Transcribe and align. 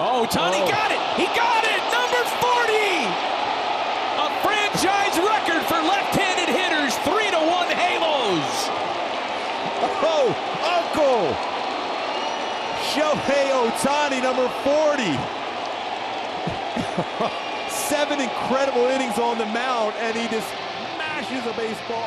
Oh, 0.00 0.22
Tani 0.30 0.62
oh. 0.62 0.70
got 0.70 0.94
it. 0.94 1.02
He 1.18 1.26
got 1.34 1.66
it. 1.66 1.82
Number 1.90 2.22
40. 2.38 2.70
A 4.22 4.30
franchise 4.46 5.18
record 5.18 5.58
for 5.66 5.82
left-handed 5.82 6.54
hitters. 6.54 6.94
Three 7.02 7.26
to 7.34 7.42
one 7.42 7.66
Halos. 7.66 8.70
Oh, 10.06 10.30
Uncle. 10.62 11.34
Shohei 12.94 13.50
Ohtani, 13.50 14.22
number 14.22 14.46
40. 14.62 15.18
Seven 17.68 18.20
incredible 18.20 18.86
innings 18.86 19.18
on 19.18 19.36
the 19.36 19.46
mound, 19.46 19.94
and 19.98 20.16
he 20.16 20.28
just 20.28 20.46
mashes 20.96 21.44
a 21.44 21.52
baseball 21.58 22.06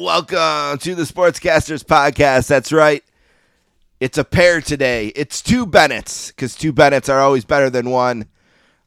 Welcome 0.00 0.78
to 0.78 0.94
the 0.94 1.02
Sportscasters 1.02 1.82
Podcast. 1.82 2.46
That's 2.46 2.70
right. 2.70 3.02
It's 3.98 4.16
a 4.16 4.22
pair 4.22 4.60
today. 4.60 5.08
It's 5.08 5.42
two 5.42 5.66
Bennetts 5.66 6.28
because 6.28 6.54
two 6.54 6.72
Bennetts 6.72 7.08
are 7.08 7.18
always 7.18 7.44
better 7.44 7.68
than 7.68 7.90
one. 7.90 8.28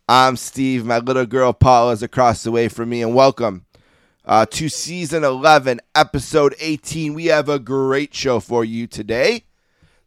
I'm 0.08 0.38
Steve. 0.38 0.86
My 0.86 1.00
little 1.00 1.26
girl 1.26 1.52
Paula 1.52 1.92
is 1.92 2.02
across 2.02 2.44
the 2.44 2.52
way 2.52 2.70
from 2.70 2.88
me, 2.88 3.02
and 3.02 3.14
welcome 3.14 3.66
uh, 4.24 4.46
to 4.52 4.70
season 4.70 5.26
11, 5.26 5.82
episode 5.96 6.56
18. 6.62 7.14
We 7.14 7.26
have 7.26 7.50
a 7.50 7.60
great 7.60 8.14
show 8.14 8.40
for 8.40 8.64
you 8.64 8.88
today. 8.88 9.44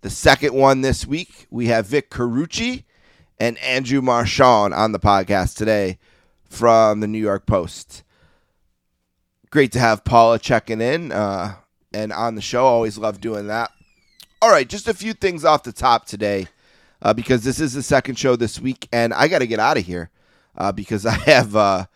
The 0.01 0.09
second 0.09 0.55
one 0.55 0.81
this 0.81 1.07
week, 1.07 1.47
we 1.51 1.67
have 1.67 1.85
Vic 1.85 2.09
Carucci 2.09 2.85
and 3.39 3.59
Andrew 3.59 4.01
Marchand 4.01 4.73
on 4.73 4.93
the 4.93 4.99
podcast 5.01 5.55
today 5.57 5.99
from 6.49 7.01
the 7.01 7.07
New 7.07 7.19
York 7.19 7.45
Post. 7.45 8.04
Great 9.55 9.71
to 9.71 9.79
have 9.79 10.03
Paula 10.03 10.41
checking 10.41 10.81
in 10.81 11.13
uh, 11.13 11.55
and 11.93 12.13
on 12.13 12.35
the 12.35 12.41
show. 12.41 12.67
Always 12.67 12.99
love 12.99 13.21
doing 13.21 13.47
that. 13.47 13.71
All 14.43 14.51
right, 14.51 14.69
just 14.69 14.89
a 14.89 14.95
few 14.95 15.13
things 15.13 15.45
off 15.45 15.63
the 15.63 15.71
top 15.71 16.07
today 16.07 16.49
uh, 17.01 17.15
because 17.15 17.45
this 17.45 17.61
is 17.61 17.73
the 17.73 17.83
second 17.85 18.19
show 18.19 18.35
this 18.35 18.59
week, 18.59 18.89
and 18.93 19.15
I 19.15 19.29
got 19.29 19.39
to 19.39 19.47
get 19.47 19.61
out 19.61 19.77
of 19.77 19.85
here 19.87 20.11
uh, 20.59 20.73
because 20.73 21.07
I 21.07 21.13
have 21.13 21.55
uh, 21.55 21.87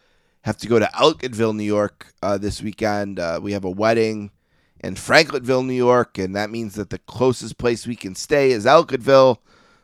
have 0.43 0.57
to 0.59 0.69
go 0.69 0.79
to 0.79 0.89
Ellicottville, 0.95 1.57
New 1.57 1.65
York 1.65 2.15
uh, 2.23 2.39
this 2.39 2.63
weekend. 2.63 3.19
Uh, 3.19 3.41
we 3.43 3.55
have 3.55 3.65
a 3.65 3.71
wedding 3.71 4.31
in 4.79 4.95
Franklinville, 4.95 5.67
New 5.67 5.73
York, 5.73 6.17
and 6.17 6.37
that 6.37 6.51
means 6.51 6.77
that 6.77 6.91
the 6.91 6.99
closest 6.99 7.59
place 7.59 7.89
we 7.89 7.97
can 7.97 8.15
stay 8.15 8.53
is 8.53 8.67
Ellicottville. 8.67 9.39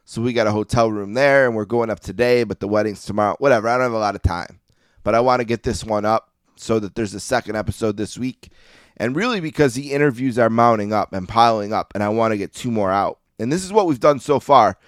So 0.04 0.22
we 0.22 0.32
got 0.32 0.46
a 0.46 0.52
hotel 0.52 0.92
room 0.92 1.14
there 1.14 1.46
and 1.46 1.56
we're 1.56 1.64
going 1.64 1.90
up 1.90 1.98
today, 1.98 2.44
but 2.44 2.60
the 2.60 2.68
wedding's 2.68 3.04
tomorrow. 3.04 3.34
Whatever. 3.40 3.68
I 3.68 3.72
don't 3.72 3.82
have 3.82 3.92
a 3.94 3.98
lot 3.98 4.14
of 4.14 4.22
time. 4.22 4.60
But 5.02 5.16
I 5.16 5.20
want 5.20 5.40
to 5.40 5.44
get 5.44 5.64
this 5.64 5.82
one 5.82 6.04
up 6.04 6.30
so 6.56 6.78
that 6.78 6.94
there's 6.94 7.14
a 7.14 7.20
second 7.20 7.56
episode 7.56 7.96
this 7.96 8.18
week. 8.18 8.50
And 8.96 9.16
really 9.16 9.40
because 9.40 9.74
the 9.74 9.92
interviews 9.92 10.38
are 10.38 10.50
mounting 10.50 10.92
up 10.92 11.12
and 11.12 11.28
piling 11.28 11.72
up, 11.72 11.92
and 11.94 12.02
I 12.02 12.08
want 12.10 12.32
to 12.32 12.38
get 12.38 12.52
two 12.52 12.70
more 12.70 12.92
out. 12.92 13.18
And 13.38 13.52
this 13.52 13.64
is 13.64 13.72
what 13.72 13.86
we've 13.86 14.00
done 14.00 14.20
so 14.20 14.38
far. 14.38 14.78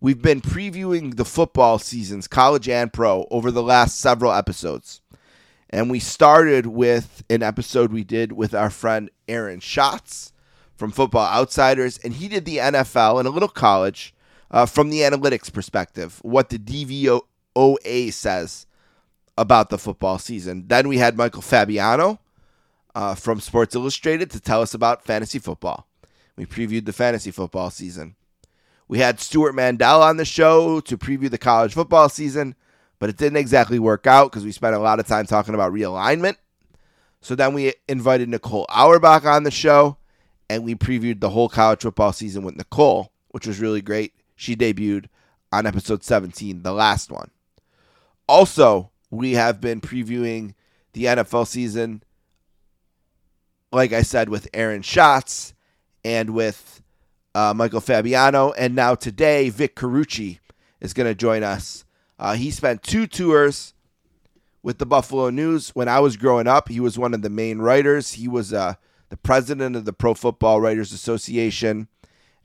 We've 0.00 0.22
been 0.22 0.40
previewing 0.40 1.16
the 1.16 1.24
football 1.24 1.80
seasons, 1.80 2.28
college 2.28 2.68
and 2.68 2.92
pro, 2.92 3.26
over 3.30 3.50
the 3.50 3.62
last 3.62 3.98
several 3.98 4.32
episodes. 4.32 5.00
And 5.70 5.90
we 5.90 5.98
started 5.98 6.66
with 6.66 7.24
an 7.28 7.42
episode 7.42 7.92
we 7.92 8.04
did 8.04 8.32
with 8.32 8.54
our 8.54 8.70
friend 8.70 9.10
Aaron 9.26 9.60
Schatz 9.60 10.32
from 10.76 10.92
Football 10.92 11.26
Outsiders, 11.26 11.98
and 11.98 12.14
he 12.14 12.28
did 12.28 12.44
the 12.44 12.58
NFL 12.58 13.18
and 13.18 13.26
a 13.26 13.32
little 13.32 13.48
college 13.48 14.14
uh, 14.52 14.66
from 14.66 14.90
the 14.90 15.00
analytics 15.00 15.52
perspective, 15.52 16.20
what 16.22 16.48
the 16.48 16.58
DVOA 16.58 18.12
says 18.12 18.66
about 19.38 19.70
the 19.70 19.78
football 19.78 20.18
season. 20.18 20.64
Then 20.66 20.88
we 20.88 20.98
had 20.98 21.16
Michael 21.16 21.42
Fabiano 21.42 22.18
uh, 22.94 23.14
from 23.14 23.40
Sports 23.40 23.76
Illustrated 23.76 24.30
to 24.32 24.40
tell 24.40 24.60
us 24.60 24.74
about 24.74 25.04
fantasy 25.04 25.38
football. 25.38 25.86
We 26.36 26.44
previewed 26.44 26.86
the 26.86 26.92
fantasy 26.92 27.30
football 27.30 27.70
season. 27.70 28.16
We 28.88 28.98
had 28.98 29.20
Stewart 29.20 29.54
Mandel 29.54 30.02
on 30.02 30.16
the 30.16 30.24
show 30.24 30.80
to 30.80 30.98
preview 30.98 31.30
the 31.30 31.38
college 31.38 31.74
football 31.74 32.08
season, 32.08 32.56
but 32.98 33.08
it 33.08 33.16
didn't 33.16 33.36
exactly 33.36 33.78
work 33.78 34.06
out 34.06 34.30
because 34.30 34.44
we 34.44 34.50
spent 34.50 34.74
a 34.74 34.80
lot 34.80 34.98
of 34.98 35.06
time 35.06 35.26
talking 35.26 35.54
about 35.54 35.72
realignment. 35.72 36.36
So 37.20 37.34
then 37.34 37.54
we 37.54 37.74
invited 37.88 38.28
Nicole 38.28 38.66
Auerbach 38.68 39.24
on 39.24 39.44
the 39.44 39.50
show, 39.50 39.98
and 40.50 40.64
we 40.64 40.74
previewed 40.74 41.20
the 41.20 41.30
whole 41.30 41.48
college 41.48 41.82
football 41.82 42.12
season 42.12 42.42
with 42.42 42.56
Nicole, 42.56 43.12
which 43.28 43.46
was 43.46 43.60
really 43.60 43.82
great 43.82 44.14
she 44.34 44.56
debuted 44.56 45.06
on 45.52 45.66
episode 45.66 46.02
17, 46.02 46.62
the 46.62 46.72
last 46.72 47.10
one. 47.10 47.30
Also, 48.28 48.90
we 49.10 49.32
have 49.32 49.60
been 49.60 49.80
previewing 49.80 50.54
the 50.92 51.04
NFL 51.04 51.46
season, 51.46 52.02
like 53.72 53.92
I 53.92 54.02
said, 54.02 54.28
with 54.28 54.48
Aaron 54.52 54.82
Schatz 54.82 55.54
and 56.04 56.30
with 56.30 56.82
uh, 57.34 57.54
Michael 57.54 57.80
Fabiano. 57.80 58.52
And 58.52 58.74
now 58.74 58.94
today, 58.94 59.50
Vic 59.50 59.76
Carucci 59.76 60.38
is 60.80 60.94
going 60.94 61.08
to 61.08 61.14
join 61.14 61.42
us. 61.42 61.84
Uh, 62.18 62.34
he 62.34 62.50
spent 62.50 62.82
two 62.82 63.06
tours 63.06 63.74
with 64.62 64.78
the 64.78 64.86
Buffalo 64.86 65.30
News. 65.30 65.70
When 65.70 65.88
I 65.88 66.00
was 66.00 66.16
growing 66.16 66.46
up, 66.46 66.68
he 66.68 66.80
was 66.80 66.98
one 66.98 67.14
of 67.14 67.22
the 67.22 67.30
main 67.30 67.58
writers. 67.58 68.14
He 68.14 68.28
was 68.28 68.52
uh, 68.52 68.74
the 69.08 69.16
president 69.16 69.76
of 69.76 69.84
the 69.84 69.92
Pro 69.92 70.14
Football 70.14 70.60
Writers 70.60 70.92
Association 70.92 71.88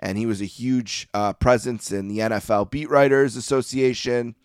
and 0.04 0.18
he 0.18 0.26
was 0.26 0.42
a 0.42 0.46
huge 0.46 1.08
uh, 1.14 1.32
presence 1.32 1.92
in 1.92 2.10
the 2.10 2.20
NFL 2.20 2.70
Beat 2.70 2.90
Writers 2.90 3.38
Association 3.38 4.36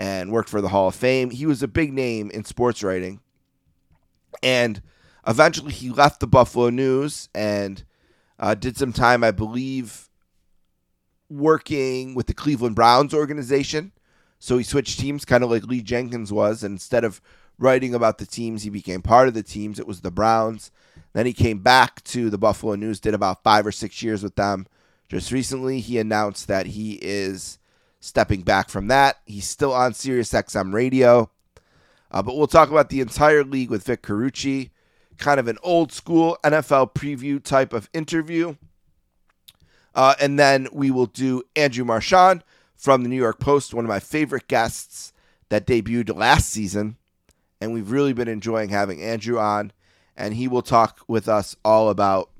and 0.00 0.32
worked 0.32 0.48
for 0.48 0.62
the 0.62 0.68
Hall 0.68 0.88
of 0.88 0.94
Fame. 0.94 1.30
He 1.30 1.44
was 1.44 1.62
a 1.62 1.68
big 1.68 1.92
name 1.92 2.30
in 2.30 2.44
sports 2.44 2.82
writing. 2.82 3.20
And 4.42 4.80
eventually 5.26 5.72
he 5.72 5.90
left 5.90 6.20
the 6.20 6.26
Buffalo 6.26 6.70
News 6.70 7.28
and 7.34 7.84
uh, 8.38 8.54
did 8.54 8.78
some 8.78 8.94
time, 8.94 9.22
I 9.22 9.30
believe, 9.30 10.08
working 11.28 12.14
with 12.14 12.28
the 12.28 12.34
Cleveland 12.34 12.76
Browns 12.76 13.12
organization. 13.12 13.92
So 14.38 14.56
he 14.56 14.64
switched 14.64 14.98
teams, 14.98 15.26
kind 15.26 15.44
of 15.44 15.50
like 15.50 15.64
Lee 15.64 15.82
Jenkins 15.82 16.32
was. 16.32 16.64
And 16.64 16.72
instead 16.72 17.04
of 17.04 17.20
writing 17.58 17.94
about 17.94 18.16
the 18.16 18.24
teams, 18.26 18.62
he 18.62 18.70
became 18.70 19.02
part 19.02 19.28
of 19.28 19.34
the 19.34 19.42
teams. 19.42 19.78
It 19.78 19.86
was 19.86 20.00
the 20.00 20.10
Browns. 20.10 20.70
Then 21.12 21.26
he 21.26 21.34
came 21.34 21.58
back 21.58 22.02
to 22.04 22.30
the 22.30 22.38
Buffalo 22.38 22.74
News, 22.74 23.00
did 23.00 23.12
about 23.12 23.42
five 23.42 23.66
or 23.66 23.72
six 23.72 24.02
years 24.02 24.22
with 24.22 24.36
them 24.36 24.66
just 25.10 25.32
recently, 25.32 25.80
he 25.80 25.98
announced 25.98 26.46
that 26.46 26.66
he 26.66 26.92
is 27.02 27.58
stepping 28.00 28.42
back 28.42 28.68
from 28.68 28.88
that. 28.88 29.18
He's 29.26 29.46
still 29.46 29.72
on 29.72 29.94
Sirius 29.94 30.32
XM 30.32 30.72
radio. 30.72 31.30
Uh, 32.10 32.22
but 32.22 32.36
we'll 32.36 32.48
talk 32.48 32.70
about 32.70 32.88
the 32.88 33.00
entire 33.00 33.44
league 33.44 33.70
with 33.70 33.84
Vic 33.84 34.02
Carucci, 34.02 34.70
kind 35.18 35.38
of 35.38 35.46
an 35.46 35.58
old 35.62 35.92
school 35.92 36.36
NFL 36.42 36.94
preview 36.94 37.42
type 37.42 37.72
of 37.72 37.88
interview. 37.92 38.56
Uh, 39.94 40.14
and 40.20 40.38
then 40.38 40.66
we 40.72 40.90
will 40.90 41.06
do 41.06 41.42
Andrew 41.54 41.84
Marchand 41.84 42.42
from 42.74 43.02
the 43.02 43.08
New 43.08 43.16
York 43.16 43.38
Post, 43.38 43.74
one 43.74 43.84
of 43.84 43.88
my 43.88 44.00
favorite 44.00 44.48
guests 44.48 45.12
that 45.50 45.66
debuted 45.66 46.16
last 46.16 46.48
season. 46.48 46.96
And 47.60 47.72
we've 47.72 47.90
really 47.90 48.12
been 48.12 48.28
enjoying 48.28 48.70
having 48.70 49.02
Andrew 49.02 49.38
on. 49.38 49.72
And 50.16 50.34
he 50.34 50.48
will 50.48 50.62
talk 50.62 51.00
with 51.06 51.28
us 51.28 51.56
all 51.64 51.90
about 51.90 52.30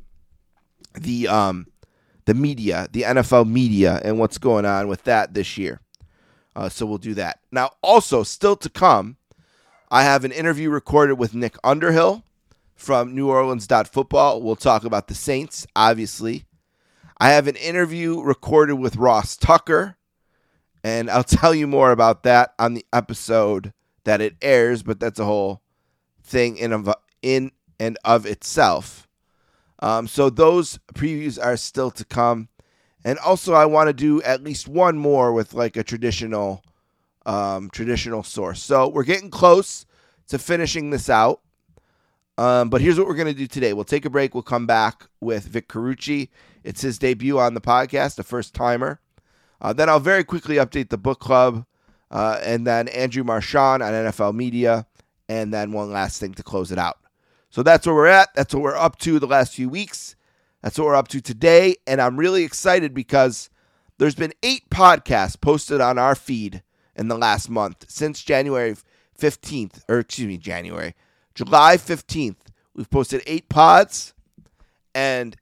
the 0.94 1.28
um, 1.28 1.66
the 2.30 2.34
media, 2.34 2.86
the 2.92 3.02
NFL 3.02 3.50
media, 3.50 4.00
and 4.04 4.16
what's 4.16 4.38
going 4.38 4.64
on 4.64 4.86
with 4.86 5.02
that 5.02 5.34
this 5.34 5.58
year. 5.58 5.80
Uh, 6.54 6.68
so 6.68 6.86
we'll 6.86 6.96
do 6.96 7.12
that. 7.14 7.40
Now, 7.50 7.72
also, 7.82 8.22
still 8.22 8.54
to 8.54 8.70
come, 8.70 9.16
I 9.90 10.04
have 10.04 10.24
an 10.24 10.30
interview 10.30 10.70
recorded 10.70 11.14
with 11.14 11.34
Nick 11.34 11.56
Underhill 11.64 12.22
from 12.76 13.16
New 13.16 13.28
Orleans 13.28 13.66
Football. 13.66 14.42
We'll 14.42 14.54
talk 14.54 14.84
about 14.84 15.08
the 15.08 15.14
Saints, 15.16 15.66
obviously. 15.74 16.44
I 17.18 17.30
have 17.30 17.48
an 17.48 17.56
interview 17.56 18.20
recorded 18.20 18.76
with 18.76 18.94
Ross 18.94 19.36
Tucker, 19.36 19.96
and 20.84 21.10
I'll 21.10 21.24
tell 21.40 21.52
you 21.52 21.66
more 21.66 21.90
about 21.90 22.22
that 22.22 22.54
on 22.60 22.74
the 22.74 22.86
episode 22.92 23.72
that 24.04 24.20
it 24.20 24.36
airs, 24.40 24.84
but 24.84 25.00
that's 25.00 25.18
a 25.18 25.24
whole 25.24 25.62
thing 26.22 26.58
in, 26.58 26.72
of, 26.72 26.94
in 27.22 27.50
and 27.80 27.98
of 28.04 28.24
itself. 28.24 29.08
Um, 29.80 30.06
so 30.06 30.30
those 30.30 30.78
previews 30.94 31.42
are 31.42 31.56
still 31.56 31.90
to 31.92 32.04
come. 32.04 32.48
And 33.04 33.18
also, 33.18 33.54
I 33.54 33.64
want 33.64 33.88
to 33.88 33.94
do 33.94 34.22
at 34.22 34.44
least 34.44 34.68
one 34.68 34.98
more 34.98 35.32
with 35.32 35.54
like 35.54 35.76
a 35.76 35.82
traditional, 35.82 36.62
um, 37.24 37.70
traditional 37.70 38.22
source. 38.22 38.62
So 38.62 38.88
we're 38.88 39.04
getting 39.04 39.30
close 39.30 39.86
to 40.28 40.38
finishing 40.38 40.90
this 40.90 41.08
out. 41.08 41.40
Um, 42.36 42.70
but 42.70 42.80
here's 42.80 42.98
what 42.98 43.06
we're 43.06 43.16
going 43.16 43.26
to 43.26 43.34
do 43.34 43.46
today. 43.46 43.72
We'll 43.72 43.84
take 43.84 44.04
a 44.04 44.10
break. 44.10 44.34
We'll 44.34 44.42
come 44.42 44.66
back 44.66 45.06
with 45.20 45.44
Vic 45.46 45.68
Carucci. 45.68 46.28
It's 46.62 46.82
his 46.82 46.98
debut 46.98 47.38
on 47.38 47.54
the 47.54 47.60
podcast, 47.60 48.18
a 48.18 48.22
first 48.22 48.54
timer. 48.54 49.00
Uh, 49.60 49.72
then 49.72 49.88
I'll 49.88 50.00
very 50.00 50.24
quickly 50.24 50.56
update 50.56 50.88
the 50.88 50.96
book 50.96 51.20
club, 51.20 51.66
uh, 52.10 52.38
and 52.42 52.66
then 52.66 52.88
Andrew 52.88 53.24
Marchand 53.24 53.82
on 53.82 53.92
NFL 53.92 54.34
Media, 54.34 54.86
and 55.28 55.52
then 55.52 55.72
one 55.72 55.92
last 55.92 56.18
thing 56.18 56.32
to 56.34 56.42
close 56.42 56.72
it 56.72 56.78
out. 56.78 56.99
So 57.50 57.62
that's 57.62 57.86
where 57.86 57.94
we're 57.94 58.06
at. 58.06 58.28
That's 58.34 58.54
what 58.54 58.62
we're 58.62 58.76
up 58.76 58.98
to 59.00 59.18
the 59.18 59.26
last 59.26 59.54
few 59.54 59.68
weeks. 59.68 60.14
That's 60.62 60.78
what 60.78 60.86
we're 60.86 60.94
up 60.94 61.08
to 61.08 61.20
today. 61.20 61.76
And 61.86 62.00
I'm 62.00 62.16
really 62.16 62.44
excited 62.44 62.94
because 62.94 63.50
there's 63.98 64.14
been 64.14 64.32
eight 64.42 64.70
podcasts 64.70 65.40
posted 65.40 65.80
on 65.80 65.98
our 65.98 66.14
feed 66.14 66.62
in 66.96 67.08
the 67.08 67.18
last 67.18 67.50
month 67.50 67.86
since 67.88 68.22
January 68.22 68.76
15th, 69.18 69.82
or 69.88 69.98
excuse 69.98 70.28
me, 70.28 70.38
January, 70.38 70.94
July 71.34 71.76
15th. 71.76 72.36
We've 72.74 72.90
posted 72.90 73.22
eight 73.26 73.48
pods, 73.48 74.14
and 74.94 75.36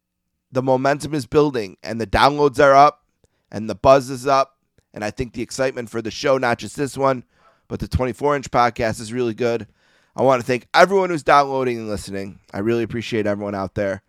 the 0.50 0.62
momentum 0.62 1.14
is 1.14 1.26
building, 1.26 1.76
and 1.82 2.00
the 2.00 2.06
downloads 2.06 2.58
are 2.58 2.74
up, 2.74 3.04
and 3.50 3.68
the 3.68 3.74
buzz 3.74 4.08
is 4.10 4.26
up. 4.26 4.56
And 4.94 5.04
I 5.04 5.10
think 5.10 5.34
the 5.34 5.42
excitement 5.42 5.90
for 5.90 6.00
the 6.00 6.10
show, 6.10 6.38
not 6.38 6.58
just 6.58 6.76
this 6.76 6.96
one, 6.96 7.24
but 7.68 7.80
the 7.80 7.88
24 7.88 8.36
inch 8.36 8.50
podcast 8.50 9.00
is 9.00 9.12
really 9.12 9.34
good. 9.34 9.68
I 10.16 10.22
want 10.22 10.40
to 10.40 10.46
thank 10.46 10.66
everyone 10.74 11.10
who's 11.10 11.22
downloading 11.22 11.78
and 11.78 11.88
listening. 11.88 12.40
I 12.52 12.58
really 12.58 12.82
appreciate 12.82 13.26
everyone 13.26 13.54
out 13.54 13.74
there. 13.74 14.02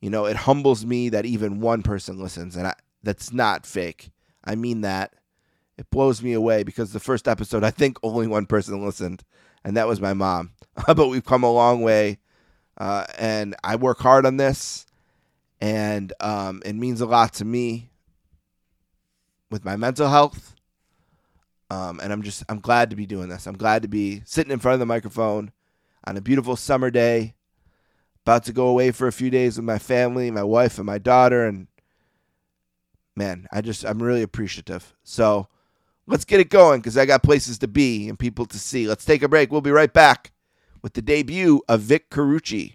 You 0.00 0.08
know, 0.08 0.24
it 0.24 0.36
humbles 0.36 0.86
me 0.86 1.10
that 1.10 1.26
even 1.26 1.60
one 1.60 1.82
person 1.82 2.18
listens, 2.18 2.56
and 2.56 2.66
I, 2.66 2.74
that's 3.02 3.32
not 3.32 3.66
fake. 3.66 4.10
I 4.44 4.54
mean 4.54 4.80
that. 4.80 5.14
It 5.76 5.90
blows 5.90 6.22
me 6.22 6.32
away 6.32 6.62
because 6.62 6.92
the 6.92 7.00
first 7.00 7.26
episode, 7.26 7.64
I 7.64 7.70
think 7.70 7.98
only 8.02 8.26
one 8.26 8.46
person 8.46 8.84
listened, 8.84 9.24
and 9.64 9.76
that 9.76 9.88
was 9.88 10.00
my 10.00 10.14
mom. 10.14 10.52
but 10.86 11.08
we've 11.08 11.24
come 11.24 11.42
a 11.42 11.52
long 11.52 11.82
way, 11.82 12.18
uh, 12.78 13.06
and 13.18 13.54
I 13.64 13.76
work 13.76 13.98
hard 14.00 14.26
on 14.26 14.36
this, 14.36 14.86
and 15.60 16.12
um, 16.20 16.62
it 16.64 16.74
means 16.74 17.00
a 17.00 17.06
lot 17.06 17.34
to 17.34 17.44
me 17.44 17.90
with 19.50 19.64
my 19.64 19.76
mental 19.76 20.08
health. 20.08 20.54
Um, 21.70 22.00
and 22.02 22.12
I'm 22.12 22.22
just 22.22 22.42
I'm 22.48 22.58
glad 22.60 22.90
to 22.90 22.96
be 22.96 23.06
doing 23.06 23.28
this. 23.28 23.46
I'm 23.46 23.56
glad 23.56 23.82
to 23.82 23.88
be 23.88 24.22
sitting 24.24 24.52
in 24.52 24.58
front 24.58 24.74
of 24.74 24.80
the 24.80 24.86
microphone 24.86 25.52
on 26.04 26.16
a 26.16 26.20
beautiful 26.20 26.56
summer 26.56 26.90
day, 26.90 27.34
about 28.24 28.44
to 28.44 28.52
go 28.52 28.66
away 28.66 28.90
for 28.90 29.06
a 29.06 29.12
few 29.12 29.30
days 29.30 29.56
with 29.56 29.64
my 29.64 29.78
family, 29.78 30.30
my 30.30 30.42
wife, 30.42 30.78
and 30.78 30.86
my 30.86 30.98
daughter, 30.98 31.46
and 31.46 31.68
man, 33.14 33.46
I 33.52 33.60
just 33.60 33.84
I'm 33.84 34.02
really 34.02 34.22
appreciative. 34.22 34.94
So 35.04 35.46
let's 36.06 36.24
get 36.24 36.40
it 36.40 36.50
going 36.50 36.80
because 36.80 36.98
I 36.98 37.06
got 37.06 37.22
places 37.22 37.58
to 37.60 37.68
be 37.68 38.08
and 38.08 38.18
people 38.18 38.46
to 38.46 38.58
see. 38.58 38.88
Let's 38.88 39.04
take 39.04 39.22
a 39.22 39.28
break. 39.28 39.52
We'll 39.52 39.60
be 39.60 39.70
right 39.70 39.92
back 39.92 40.32
with 40.82 40.94
the 40.94 41.02
debut 41.02 41.62
of 41.68 41.80
Vic 41.80 42.10
Carucci. 42.10 42.74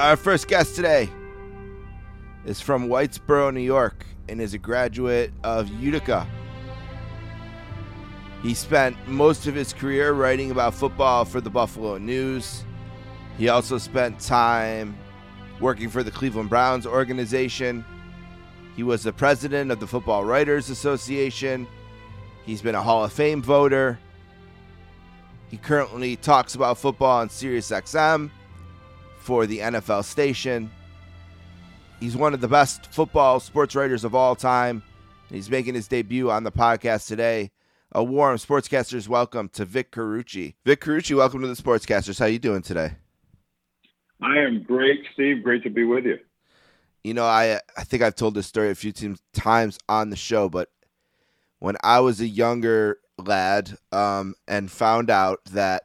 Our 0.00 0.16
first 0.16 0.48
guest 0.48 0.76
today 0.76 1.10
is 2.46 2.58
from 2.58 2.88
Whitesboro, 2.88 3.52
New 3.52 3.60
York, 3.60 4.06
and 4.30 4.40
is 4.40 4.54
a 4.54 4.58
graduate 4.58 5.30
of 5.44 5.68
Utica. 5.68 6.26
He 8.42 8.54
spent 8.54 8.96
most 9.06 9.46
of 9.46 9.54
his 9.54 9.74
career 9.74 10.14
writing 10.14 10.52
about 10.52 10.72
football 10.72 11.26
for 11.26 11.42
the 11.42 11.50
Buffalo 11.50 11.98
News. 11.98 12.64
He 13.36 13.50
also 13.50 13.76
spent 13.76 14.18
time 14.18 14.96
working 15.60 15.90
for 15.90 16.02
the 16.02 16.10
Cleveland 16.10 16.48
Browns 16.48 16.86
organization. 16.86 17.84
He 18.76 18.82
was 18.82 19.02
the 19.02 19.12
president 19.12 19.70
of 19.70 19.80
the 19.80 19.86
Football 19.86 20.24
Writers 20.24 20.70
Association. 20.70 21.66
He's 22.46 22.62
been 22.62 22.74
a 22.74 22.82
Hall 22.82 23.04
of 23.04 23.12
Fame 23.12 23.42
voter. 23.42 23.98
He 25.50 25.58
currently 25.58 26.16
talks 26.16 26.54
about 26.54 26.78
football 26.78 27.20
on 27.20 27.28
SiriusXM 27.28 28.30
for 29.20 29.46
the 29.46 29.58
NFL 29.58 30.04
station. 30.04 30.70
He's 32.00 32.16
one 32.16 32.34
of 32.34 32.40
the 32.40 32.48
best 32.48 32.86
football 32.86 33.40
sports 33.40 33.74
writers 33.74 34.04
of 34.04 34.14
all 34.14 34.34
time. 34.34 34.82
He's 35.28 35.50
making 35.50 35.74
his 35.74 35.86
debut 35.86 36.30
on 36.30 36.44
the 36.44 36.50
podcast 36.50 37.06
today. 37.06 37.52
A 37.92 38.02
warm 38.02 38.36
sportscasters 38.36 39.06
welcome 39.08 39.48
to 39.50 39.64
Vic 39.64 39.92
Carucci. 39.92 40.54
Vic 40.64 40.80
Carucci, 40.80 41.16
welcome 41.16 41.42
to 41.42 41.48
the 41.48 41.60
Sportscasters. 41.60 42.18
How 42.18 42.26
are 42.26 42.28
you 42.28 42.38
doing 42.38 42.62
today? 42.62 42.92
I 44.22 44.38
am 44.38 44.62
great, 44.62 45.00
Steve. 45.12 45.42
Great 45.42 45.62
to 45.64 45.70
be 45.70 45.84
with 45.84 46.04
you. 46.04 46.18
You 47.04 47.14
know, 47.14 47.24
I 47.24 47.60
I 47.76 47.84
think 47.84 48.02
I've 48.02 48.14
told 48.14 48.34
this 48.34 48.46
story 48.46 48.70
a 48.70 48.74
few 48.74 48.92
times 49.32 49.78
on 49.88 50.10
the 50.10 50.16
show, 50.16 50.48
but 50.48 50.68
when 51.58 51.76
I 51.82 52.00
was 52.00 52.20
a 52.20 52.26
younger 52.26 52.98
lad 53.18 53.76
um, 53.92 54.34
and 54.48 54.70
found 54.70 55.10
out 55.10 55.44
that 55.46 55.84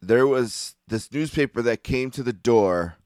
there 0.00 0.26
was 0.26 0.74
this 0.92 1.10
newspaper 1.10 1.62
that 1.62 1.82
came 1.82 2.10
to 2.10 2.22
the 2.22 2.34
door 2.34 2.96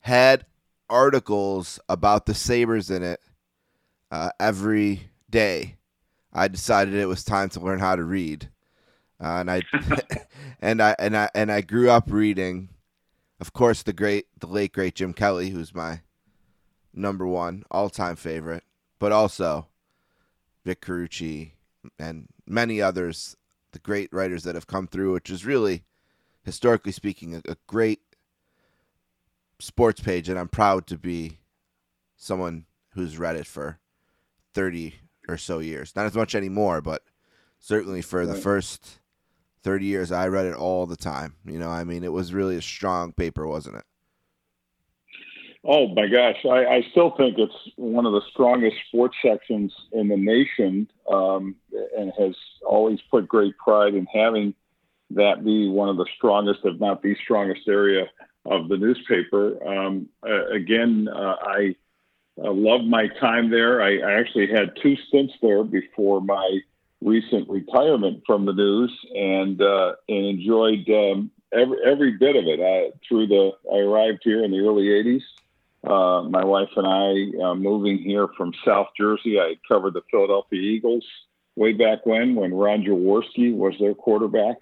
had 0.00 0.46
articles 0.88 1.78
about 1.86 2.24
the 2.24 2.32
Sabres 2.32 2.90
in 2.90 3.02
it 3.02 3.20
uh, 4.10 4.30
every 4.40 5.10
day. 5.28 5.76
I 6.32 6.48
decided 6.48 6.94
it 6.94 7.06
was 7.06 7.22
time 7.22 7.50
to 7.50 7.60
learn 7.60 7.78
how 7.78 7.94
to 7.94 8.04
read, 8.04 8.48
uh, 9.22 9.44
and 9.44 9.50
I 9.50 9.62
and 10.62 10.82
I 10.82 10.96
and 10.98 11.14
I 11.14 11.28
and 11.34 11.52
I 11.52 11.60
grew 11.60 11.90
up 11.90 12.04
reading, 12.10 12.70
of 13.38 13.52
course, 13.52 13.82
the 13.82 13.92
great, 13.92 14.26
the 14.38 14.46
late 14.46 14.72
great 14.72 14.94
Jim 14.94 15.12
Kelley, 15.12 15.50
who's 15.50 15.74
my 15.74 16.00
number 16.94 17.26
one 17.26 17.64
all 17.70 17.90
time 17.90 18.16
favorite, 18.16 18.64
but 18.98 19.12
also 19.12 19.66
Vic 20.64 20.80
Carucci 20.80 21.52
and 21.98 22.28
many 22.46 22.80
others, 22.80 23.36
the 23.72 23.78
great 23.78 24.10
writers 24.10 24.44
that 24.44 24.54
have 24.54 24.66
come 24.66 24.86
through, 24.86 25.12
which 25.12 25.28
is 25.28 25.44
really 25.44 25.84
historically 26.42 26.92
speaking, 26.92 27.34
a, 27.34 27.42
a 27.50 27.56
great 27.66 28.00
sports 29.58 30.00
page, 30.00 30.28
and 30.28 30.38
I'm 30.38 30.48
proud 30.48 30.86
to 30.88 30.98
be 30.98 31.38
someone 32.16 32.66
who's 32.94 33.18
read 33.18 33.36
it 33.36 33.46
for 33.46 33.78
30 34.54 34.94
or 35.28 35.36
so 35.36 35.58
years. 35.58 35.94
Not 35.94 36.06
as 36.06 36.14
much 36.14 36.34
anymore, 36.34 36.80
but 36.80 37.02
certainly 37.58 38.02
for 38.02 38.26
the 38.26 38.34
first 38.34 39.00
30 39.62 39.84
years, 39.84 40.12
I 40.12 40.28
read 40.28 40.46
it 40.46 40.54
all 40.54 40.86
the 40.86 40.96
time. 40.96 41.36
You 41.44 41.58
know, 41.58 41.68
I 41.68 41.84
mean, 41.84 42.04
it 42.04 42.12
was 42.12 42.32
really 42.32 42.56
a 42.56 42.62
strong 42.62 43.12
paper, 43.12 43.46
wasn't 43.46 43.76
it? 43.76 43.84
Oh 45.62 45.88
my 45.88 46.06
gosh, 46.06 46.38
I, 46.46 46.64
I 46.64 46.86
still 46.90 47.10
think 47.18 47.36
it's 47.38 47.52
one 47.76 48.06
of 48.06 48.12
the 48.12 48.22
strongest 48.30 48.76
sports 48.88 49.16
sections 49.22 49.74
in 49.92 50.08
the 50.08 50.16
nation, 50.16 50.90
um, 51.12 51.54
and 51.96 52.10
has 52.18 52.34
always 52.66 52.98
put 53.10 53.28
great 53.28 53.56
pride 53.58 53.94
in 53.94 54.06
having 54.06 54.54
that 55.10 55.44
be 55.44 55.68
one 55.68 55.88
of 55.88 55.96
the 55.96 56.06
strongest, 56.16 56.60
if 56.64 56.78
not 56.80 57.02
the 57.02 57.16
strongest 57.22 57.66
area 57.68 58.06
of 58.46 58.68
the 58.68 58.76
newspaper. 58.76 59.62
Um, 59.66 60.08
uh, 60.26 60.46
again, 60.48 61.08
uh, 61.08 61.36
I 61.40 61.74
uh, 62.38 62.52
love 62.52 62.84
my 62.84 63.08
time 63.20 63.50
there. 63.50 63.82
I, 63.82 63.98
I, 63.98 64.20
actually 64.20 64.48
had 64.48 64.76
two 64.82 64.96
stints 65.08 65.34
there 65.42 65.64
before 65.64 66.20
my 66.20 66.60
recent 67.02 67.48
retirement 67.48 68.22
from 68.26 68.46
the 68.46 68.52
news, 68.52 68.92
and 69.14 69.60
uh, 69.60 69.94
and 70.08 70.26
enjoyed 70.26 70.88
um, 70.88 71.30
every 71.52 71.78
every 71.84 72.12
bit 72.12 72.36
of 72.36 72.44
it. 72.46 72.60
I, 72.60 72.96
through 73.06 73.26
the, 73.26 73.52
I 73.70 73.78
arrived 73.78 74.20
here 74.22 74.44
in 74.44 74.52
the 74.52 74.60
early 74.60 74.84
'80s. 74.84 75.22
Uh, 75.82 76.28
my 76.28 76.44
wife 76.44 76.68
and 76.76 76.86
I, 76.86 77.42
uh, 77.42 77.54
moving 77.54 77.98
here 77.98 78.28
from 78.36 78.52
South 78.66 78.88
Jersey, 78.98 79.40
I 79.40 79.56
covered 79.66 79.94
the 79.94 80.02
Philadelphia 80.10 80.60
Eagles 80.60 81.06
way 81.56 81.72
back 81.72 82.04
when, 82.04 82.34
when 82.34 82.52
Ron 82.52 82.82
Jaworski 82.82 83.54
was 83.54 83.74
their 83.80 83.94
quarterback 83.94 84.58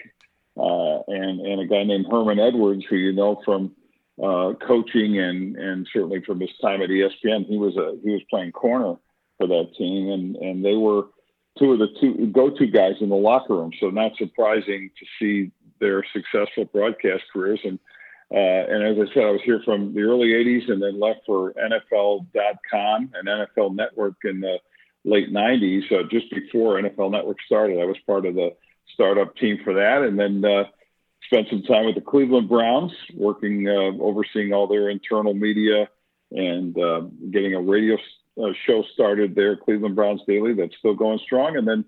uh, 0.58 1.02
and 1.06 1.40
and 1.40 1.60
a 1.60 1.66
guy 1.66 1.84
named 1.84 2.06
Herman 2.10 2.40
Edwards, 2.40 2.84
who 2.88 2.96
you 2.96 3.12
know 3.12 3.40
from 3.44 3.72
uh, 4.22 4.54
coaching 4.66 5.18
and 5.18 5.56
and 5.56 5.86
certainly 5.92 6.22
from 6.26 6.40
his 6.40 6.50
time 6.60 6.82
at 6.82 6.90
ESPN. 6.90 7.46
He 7.46 7.56
was 7.56 7.76
a 7.76 7.98
he 8.02 8.10
was 8.10 8.22
playing 8.30 8.52
corner 8.52 8.96
for 9.38 9.46
that 9.46 9.74
team, 9.76 10.10
and 10.10 10.36
and 10.36 10.64
they 10.64 10.74
were 10.74 11.04
two 11.58 11.72
of 11.72 11.78
the 11.78 11.88
two 12.00 12.26
go-to 12.26 12.66
guys 12.66 12.94
in 13.00 13.08
the 13.08 13.16
locker 13.16 13.54
room. 13.54 13.72
So 13.80 13.90
not 13.90 14.12
surprising 14.16 14.90
to 14.98 15.06
see 15.18 15.52
their 15.80 16.04
successful 16.12 16.64
broadcast 16.66 17.24
careers. 17.32 17.60
And 17.64 17.78
uh, 18.30 18.36
and 18.36 18.84
as 18.84 19.08
I 19.08 19.14
said, 19.14 19.24
I 19.24 19.30
was 19.30 19.40
here 19.44 19.62
from 19.64 19.94
the 19.94 20.02
early 20.02 20.28
'80s, 20.28 20.70
and 20.70 20.82
then 20.82 21.00
left 21.00 21.20
for 21.26 21.54
NFL.com 21.54 23.12
and 23.14 23.28
NFL 23.28 23.74
Network 23.74 24.16
in 24.24 24.40
the 24.40 24.58
late 25.04 25.32
'90s, 25.32 25.90
uh, 25.92 26.02
just 26.10 26.30
before 26.30 26.80
NFL 26.80 27.12
Network 27.12 27.38
started. 27.46 27.80
I 27.80 27.84
was 27.84 27.96
part 28.06 28.26
of 28.26 28.34
the 28.34 28.50
startup 28.92 29.36
team 29.36 29.58
for 29.64 29.74
that, 29.74 30.02
and 30.02 30.18
then 30.18 30.44
uh, 30.44 30.64
spent 31.24 31.48
some 31.50 31.62
time 31.62 31.86
with 31.86 31.94
the 31.94 32.00
Cleveland 32.00 32.48
Browns, 32.48 32.92
working, 33.14 33.68
uh, 33.68 34.02
overseeing 34.02 34.52
all 34.52 34.66
their 34.66 34.88
internal 34.88 35.34
media 35.34 35.88
and 36.30 36.78
uh, 36.78 37.02
getting 37.30 37.54
a 37.54 37.60
radio 37.60 37.96
uh, 38.42 38.52
show 38.66 38.84
started 38.92 39.34
there, 39.34 39.56
Cleveland 39.56 39.96
Browns 39.96 40.20
Daily, 40.26 40.54
that's 40.54 40.76
still 40.78 40.94
going 40.94 41.18
strong. 41.24 41.56
And 41.56 41.66
then 41.66 41.84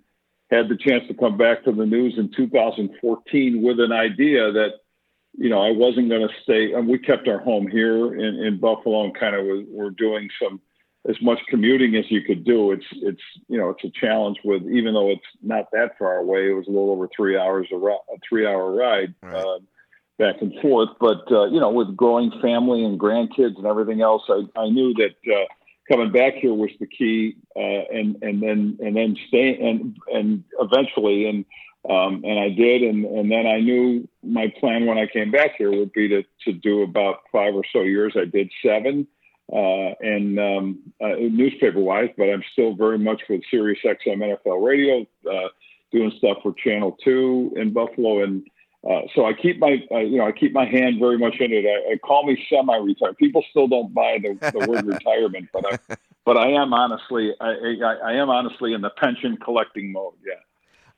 had 0.51 0.69
the 0.69 0.77
chance 0.77 1.07
to 1.09 1.15
come 1.15 1.37
back 1.37 1.65
to 1.65 1.73
the 1.73 1.87
news 1.87 2.15
in 2.17 2.31
2014 2.37 3.63
with 3.63 3.79
an 3.79 3.93
idea 3.93 4.51
that, 4.53 4.73
you 5.39 5.49
know, 5.49 5.61
I 5.61 5.71
wasn't 5.71 6.09
going 6.09 6.27
to 6.27 6.35
stay. 6.43 6.73
And 6.73 6.89
we 6.89 6.99
kept 6.99 7.29
our 7.29 7.39
home 7.39 7.69
here 7.69 8.15
in, 8.15 8.35
in 8.45 8.59
Buffalo 8.59 9.05
and 9.05 9.15
kind 9.15 9.37
of 9.37 9.67
were 9.69 9.91
doing 9.91 10.29
some 10.43 10.61
as 11.09 11.17
much 11.23 11.39
commuting 11.49 11.97
as 11.97 12.11
you 12.11 12.23
could 12.23 12.45
do. 12.45 12.73
It's 12.73 12.85
it's 12.93 13.23
you 13.49 13.59
know 13.59 13.71
it's 13.71 13.85
a 13.85 13.91
challenge 13.99 14.39
with 14.45 14.63
even 14.71 14.95
though 14.95 15.11
it's 15.11 15.21
not 15.43 15.71
that 15.73 15.99
far 15.99 16.17
away. 16.17 16.51
It 16.51 16.55
was 16.55 16.67
a 16.67 16.71
little 16.71 16.91
over 16.91 17.09
three 17.15 17.39
hours 17.39 17.69
a, 17.73 17.77
a 17.77 17.99
three 18.29 18.47
hour 18.47 18.71
ride 18.73 19.15
right. 19.23 19.35
uh, 19.35 19.59
back 20.19 20.43
and 20.43 20.53
forth. 20.61 20.91
But 21.01 21.31
uh, 21.31 21.47
you 21.47 21.61
know 21.61 21.71
with 21.71 21.97
growing 21.97 22.31
family 22.43 22.85
and 22.85 23.01
grandkids 23.01 23.57
and 23.57 23.67
everything 23.67 24.03
else, 24.03 24.23
I, 24.29 24.43
I 24.59 24.69
knew 24.69 24.93
that 24.95 25.35
uh, 25.35 25.47
coming 25.91 26.13
back 26.13 26.35
here 26.35 26.55
was 26.55 26.71
the 26.79 26.87
key. 26.87 27.37
Uh, 27.57 27.61
and 27.61 28.23
and 28.23 28.43
then 28.43 28.79
and 28.81 28.95
then 28.95 29.17
stay 29.29 29.59
and 29.59 29.97
and 30.13 30.45
eventually 30.59 31.29
and. 31.29 31.45
Um, 31.89 32.25
and 32.27 32.39
I 32.39 32.51
did, 32.51 32.83
and, 32.83 33.07
and 33.07 33.33
then 33.33 33.47
I 33.47 33.59
knew 33.61 34.07
my 34.23 34.53
plan 34.61 34.85
when 34.85 34.99
I 34.99 35.07
came 35.07 35.31
back 35.31 35.53
here 35.57 35.71
would 35.71 35.95
be 35.95 36.09
to, 36.09 36.23
to 36.45 36.53
do 36.53 36.83
about 36.83 37.21
five 37.33 37.55
or 37.55 37.63
so 37.73 37.81
years. 37.81 38.13
I 38.19 38.27
did 38.27 38.51
seven, 38.63 39.07
uh, 39.53 39.95
and 40.01 40.39
um, 40.39 40.79
uh, 41.01 41.17
newspaper 41.19 41.81
wise, 41.81 42.11
but 42.17 42.25
I'm 42.25 42.43
still 42.53 42.75
very 42.75 42.99
much 42.99 43.23
with 43.29 43.43
Sirius 43.51 43.81
XM 43.85 44.37
NFL 44.45 44.65
Radio, 44.65 45.07
uh, 45.31 45.49
doing 45.91 46.13
stuff 46.19 46.39
for 46.43 46.53
Channel 46.53 46.97
Two 47.03 47.53
in 47.57 47.73
Buffalo, 47.73 48.23
and 48.23 48.47
uh, 48.89 49.03
so 49.15 49.27
I 49.27 49.33
keep 49.33 49.59
my 49.59 49.83
uh, 49.91 49.99
you 49.99 50.19
know 50.19 50.27
I 50.27 50.33
keep 50.33 50.53
my 50.53 50.65
hand 50.65 51.01
very 51.01 51.19
much 51.19 51.37
in 51.41 51.53
it. 51.53 51.65
I, 51.67 51.95
I 51.95 51.99
call 51.99 52.27
me 52.27 52.43
semi-retired. 52.49 53.19
People 53.19 53.45
still 53.51 53.67
don't 53.67 53.93
buy 53.93 54.19
the, 54.23 54.53
the 54.53 54.67
word 54.67 54.87
retirement, 54.87 55.49
but 55.53 55.65
I 55.73 55.97
but 56.25 56.37
I 56.37 56.51
am 56.51 56.73
honestly 56.73 57.35
I, 57.41 57.51
I, 57.51 57.95
I 58.05 58.13
am 58.15 58.31
honestly 58.31 58.73
in 58.73 58.81
the 58.81 58.91
pension 58.91 59.37
collecting 59.37 59.93
mode. 59.93 60.15
Yeah. 60.25 60.35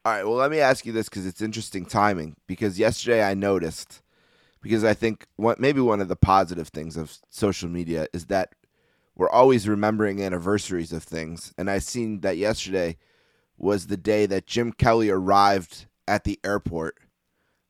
All 0.05 0.13
right. 0.13 0.25
Well, 0.25 0.35
let 0.35 0.51
me 0.51 0.59
ask 0.59 0.85
you 0.85 0.93
this 0.93 1.09
because 1.09 1.27
it's 1.27 1.41
interesting 1.41 1.87
timing. 1.87 2.35
Because 2.47 2.79
yesterday 2.79 3.23
I 3.23 3.35
noticed 3.35 4.03
because 4.63 4.85
I 4.85 4.95
think 4.95 5.27
what 5.37 5.61
maybe 5.61 5.81
one 5.81 6.01
of 6.01 6.09
the 6.09 6.17
positive 6.17 6.69
things 6.69 6.97
of 6.97 7.19
social 7.29 7.69
media 7.69 8.07
is 8.13 8.27
that 8.27 8.55
we're 9.15 9.29
always 9.29 9.69
remembering 9.69 10.23
anniversaries 10.23 10.93
of 10.93 11.03
things. 11.03 11.53
And 11.59 11.69
I 11.69 11.79
seen 11.79 12.21
that 12.21 12.39
yesterday 12.39 12.97
was 13.59 13.89
the 13.89 13.97
day 13.97 14.25
that 14.27 14.47
Jim 14.47 14.73
Kelly 14.73 15.11
arrived 15.11 15.87
at 16.09 16.25
the 16.25 16.41
airport 16.45 16.97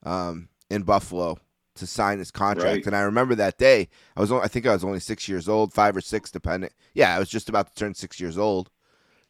um, 0.05 0.49
in 0.71 0.83
Buffalo 0.83 1.39
to 1.75 1.87
sign 1.87 2.19
his 2.19 2.31
contract. 2.31 2.67
Right. 2.67 2.87
And 2.87 2.95
I 2.95 3.01
remember 3.01 3.35
that 3.35 3.59
day. 3.59 3.89
I 4.17 4.21
was 4.21 4.31
I 4.31 4.49
think 4.49 4.67
I 4.67 4.73
was 4.73 4.85
only 4.85 5.01
six 5.01 5.29
years 5.29 5.49
old, 5.49 5.73
five 5.73 5.97
or 5.97 6.01
six, 6.01 6.31
depending. 6.31 6.71
Yeah, 6.95 7.15
I 7.15 7.19
was 7.19 7.29
just 7.29 7.49
about 7.49 7.69
to 7.69 7.75
turn 7.75 7.95
six 7.95 8.21
years 8.21 8.39
old 8.39 8.71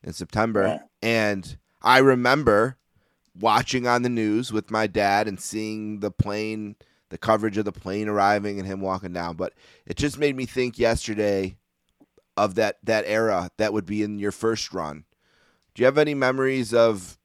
in 0.02 0.12
September, 0.12 0.62
yeah. 0.62 0.78
and 1.09 1.57
I 1.81 1.99
remember 1.99 2.76
watching 3.38 3.87
on 3.87 4.02
the 4.02 4.09
news 4.09 4.52
with 4.52 4.71
my 4.71 4.87
dad 4.87 5.28
and 5.28 5.40
seeing 5.40 6.00
the 6.00 6.11
plane 6.11 6.76
the 7.12 7.19
coverage 7.19 7.59
of 7.59 7.66
the 7.66 7.73
plane 7.73 8.09
arriving 8.09 8.59
and 8.59 8.66
him 8.66 8.81
walking 8.81 9.12
down. 9.12 9.37
But 9.37 9.52
it 9.85 9.99
just 9.99 10.19
made 10.19 10.35
me 10.35 10.47
think 10.47 10.78
yesterday 10.78 11.57
of 12.38 12.54
that 12.54 12.78
that 12.83 13.04
era 13.07 13.50
that 13.59 13.75
would 13.75 13.85
be 13.85 14.02
in 14.02 14.19
your 14.19 14.33
first 14.33 14.73
run. 14.73 15.04
Do 15.75 15.83
you 15.83 15.85
have 15.85 15.99
any 15.99 16.14
memories 16.14 16.73
of 16.73 17.19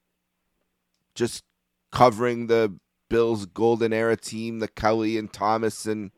just 1.16 1.46
covering 1.94 2.48
the 2.48 2.78
Bills 3.10 3.46
golden 3.46 3.94
era 3.94 4.18
team, 4.18 4.60
the 4.60 4.68
Kelly 4.68 5.18
and 5.18 5.32
Thomas 5.32 5.86
and 5.86 6.12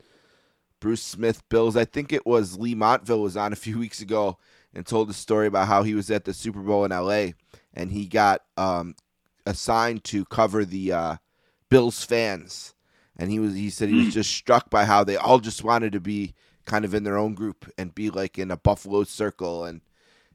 Bruce 0.79 1.03
Smith 1.03 1.47
Bills? 1.47 1.77
I 1.77 1.85
think 1.85 2.11
it 2.11 2.25
was 2.25 2.57
Leigh 2.57 2.73
Montville 2.73 3.21
was 3.21 3.37
on 3.37 3.53
a 3.53 3.55
few 3.55 3.77
weeks 3.79 4.01
ago 4.01 4.39
and 4.73 4.83
told 4.83 5.11
a 5.11 5.13
story 5.13 5.45
about 5.45 5.67
how 5.67 5.83
he 5.83 5.93
was 5.93 6.09
at 6.09 6.25
the 6.25 6.33
Super 6.33 6.61
Bowl 6.61 6.85
in 6.85 6.91
LA 6.91 7.33
and 7.71 7.91
he 7.91 8.07
got 8.07 8.41
um, 8.57 8.95
assigned 9.45 10.03
to 10.05 10.25
cover 10.25 10.65
the 10.65 10.91
uh, 10.91 11.15
Bills 11.69 12.03
fans 12.03 12.73
and 13.19 13.29
he 13.29 13.37
was 13.37 13.53
he 13.53 13.69
said 13.69 13.89
he 13.89 13.95
was 13.95 14.05
hmm. 14.05 14.11
just 14.11 14.31
struck 14.31 14.69
by 14.71 14.85
how 14.85 15.03
they 15.03 15.17
all 15.17 15.39
just 15.39 15.63
wanted 15.63 15.91
to 15.91 15.99
be 15.99 16.33
kind 16.65 16.85
of 16.85 16.93
in 16.95 17.03
their 17.03 17.17
own 17.17 17.35
group 17.35 17.69
and 17.77 17.93
be 17.93 18.09
like 18.09 18.39
in 18.39 18.49
a 18.49 18.57
Buffalo 18.57 19.03
circle 19.03 19.65
and 19.65 19.81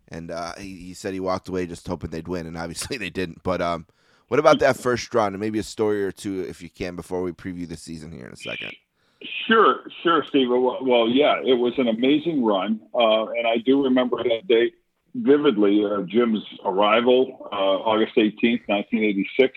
and 0.08 0.30
uh, 0.30 0.52
he, 0.58 0.76
he 0.76 0.94
said 0.94 1.14
he 1.14 1.20
walked 1.20 1.48
away 1.48 1.66
just 1.66 1.88
hoping 1.88 2.10
they'd 2.10 2.28
win 2.28 2.46
and 2.46 2.58
obviously 2.58 2.96
they 2.98 3.10
didn't. 3.10 3.42
But 3.42 3.62
um, 3.62 3.86
what 4.28 4.38
about 4.38 4.58
that 4.60 4.76
first 4.76 5.12
run 5.14 5.32
and 5.32 5.40
maybe 5.40 5.58
a 5.58 5.64
story 5.64 6.04
or 6.04 6.12
two 6.12 6.42
if 6.42 6.62
you 6.62 6.68
can 6.68 6.94
before 6.94 7.22
we 7.22 7.32
preview 7.32 7.66
the 7.66 7.76
season 7.76 8.12
here 8.12 8.26
in 8.26 8.32
a 8.32 8.36
second. 8.36 8.72
Sure, 9.48 9.80
sure, 10.02 10.22
Steve. 10.28 10.48
Well, 10.50 10.78
well 10.82 11.08
yeah, 11.08 11.40
it 11.42 11.54
was 11.54 11.72
an 11.78 11.88
amazing 11.88 12.44
run, 12.44 12.80
uh, 12.94 13.24
and 13.26 13.46
I 13.46 13.56
do 13.64 13.84
remember 13.84 14.22
that 14.22 14.46
date 14.46 14.74
vividly. 15.14 15.82
Uh, 15.82 16.02
Jim's 16.02 16.42
arrival, 16.62 17.48
uh, 17.50 17.54
August 17.54 18.18
eighteenth, 18.18 18.60
nineteen 18.68 19.02
eighty 19.02 19.26
six. 19.40 19.54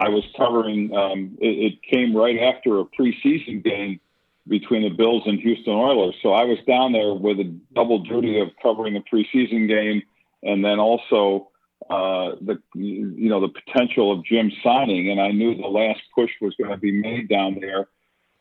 I 0.00 0.08
was 0.08 0.24
covering. 0.36 0.94
Um, 0.94 1.38
it, 1.40 1.72
it, 1.72 1.82
came 1.82 2.16
right 2.16 2.38
after 2.38 2.80
a 2.80 2.84
preseason 2.84 3.64
game 3.64 4.00
between 4.46 4.82
the 4.82 4.90
Bills 4.90 5.22
and 5.26 5.38
Houston 5.40 5.74
Oilers, 5.74 6.14
so 6.22 6.32
I 6.32 6.44
was 6.44 6.58
down 6.66 6.92
there 6.92 7.12
with 7.14 7.38
a 7.40 7.54
double 7.74 7.98
duty 7.98 8.40
of 8.40 8.48
covering 8.62 8.94
the 8.94 9.00
preseason 9.00 9.68
game 9.68 10.02
and 10.42 10.64
then 10.64 10.78
also 10.78 11.50
uh, 11.90 12.36
the 12.40 12.60
you 12.74 13.28
know 13.28 13.40
the 13.40 13.48
potential 13.48 14.12
of 14.12 14.24
Jim 14.24 14.50
signing. 14.62 15.10
And 15.10 15.20
I 15.20 15.30
knew 15.30 15.56
the 15.56 15.68
last 15.68 16.00
push 16.14 16.30
was 16.40 16.54
going 16.58 16.70
to 16.70 16.76
be 16.76 16.92
made 16.92 17.28
down 17.28 17.58
there. 17.60 17.88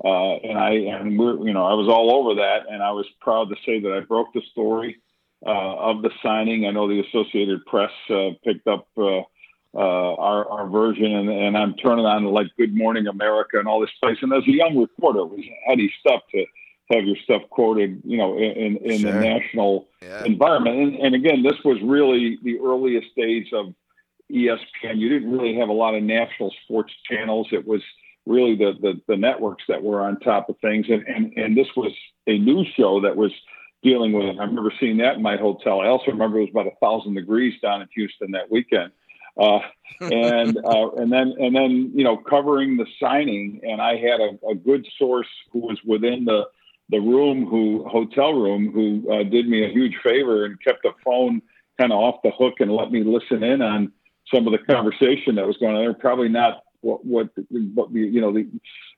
Uh, 0.03 0.35
and 0.37 0.57
I 0.59 0.71
and 0.73 1.17
we're 1.17 1.45
you 1.45 1.53
know 1.53 1.65
I 1.65 1.73
was 1.73 1.87
all 1.89 2.13
over 2.13 2.35
that, 2.35 2.71
and 2.71 2.83
I 2.83 2.91
was 2.91 3.05
proud 3.21 3.49
to 3.49 3.55
say 3.65 3.79
that 3.79 3.91
I 3.91 4.01
broke 4.01 4.33
the 4.33 4.41
story 4.51 4.97
uh, 5.45 5.49
of 5.49 6.01
the 6.01 6.11
signing. 6.21 6.65
I 6.65 6.71
know 6.71 6.87
the 6.87 7.03
Associated 7.07 7.65
Press 7.65 7.91
uh, 8.09 8.29
picked 8.43 8.67
up 8.67 8.87
uh, 9.73 10.13
our, 10.15 10.47
our 10.49 10.67
version, 10.67 11.05
and, 11.05 11.29
and 11.29 11.57
I'm 11.57 11.75
turning 11.75 12.05
on 12.05 12.25
like 12.25 12.47
Good 12.57 12.75
Morning 12.75 13.07
America 13.07 13.59
and 13.59 13.67
all 13.67 13.79
this 13.79 13.89
place. 14.01 14.17
And 14.21 14.33
as 14.33 14.43
a 14.47 14.51
young 14.51 14.77
reporter, 14.77 15.19
it 15.19 15.29
was 15.29 15.45
heady 15.65 15.91
stuff 15.99 16.21
to 16.33 16.45
have 16.91 17.05
your 17.05 17.17
stuff 17.23 17.41
quoted, 17.49 18.01
you 18.05 18.17
know, 18.17 18.37
in, 18.37 18.77
in 18.77 19.01
sure. 19.01 19.11
the 19.11 19.19
national 19.19 19.87
yeah. 20.01 20.23
environment. 20.25 20.77
And, 20.77 20.95
and 20.95 21.15
again, 21.15 21.43
this 21.43 21.57
was 21.65 21.77
really 21.83 22.39
the 22.43 22.59
earliest 22.59 23.07
days 23.15 23.47
of 23.53 23.73
ESPN. 24.31 24.97
You 24.97 25.09
didn't 25.09 25.31
really 25.31 25.55
have 25.55 25.69
a 25.69 25.73
lot 25.73 25.95
of 25.95 26.03
national 26.03 26.53
sports 26.63 26.93
channels. 27.09 27.47
It 27.51 27.67
was 27.67 27.81
really 28.25 28.55
the, 28.55 28.73
the, 28.81 29.01
the 29.07 29.17
networks 29.17 29.63
that 29.67 29.83
were 29.83 30.01
on 30.01 30.19
top 30.19 30.49
of 30.49 30.57
things. 30.59 30.85
And, 30.89 31.03
and, 31.07 31.33
and 31.37 31.57
this 31.57 31.67
was 31.75 31.91
a 32.27 32.37
news 32.37 32.67
show 32.75 33.01
that 33.01 33.15
was 33.15 33.31
dealing 33.83 34.13
with 34.13 34.25
it. 34.25 34.39
I 34.39 34.43
remember 34.43 34.73
seeing 34.79 34.97
that 34.97 35.15
in 35.15 35.21
my 35.21 35.37
hotel. 35.37 35.81
I 35.81 35.87
also 35.87 36.11
remember 36.11 36.37
it 36.39 36.41
was 36.41 36.49
about 36.51 36.67
a 36.67 36.75
thousand 36.81 37.15
degrees 37.15 37.53
down 37.61 37.81
in 37.81 37.87
Houston 37.95 38.31
that 38.31 38.51
weekend. 38.51 38.91
Uh, 39.39 39.59
and 40.01 40.57
uh, 40.57 40.91
and 40.91 41.11
then 41.11 41.33
and 41.39 41.55
then 41.55 41.91
you 41.95 42.03
know 42.03 42.17
covering 42.17 42.77
the 42.77 42.85
signing, 42.99 43.61
and 43.63 43.81
I 43.81 43.95
had 43.95 44.19
a, 44.19 44.49
a 44.51 44.55
good 44.55 44.85
source 44.99 45.27
who 45.51 45.59
was 45.59 45.79
within 45.83 46.25
the 46.25 46.45
the 46.89 46.99
room, 46.99 47.45
who 47.45 47.83
hotel 47.87 48.33
room, 48.33 48.71
who 48.71 49.11
uh, 49.11 49.23
did 49.23 49.47
me 49.47 49.65
a 49.65 49.69
huge 49.69 49.95
favor 50.03 50.45
and 50.45 50.61
kept 50.63 50.83
the 50.83 50.91
phone 51.03 51.41
kind 51.79 51.91
of 51.91 51.99
off 51.99 52.21
the 52.23 52.31
hook 52.31 52.55
and 52.59 52.71
let 52.71 52.91
me 52.91 53.03
listen 53.03 53.43
in 53.43 53.61
on 53.61 53.91
some 54.33 54.47
of 54.47 54.51
the 54.51 54.73
conversation 54.73 55.35
that 55.35 55.47
was 55.47 55.57
going 55.57 55.75
on 55.75 55.81
there. 55.81 55.93
Probably 55.93 56.29
not 56.29 56.63
what 56.81 57.05
what, 57.05 57.29
what 57.49 57.91
you 57.91 58.21
know 58.21 58.33
the 58.33 58.47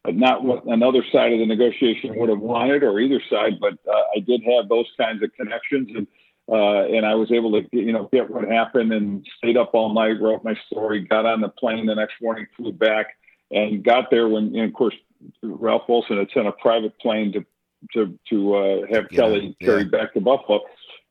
not 0.07 0.43
what 0.43 0.65
another 0.65 1.03
side 1.11 1.33
of 1.33 1.39
the 1.39 1.45
negotiation 1.45 2.15
would 2.17 2.29
have 2.29 2.39
wanted 2.39 2.83
or 2.83 2.99
either 2.99 3.21
side, 3.29 3.59
but 3.59 3.73
uh, 3.87 4.03
I 4.15 4.19
did 4.19 4.41
have 4.43 4.69
those 4.69 4.87
kinds 4.97 5.23
of 5.23 5.33
connections 5.33 5.89
and 5.95 6.07
uh, 6.51 6.85
and 6.85 7.05
I 7.05 7.15
was 7.15 7.31
able 7.31 7.51
to, 7.51 7.67
you 7.71 7.93
know, 7.93 8.09
get 8.11 8.29
what 8.29 8.47
happened 8.49 8.91
and 8.91 9.25
stayed 9.37 9.57
up 9.57 9.71
all 9.73 9.93
night, 9.93 10.19
wrote 10.19 10.43
my 10.43 10.55
story, 10.65 11.01
got 11.01 11.25
on 11.25 11.41
the 11.41 11.49
plane 11.49 11.85
the 11.85 11.95
next 11.95 12.15
morning, 12.21 12.47
flew 12.57 12.71
back, 12.71 13.17
and 13.51 13.83
got 13.83 14.09
there 14.09 14.27
when, 14.27 14.55
and 14.55 14.65
of 14.65 14.73
course, 14.73 14.95
Ralph 15.43 15.83
Wilson 15.87 16.17
had 16.17 16.29
sent 16.33 16.47
a 16.47 16.51
private 16.53 16.97
plane 16.99 17.33
to 17.33 17.45
to 17.93 18.17
to 18.29 18.55
uh, 18.55 18.77
have 18.91 19.07
yeah, 19.11 19.17
Kelly 19.17 19.55
yeah. 19.59 19.65
carried 19.65 19.91
back 19.91 20.13
to 20.13 20.21
Buffalo, 20.21 20.61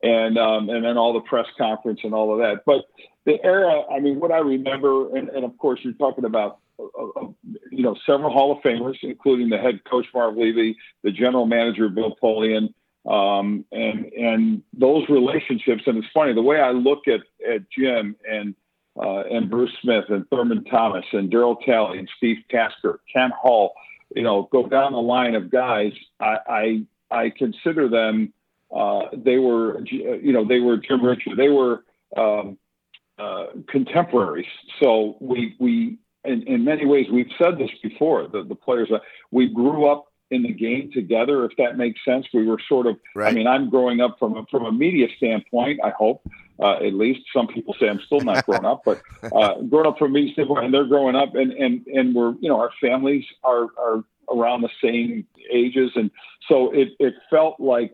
and 0.03 0.39
um, 0.39 0.69
and 0.71 0.85
then 0.85 0.97
all 0.97 1.13
the 1.13 1.21
press 1.21 1.47
conference 1.57 2.01
and 2.03 2.15
all 2.15 2.33
of 2.33 2.39
that. 2.39 2.65
But 2.67 2.87
the 3.25 3.43
era, 3.45 3.83
I 3.91 4.01
mean, 4.01 4.19
what 4.19 4.33
I 4.33 4.39
remember, 4.39 5.17
and, 5.17 5.29
and 5.29 5.45
of 5.45 5.57
course, 5.59 5.81
you're 5.83 5.95
talking 5.95 6.25
about. 6.25 6.59
Uh, 6.81 7.21
uh 7.21 7.27
you 7.71 7.83
know, 7.83 7.97
several 8.07 8.33
Hall 8.33 8.53
of 8.53 8.63
Famers, 8.63 8.97
including 9.03 9.49
the 9.49 9.59
head 9.59 9.81
coach 9.85 10.07
Marv 10.15 10.37
Levy, 10.37 10.77
the 11.03 11.11
general 11.13 11.47
manager 11.47 11.89
Bill 11.89 12.17
Polian, 12.21 12.73
um, 13.09 13.65
and 13.73 14.05
and 14.13 14.63
those 14.73 15.09
relationships, 15.09 15.83
and 15.87 15.97
it's 15.99 16.07
funny 16.13 16.35
the 16.35 16.43
way 16.43 16.61
I 16.61 16.71
look 16.71 17.09
at 17.09 17.21
at 17.51 17.63
Jim 17.71 18.17
and 18.29 18.55
uh, 19.01 19.25
and 19.31 19.49
Bruce 19.49 19.73
Smith 19.81 20.05
and 20.09 20.29
Thurman 20.29 20.65
Thomas 20.65 21.05
and 21.13 21.31
Daryl 21.31 21.57
Talley 21.65 21.99
and 21.99 22.09
Steve 22.19 22.39
Tasker, 22.51 23.01
Kent 23.13 23.33
Hull, 23.41 23.73
you 24.15 24.23
know, 24.23 24.49
go 24.53 24.67
down 24.67 24.93
the 24.93 25.01
line 25.01 25.35
of 25.35 25.51
guys. 25.51 25.93
I 26.21 26.37
I, 26.49 26.87
I 27.11 27.31
consider 27.31 27.89
them. 27.89 28.33
Uh, 28.75 29.07
they 29.15 29.39
were, 29.39 29.83
you 29.87 30.33
know, 30.33 30.45
they 30.45 30.61
were 30.61 30.77
Jim 30.77 31.03
Richard. 31.03 31.39
They 31.39 31.49
were 31.49 31.85
um, 32.15 32.59
uh, 33.19 33.47
contemporaries. 33.69 34.47
So 34.81 35.17
we 35.21 35.57
we 35.59 35.97
in, 36.25 36.43
in 36.43 36.65
many 36.65 36.85
ways, 36.85 37.07
we've 37.11 37.31
said 37.39 37.57
this 37.57 37.71
before. 37.83 38.29
The 38.29 38.43
the 38.43 38.55
players, 38.55 38.91
we 39.31 39.49
grew 39.49 39.87
up 39.87 40.08
in 40.31 40.43
the 40.43 40.53
game 40.53 40.91
together, 40.93 41.45
if 41.45 41.53
that 41.59 41.77
makes 41.77 42.05
sense. 42.05 42.27
We 42.33 42.47
were 42.47 42.59
sort 42.69 42.87
of. 42.87 42.97
Right. 43.15 43.33
I 43.33 43.35
mean, 43.35 43.47
I'm 43.47 43.71
growing 43.71 44.01
up 44.01 44.19
from 44.19 44.37
a, 44.37 44.45
from 44.51 44.65
a 44.65 44.73
media 44.73 45.09
standpoint. 45.17 45.81
I 45.83 45.91
hope, 45.91 46.23
uh, 46.61 46.77
at 46.77 46.95
least. 46.95 47.21
Some 47.35 47.47
people 47.47 47.75
say 47.79 47.89
I'm 47.89 48.01
still 48.07 48.21
not 48.21 48.45
grown 48.45 48.65
up, 48.65 48.83
but 48.85 49.01
uh, 49.33 49.61
growing 49.63 49.87
up 49.87 49.99
from 49.99 50.11
a 50.11 50.15
media 50.15 50.33
standpoint, 50.35 50.67
and 50.67 50.75
they're 50.75 50.87
growing 50.87 51.17
up, 51.17 51.35
and 51.35 51.53
and 51.53 51.87
and 51.87 52.15
we're 52.15 52.35
you 52.41 52.49
know 52.49 52.61
our 52.61 52.71
families 52.81 53.25
are 53.43 53.69
are 53.79 54.05
around 54.31 54.63
the 54.63 54.71
same 54.83 55.27
ages, 55.53 55.93
and 55.95 56.11
so 56.49 56.73
it 56.73 56.91
it 56.99 57.15
felt 57.31 57.59
like 57.59 57.93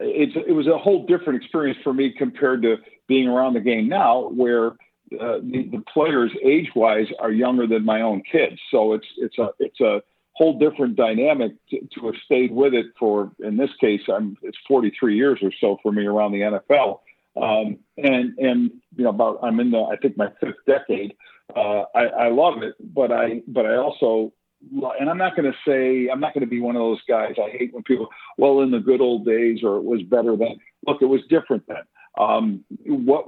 it's 0.00 0.36
it 0.46 0.52
was 0.52 0.66
a 0.66 0.78
whole 0.78 1.06
different 1.06 1.42
experience 1.42 1.78
for 1.82 1.94
me 1.94 2.12
compared 2.16 2.62
to 2.62 2.76
being 3.08 3.28
around 3.28 3.54
the 3.54 3.60
game 3.60 3.88
now, 3.88 4.28
where 4.28 4.72
uh, 5.20 5.38
the, 5.42 5.68
the 5.70 5.82
players 5.92 6.30
age 6.44 6.68
wise 6.74 7.06
are 7.18 7.30
younger 7.30 7.66
than 7.66 7.84
my 7.84 8.00
own 8.00 8.22
kids. 8.30 8.58
So 8.70 8.92
it's 8.92 9.06
it's 9.16 9.38
a 9.38 9.50
it's 9.58 9.80
a 9.80 10.02
whole 10.34 10.58
different 10.58 10.96
dynamic 10.96 11.52
to, 11.70 11.80
to 11.94 12.06
have 12.06 12.14
stayed 12.24 12.52
with 12.52 12.74
it 12.74 12.86
for 12.98 13.32
in 13.40 13.56
this 13.56 13.70
case 13.80 14.00
I'm 14.08 14.36
it's 14.42 14.58
43 14.66 15.16
years 15.16 15.38
or 15.42 15.52
so 15.60 15.78
for 15.82 15.92
me 15.92 16.06
around 16.06 16.32
the 16.32 16.40
NFL. 16.40 17.00
Um, 17.34 17.78
and 17.96 18.38
and 18.38 18.70
you 18.96 19.04
know 19.04 19.10
about 19.10 19.40
I'm 19.42 19.60
in 19.60 19.70
the 19.70 19.82
I 19.82 19.96
think 19.96 20.16
my 20.16 20.28
fifth 20.40 20.56
decade. 20.66 21.14
Uh, 21.54 21.84
I, 21.94 22.04
I 22.04 22.28
love 22.28 22.62
it, 22.62 22.74
but 22.94 23.12
I 23.12 23.42
but 23.46 23.66
I 23.66 23.76
also 23.76 24.32
and 25.00 25.10
I'm 25.10 25.18
not 25.18 25.36
going 25.36 25.50
to 25.50 25.58
say 25.66 26.08
I'm 26.10 26.20
not 26.20 26.34
going 26.34 26.44
to 26.44 26.50
be 26.50 26.60
one 26.60 26.76
of 26.76 26.80
those 26.80 27.00
guys. 27.08 27.34
I 27.38 27.50
hate 27.50 27.74
when 27.74 27.82
people, 27.82 28.08
well, 28.38 28.60
in 28.60 28.70
the 28.70 28.78
good 28.78 29.00
old 29.00 29.26
days, 29.26 29.60
or 29.62 29.76
it 29.76 29.84
was 29.84 30.02
better 30.02 30.36
then. 30.36 30.58
Look, 30.86 31.02
it 31.02 31.06
was 31.06 31.20
different 31.28 31.64
then. 31.66 31.82
Um, 32.18 32.64
what 32.84 33.24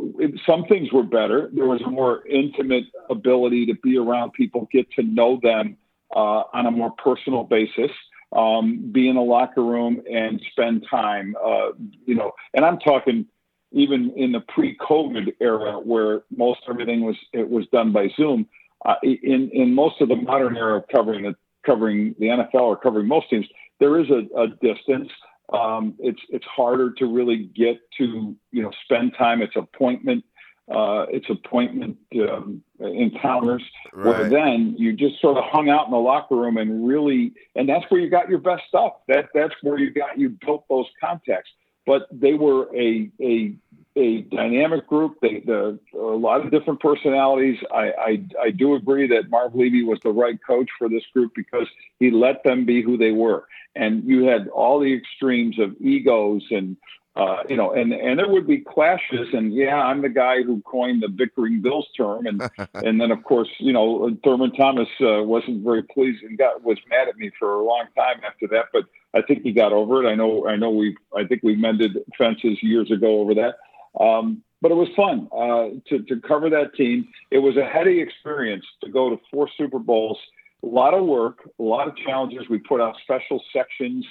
some 0.47 0.65
things 0.67 0.93
were 0.93 1.03
better. 1.03 1.51
There 1.53 1.67
was 1.67 1.81
a 1.85 1.91
more 1.91 2.27
intimate 2.27 2.85
ability 3.09 3.67
to 3.67 3.75
be 3.75 3.97
around 3.97 4.35
people, 4.35 4.69
get 4.71 4.91
to 4.93 5.03
know 5.03 5.41
them 5.43 5.77
uh, 6.15 6.45
on 6.53 6.67
a 6.67 6.71
more 6.71 6.91
personal 6.93 7.45
basis. 7.45 7.91
Um, 8.33 8.91
be 8.91 9.09
in 9.09 9.17
a 9.17 9.23
locker 9.23 9.63
room 9.63 10.03
and 10.11 10.41
spend 10.51 10.87
time. 10.91 11.37
Uh, 11.45 11.69
you 12.05 12.17
know, 12.17 12.33
and 12.53 12.65
I'm 12.65 12.79
talking 12.79 13.27
even 13.71 14.13
in 14.17 14.33
the 14.33 14.41
pre-COVID 14.41 15.35
era 15.41 15.79
where 15.79 16.23
most 16.37 16.61
everything 16.69 17.03
was 17.03 17.17
it 17.33 17.49
was 17.49 17.67
done 17.73 17.93
by 17.93 18.09
Zoom. 18.17 18.47
Uh, 18.85 18.97
in 19.03 19.51
in 19.53 19.75
most 19.75 20.01
of 20.01 20.09
the 20.09 20.17
modern 20.17 20.57
era 20.57 20.79
of 20.79 20.85
covering 20.89 21.23
the 21.23 21.35
covering 21.65 22.15
the 22.19 22.27
NFL 22.27 22.61
or 22.61 22.77
covering 22.77 23.07
most 23.07 23.31
teams, 23.31 23.47
there 23.79 24.01
is 24.01 24.09
a, 24.11 24.27
a 24.39 24.49
distance 24.61 25.11
um, 25.53 25.95
it's 25.99 26.21
it's 26.31 26.47
harder 26.47 26.93
to 26.93 27.07
really 27.07 27.51
get 27.55 27.79
to 27.99 28.35
you 28.51 28.63
know 28.63 28.71
spend 28.85 29.15
time. 29.17 29.43
It's 29.43 29.57
appointment. 29.57 30.25
Uh, 30.71 31.05
it's 31.11 31.29
appointment 31.29 31.99
um, 32.29 32.63
encounters 32.81 33.63
Right. 33.93 34.21
where 34.21 34.31
then 34.31 34.75
you 34.79 34.95
just 34.95 35.21
sort 35.21 35.37
of 35.37 35.45
hung 35.45 35.69
out 35.69 35.85
in 35.87 35.93
the 35.93 35.99
locker 35.99 36.37
room 36.37 36.57
and 36.57 36.87
really 36.89 37.33
and 37.55 37.69
that's 37.69 37.85
where 37.91 38.01
you 38.01 38.09
got 38.09 38.31
your 38.31 38.39
best 38.39 38.63
stuff. 38.69 38.95
That 39.09 39.29
that's 39.35 39.55
where 39.63 39.79
you 39.79 39.91
got 39.91 40.19
you 40.19 40.31
built 40.31 40.65
those 40.71 40.87
contacts. 40.99 41.51
But 41.87 42.07
they 42.11 42.33
were 42.33 42.75
a 42.75 43.11
a 43.21 43.57
a 43.97 44.23
dynamic 44.23 44.87
group. 44.87 45.19
They 45.21 45.41
the 45.41 45.79
a 45.95 45.99
lot 45.99 46.45
of 46.45 46.51
different 46.51 46.81
personalities. 46.81 47.59
I, 47.73 47.93
I 47.99 48.25
i 48.43 48.51
do 48.51 48.75
agree 48.75 49.07
that 49.09 49.31
marv 49.31 49.55
levy 49.55 49.83
was 49.83 50.01
the 50.03 50.13
right 50.13 50.39
coach 50.47 50.71
for 50.79 50.89
this 50.89 51.05
group 51.13 51.33
because 51.37 51.69
he 52.01 52.11
let 52.11 52.43
them 52.43 52.65
be 52.65 52.83
who 52.83 52.97
they 52.97 53.13
were. 53.13 53.47
And 53.77 54.05
you 54.05 54.25
had 54.25 54.49
all 54.49 54.81
the 54.81 54.95
extremes 54.95 55.59
of 55.59 55.77
egos 55.81 56.43
and 56.51 56.77
uh, 57.17 57.45
you 57.49 57.57
know, 57.57 57.73
and 57.73 57.93
and 57.93 58.19
there 58.19 58.29
would 58.29 58.47
be 58.47 58.59
clashes, 58.59 59.29
and 59.33 59.55
yeah, 59.55 59.77
I'm 59.77 60.03
the 60.03 60.09
guy 60.09 60.43
who 60.43 60.61
coined 60.63 61.03
the 61.03 61.09
bickering 61.09 61.61
Bills 61.63 61.87
term, 61.97 62.27
and 62.27 62.43
and 62.75 63.01
then 63.01 63.13
of 63.13 63.23
course, 63.23 63.49
you 63.59 63.73
know, 63.73 64.17
Thurman 64.25 64.53
Thomas 64.53 64.89
uh, 65.01 65.23
wasn't 65.23 65.63
very 65.63 65.83
pleased 65.83 66.25
and 66.25 66.37
got 66.37 66.65
was 66.65 66.79
mad 66.89 67.09
at 67.09 67.17
me 67.17 67.31
for 67.39 67.55
a 67.55 67.65
long 67.65 67.87
time 67.97 68.21
after 68.27 68.49
that, 68.49 68.67
but 68.73 68.85
I 69.15 69.23
think 69.23 69.43
he 69.43 69.53
got 69.53 69.73
over 69.73 70.05
it. 70.05 70.11
I 70.11 70.17
know, 70.17 70.49
I 70.49 70.57
know 70.57 70.71
we, 70.71 70.97
I 71.17 71.25
think 71.25 71.43
we 71.45 71.55
mended 71.55 71.97
fences 72.19 72.59
years 72.63 72.91
ago 72.91 73.21
over 73.21 73.35
that. 73.35 73.55
Um, 74.03 74.43
but 74.61 74.73
it 74.73 74.75
was 74.75 74.89
fun 74.97 75.29
uh, 75.31 75.79
to 75.89 76.03
to 76.05 76.21
cover 76.27 76.51
that 76.51 76.75
team. 76.75 77.07
It 77.31 77.39
was 77.39 77.57
a 77.57 77.65
heady 77.65 78.01
experience 78.01 78.65
to 78.83 78.91
go 78.91 79.11
to 79.11 79.21
four 79.31 79.49
Super 79.57 79.79
Bowls. 79.79 80.19
A 80.65 80.67
lot 80.67 80.95
of 80.95 81.05
work, 81.05 81.49
a 81.61 81.63
lot 81.63 81.87
of 81.87 81.97
challenges. 81.99 82.49
We 82.49 82.59
put 82.59 82.81
out 82.81 82.97
special 83.03 83.43
sections. 83.53 84.07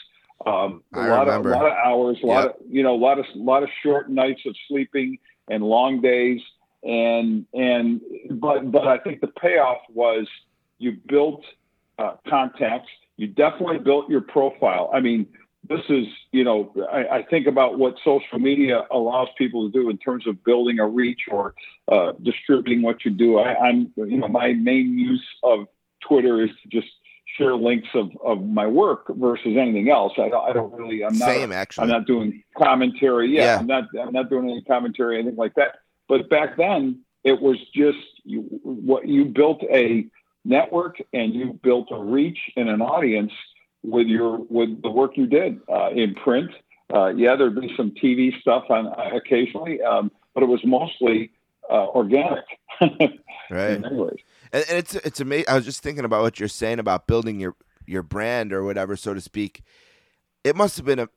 Um, 0.45 0.83
a 0.93 0.99
I 0.99 1.07
lot 1.09 1.25
remember. 1.27 1.53
of 1.53 1.59
a 1.59 1.63
lot 1.63 1.71
of 1.71 1.77
hours, 1.77 2.17
a 2.23 2.25
lot 2.25 2.43
Yep. 2.45 2.59
of 2.59 2.65
you 2.69 2.83
know, 2.83 2.95
a 2.95 2.97
lot 2.97 3.19
of 3.19 3.25
a 3.33 3.37
lot 3.37 3.63
of 3.63 3.69
short 3.81 4.09
nights 4.09 4.41
of 4.45 4.55
sleeping 4.67 5.17
and 5.49 5.63
long 5.63 6.01
days, 6.01 6.41
and 6.83 7.45
and 7.53 8.01
but 8.31 8.71
but 8.71 8.87
I 8.87 8.97
think 8.97 9.21
the 9.21 9.27
payoff 9.27 9.79
was 9.93 10.27
you 10.79 10.97
built 11.07 11.43
uh, 11.97 12.15
contacts. 12.27 12.89
You 13.17 13.27
definitely 13.27 13.79
built 13.79 14.09
your 14.09 14.21
profile. 14.21 14.89
I 14.93 14.99
mean, 14.99 15.27
this 15.69 15.81
is 15.89 16.07
you 16.31 16.43
know, 16.43 16.73
I, 16.91 17.19
I 17.19 17.23
think 17.23 17.47
about 17.47 17.77
what 17.79 17.95
social 18.03 18.39
media 18.39 18.83
allows 18.91 19.29
people 19.37 19.69
to 19.69 19.71
do 19.71 19.89
in 19.89 19.97
terms 19.97 20.27
of 20.27 20.43
building 20.43 20.79
a 20.79 20.87
reach 20.87 21.21
or 21.31 21.53
uh, 21.89 22.13
distributing 22.21 22.81
what 22.81 23.05
you 23.05 23.11
do. 23.11 23.37
I, 23.39 23.55
I'm 23.67 23.93
you 23.95 24.17
know, 24.17 24.27
my 24.27 24.53
main 24.53 24.97
use 24.97 25.25
of 25.43 25.67
Twitter 26.01 26.41
is 26.43 26.49
to 26.63 26.69
just 26.69 26.87
share 27.37 27.55
links 27.55 27.87
of, 27.93 28.11
of 28.23 28.43
my 28.43 28.67
work 28.67 29.07
versus 29.09 29.55
anything 29.57 29.89
else. 29.89 30.13
I 30.17 30.29
don't, 30.29 30.49
I 30.49 30.53
don't 30.53 30.73
really, 30.73 31.03
I'm 31.03 31.17
not, 31.17 31.29
Same, 31.29 31.51
actually. 31.51 31.83
I'm 31.83 31.89
not 31.89 32.05
doing 32.05 32.43
commentary. 32.57 33.35
Yeah, 33.35 33.43
Yeah. 33.43 33.59
I'm 33.59 33.67
not, 33.67 33.85
I'm 33.99 34.13
not 34.13 34.29
doing 34.29 34.49
any 34.49 34.61
commentary, 34.61 35.19
anything 35.19 35.37
like 35.37 35.55
that. 35.55 35.75
But 36.07 36.29
back 36.29 36.57
then 36.57 37.01
it 37.23 37.41
was 37.41 37.57
just 37.73 37.97
you, 38.23 38.41
what 38.63 39.07
you 39.07 39.25
built 39.25 39.63
a 39.63 40.05
network 40.45 40.97
and 41.13 41.33
you 41.33 41.59
built 41.63 41.87
a 41.91 41.97
reach 41.97 42.39
and 42.55 42.69
an 42.69 42.81
audience 42.81 43.31
with 43.81 44.07
your, 44.07 44.37
with 44.49 44.81
the 44.81 44.89
work 44.89 45.17
you 45.17 45.27
did 45.27 45.59
uh, 45.71 45.89
in 45.89 46.15
print. 46.15 46.51
Uh, 46.93 47.07
yeah, 47.07 47.35
there'd 47.35 47.59
be 47.59 47.73
some 47.75 47.91
TV 47.91 48.39
stuff 48.41 48.65
on 48.69 48.87
uh, 48.87 49.15
occasionally, 49.15 49.81
um, 49.81 50.11
but 50.33 50.43
it 50.43 50.47
was 50.47 50.59
mostly 50.63 51.31
uh, 51.69 51.87
organic. 51.87 52.45
Right. 53.49 53.81
And, 54.53 54.63
and 54.69 54.77
it's 54.77 54.95
it's 54.95 55.19
amazing. 55.19 55.49
I 55.49 55.55
was 55.55 55.65
just 55.65 55.81
thinking 55.81 56.05
about 56.05 56.21
what 56.21 56.39
you're 56.39 56.47
saying 56.47 56.79
about 56.79 57.07
building 57.07 57.39
your 57.39 57.55
your 57.85 58.03
brand 58.03 58.53
or 58.53 58.63
whatever, 58.63 58.95
so 58.95 59.13
to 59.13 59.19
speak. 59.19 59.63
It 60.43 60.55
must 60.55 60.77
have 60.77 60.85
been 60.85 60.99
a, 60.99 61.09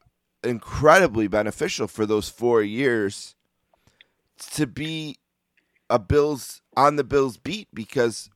incredibly 0.42 1.28
beneficial 1.28 1.86
for 1.86 2.06
those 2.06 2.28
four 2.28 2.62
years 2.62 3.34
to 4.52 4.66
be 4.66 5.18
a 5.88 5.98
Bills 5.98 6.62
on 6.76 6.96
the 6.96 7.04
Bills 7.04 7.36
beat 7.36 7.68
because 7.72 8.30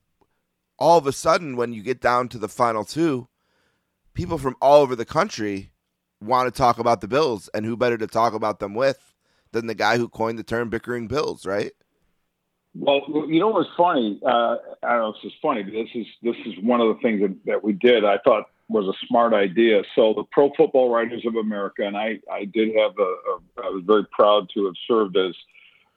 all 0.78 0.98
of 0.98 1.06
a 1.06 1.12
sudden, 1.12 1.56
when 1.56 1.72
you 1.72 1.82
get 1.82 2.00
down 2.00 2.28
to 2.28 2.38
the 2.38 2.48
final 2.48 2.84
two, 2.84 3.28
people 4.14 4.38
from 4.38 4.56
all 4.60 4.80
over 4.82 4.96
the 4.96 5.04
country 5.04 5.72
want 6.20 6.52
to 6.52 6.56
talk 6.56 6.78
about 6.78 7.00
the 7.00 7.08
Bills, 7.08 7.48
and 7.54 7.64
who 7.64 7.76
better 7.76 7.98
to 7.98 8.06
talk 8.06 8.34
about 8.34 8.60
them 8.60 8.74
with 8.74 9.14
than 9.52 9.66
the 9.66 9.74
guy 9.74 9.96
who 9.96 10.08
coined 10.08 10.38
the 10.38 10.42
term 10.44 10.68
"bickering 10.68 11.08
Bills," 11.08 11.46
right? 11.46 11.72
Well, 12.74 13.02
you 13.28 13.40
know 13.40 13.48
what's 13.48 13.68
funny? 13.76 14.20
Uh, 14.24 14.56
I 14.83 14.90
don't 14.90 15.00
know 15.00 15.09
if 15.09 15.16
this 15.22 15.33
is 15.33 15.38
funny, 15.42 15.62
but 15.62 15.72
this 15.72 15.88
is 15.94 16.06
this 16.22 16.37
is 16.46 16.54
one 16.62 16.80
of 16.80 16.88
the 16.88 17.00
things 17.02 17.20
that, 17.20 17.37
that 17.46 17.64
we 17.64 17.72
did. 17.72 18.04
I 18.04 18.18
thought 18.18 18.44
was 18.68 18.87
a 18.87 19.06
smart 19.06 19.35
idea. 19.35 19.83
So 19.96 20.14
the 20.14 20.22
Pro 20.30 20.52
Football 20.56 20.94
Writers 20.94 21.24
of 21.26 21.35
America, 21.35 21.85
and 21.85 21.96
I 21.96 22.20
I 22.30 22.44
did 22.44 22.68
have 22.76 22.92
a, 22.98 23.02
a 23.02 23.66
I 23.66 23.70
was 23.70 23.83
very 23.85 24.06
proud 24.12 24.48
to 24.54 24.66
have 24.66 24.74
served 24.87 25.16
as 25.16 25.35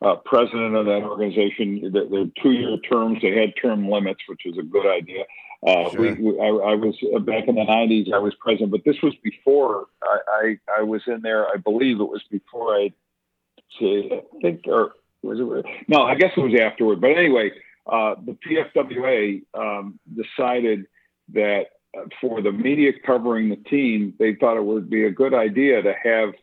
uh, 0.01 0.15
president 0.25 0.75
of 0.75 0.87
that 0.87 1.03
organization. 1.03 1.91
They're, 1.93 2.09
they're 2.09 2.31
two-year 2.41 2.77
terms. 2.79 3.19
They 3.21 3.39
had 3.39 3.53
term 3.61 3.87
limits, 3.87 4.21
which 4.27 4.45
is 4.45 4.57
a 4.57 4.63
good 4.63 4.87
idea. 4.87 5.25
Uh, 5.65 5.89
Sure. 5.91 6.01
we, 6.01 6.13
we, 6.13 6.39
I, 6.41 6.47
I 6.47 6.75
was 6.75 6.95
uh, 7.15 7.19
back 7.19 7.47
in 7.47 7.55
the 7.55 7.61
'90s. 7.61 8.11
I 8.11 8.17
was 8.17 8.33
president, 8.39 8.71
but 8.71 8.83
this 8.83 9.01
was 9.03 9.13
before 9.23 9.85
I, 10.01 10.17
I, 10.27 10.79
I 10.79 10.81
was 10.81 11.03
in 11.05 11.21
there. 11.21 11.47
I 11.47 11.57
believe 11.57 12.01
it 12.01 12.09
was 12.09 12.23
before 12.29 12.75
I, 12.75 12.91
I 13.79 14.21
think, 14.41 14.63
or 14.67 14.93
was 15.23 15.39
it? 15.39 15.65
No, 15.87 16.03
I 16.03 16.15
guess 16.15 16.31
it 16.35 16.39
was 16.39 16.53
afterward. 16.59 17.01
But 17.01 17.11
anyway, 17.11 17.51
uh, 17.87 18.15
the 18.23 18.37
PFWA 18.45 19.41
um, 19.53 19.99
decided 20.13 20.85
that 21.33 21.65
uh, 21.97 22.03
for 22.21 22.41
the 22.41 22.51
media 22.51 22.91
covering 23.05 23.49
the 23.49 23.55
team, 23.55 24.13
they 24.19 24.35
thought 24.35 24.57
it 24.57 24.63
would 24.63 24.89
be 24.89 25.05
a 25.05 25.11
good 25.11 25.33
idea 25.33 25.81
to 25.81 25.93
have. 26.03 26.33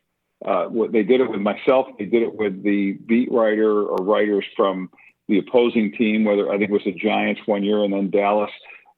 Uh, 0.43 0.65
what 0.69 0.91
they 0.91 1.03
did 1.03 1.21
it 1.21 1.31
with 1.31 1.43
myself. 1.43 1.87
They 1.99 2.07
did 2.07 2.23
it 2.23 2.35
with 2.35 2.63
the 2.63 2.93
beat 2.93 3.31
writer 3.31 3.83
or 3.83 3.97
writers 3.97 4.47
from 4.57 4.89
the 5.29 5.37
opposing 5.37 5.93
team. 5.93 6.25
Whether 6.25 6.49
I 6.49 6.57
think 6.57 6.71
it 6.71 6.73
was 6.73 6.85
the 6.87 6.93
Giants 6.93 7.43
one 7.45 7.63
year 7.63 7.85
and 7.85 7.93
then 7.93 8.09
Dallas. 8.09 8.51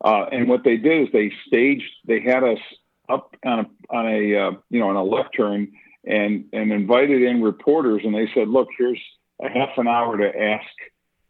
Uh, 0.05 0.27
and 0.31 0.49
what 0.49 0.63
they 0.63 0.77
did 0.77 1.03
is 1.03 1.09
they 1.13 1.33
staged. 1.49 1.91
They 2.07 2.21
had 2.21 2.45
us 2.45 2.61
up 3.09 3.35
on 3.45 3.59
a 3.61 3.95
on 3.95 4.07
a 4.07 4.37
uh, 4.37 4.51
you 4.71 4.79
know 4.79 4.89
on 4.89 4.97
a 4.97 5.03
left 5.03 5.31
turn 5.37 5.73
and 6.05 6.45
and 6.53 6.73
invited 6.73 7.23
in 7.23 7.43
reporters, 7.43 8.03
and 8.05 8.15
they 8.15 8.29
said, 8.35 8.49
"Look, 8.49 8.69
here's 8.79 9.01
a 9.43 9.49
half 9.49 9.77
an 9.77 9.89
hour 9.89 10.17
to 10.17 10.41
ask 10.41 10.67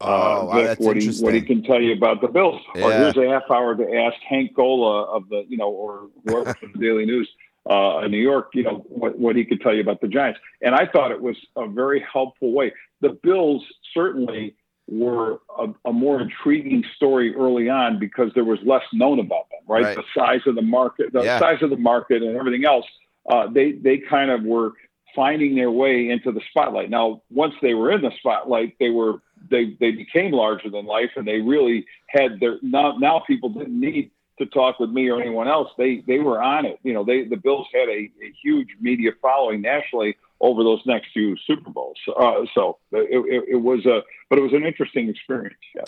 Oh, 0.01 0.05
uh, 0.05 0.45
wow, 0.45 0.55
Vic 0.55 0.65
that's 0.65 0.81
what 0.81 0.97
he 0.97 1.09
what 1.21 1.33
he 1.33 1.41
can 1.41 1.63
tell 1.63 1.81
you 1.81 1.93
about 1.93 2.19
the 2.19 2.27
Bills, 2.27 2.61
or 2.75 2.91
here's 2.91 3.15
a 3.15 3.29
half 3.29 3.43
hour 3.49 3.73
to 3.73 3.95
ask 3.95 4.17
Hank 4.27 4.53
Gola 4.53 5.03
of 5.03 5.29
the 5.29 5.45
you 5.47 5.55
know 5.55 5.69
or 5.69 6.09
whoever 6.25 6.53
from 6.59 6.73
the 6.73 6.79
Daily 6.79 7.05
News 7.05 7.29
uh, 7.69 7.99
in 7.99 8.11
New 8.11 8.21
York, 8.21 8.49
you 8.53 8.63
know 8.63 8.85
what 8.89 9.17
what 9.17 9.35
he 9.35 9.45
could 9.45 9.61
tell 9.61 9.73
you 9.73 9.81
about 9.81 10.01
the 10.01 10.07
Giants. 10.09 10.39
And 10.61 10.75
I 10.75 10.87
thought 10.87 11.11
it 11.11 11.21
was 11.21 11.37
a 11.55 11.67
very 11.67 12.05
helpful 12.11 12.51
way. 12.51 12.73
The 12.99 13.17
Bills 13.23 13.63
certainly 13.93 14.55
were 14.87 15.39
a, 15.57 15.67
a, 15.85 15.93
more 15.93 16.19
intriguing 16.19 16.83
story 16.97 17.33
early 17.33 17.69
on 17.69 17.99
because 17.99 18.31
there 18.35 18.43
was 18.43 18.59
less 18.65 18.83
known 18.91 19.17
about 19.19 19.49
them, 19.49 19.61
right? 19.65 19.83
right. 19.83 19.95
The 19.95 20.03
size 20.13 20.41
of 20.45 20.55
the 20.55 20.61
market, 20.61 21.13
the 21.13 21.23
yeah. 21.23 21.39
size 21.39 21.61
of 21.61 21.69
the 21.69 21.77
market, 21.77 22.21
and 22.21 22.35
everything 22.35 22.65
else. 22.65 22.85
Uh, 23.31 23.47
they 23.47 23.71
they 23.71 23.99
kind 23.99 24.29
of 24.29 24.43
were 24.43 24.73
finding 25.15 25.55
their 25.55 25.71
way 25.71 26.09
into 26.09 26.31
the 26.31 26.41
spotlight. 26.49 26.89
Now, 26.89 27.21
once 27.29 27.53
they 27.61 27.73
were 27.73 27.91
in 27.91 28.01
the 28.01 28.11
spotlight, 28.19 28.75
they 28.79 28.89
were 28.89 29.21
they 29.49 29.75
they 29.79 29.91
became 29.91 30.31
larger 30.31 30.69
than 30.69 30.85
life, 30.85 31.11
and 31.15 31.27
they 31.27 31.39
really 31.39 31.85
had 32.07 32.39
their 32.39 32.57
now 32.61 32.97
now 32.97 33.23
people 33.25 33.49
didn't 33.49 33.79
need 33.79 34.11
to 34.39 34.45
talk 34.47 34.79
with 34.79 34.89
me 34.89 35.09
or 35.09 35.21
anyone 35.21 35.47
else. 35.47 35.69
They 35.77 36.03
they 36.07 36.19
were 36.19 36.41
on 36.41 36.65
it. 36.65 36.79
You 36.83 36.93
know, 36.93 37.03
they 37.03 37.25
the 37.25 37.37
Bills 37.37 37.67
had 37.73 37.89
a, 37.89 38.09
a 38.21 38.33
huge 38.41 38.69
media 38.81 39.11
following 39.21 39.61
nationally 39.61 40.15
over 40.43 40.63
those 40.63 40.81
next 40.85 41.07
few 41.13 41.37
Super 41.47 41.69
Bowls. 41.69 41.97
Uh, 42.07 42.41
so 42.53 42.77
it, 42.91 43.07
it, 43.09 43.43
it, 43.53 43.61
was 43.61 43.85
a, 43.85 44.01
but 44.29 44.37
it 44.37 44.41
was 44.41 44.51
an 44.51 44.65
interesting 44.65 45.07
experience. 45.07 45.55
Yeah. 45.73 45.83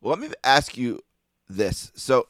Well, 0.00 0.16
let 0.16 0.20
me 0.20 0.34
ask 0.42 0.78
you 0.78 1.00
this. 1.50 1.92
So 1.94 2.28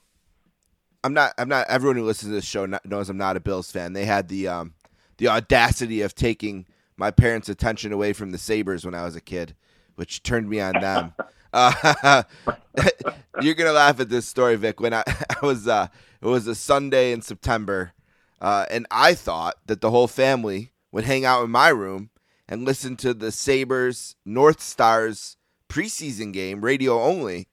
I'm 1.05 1.15
not, 1.15 1.33
I'm 1.39 1.49
not. 1.49 1.69
Everyone 1.69 1.97
who 1.97 2.05
listens 2.05 2.31
to 2.31 2.35
this 2.35 2.45
show 2.45 2.67
knows 2.85 3.09
I'm 3.09 3.17
not 3.17 3.37
a 3.37 3.41
Bills 3.41 3.71
fan. 3.71 3.93
They 3.93 4.05
had 4.05 4.29
the, 4.29 4.49
um, 4.49 4.75
the 5.19 5.29
audacity 5.29 6.03
of 6.03 6.15
taking 6.15 6.67
my 6.97 7.11
parents' 7.11 7.49
attention 7.49 7.93
away 7.93 8.13
from 8.13 8.31
the 8.31 8.39
Sabres 8.39 8.85
when 8.85 8.95
I 8.95 9.05
was 9.05 9.17
a 9.17 9.21
kid, 9.21 9.55
which 9.97 10.23
turned 10.23 10.49
me 10.49 10.61
on 10.61 10.75
them. 10.81 11.15
uh, 11.53 12.23
you're 13.41 13.55
gonna 13.55 13.73
laugh 13.73 14.01
at 14.01 14.09
this 14.09 14.27
story, 14.27 14.57
Vic. 14.57 14.81
When 14.81 14.95
I, 14.95 15.03
I 15.43 15.45
was, 15.45 15.69
uh, 15.69 15.89
it 16.21 16.27
was 16.27 16.47
a 16.47 16.55
Sunday 16.55 17.13
in 17.13 17.23
September, 17.23 17.93
uh, 18.41 18.67
and 18.71 18.87
I 18.91 19.15
thought 19.15 19.57
that 19.67 19.81
the 19.81 19.91
whole 19.91 20.09
family 20.09 20.73
would 20.93 21.05
hang 21.05 21.25
out 21.25 21.45
in 21.45 21.51
my 21.51 21.69
room 21.69 22.11
and 22.49 22.65
listen 22.65 22.97
to 22.97 23.15
the 23.15 23.33
Sabres 23.33 24.17
North 24.25 24.61
Stars 24.61 25.37
preseason 25.69 26.33
game, 26.33 26.65
radio 26.65 27.03
only. 27.03 27.49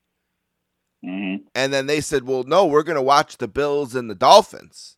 Mm-hmm. 1.04 1.44
And 1.54 1.72
then 1.72 1.86
they 1.86 2.00
said, 2.00 2.24
well, 2.24 2.44
no, 2.44 2.66
we're 2.66 2.84
going 2.84 2.96
to 2.96 3.02
watch 3.02 3.38
the 3.38 3.48
Bills 3.48 3.94
and 3.94 4.08
the 4.08 4.14
Dolphins 4.14 4.96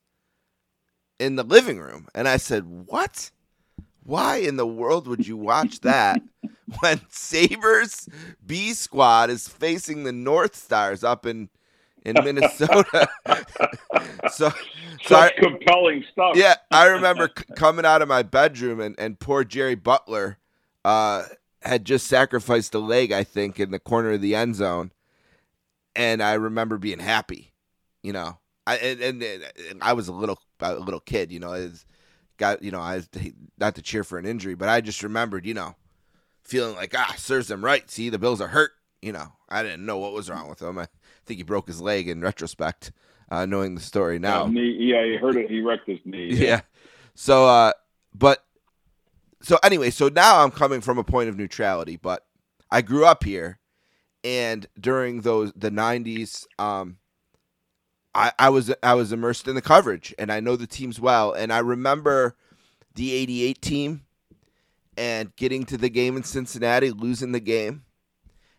in 1.18 1.37
the 1.37 1.42
living 1.42 1.79
room. 1.79 2.09
And 2.14 2.29
I 2.29 2.37
said, 2.37 2.64
what? 2.64 3.31
Why 4.03 4.37
in 4.37 4.57
the 4.57 4.66
world 4.66 5.07
would 5.09 5.27
you 5.27 5.37
watch 5.37 5.81
that 5.81 6.20
when 6.81 7.00
Sabres 7.09 8.09
B 8.44 8.74
Squad 8.74 9.31
is 9.31 9.48
facing 9.48 10.05
the 10.05 10.12
North 10.12 10.57
Stars 10.57 11.03
up 11.03 11.24
in 11.24 11.48
in 12.05 12.16
Minnesota. 12.22 13.09
so, 14.31 14.53
so 15.05 15.16
I, 15.16 15.33
compelling 15.38 16.05
stuff. 16.12 16.37
Yeah, 16.37 16.57
I 16.70 16.87
remember 16.87 17.31
c- 17.37 17.44
coming 17.57 17.85
out 17.85 18.03
of 18.03 18.09
my 18.09 18.22
bedroom 18.22 18.81
and, 18.81 18.94
and 18.98 19.18
poor 19.18 19.44
Jerry 19.44 19.74
Butler 19.74 20.38
uh, 20.85 21.24
had 21.62 21.85
just 21.85 22.07
sacrificed 22.07 22.74
a 22.74 22.79
leg, 22.79 23.11
I 23.12 23.24
think, 23.24 23.59
in 23.59 23.70
the 23.70 23.79
corner 23.79 24.12
of 24.12 24.20
the 24.20 24.35
end 24.35 24.57
zone, 24.57 24.92
and 25.96 26.22
I 26.22 26.35
remember 26.35 26.79
being 26.79 26.98
happy. 26.98 27.53
You 28.03 28.12
know, 28.12 28.38
I 28.66 28.77
and, 28.77 29.22
and, 29.22 29.44
and 29.70 29.83
I 29.83 29.94
was 29.94 30.09
a 30.09 30.12
little 30.12 30.38
a 30.72 30.79
little 30.79 31.00
kid. 31.00 31.33
You 31.33 31.40
know, 31.40 31.53
is 31.53 31.85
got 32.37 32.62
you 32.62 32.70
know 32.70 32.81
I 32.81 32.96
was, 32.96 33.09
not 33.59 33.74
to 33.77 33.83
cheer 33.83 34.05
for 34.05 34.18
an 34.18 34.27
injury, 34.27 34.55
but 34.55 34.68
I 34.68 34.81
just 34.81 35.03
remembered, 35.03 35.46
you 35.46 35.55
know, 35.55 35.77
feeling 36.42 36.77
like 36.77 36.94
ah 36.96 37.14
serves 37.16 37.48
them 37.48 37.64
right. 37.64 37.88
See, 37.90 38.11
the 38.11 38.18
Bills 38.18 38.40
are 38.40 38.48
hurt. 38.48 38.72
You 39.03 39.12
know, 39.12 39.33
I 39.48 39.62
didn't 39.62 39.87
know 39.87 39.98
what 39.98 40.12
was 40.12 40.31
wrong 40.31 40.48
with 40.48 40.62
him. 40.62 40.79
I, 40.79 40.88
think 41.27 41.38
he 41.38 41.42
broke 41.42 41.66
his 41.66 41.81
leg 41.81 42.09
in 42.09 42.20
retrospect, 42.20 42.92
uh, 43.31 43.46
knowing 43.46 43.74
the 43.74 43.81
story 43.81 44.18
now. 44.18 44.46
Yeah, 44.46 44.61
yeah, 44.62 45.05
he 45.05 45.16
hurt 45.16 45.37
it. 45.37 45.50
He 45.50 45.61
wrecked 45.61 45.88
his 45.88 46.00
knee. 46.05 46.35
Yeah. 46.35 46.46
yeah. 46.46 46.61
So, 47.14 47.46
uh, 47.46 47.72
but 48.14 48.44
so 49.42 49.59
anyway, 49.62 49.90
so 49.90 50.09
now 50.09 50.42
I'm 50.42 50.50
coming 50.50 50.81
from 50.81 50.98
a 50.98 51.05
point 51.05 51.29
of 51.29 51.37
neutrality, 51.37 51.96
but 51.96 52.27
I 52.70 52.83
grew 52.83 53.05
up 53.05 53.24
here, 53.24 53.59
and 54.22 54.66
during 54.79 55.20
those 55.20 55.53
the 55.55 55.70
'90s, 55.70 56.46
um, 56.59 56.98
I, 58.14 58.33
I 58.38 58.48
was 58.50 58.72
I 58.83 58.94
was 58.94 59.12
immersed 59.12 59.48
in 59.48 59.55
the 59.55 59.62
coverage, 59.62 60.14
and 60.18 60.31
I 60.31 60.40
know 60.40 60.57
the 60.57 60.66
teams 60.66 61.00
well, 61.00 61.33
and 61.33 61.53
I 61.53 61.59
remember 61.59 62.37
the 62.94 63.12
'88 63.12 63.61
team 63.61 64.03
and 64.96 65.35
getting 65.37 65.64
to 65.66 65.77
the 65.77 65.88
game 65.88 66.16
in 66.16 66.22
Cincinnati, 66.22 66.90
losing 66.90 67.33
the 67.33 67.40
game 67.40 67.85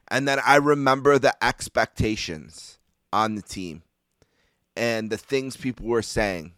and 0.07 0.27
then 0.27 0.39
I 0.45 0.57
remember 0.57 1.17
the 1.17 1.35
expectations 1.43 2.79
on 3.11 3.35
the 3.35 3.41
team 3.41 3.83
and 4.75 5.09
the 5.09 5.17
things 5.17 5.57
people 5.57 5.87
were 5.87 6.01
saying. 6.01 6.53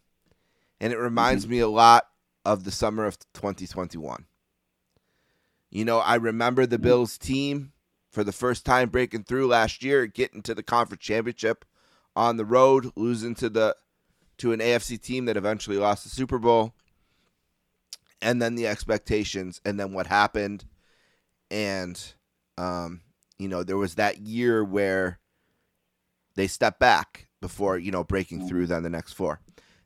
And 0.80 0.94
it 0.94 0.98
reminds 0.98 1.46
mm-hmm. 1.46 1.54
me 1.54 1.60
a 1.60 1.68
lot 1.68 2.08
of 2.46 2.64
the 2.64 2.72
summer 2.72 3.06
of 3.06 3.18
2021. 3.34 4.26
You 5.70 5.86
know, 5.86 6.00
I 6.00 6.16
remember 6.16 6.66
the 6.66 6.80
Bills 6.80 7.18
team 7.18 7.72
for 8.12 8.24
the 8.24 8.32
first 8.32 8.66
time 8.66 8.90
breaking 8.90 9.24
through 9.24 9.48
last 9.48 9.84
year, 9.84 10.08
getting 10.08 10.42
to 10.44 10.56
the 10.56 10.64
conference 10.64 11.04
championship 11.04 11.66
on 12.18 12.36
the 12.38 12.46
road, 12.46 12.92
losing 12.96 13.36
to 13.36 13.50
the 13.50 13.76
to 14.40 14.52
an 14.52 14.60
AFC 14.60 15.00
team 15.02 15.26
that 15.26 15.38
eventually 15.38 15.78
lost 15.78 16.04
the 16.04 16.10
Super 16.10 16.40
Bowl. 16.40 16.74
And 18.22 18.42
then 18.42 18.56
the 18.56 18.68
expectations 18.68 19.62
and 19.64 19.80
then 19.80 19.94
what 19.94 20.08
happened 20.08 20.66
and 21.52 22.14
um 22.58 23.02
you 23.38 23.48
know, 23.48 23.64
there 23.64 23.78
was 23.78 23.96
that 23.96 24.18
year 24.18 24.64
where 24.64 25.20
they 26.36 26.48
stepped 26.48 26.80
back 26.80 27.28
before, 27.40 27.78
you 27.78 27.92
know, 27.92 28.04
breaking 28.04 28.48
through 28.48 28.66
then 28.66 28.82
the 28.82 28.90
next 28.90 29.14
four. 29.14 29.40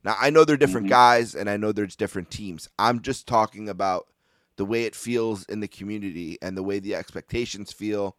Now, 0.03 0.15
I 0.19 0.29
know 0.29 0.45
they're 0.45 0.55
different 0.55 0.85
mm-hmm. 0.85 0.93
guys 0.93 1.35
and 1.35 1.49
I 1.49 1.57
know 1.57 1.73
there's 1.73 1.97
different 1.97 2.31
teams. 2.31 2.69
I'm 2.79 3.01
just 3.01 3.27
talking 3.27 3.67
about 3.67 4.07
the 4.55 4.65
way 4.65 4.85
it 4.85 4.95
feels 4.95 5.43
in 5.45 5.59
the 5.59 5.67
community 5.67 6.37
and 6.41 6.55
the 6.55 6.63
way 6.63 6.79
the 6.79 6.95
expectations 6.95 7.73
feel 7.73 8.15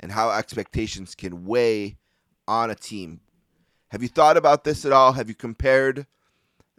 and 0.00 0.12
how 0.12 0.30
expectations 0.30 1.14
can 1.14 1.46
weigh 1.46 1.96
on 2.46 2.70
a 2.70 2.74
team. 2.74 3.20
Have 3.94 4.02
you 4.02 4.08
thought 4.08 4.36
about 4.36 4.64
this 4.64 4.84
at 4.84 4.90
all? 4.90 5.12
Have 5.12 5.28
you 5.28 5.36
compared 5.36 6.08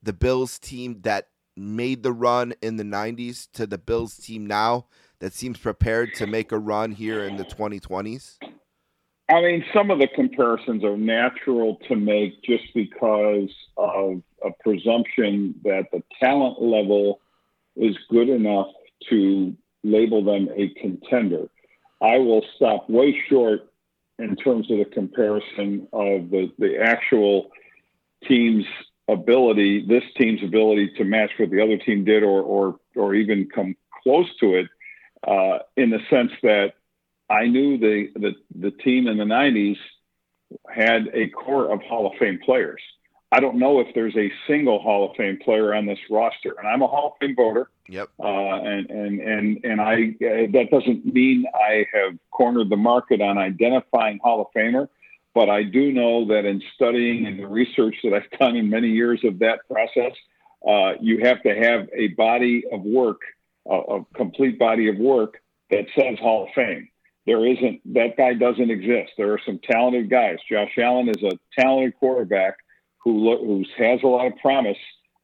the 0.04 0.12
Bills 0.12 0.60
team 0.60 1.00
that 1.04 1.30
made 1.56 2.04
the 2.04 2.12
run 2.12 2.54
in 2.62 2.76
the 2.76 2.84
90s 2.84 3.48
to 3.54 3.66
the 3.66 3.78
Bills 3.78 4.18
team 4.18 4.46
now 4.46 4.88
that 5.20 5.32
seems 5.32 5.58
prepared 5.58 6.14
to 6.16 6.28
make 6.28 6.52
a 6.52 6.60
run 6.60 6.92
here 6.92 7.24
in 7.24 7.38
the 7.38 7.46
2020s? 7.46 8.36
I 9.30 9.42
mean, 9.42 9.64
some 9.74 9.92
of 9.92 10.00
the 10.00 10.10
comparisons 10.14 10.84
are 10.84 10.98
natural 10.98 11.78
to 11.88 11.96
make 11.96 12.44
just 12.44 12.66
because 12.74 13.50
of 13.78 14.22
a 14.44 14.50
presumption 14.60 15.56
that 15.64 15.86
the 15.94 16.04
talent 16.20 16.62
level 16.62 17.22
is 17.78 17.96
good 18.10 18.28
enough 18.28 18.68
to 19.10 19.56
label 19.86 20.22
them 20.22 20.50
a 20.54 20.68
contender. 20.82 21.48
I 22.02 22.18
will 22.18 22.44
stop 22.58 22.90
way 22.90 23.18
short 23.30 23.70
in 24.20 24.36
terms 24.36 24.70
of 24.72 24.78
the 24.78 24.86
comparison 24.86 25.88
of 25.92 26.30
the, 26.30 26.52
the 26.58 26.78
actual 26.82 27.52
team's 28.28 28.66
ability, 29.08 29.86
this 29.86 30.04
team's 30.18 30.44
ability 30.44 30.92
to 30.98 31.04
match 31.04 31.32
what 31.38 31.50
the 31.50 31.62
other 31.62 31.78
team 31.78 32.06
did 32.06 32.24
or, 32.24 32.42
or, 32.42 32.80
or 32.96 33.14
even 33.14 33.50
come 33.54 33.76
close 34.04 34.28
to 34.40 34.56
it 34.56 34.68
uh, 35.28 35.60
in 35.76 35.90
the 35.90 36.00
sense 36.10 36.32
that 36.44 36.74
I 37.30 37.48
knew 37.48 37.78
the, 37.78 38.10
the, 38.16 38.36
the 38.56 38.72
team 38.72 39.08
in 39.08 39.18
the 39.18 39.24
90s 39.24 39.78
had 40.70 41.10
a 41.14 41.30
core 41.30 41.74
of 41.74 41.82
Hall 41.82 42.08
of 42.08 42.14
Fame 42.20 42.40
players. 42.44 42.82
I 43.36 43.42
don't 43.42 43.58
know 43.58 43.82
if 43.82 43.88
there's 43.94 44.16
a 44.16 44.32
single 44.48 44.80
Hall 44.80 45.10
of 45.10 45.18
Fame 45.18 45.38
player 45.44 45.74
on 45.74 45.86
this 45.86 46.00
roster, 46.10 46.56
and 46.58 46.66
I'm 46.66 46.82
a 46.82 46.88
Hall 46.88 47.08
of 47.08 47.14
Fame 47.20 47.36
voter. 47.36 47.70
Yep. 47.90 48.10
Uh, 48.18 48.28
and 48.28 48.90
and 48.90 49.20
and 49.20 49.66
and 49.66 49.82
I 49.82 49.94
uh, 49.94 50.48
that 50.54 50.68
doesn't 50.72 51.06
mean 51.06 51.46
I 51.54 51.86
have 51.94 52.18
cornered 52.32 52.70
the 52.70 52.78
market 52.78 53.20
on 53.22 53.38
identifying 53.38 54.20
Hall 54.24 54.40
of 54.40 54.48
Famer, 54.56 54.88
but 55.34 55.50
I 55.50 55.64
do 55.64 55.92
know 55.92 56.28
that 56.28 56.46
in 56.46 56.62
studying 56.76 57.26
and 57.26 57.38
the 57.38 57.48
research 57.48 57.96
that 58.04 58.14
I've 58.14 58.40
done 58.40 58.56
in 58.56 58.70
many 58.70 58.88
years 58.88 59.20
of 59.26 59.40
that 59.40 59.60
process, 59.70 60.14
uh, 60.66 60.94
you 61.02 61.26
have 61.26 61.44
to 61.44 61.54
have 61.54 61.90
a 61.94 62.08
body 62.16 62.64
of 62.72 62.84
work 62.84 63.20
a, 63.70 63.76
a 63.76 64.06
complete 64.16 64.58
body 64.58 64.88
of 64.88 64.98
work 64.98 65.42
that 65.72 65.86
says 65.98 66.18
Hall 66.20 66.44
of 66.44 66.50
Fame. 66.56 66.88
There 67.26 67.46
isn't 67.46 67.82
that 67.96 68.18
guy 68.18 68.34
doesn't 68.34 68.70
exist. 68.70 69.12
There 69.18 69.34
are 69.34 69.42
some 69.46 69.60
talented 69.60 70.10
guys. 70.10 70.38
Josh 70.50 70.78
Allen 70.78 71.10
is 71.10 71.24
a 71.24 71.38
talented 71.60 71.98
quarterback 71.98 72.58
who 73.06 73.38
who 73.38 73.64
has 73.78 74.02
a 74.04 74.08
lot 74.08 74.28
of 74.28 74.34
promise, 74.40 74.78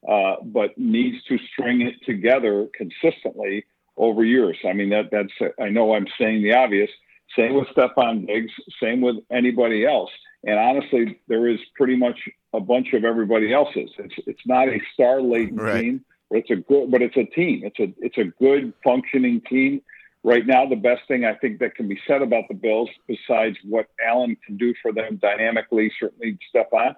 uh, 0.08 0.36
but 0.42 0.78
needs 0.78 1.22
to 1.24 1.36
string 1.52 1.82
it 1.82 1.94
together 2.06 2.68
consistently 2.74 3.66
over 3.98 4.24
years. 4.24 4.56
I 4.66 4.72
mean 4.72 4.88
that 4.90 5.10
that's 5.12 5.52
I 5.60 5.68
know 5.68 5.94
I'm 5.94 6.06
saying 6.18 6.42
the 6.42 6.54
obvious. 6.54 6.90
Same 7.36 7.54
with 7.54 7.68
Stefon 7.68 8.26
Diggs. 8.26 8.52
Same 8.82 9.00
with 9.00 9.16
anybody 9.30 9.86
else. 9.86 10.10
And 10.44 10.58
honestly, 10.58 11.18
there 11.28 11.48
is 11.48 11.58
pretty 11.76 11.96
much 11.96 12.18
a 12.52 12.60
bunch 12.60 12.92
of 12.92 13.04
everybody 13.04 13.52
else's. 13.52 13.90
It's 13.98 14.14
it's 14.26 14.46
not 14.46 14.68
a 14.68 14.80
star 14.94 15.20
laden 15.20 15.56
right. 15.56 15.80
team. 15.80 16.04
It's 16.30 16.50
a 16.50 16.56
good, 16.56 16.90
but 16.90 17.02
it's 17.02 17.16
a 17.16 17.24
team. 17.24 17.62
It's 17.64 17.78
a 17.78 17.92
it's 17.98 18.18
a 18.18 18.24
good 18.42 18.72
functioning 18.84 19.42
team. 19.48 19.82
Right 20.24 20.46
now, 20.46 20.66
the 20.66 20.76
best 20.76 21.02
thing 21.08 21.24
I 21.24 21.34
think 21.34 21.58
that 21.58 21.74
can 21.74 21.88
be 21.88 21.98
said 22.06 22.22
about 22.22 22.44
the 22.48 22.54
Bills, 22.54 22.88
besides 23.08 23.56
what 23.64 23.86
Allen 24.06 24.36
can 24.46 24.56
do 24.56 24.72
for 24.80 24.92
them 24.92 25.16
dynamically, 25.20 25.90
certainly 25.98 26.38
Stefon, 26.54 26.94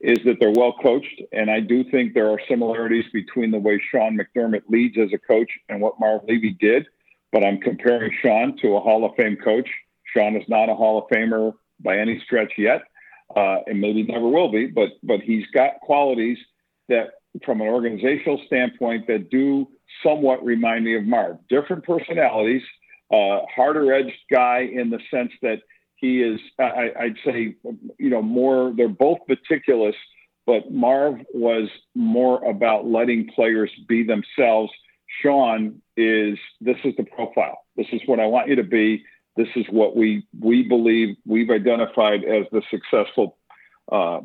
is 0.00 0.18
that 0.24 0.36
they're 0.40 0.52
well 0.52 0.74
coached. 0.82 1.22
And 1.32 1.50
I 1.50 1.60
do 1.60 1.84
think 1.90 2.14
there 2.14 2.30
are 2.30 2.40
similarities 2.48 3.04
between 3.12 3.50
the 3.50 3.58
way 3.58 3.80
Sean 3.90 4.18
McDermott 4.18 4.62
leads 4.68 4.96
as 4.98 5.10
a 5.12 5.18
coach 5.18 5.50
and 5.68 5.80
what 5.80 5.98
Marv 5.98 6.22
Levy 6.28 6.56
did. 6.60 6.86
But 7.32 7.44
I'm 7.44 7.58
comparing 7.58 8.12
Sean 8.22 8.56
to 8.62 8.76
a 8.76 8.80
Hall 8.80 9.04
of 9.04 9.14
Fame 9.16 9.36
coach. 9.36 9.68
Sean 10.14 10.36
is 10.36 10.48
not 10.48 10.68
a 10.68 10.74
Hall 10.74 10.98
of 10.98 11.04
Famer 11.10 11.52
by 11.80 11.98
any 11.98 12.20
stretch 12.24 12.52
yet, 12.56 12.82
uh, 13.34 13.58
and 13.66 13.80
maybe 13.80 14.02
never 14.04 14.28
will 14.28 14.50
be. 14.50 14.66
But 14.66 14.90
but 15.02 15.20
he's 15.20 15.44
got 15.52 15.80
qualities 15.80 16.38
that, 16.88 17.14
from 17.44 17.60
an 17.60 17.66
organizational 17.66 18.40
standpoint, 18.46 19.06
that 19.08 19.30
do 19.30 19.68
somewhat 20.02 20.44
remind 20.44 20.84
me 20.84 20.96
of 20.96 21.04
Marv. 21.04 21.38
Different 21.48 21.84
personalities, 21.84 22.62
uh, 23.12 23.40
harder 23.54 23.92
edged 23.92 24.16
guy 24.30 24.68
in 24.72 24.90
the 24.90 25.00
sense 25.10 25.32
that 25.42 25.60
he 25.96 26.22
is. 26.22 26.40
I, 26.58 26.92
I'd 26.98 27.16
say, 27.24 27.56
you 27.98 28.10
know, 28.10 28.22
more. 28.22 28.72
They're 28.76 28.88
both 28.88 29.18
meticulous, 29.28 29.96
but 30.46 30.70
Marv 30.70 31.20
was 31.32 31.68
more 31.94 32.44
about 32.44 32.86
letting 32.86 33.28
players 33.34 33.70
be 33.88 34.02
themselves. 34.02 34.72
Sean 35.22 35.82
is. 35.96 36.38
This 36.60 36.76
is 36.84 36.94
the 36.96 37.04
profile. 37.04 37.58
This 37.76 37.86
is 37.92 38.00
what 38.06 38.20
I 38.20 38.26
want 38.26 38.48
you 38.48 38.56
to 38.56 38.64
be 38.64 39.04
this 39.36 39.48
is 39.54 39.66
what 39.70 39.94
we 39.94 40.26
we 40.38 40.62
believe 40.62 41.16
we've 41.26 41.50
identified 41.50 42.24
as 42.24 42.46
the 42.52 42.62
successful 42.70 43.36
uh, 43.92 44.20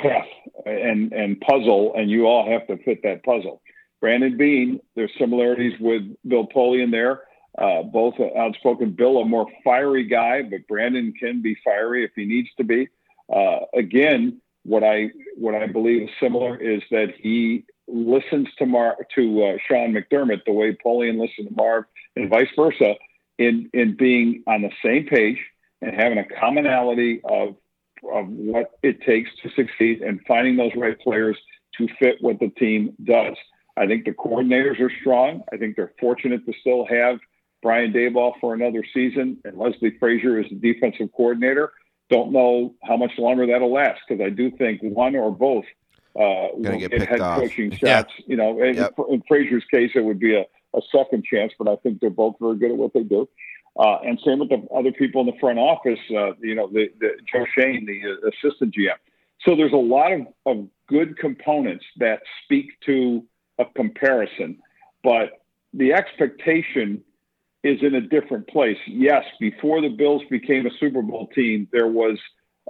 path 0.00 0.26
and 0.64 1.12
and 1.12 1.40
puzzle, 1.40 1.92
and 1.96 2.10
you 2.10 2.26
all 2.26 2.50
have 2.50 2.66
to 2.68 2.82
fit 2.82 3.02
that 3.02 3.22
puzzle. 3.24 3.62
Brandon 4.00 4.36
Beane, 4.36 4.80
there's 4.96 5.10
similarities 5.18 5.78
with 5.80 6.02
Bill 6.26 6.46
Polian 6.46 6.90
there. 6.90 7.22
Uh, 7.58 7.82
both 7.82 8.14
outspoken. 8.36 8.92
Bill, 8.92 9.18
a 9.18 9.24
more 9.24 9.46
fiery 9.64 10.04
guy, 10.04 10.42
but 10.42 10.68
Brandon 10.68 11.12
can 11.18 11.42
be 11.42 11.56
fiery 11.64 12.04
if 12.04 12.12
he 12.14 12.24
needs 12.24 12.48
to 12.56 12.62
be. 12.62 12.88
Uh, 13.32 13.60
again, 13.74 14.40
what 14.62 14.84
I 14.84 15.10
what 15.36 15.54
I 15.54 15.66
believe 15.66 16.02
is 16.02 16.10
similar 16.20 16.56
is 16.56 16.82
that 16.90 17.14
he 17.18 17.64
listens 17.88 18.48
to 18.58 18.66
Mar 18.66 18.96
to 19.16 19.44
uh, 19.44 19.56
Sean 19.66 19.92
McDermott 19.92 20.44
the 20.46 20.52
way 20.52 20.76
Polian 20.84 21.18
listened 21.18 21.48
to 21.48 21.54
Marv, 21.56 21.84
and 22.14 22.30
vice 22.30 22.48
versa 22.54 22.94
in 23.38 23.70
in 23.72 23.96
being 23.96 24.44
on 24.46 24.62
the 24.62 24.70
same 24.84 25.06
page 25.06 25.38
and 25.82 25.94
having 25.94 26.18
a 26.18 26.24
commonality 26.24 27.20
of 27.24 27.56
of 28.12 28.28
what 28.28 28.78
it 28.84 29.02
takes 29.02 29.30
to 29.42 29.50
succeed 29.56 30.02
and 30.02 30.20
finding 30.28 30.56
those 30.56 30.72
right 30.76 30.98
players 31.00 31.36
to 31.76 31.88
fit 31.98 32.16
what 32.20 32.38
the 32.38 32.50
team 32.50 32.94
does. 33.02 33.36
I 33.76 33.86
think 33.86 34.04
the 34.04 34.12
coordinators 34.12 34.80
are 34.80 34.92
strong. 35.00 35.42
I 35.52 35.56
think 35.56 35.76
they're 35.76 35.92
fortunate 35.98 36.44
to 36.46 36.52
still 36.60 36.86
have 36.86 37.18
Brian 37.62 37.92
Daboll 37.92 38.32
for 38.40 38.54
another 38.54 38.84
season 38.94 39.38
and 39.44 39.58
Leslie 39.58 39.96
Frazier 39.98 40.38
as 40.38 40.46
the 40.50 40.56
defensive 40.56 41.08
coordinator. 41.16 41.72
Don't 42.10 42.32
know 42.32 42.74
how 42.82 42.96
much 42.96 43.12
longer 43.18 43.46
that'll 43.46 43.72
last 43.72 44.00
because 44.08 44.24
I 44.24 44.30
do 44.30 44.50
think 44.50 44.80
one 44.82 45.14
or 45.14 45.30
both 45.30 45.64
uh, 46.16 46.54
will 46.54 46.78
get, 46.78 46.90
get 46.90 47.08
head 47.08 47.20
off. 47.20 47.40
coaching 47.40 47.70
shots. 47.70 48.12
You 48.26 48.36
know, 48.36 48.62
in, 48.62 48.76
yep. 48.76 48.94
in 49.10 49.22
Frazier's 49.28 49.64
case, 49.70 49.90
it 49.94 50.04
would 50.04 50.18
be 50.18 50.34
a 50.34 50.44
a 50.74 50.80
second 50.94 51.24
chance, 51.24 51.52
but 51.58 51.68
I 51.68 51.76
think 51.76 52.00
they're 52.00 52.10
both 52.10 52.36
very 52.40 52.56
good 52.58 52.70
at 52.70 52.76
what 52.76 52.92
they 52.92 53.02
do. 53.02 53.28
Uh, 53.78 53.98
and 54.04 54.20
same 54.24 54.40
with 54.40 54.48
the 54.48 54.66
other 54.74 54.92
people 54.92 55.20
in 55.20 55.26
the 55.26 55.38
front 55.40 55.58
office, 55.58 56.00
uh, 56.10 56.34
you 56.40 56.54
know, 56.54 56.68
the, 56.68 56.88
the, 57.00 57.10
Joe 57.32 57.46
Schoen, 57.54 57.86
the 57.86 58.02
uh, 58.10 58.28
assistant 58.28 58.74
GM. 58.74 58.96
So 59.46 59.54
there's 59.54 59.72
a 59.72 59.76
lot 59.76 60.12
of, 60.12 60.26
of 60.46 60.68
good 60.88 61.16
components 61.16 61.84
that 61.98 62.22
speak 62.44 62.70
to 62.86 63.24
a 63.58 63.64
comparison, 63.64 64.58
but 65.04 65.42
the 65.72 65.92
expectation 65.92 67.02
is 67.64 67.78
in 67.82 67.94
a 67.94 68.00
different 68.00 68.48
place. 68.48 68.78
Yes, 68.86 69.24
before 69.40 69.80
the 69.80 69.88
Bills 69.88 70.22
became 70.30 70.66
a 70.66 70.70
Super 70.78 71.02
Bowl 71.02 71.28
team, 71.34 71.68
there 71.72 71.88
was 71.88 72.18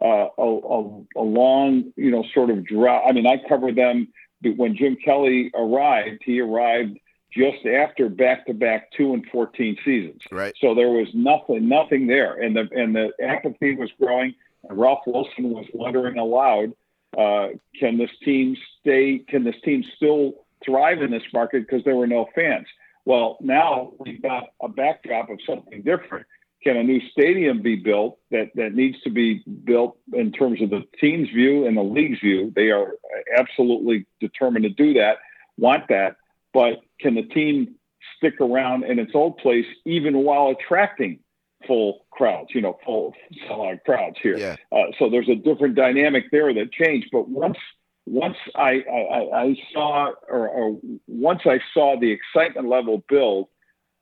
uh, 0.00 0.28
a, 0.38 0.42
a, 0.42 1.04
a, 1.16 1.22
long, 1.22 1.92
you 1.96 2.10
know, 2.10 2.24
sort 2.32 2.50
of 2.50 2.64
drought. 2.64 3.04
I 3.08 3.12
mean, 3.12 3.26
I 3.26 3.36
covered 3.48 3.76
them 3.76 4.08
when 4.56 4.76
Jim 4.76 4.96
Kelly 5.04 5.50
arrived. 5.54 6.22
He 6.24 6.40
arrived 6.40 6.98
just 7.32 7.66
after 7.66 8.08
back-to-back 8.08 8.92
two 8.92 9.12
and 9.12 9.26
fourteen 9.30 9.76
seasons. 9.84 10.22
Right. 10.30 10.54
So 10.60 10.74
there 10.74 10.88
was 10.88 11.08
nothing, 11.12 11.68
nothing 11.68 12.06
there, 12.06 12.40
and 12.40 12.56
the 12.56 12.68
and 12.72 12.94
the 12.94 13.10
apathy 13.22 13.74
was 13.74 13.90
growing. 14.00 14.34
And 14.68 14.78
Ralph 14.78 15.00
Wilson 15.06 15.50
was 15.50 15.66
wondering 15.74 16.18
aloud, 16.18 16.72
uh, 17.16 17.48
"Can 17.78 17.98
this 17.98 18.10
team 18.24 18.56
stay? 18.80 19.18
Can 19.28 19.44
this 19.44 19.60
team 19.64 19.84
still 19.96 20.46
thrive 20.64 21.02
in 21.02 21.10
this 21.10 21.22
market 21.32 21.66
because 21.66 21.84
there 21.84 21.96
were 21.96 22.06
no 22.06 22.28
fans?" 22.34 22.66
Well, 23.08 23.38
now 23.40 23.92
we've 23.98 24.20
got 24.20 24.44
a 24.62 24.68
backdrop 24.68 25.30
of 25.30 25.38
something 25.48 25.82
different. 25.82 26.26
Can 26.62 26.76
a 26.76 26.82
new 26.82 27.00
stadium 27.10 27.62
be 27.62 27.76
built 27.76 28.18
that, 28.30 28.50
that 28.56 28.74
needs 28.74 29.00
to 29.04 29.10
be 29.10 29.42
built 29.64 29.96
in 30.12 30.30
terms 30.30 30.60
of 30.60 30.68
the 30.68 30.82
team's 31.00 31.30
view 31.30 31.66
and 31.66 31.74
the 31.74 31.82
league's 31.82 32.20
view? 32.20 32.52
They 32.54 32.70
are 32.70 32.96
absolutely 33.34 34.06
determined 34.20 34.64
to 34.64 34.70
do 34.70 34.92
that, 34.94 35.16
want 35.56 35.88
that 35.88 36.16
but 36.52 36.80
can 37.00 37.14
the 37.14 37.22
team 37.22 37.76
stick 38.16 38.40
around 38.40 38.84
in 38.84 38.98
its 38.98 39.12
old 39.14 39.38
place 39.38 39.66
even 39.84 40.18
while 40.18 40.48
attracting 40.48 41.20
full 41.66 42.06
crowds, 42.10 42.48
you 42.54 42.60
know, 42.60 42.78
full 42.84 43.14
sellout 43.48 43.82
crowds 43.84 44.16
here. 44.22 44.36
Yeah. 44.36 44.56
Uh, 44.72 44.92
so 44.98 45.10
there's 45.10 45.28
a 45.28 45.34
different 45.34 45.74
dynamic 45.74 46.24
there 46.30 46.52
that 46.54 46.72
changed. 46.72 47.08
But 47.12 47.28
once 47.28 47.58
once 48.10 48.36
I, 48.54 48.82
I, 48.90 49.38
I 49.40 49.56
saw 49.72 50.12
or, 50.28 50.48
or, 50.48 50.78
once 51.06 51.42
I 51.44 51.60
saw 51.74 51.98
the 52.00 52.10
excitement 52.10 52.68
level 52.68 53.04
build, 53.08 53.48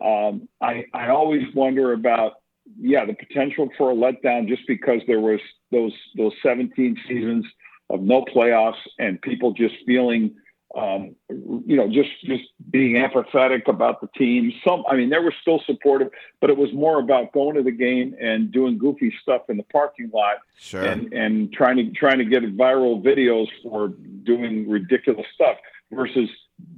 um, 0.05 0.49
I, 0.61 0.85
I 0.95 1.09
always 1.09 1.43
wonder 1.55 1.93
about 1.93 2.35
yeah 2.79 3.05
the 3.05 3.15
potential 3.15 3.69
for 3.79 3.93
a 3.93 3.95
letdown 3.95 4.49
just 4.49 4.63
because 4.67 5.01
there 5.07 5.21
was 5.21 5.41
those 5.71 5.93
those 6.17 6.33
17 6.43 6.97
seasons 7.09 7.47
of 7.91 8.01
no 8.01 8.25
playoffs 8.25 8.75
and 8.99 9.21
people 9.23 9.53
just 9.53 9.75
feeling 9.87 10.35
um, 10.75 11.15
you 11.29 11.77
know, 11.77 11.89
just 11.89 12.11
just 12.25 12.45
being 12.71 12.97
apathetic 12.97 13.69
about 13.69 14.01
the 14.01 14.09
team. 14.19 14.53
Some, 14.67 14.85
I 14.91 14.97
mean, 14.97 15.11
they 15.11 15.19
were 15.19 15.35
still 15.41 15.61
supportive, 15.65 16.09
but 16.41 16.51
it 16.51 16.57
was 16.57 16.73
more 16.73 16.99
about 16.99 17.33
going 17.33 17.57
to 17.57 17.63
the 17.63 17.71
game 17.71 18.15
and 18.21 18.51
doing 18.51 18.77
goofy 18.77 19.15
stuff 19.23 19.43
in 19.49 19.57
the 19.57 19.63
parking 19.65 20.11
lot, 20.13 20.39
sure. 20.59 20.85
and 20.85 21.13
and 21.13 21.53
trying 21.53 21.77
to 21.77 21.91
trying 21.93 22.19
to 22.19 22.25
get 22.25 22.43
viral 22.57 23.03
videos 23.03 23.47
for 23.63 23.89
doing 24.25 24.69
ridiculous 24.69 25.27
stuff 25.35 25.57
versus 25.93 26.29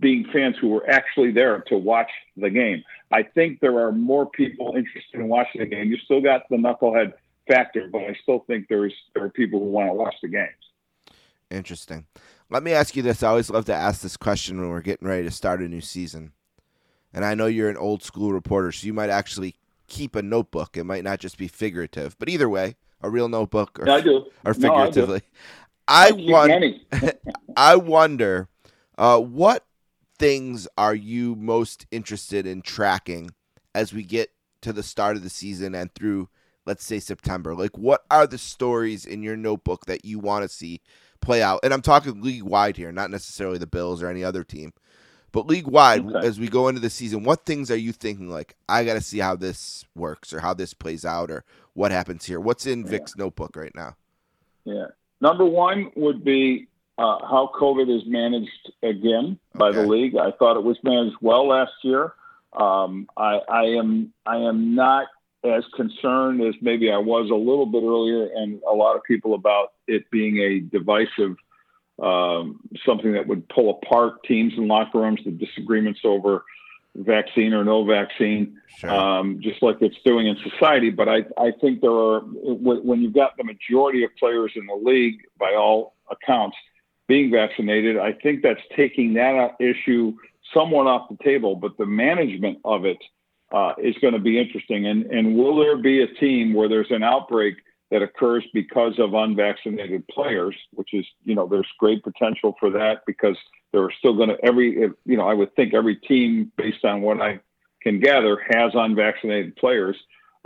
being 0.00 0.26
fans 0.32 0.56
who 0.60 0.68
were 0.68 0.88
actually 0.88 1.30
there 1.30 1.60
to 1.68 1.76
watch 1.76 2.10
the 2.36 2.50
game. 2.50 2.84
I 3.10 3.22
think 3.22 3.60
there 3.60 3.78
are 3.80 3.92
more 3.92 4.26
people 4.26 4.74
interested 4.76 5.14
in 5.20 5.28
watching 5.28 5.60
the 5.60 5.66
game. 5.66 5.88
You 5.88 5.96
still 6.04 6.20
got 6.20 6.42
the 6.50 6.56
knucklehead 6.56 7.14
factor, 7.48 7.88
but 7.90 8.02
I 8.02 8.16
still 8.22 8.44
think 8.46 8.68
there's 8.68 8.94
there 9.14 9.24
are 9.24 9.30
people 9.30 9.60
who 9.60 9.66
want 9.66 9.88
to 9.88 9.94
watch 9.94 10.14
the 10.22 10.28
games. 10.28 10.52
Interesting. 11.50 12.06
Let 12.50 12.62
me 12.62 12.72
ask 12.72 12.96
you 12.96 13.02
this. 13.02 13.22
I 13.22 13.28
always 13.28 13.50
love 13.50 13.66
to 13.66 13.74
ask 13.74 14.00
this 14.00 14.16
question 14.16 14.60
when 14.60 14.70
we're 14.70 14.80
getting 14.80 15.06
ready 15.06 15.24
to 15.24 15.30
start 15.30 15.60
a 15.60 15.68
new 15.68 15.82
season. 15.82 16.32
And 17.12 17.24
I 17.24 17.34
know 17.34 17.46
you're 17.46 17.68
an 17.68 17.76
old 17.76 18.02
school 18.02 18.32
reporter, 18.32 18.72
so 18.72 18.86
you 18.86 18.94
might 18.94 19.10
actually 19.10 19.54
keep 19.86 20.16
a 20.16 20.22
notebook. 20.22 20.76
It 20.76 20.84
might 20.84 21.04
not 21.04 21.20
just 21.20 21.36
be 21.36 21.48
figurative, 21.48 22.18
but 22.18 22.28
either 22.28 22.48
way, 22.48 22.76
a 23.02 23.10
real 23.10 23.28
notebook 23.28 23.78
or, 23.78 23.86
yeah, 23.86 23.94
I 23.94 24.00
do. 24.00 24.26
or 24.46 24.54
figuratively. 24.54 25.20
No, 25.20 25.40
I, 25.88 26.08
I, 26.08 26.12
won- 26.12 26.80
I 27.56 27.76
wonder 27.76 28.48
uh, 28.96 29.20
what 29.20 29.66
things 30.18 30.66
are 30.78 30.94
you 30.94 31.34
most 31.34 31.86
interested 31.90 32.46
in 32.46 32.62
tracking 32.62 33.30
as 33.74 33.92
we 33.92 34.04
get 34.04 34.32
to 34.62 34.72
the 34.72 34.82
start 34.82 35.16
of 35.16 35.22
the 35.22 35.30
season 35.30 35.74
and 35.74 35.94
through, 35.94 36.28
let's 36.64 36.84
say, 36.84 36.98
September? 36.98 37.54
Like, 37.54 37.76
what 37.76 38.04
are 38.10 38.26
the 38.26 38.38
stories 38.38 39.04
in 39.04 39.22
your 39.22 39.36
notebook 39.36 39.84
that 39.84 40.06
you 40.06 40.18
want 40.18 40.44
to 40.44 40.48
see 40.48 40.80
play 41.20 41.42
out. 41.42 41.60
And 41.62 41.72
I'm 41.72 41.82
talking 41.82 42.22
league 42.22 42.42
wide 42.42 42.76
here, 42.76 42.92
not 42.92 43.10
necessarily 43.10 43.58
the 43.58 43.66
Bills 43.66 44.02
or 44.02 44.08
any 44.08 44.24
other 44.24 44.44
team, 44.44 44.72
but 45.32 45.46
league 45.46 45.66
wide 45.66 46.06
okay. 46.06 46.26
as 46.26 46.40
we 46.40 46.48
go 46.48 46.68
into 46.68 46.80
the 46.80 46.90
season. 46.90 47.24
What 47.24 47.44
things 47.44 47.70
are 47.70 47.76
you 47.76 47.92
thinking? 47.92 48.28
Like, 48.28 48.56
I 48.68 48.84
got 48.84 48.94
to 48.94 49.00
see 49.00 49.18
how 49.18 49.36
this 49.36 49.84
works 49.94 50.32
or 50.32 50.40
how 50.40 50.54
this 50.54 50.74
plays 50.74 51.04
out 51.04 51.30
or 51.30 51.44
what 51.74 51.92
happens 51.92 52.24
here. 52.24 52.40
What's 52.40 52.66
in 52.66 52.84
yeah. 52.84 52.90
Vic's 52.90 53.16
notebook 53.16 53.56
right 53.56 53.74
now? 53.74 53.96
Yeah, 54.64 54.86
number 55.20 55.44
one 55.44 55.90
would 55.96 56.24
be 56.24 56.68
uh, 56.98 57.18
how 57.20 57.50
COVID 57.58 57.94
is 57.94 58.02
managed 58.06 58.72
again 58.82 59.38
by 59.54 59.68
okay. 59.68 59.82
the 59.82 59.86
league. 59.86 60.16
I 60.16 60.32
thought 60.32 60.56
it 60.56 60.64
was 60.64 60.76
managed 60.82 61.16
well 61.20 61.48
last 61.48 61.72
year. 61.82 62.12
Um, 62.52 63.08
I, 63.16 63.40
I 63.48 63.64
am 63.78 64.12
I 64.26 64.38
am 64.38 64.74
not 64.74 65.06
as 65.44 65.64
concerned 65.76 66.40
as 66.42 66.54
maybe 66.60 66.90
I 66.90 66.98
was 66.98 67.30
a 67.30 67.34
little 67.34 67.66
bit 67.66 67.82
earlier, 67.82 68.28
and 68.34 68.60
a 68.68 68.74
lot 68.74 68.96
of 68.96 69.02
people 69.04 69.34
about 69.34 69.72
it 69.86 70.10
being 70.10 70.38
a 70.38 70.60
divisive 70.60 71.36
um, 72.02 72.60
something 72.86 73.12
that 73.12 73.26
would 73.26 73.48
pull 73.48 73.70
apart 73.70 74.22
teams 74.24 74.52
and 74.56 74.68
locker 74.68 75.00
rooms, 75.00 75.20
the 75.24 75.32
disagreements 75.32 76.00
over 76.04 76.44
vaccine 76.94 77.52
or 77.52 77.64
no 77.64 77.84
vaccine, 77.84 78.60
sure. 78.78 78.90
um, 78.90 79.40
just 79.42 79.62
like 79.62 79.76
it's 79.80 79.96
doing 80.04 80.26
in 80.26 80.36
society. 80.50 80.90
But 80.90 81.08
I, 81.08 81.24
I 81.36 81.52
think 81.60 81.80
there 81.80 81.90
are, 81.90 82.20
when 82.20 83.02
you've 83.02 83.14
got 83.14 83.36
the 83.36 83.44
majority 83.44 84.04
of 84.04 84.10
players 84.16 84.52
in 84.54 84.66
the 84.66 84.74
league, 84.74 85.20
by 85.38 85.54
all 85.54 85.96
accounts, 86.10 86.56
being 87.06 87.30
vaccinated, 87.30 87.98
I 87.98 88.12
think 88.12 88.42
that's 88.42 88.60
taking 88.76 89.14
that 89.14 89.56
issue 89.60 90.14
somewhat 90.52 90.86
off 90.86 91.08
the 91.08 91.22
table. 91.22 91.56
But 91.56 91.78
the 91.78 91.86
management 91.86 92.58
of 92.64 92.84
it 92.84 92.98
uh, 93.52 93.72
is 93.82 93.94
going 94.00 94.14
to 94.14 94.20
be 94.20 94.38
interesting. 94.38 94.86
And, 94.86 95.06
and 95.06 95.36
will 95.36 95.56
there 95.56 95.76
be 95.76 96.02
a 96.02 96.06
team 96.06 96.54
where 96.54 96.68
there's 96.68 96.90
an 96.90 97.02
outbreak 97.02 97.56
that 97.90 98.02
occurs 98.02 98.44
because 98.52 98.98
of 98.98 99.14
unvaccinated 99.14 100.06
players, 100.08 100.54
which 100.72 100.92
is, 100.92 101.06
you 101.24 101.34
know, 101.34 101.46
there's 101.46 101.68
great 101.78 102.02
potential 102.02 102.54
for 102.60 102.70
that 102.70 103.02
because 103.06 103.36
there 103.72 103.82
are 103.82 103.92
still 103.98 104.14
going 104.14 104.28
to 104.28 104.36
every, 104.44 104.90
you 105.06 105.16
know, 105.16 105.26
I 105.26 105.34
would 105.34 105.54
think 105.56 105.72
every 105.72 105.96
team, 105.96 106.52
based 106.56 106.84
on 106.84 107.00
what 107.00 107.20
I 107.20 107.40
can 107.82 108.00
gather, 108.00 108.44
has 108.50 108.72
unvaccinated 108.74 109.56
players. 109.56 109.96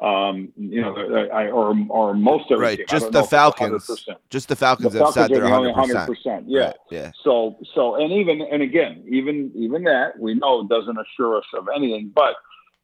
Um, 0.00 0.52
you 0.56 0.80
know, 0.80 0.96
I, 1.32 1.48
or 1.50 1.76
or 1.88 2.14
most 2.14 2.50
of 2.50 2.58
right. 2.58 2.80
Just 2.88 3.12
the 3.12 3.22
Falcons. 3.22 3.88
Just 4.30 4.48
the 4.48 4.56
Falcons, 4.56 4.94
the 4.94 4.98
Falcons 4.98 5.16
have 5.16 5.30
said 5.30 5.30
they're 5.30 5.48
100 5.48 6.06
percent. 6.06 6.46
Yeah. 6.48 6.60
Right. 6.60 6.76
Yeah. 6.90 7.10
So 7.22 7.58
so 7.74 7.96
and 7.96 8.10
even 8.10 8.40
and 8.40 8.62
again 8.62 9.04
even 9.08 9.52
even 9.54 9.84
that 9.84 10.18
we 10.18 10.34
know 10.34 10.66
doesn't 10.66 10.98
assure 10.98 11.38
us 11.38 11.44
of 11.54 11.68
anything, 11.76 12.10
but 12.12 12.34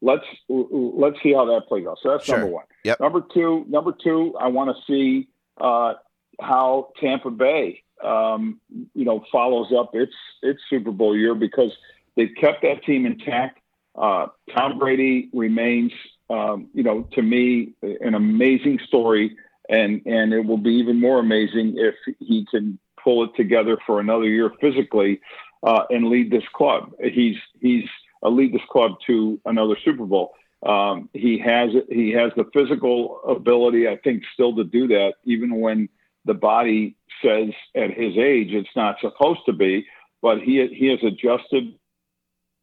let's 0.00 0.24
let's 0.48 1.16
see 1.22 1.32
how 1.32 1.44
that 1.46 1.66
plays 1.68 1.86
out. 1.86 1.98
So 2.02 2.10
that's 2.10 2.24
Sure. 2.24 2.38
number 2.38 2.52
one. 2.52 2.64
Yep. 2.84 3.00
Number 3.00 3.24
two, 3.32 3.64
number 3.68 3.92
two, 3.92 4.34
I 4.40 4.48
want 4.48 4.74
to 4.76 4.82
see 4.86 5.28
uh, 5.60 5.94
how 6.40 6.92
Tampa 7.00 7.30
Bay, 7.30 7.82
um, 8.02 8.60
you 8.94 9.04
know, 9.04 9.24
follows 9.30 9.72
up 9.76 9.90
its 9.94 10.14
its 10.42 10.60
Super 10.70 10.92
Bowl 10.92 11.16
year 11.16 11.34
because 11.34 11.72
they've 12.16 12.34
kept 12.40 12.62
that 12.62 12.84
team 12.84 13.06
intact. 13.06 13.60
Uh, 13.94 14.28
Tom 14.54 14.78
Brady 14.78 15.28
remains, 15.32 15.92
um, 16.30 16.68
you 16.72 16.84
know, 16.84 17.02
to 17.12 17.22
me, 17.22 17.72
an 17.82 18.14
amazing 18.14 18.78
story, 18.86 19.36
and 19.68 20.02
and 20.06 20.32
it 20.32 20.44
will 20.44 20.58
be 20.58 20.74
even 20.74 21.00
more 21.00 21.18
amazing 21.18 21.74
if 21.76 21.94
he 22.20 22.46
can 22.50 22.78
pull 23.02 23.24
it 23.24 23.30
together 23.36 23.78
for 23.86 24.00
another 24.00 24.24
year 24.26 24.52
physically 24.60 25.20
uh, 25.64 25.84
and 25.90 26.08
lead 26.08 26.30
this 26.30 26.44
club. 26.54 26.92
He's 27.02 27.36
he's 27.60 27.84
lead 28.26 28.52
this 28.52 28.62
club 28.70 28.92
to 29.06 29.40
another 29.44 29.76
Super 29.84 30.04
Bowl. 30.04 30.34
Um, 30.66 31.08
he 31.12 31.38
has 31.38 31.70
he 31.88 32.10
has 32.12 32.32
the 32.36 32.44
physical 32.52 33.20
ability, 33.28 33.86
I 33.86 33.96
think, 33.96 34.24
still 34.34 34.56
to 34.56 34.64
do 34.64 34.88
that, 34.88 35.14
even 35.24 35.60
when 35.60 35.88
the 36.24 36.34
body 36.34 36.96
says 37.22 37.50
at 37.76 37.90
his 37.90 38.16
age 38.16 38.48
it's 38.50 38.68
not 38.74 38.96
supposed 39.00 39.40
to 39.46 39.52
be. 39.52 39.86
But 40.20 40.40
he 40.42 40.66
he 40.74 40.88
has 40.88 40.98
adjusted 41.04 41.74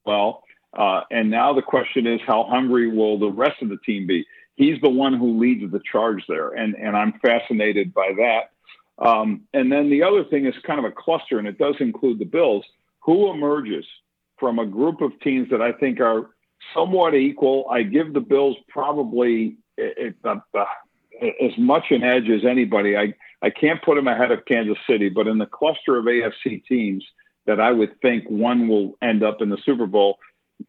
well, 0.05 0.43
uh, 0.77 1.01
and 1.09 1.29
now 1.29 1.53
the 1.53 1.61
question 1.61 2.05
is, 2.05 2.19
how 2.27 2.43
hungry 2.43 2.91
will 2.91 3.17
the 3.17 3.31
rest 3.31 3.61
of 3.61 3.69
the 3.69 3.77
team 3.77 4.07
be? 4.07 4.25
He's 4.55 4.79
the 4.81 4.89
one 4.89 5.13
who 5.13 5.39
leads 5.39 5.71
the 5.71 5.81
charge 5.89 6.23
there, 6.27 6.49
and 6.49 6.75
and 6.75 6.97
I'm 6.97 7.13
fascinated 7.25 7.93
by 7.93 8.11
that. 8.17 8.51
Um, 8.97 9.41
and 9.53 9.71
then 9.71 9.89
the 9.89 10.03
other 10.03 10.23
thing 10.25 10.45
is 10.45 10.53
kind 10.65 10.79
of 10.79 10.85
a 10.85 10.91
cluster, 10.91 11.39
and 11.39 11.47
it 11.47 11.57
does 11.57 11.75
include 11.79 12.19
the 12.19 12.25
Bills. 12.25 12.65
Who 13.01 13.31
emerges 13.31 13.85
from 14.39 14.59
a 14.59 14.65
group 14.65 15.01
of 15.01 15.11
teams 15.21 15.49
that 15.49 15.61
I 15.61 15.71
think 15.71 15.99
are 15.99 16.31
somewhat 16.73 17.15
equal? 17.15 17.67
I 17.69 17.83
give 17.83 18.13
the 18.13 18.19
Bills 18.19 18.57
probably 18.69 19.57
it, 19.77 20.15
it, 20.23 20.39
uh, 20.57 20.65
as 21.21 21.57
much 21.57 21.85
an 21.91 22.03
edge 22.03 22.29
as 22.29 22.45
anybody. 22.45 22.97
I, 22.97 23.13
I 23.41 23.49
can't 23.49 23.81
put 23.83 23.95
them 23.95 24.07
ahead 24.07 24.31
of 24.31 24.45
Kansas 24.45 24.77
City, 24.89 25.09
but 25.09 25.27
in 25.27 25.37
the 25.37 25.45
cluster 25.45 25.97
of 25.97 26.05
AFC 26.05 26.65
teams 26.65 27.05
that 27.45 27.59
I 27.59 27.71
would 27.71 27.99
think 28.01 28.25
one 28.29 28.67
will 28.67 28.97
end 29.01 29.23
up 29.23 29.41
in 29.41 29.49
the 29.49 29.57
Super 29.65 29.85
Bowl, 29.85 30.17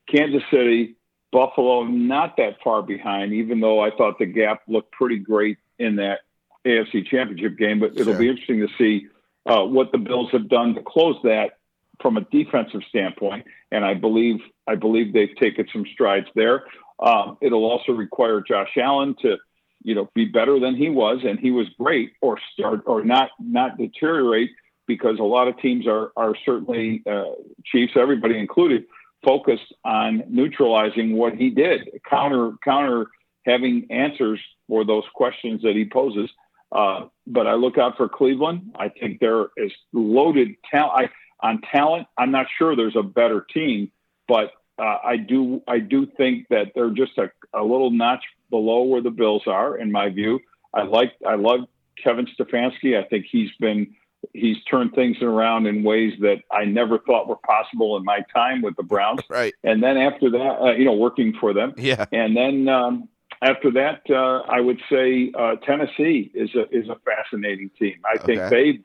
Kansas 0.08 0.42
City, 0.50 0.96
Buffalo, 1.32 1.84
not 1.84 2.36
that 2.36 2.56
far 2.62 2.82
behind, 2.82 3.32
even 3.32 3.60
though 3.60 3.80
I 3.80 3.90
thought 3.90 4.18
the 4.18 4.26
gap 4.26 4.62
looked 4.68 4.92
pretty 4.92 5.18
great 5.18 5.58
in 5.78 5.96
that 5.96 6.20
AFC 6.66 7.06
championship 7.06 7.56
game. 7.58 7.80
But 7.80 7.92
it'll 7.92 8.12
Sure. 8.12 8.18
be 8.18 8.28
interesting 8.28 8.60
to 8.60 8.68
see 8.78 9.08
uh, 9.46 9.64
what 9.64 9.92
the 9.92 9.98
Bills 9.98 10.30
have 10.32 10.48
done 10.48 10.74
to 10.74 10.82
close 10.82 11.16
that 11.24 11.55
from 12.00 12.16
a 12.16 12.22
defensive 12.22 12.82
standpoint. 12.88 13.46
And 13.70 13.84
I 13.84 13.94
believe 13.94 14.40
I 14.66 14.74
believe 14.74 15.12
they've 15.12 15.36
taken 15.40 15.66
some 15.72 15.84
strides 15.92 16.26
there. 16.34 16.64
Um, 16.98 17.36
it'll 17.40 17.64
also 17.64 17.92
require 17.92 18.40
Josh 18.40 18.70
Allen 18.76 19.14
to, 19.22 19.36
you 19.82 19.94
know, 19.94 20.08
be 20.14 20.24
better 20.24 20.58
than 20.58 20.74
he 20.74 20.88
was, 20.88 21.20
and 21.24 21.38
he 21.38 21.50
was 21.50 21.66
great, 21.78 22.12
or 22.20 22.38
start 22.52 22.82
or 22.86 23.04
not 23.04 23.30
not 23.38 23.76
deteriorate 23.76 24.50
because 24.86 25.18
a 25.18 25.24
lot 25.24 25.48
of 25.48 25.58
teams 25.58 25.86
are 25.86 26.12
are 26.16 26.34
certainly 26.44 27.02
uh, 27.10 27.24
Chiefs, 27.64 27.92
everybody 27.96 28.38
included, 28.38 28.84
focused 29.24 29.74
on 29.84 30.22
neutralizing 30.28 31.16
what 31.16 31.34
he 31.34 31.50
did, 31.50 31.88
counter 32.08 32.52
counter 32.64 33.06
having 33.44 33.86
answers 33.90 34.40
for 34.68 34.84
those 34.84 35.04
questions 35.14 35.62
that 35.62 35.76
he 35.76 35.88
poses. 35.88 36.30
Uh, 36.72 37.06
but 37.26 37.46
I 37.46 37.54
look 37.54 37.78
out 37.78 37.96
for 37.96 38.08
Cleveland. 38.08 38.74
I 38.76 38.88
think 38.88 39.20
there 39.20 39.46
is 39.56 39.72
loaded 39.92 40.56
talent. 40.70 41.10
On 41.40 41.60
talent, 41.72 42.06
I'm 42.16 42.30
not 42.30 42.46
sure 42.58 42.74
there's 42.74 42.96
a 42.96 43.02
better 43.02 43.46
team, 43.52 43.90
but 44.26 44.52
uh, 44.78 44.98
I 45.04 45.16
do 45.16 45.62
I 45.68 45.78
do 45.78 46.06
think 46.16 46.48
that 46.48 46.72
they're 46.74 46.90
just 46.90 47.18
a, 47.18 47.30
a 47.54 47.62
little 47.62 47.90
notch 47.90 48.24
below 48.50 48.82
where 48.82 49.00
the 49.00 49.10
Bills 49.10 49.42
are, 49.46 49.76
in 49.76 49.90
my 49.90 50.08
view. 50.08 50.40
I 50.74 50.82
like 50.82 51.12
I 51.26 51.34
love 51.36 51.60
Kevin 52.02 52.26
Stefanski. 52.38 52.98
I 52.98 53.06
think 53.08 53.26
he's 53.30 53.50
been 53.58 53.94
he's 54.32 54.56
turned 54.70 54.92
things 54.94 55.18
around 55.22 55.66
in 55.66 55.82
ways 55.82 56.12
that 56.20 56.42
I 56.50 56.64
never 56.64 56.98
thought 56.98 57.28
were 57.28 57.36
possible 57.36 57.96
in 57.96 58.04
my 58.04 58.20
time 58.34 58.62
with 58.62 58.76
the 58.76 58.82
Browns. 58.82 59.20
Right. 59.30 59.54
And 59.64 59.82
then 59.82 59.96
after 59.96 60.30
that, 60.30 60.58
uh, 60.60 60.72
you 60.72 60.84
know, 60.84 60.94
working 60.94 61.34
for 61.40 61.52
them. 61.52 61.74
Yeah. 61.76 62.06
And 62.12 62.36
then 62.36 62.68
um, 62.68 63.08
after 63.42 63.70
that, 63.72 64.02
uh, 64.08 64.50
I 64.50 64.60
would 64.60 64.80
say 64.90 65.32
uh, 65.38 65.56
Tennessee 65.56 66.30
is 66.34 66.54
a 66.54 66.68
is 66.74 66.88
a 66.88 66.96
fascinating 67.04 67.70
team. 67.78 67.96
I 68.04 68.18
think 68.18 68.40
they've 68.50 68.82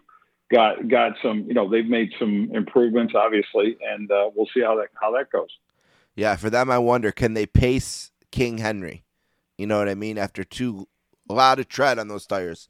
got 0.51 0.87
got 0.87 1.13
some, 1.23 1.45
you 1.47 1.53
know, 1.53 1.69
they've 1.69 1.85
made 1.85 2.11
some 2.19 2.49
improvements, 2.53 3.13
obviously, 3.15 3.77
and 3.87 4.11
uh, 4.11 4.29
we'll 4.35 4.47
see 4.53 4.61
how 4.61 4.75
that 4.75 4.89
how 4.99 5.11
that 5.11 5.31
goes. 5.31 5.49
Yeah, 6.15 6.35
for 6.35 6.49
them, 6.49 6.69
I 6.69 6.77
wonder 6.77 7.11
can 7.11 7.33
they 7.33 7.45
pace 7.45 8.11
King 8.31 8.57
Henry? 8.57 9.03
You 9.57 9.67
know 9.67 9.77
what 9.79 9.89
I 9.89 9.95
mean? 9.95 10.17
After 10.17 10.43
two, 10.43 10.87
a 11.29 11.33
lot 11.33 11.59
of 11.59 11.67
tread 11.67 11.99
on 11.99 12.07
those 12.07 12.25
tires 12.25 12.67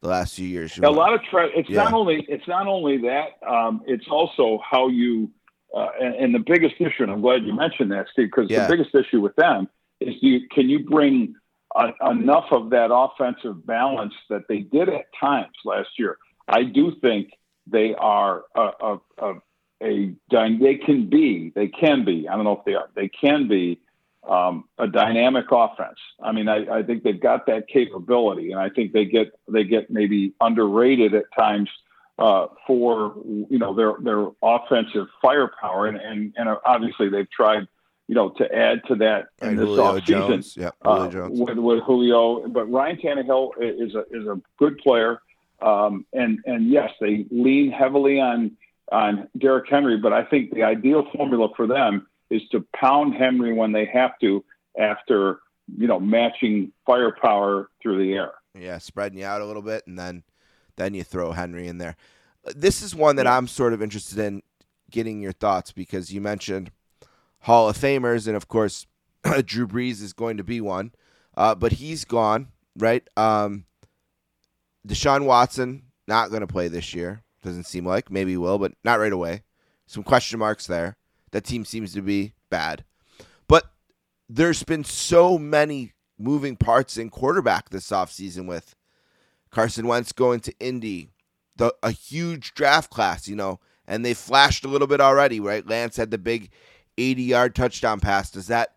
the 0.00 0.08
last 0.08 0.34
few 0.34 0.46
years. 0.46 0.78
A 0.78 0.90
lot 0.90 1.14
of 1.14 1.22
tread. 1.22 1.50
It's 1.54 1.68
Yeah. 1.68 1.84
not 1.84 1.94
only 1.94 2.24
it's 2.28 2.46
not 2.46 2.66
only 2.66 2.98
that. 2.98 3.28
Um, 3.46 3.82
it's 3.86 4.08
also 4.08 4.60
how 4.68 4.88
you 4.88 5.30
uh, 5.74 5.88
and, 6.00 6.14
and 6.16 6.34
the 6.34 6.38
biggest 6.38 6.74
issue. 6.78 7.02
And 7.02 7.10
I'm 7.10 7.22
glad 7.22 7.44
you 7.44 7.54
mentioned 7.54 7.92
that, 7.92 8.06
Steve, 8.12 8.28
because 8.34 8.50
Yeah. 8.50 8.66
the 8.66 8.76
biggest 8.76 8.94
issue 8.94 9.20
with 9.20 9.34
them 9.36 9.68
is 10.00 10.20
do 10.20 10.28
you, 10.28 10.48
can 10.48 10.68
you 10.68 10.80
bring 10.80 11.34
uh, 11.74 11.92
enough 12.10 12.46
of 12.50 12.70
that 12.70 12.92
offensive 12.92 13.64
balance 13.66 14.12
that 14.28 14.42
they 14.48 14.58
did 14.58 14.88
at 14.90 15.06
times 15.18 15.54
last 15.64 15.88
year? 15.98 16.18
I 16.48 16.64
do 16.64 16.94
think 17.00 17.30
they 17.66 17.94
are 17.94 18.44
a, 18.54 18.60
a, 18.60 19.00
a, 19.18 19.34
a 19.82 20.16
they 20.58 20.74
can 20.84 21.08
be 21.08 21.52
they 21.54 21.68
can 21.68 22.04
be 22.04 22.28
I 22.28 22.34
don't 22.34 22.44
know 22.44 22.58
if 22.58 22.64
they 22.64 22.74
are 22.74 22.88
they 22.94 23.08
can 23.08 23.48
be 23.48 23.80
um, 24.28 24.64
a 24.78 24.86
dynamic 24.86 25.46
offense. 25.50 25.98
I 26.22 26.32
mean, 26.32 26.48
I, 26.48 26.78
I 26.78 26.82
think 26.82 27.02
they've 27.02 27.20
got 27.20 27.46
that 27.46 27.66
capability, 27.68 28.52
and 28.52 28.60
I 28.60 28.68
think 28.68 28.92
they 28.92 29.04
get 29.04 29.32
they 29.48 29.64
get 29.64 29.90
maybe 29.90 30.34
underrated 30.40 31.14
at 31.14 31.24
times 31.36 31.68
uh, 32.18 32.46
for 32.66 33.14
you 33.24 33.58
know 33.58 33.74
their 33.74 33.94
their 34.00 34.28
offensive 34.42 35.08
firepower, 35.20 35.86
and 35.86 35.96
and, 35.96 36.34
and 36.36 36.48
obviously 36.64 37.08
they've 37.08 37.30
tried 37.30 37.66
you 38.06 38.14
know 38.14 38.30
to 38.30 38.54
add 38.54 38.82
to 38.86 38.94
that 38.96 39.26
in 39.40 39.48
and 39.48 39.58
this 39.58 39.66
Julio 39.66 40.00
offseason 40.00 40.04
Jones. 40.04 40.56
Yeah, 40.56 40.70
Julio 40.84 41.26
uh, 41.26 41.28
with, 41.30 41.58
with 41.58 41.82
Julio. 41.82 42.48
But 42.48 42.70
Ryan 42.70 42.98
Tannehill 42.98 43.50
is 43.58 43.94
a 43.94 44.04
is 44.10 44.26
a 44.26 44.40
good 44.58 44.78
player, 44.78 45.20
um, 45.62 46.06
and 46.12 46.40
and 46.44 46.70
yes, 46.70 46.90
they 47.00 47.26
lean 47.30 47.70
heavily 47.70 48.20
on 48.20 48.56
on 48.90 49.28
Derrick 49.38 49.68
Henry. 49.68 49.98
But 49.98 50.12
I 50.12 50.24
think 50.24 50.52
the 50.54 50.62
ideal 50.62 51.06
formula 51.14 51.48
for 51.56 51.66
them 51.66 52.06
is 52.30 52.42
to 52.50 52.66
pound 52.74 53.14
Henry 53.14 53.52
when 53.52 53.72
they 53.72 53.86
have 53.86 54.18
to 54.20 54.44
after 54.78 55.40
you 55.76 55.86
know 55.86 56.00
matching 56.00 56.72
firepower 56.86 57.70
through 57.82 58.04
the 58.04 58.12
air. 58.14 58.32
Yeah, 58.58 58.78
spreading 58.78 59.18
you 59.18 59.24
out 59.24 59.40
a 59.40 59.46
little 59.46 59.62
bit, 59.62 59.86
and 59.86 59.98
then 59.98 60.24
then 60.76 60.94
you 60.94 61.04
throw 61.04 61.32
Henry 61.32 61.68
in 61.68 61.78
there. 61.78 61.96
This 62.56 62.82
is 62.82 62.94
one 62.94 63.16
that 63.16 63.26
I'm 63.26 63.46
sort 63.46 63.72
of 63.72 63.82
interested 63.82 64.18
in 64.18 64.42
getting 64.90 65.20
your 65.20 65.32
thoughts 65.32 65.72
because 65.72 66.12
you 66.12 66.20
mentioned 66.20 66.70
Hall 67.40 67.68
of 67.68 67.78
Famers, 67.78 68.26
and 68.26 68.36
of 68.36 68.48
course, 68.48 68.86
Drew 69.44 69.66
Brees 69.66 70.02
is 70.02 70.12
going 70.12 70.36
to 70.36 70.44
be 70.44 70.60
one, 70.60 70.92
uh, 71.36 71.54
but 71.54 71.72
he's 71.72 72.04
gone, 72.04 72.48
right? 72.76 73.06
Um, 73.16 73.64
Deshaun 74.86 75.24
Watson 75.24 75.82
not 76.08 76.30
going 76.30 76.40
to 76.40 76.46
play 76.46 76.68
this 76.68 76.94
year. 76.94 77.22
Doesn't 77.42 77.66
seem 77.66 77.86
like 77.86 78.10
maybe 78.10 78.32
he 78.32 78.36
will, 78.36 78.58
but 78.58 78.72
not 78.84 78.98
right 78.98 79.12
away. 79.12 79.42
Some 79.86 80.02
question 80.02 80.38
marks 80.38 80.66
there. 80.66 80.96
That 81.32 81.44
team 81.44 81.64
seems 81.64 81.92
to 81.94 82.02
be 82.02 82.34
bad, 82.50 82.84
but 83.48 83.72
there's 84.28 84.62
been 84.62 84.84
so 84.84 85.38
many 85.38 85.92
moving 86.18 86.56
parts 86.56 86.98
in 86.98 87.08
quarterback 87.08 87.70
this 87.70 87.90
offseason 87.90 88.46
with 88.46 88.74
Carson 89.50 89.86
Wentz 89.86 90.12
going 90.12 90.40
to 90.40 90.54
Indy, 90.60 91.10
the 91.56 91.74
a 91.82 91.90
huge 91.90 92.54
draft 92.54 92.90
class, 92.90 93.28
you 93.28 93.36
know, 93.36 93.60
and 93.86 94.04
they 94.04 94.14
flashed 94.14 94.64
a 94.64 94.68
little 94.68 94.86
bit 94.86 95.00
already, 95.00 95.40
right? 95.40 95.66
Lance 95.66 95.96
had 95.96 96.10
the 96.10 96.18
big 96.18 96.50
80 96.98 97.22
yard 97.22 97.54
touchdown 97.54 98.00
pass. 98.00 98.30
Does 98.30 98.46
that 98.48 98.74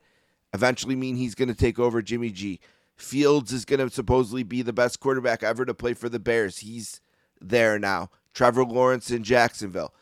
eventually 0.53 0.95
mean 0.95 1.15
he's 1.15 1.35
going 1.35 1.49
to 1.49 1.55
take 1.55 1.79
over 1.79 2.01
Jimmy 2.01 2.31
G? 2.31 2.59
Fields 2.95 3.51
is 3.51 3.65
going 3.65 3.79
to 3.79 3.93
supposedly 3.93 4.43
be 4.43 4.61
the 4.61 4.73
best 4.73 4.99
quarterback 4.99 5.43
ever 5.43 5.65
to 5.65 5.73
play 5.73 5.93
for 5.93 6.09
the 6.09 6.19
Bears. 6.19 6.59
He's 6.59 7.01
there 7.41 7.77
now. 7.77 8.09
Trevor 8.33 8.63
Lawrence 8.65 9.11
in 9.11 9.23
Jacksonville. 9.23 9.93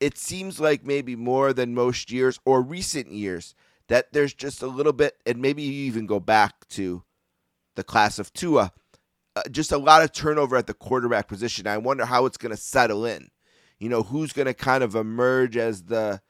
It 0.00 0.18
seems 0.18 0.60
like 0.60 0.84
maybe 0.84 1.16
more 1.16 1.52
than 1.52 1.74
most 1.74 2.10
years 2.10 2.38
or 2.44 2.60
recent 2.60 3.12
years 3.12 3.54
that 3.88 4.12
there's 4.12 4.34
just 4.34 4.62
a 4.62 4.66
little 4.66 4.92
bit, 4.92 5.16
and 5.24 5.40
maybe 5.40 5.62
you 5.62 5.86
even 5.86 6.06
go 6.06 6.20
back 6.20 6.68
to 6.68 7.02
the 7.76 7.84
class 7.84 8.18
of 8.18 8.32
Tua, 8.32 8.72
uh, 9.36 9.42
just 9.50 9.72
a 9.72 9.78
lot 9.78 10.02
of 10.02 10.12
turnover 10.12 10.56
at 10.56 10.66
the 10.66 10.74
quarterback 10.74 11.28
position. 11.28 11.66
I 11.66 11.78
wonder 11.78 12.04
how 12.04 12.26
it's 12.26 12.38
going 12.38 12.50
to 12.50 12.60
settle 12.60 13.04
in. 13.04 13.30
You 13.78 13.88
know, 13.88 14.02
who's 14.02 14.32
going 14.32 14.46
to 14.46 14.54
kind 14.54 14.82
of 14.82 14.94
emerge 14.94 15.56
as 15.56 15.84
the 15.84 16.20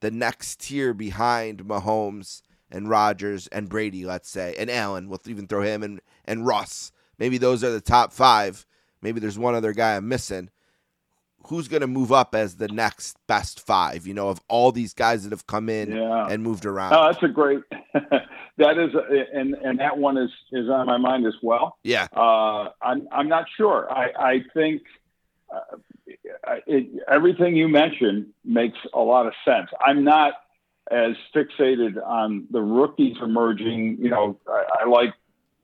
the 0.00 0.10
next 0.10 0.60
tier 0.60 0.92
behind 0.92 1.64
Mahomes 1.64 2.42
and 2.70 2.88
Rodgers 2.90 3.46
and 3.48 3.68
Brady, 3.68 4.04
let's 4.04 4.28
say, 4.28 4.54
and 4.58 4.70
Allen. 4.70 5.08
We'll 5.08 5.20
even 5.26 5.46
throw 5.46 5.62
him 5.62 5.82
and 5.82 6.00
and 6.24 6.46
Russ. 6.46 6.92
Maybe 7.18 7.38
those 7.38 7.62
are 7.64 7.70
the 7.70 7.80
top 7.80 8.12
five. 8.12 8.66
Maybe 9.02 9.20
there's 9.20 9.38
one 9.38 9.54
other 9.54 9.72
guy 9.72 9.96
I'm 9.96 10.08
missing. 10.08 10.50
Who's 11.48 11.68
going 11.68 11.82
to 11.82 11.86
move 11.86 12.10
up 12.10 12.34
as 12.34 12.56
the 12.56 12.66
next 12.66 13.16
best 13.28 13.60
five? 13.64 14.04
You 14.04 14.14
know, 14.14 14.28
of 14.30 14.40
all 14.48 14.72
these 14.72 14.92
guys 14.92 15.22
that 15.22 15.30
have 15.30 15.46
come 15.46 15.68
in 15.68 15.92
Yeah. 15.92 16.26
and 16.28 16.42
moved 16.42 16.66
around. 16.66 16.92
Oh, 16.92 17.04
that's 17.06 17.22
a 17.22 17.28
great. 17.28 17.60
that 17.94 18.78
is, 18.78 18.90
and 19.32 19.54
and 19.54 19.78
that 19.78 19.96
one 19.96 20.16
is 20.18 20.30
is 20.50 20.68
on 20.68 20.86
my 20.86 20.96
mind 20.98 21.24
as 21.26 21.34
well. 21.42 21.78
yeah, 21.84 22.08
Uh, 22.16 22.70
I'm 22.82 23.06
I'm 23.12 23.28
not 23.28 23.44
sure. 23.56 23.86
I 23.92 24.08
I 24.18 24.44
think 24.54 24.82
uh, 25.54 25.76
it, 26.66 26.88
everything 27.08 27.54
you 27.56 27.68
mentioned 27.68 28.26
makes 28.44 28.78
a 28.92 29.00
lot 29.00 29.26
of 29.26 29.32
sense. 29.44 29.68
I'm 29.86 30.02
not 30.02 30.32
as 30.90 31.16
fixated 31.34 31.96
on 32.04 32.46
the 32.50 32.60
rookies 32.62 33.16
emerging. 33.22 33.98
You 34.00 34.10
know, 34.10 34.38
I, 34.48 34.82
I 34.82 34.88
like 34.88 35.14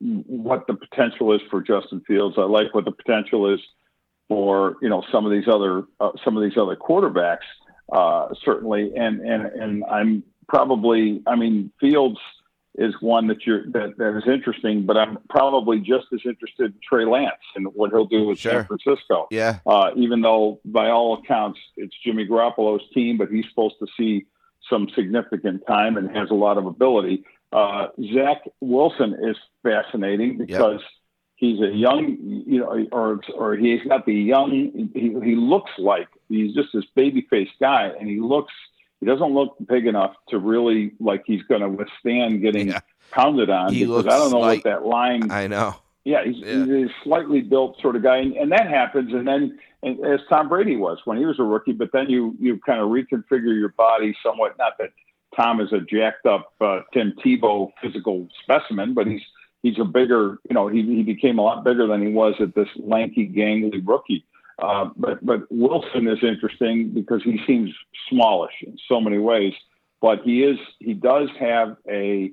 what 0.01 0.67
the 0.67 0.73
potential 0.73 1.33
is 1.33 1.41
for 1.49 1.61
Justin 1.61 2.01
Fields. 2.07 2.35
I 2.37 2.41
like 2.43 2.73
what 2.73 2.85
the 2.85 2.91
potential 2.91 3.53
is 3.53 3.59
for 4.27 4.77
you 4.81 4.89
know 4.89 5.03
some 5.11 5.25
of 5.25 5.31
these 5.31 5.47
other 5.47 5.83
uh, 5.99 6.11
some 6.23 6.37
of 6.37 6.43
these 6.43 6.57
other 6.57 6.75
quarterbacks 6.75 7.45
uh, 7.91 8.27
certainly, 8.43 8.91
and 8.95 9.21
and 9.21 9.45
and 9.45 9.83
I'm 9.85 10.23
probably 10.47 11.21
I 11.27 11.35
mean 11.35 11.71
Fields 11.79 12.19
is 12.75 12.93
one 13.01 13.27
that 13.27 13.45
you're 13.45 13.65
that, 13.71 13.97
that 13.97 14.17
is 14.17 14.23
interesting, 14.27 14.85
but 14.85 14.97
I'm 14.97 15.19
probably 15.29 15.79
just 15.79 16.07
as 16.11 16.21
interested 16.25 16.71
in 16.71 16.75
Trey 16.87 17.05
Lance 17.05 17.35
and 17.55 17.67
what 17.75 17.91
he'll 17.91 18.05
do 18.05 18.25
with 18.25 18.39
Sure. 18.39 18.51
San 18.53 18.65
Francisco. 18.65 19.27
yeah, 19.29 19.59
Uh, 19.65 19.91
even 19.95 20.21
though 20.21 20.59
by 20.65 20.89
all 20.89 21.13
accounts 21.13 21.59
it's 21.77 21.93
Jimmy 22.03 22.25
Garoppolo's 22.25 22.83
team, 22.93 23.17
but 23.17 23.29
he's 23.29 23.45
supposed 23.49 23.75
to 23.79 23.87
see 23.95 24.25
some 24.69 24.87
significant 24.95 25.63
time 25.67 25.97
and 25.97 26.09
has 26.15 26.29
a 26.29 26.33
lot 26.35 26.57
of 26.57 26.65
ability. 26.65 27.23
Uh, 27.51 27.87
Zach 28.13 28.43
Wilson 28.61 29.15
is 29.23 29.37
fascinating 29.61 30.37
because 30.37 30.81
he's 31.35 31.59
a 31.61 31.69
young, 31.71 32.17
you 32.47 32.59
know, 32.59 32.87
or 32.91 33.21
or 33.35 33.55
he's 33.55 33.81
got 33.87 34.05
the 34.05 34.13
young. 34.13 34.89
He, 34.93 35.09
he 35.23 35.35
looks 35.35 35.71
like 35.77 36.07
he's 36.29 36.53
just 36.55 36.69
this 36.73 36.85
baby 36.95 37.25
faced 37.29 37.53
guy, 37.59 37.91
and 37.99 38.09
he 38.09 38.19
looks. 38.19 38.53
He 38.99 39.05
doesn't 39.05 39.33
look 39.33 39.55
big 39.67 39.85
enough 39.85 40.15
to 40.29 40.39
really 40.39 40.93
like 40.99 41.23
he's 41.25 41.43
going 41.43 41.59
to 41.61 41.67
withstand 41.69 42.41
getting 42.41 42.69
Yeah. 42.69 42.79
pounded 43.11 43.49
on. 43.49 43.73
He 43.73 43.79
because 43.79 44.05
looks 44.05 44.13
I 44.13 44.17
don't 44.17 44.31
know 44.31 44.39
like- 44.39 44.63
what 44.65 44.71
that 44.71 44.85
line 44.85 45.29
I 45.29 45.47
know. 45.47 45.75
Yeah, 46.05 46.23
he's, 46.25 46.37
Yeah. 46.37 46.65
he's 46.65 46.89
a 46.89 46.93
slightly 47.03 47.41
built 47.41 47.79
sort 47.81 47.95
of 47.95 48.03
guy, 48.03 48.17
and, 48.17 48.35
and 48.35 48.51
that 48.51 48.69
happens. 48.69 49.13
And 49.13 49.27
then, 49.27 49.59
and, 49.81 50.05
as 50.05 50.19
Tom 50.29 50.49
Brady 50.49 50.75
was 50.75 50.99
when 51.05 51.17
he 51.17 51.25
was 51.25 51.39
a 51.39 51.43
rookie, 51.43 51.73
but 51.73 51.91
then 51.93 52.09
you 52.09 52.35
you 52.39 52.59
kind 52.65 52.79
of 52.79 52.89
reconfigure 52.89 53.57
your 53.57 53.69
body 53.69 54.15
somewhat. 54.23 54.57
Not 54.57 54.77
that 54.79 54.89
Tom 55.35 55.61
is 55.61 55.71
a 55.71 55.79
jacked 55.79 56.25
up 56.25 56.53
uh, 56.61 56.81
Tim 56.93 57.13
Tebow 57.23 57.71
physical 57.81 58.27
specimen, 58.43 58.93
but 58.93 59.07
he's 59.07 59.21
he's 59.61 59.79
a 59.79 59.85
bigger. 59.85 60.39
You 60.49 60.53
know, 60.53 60.67
he 60.67 60.81
he 60.83 61.03
became 61.03 61.39
a 61.39 61.41
lot 61.41 61.63
bigger 61.63 61.87
than 61.87 62.05
he 62.05 62.11
was 62.11 62.35
at 62.39 62.53
this 62.55 62.69
lanky, 62.77 63.27
gangly 63.27 63.81
rookie. 63.85 64.25
Uh, 64.61 64.89
but 64.95 65.25
but 65.25 65.41
Wilson 65.49 66.07
is 66.07 66.19
interesting 66.21 66.89
because 66.93 67.23
he 67.23 67.39
seems 67.47 67.71
smallish 68.09 68.53
in 68.61 68.77
so 68.87 69.01
many 69.01 69.17
ways, 69.17 69.53
but 70.01 70.21
he 70.23 70.43
is 70.43 70.59
he 70.79 70.93
does 70.93 71.29
have 71.39 71.77
a 71.89 72.31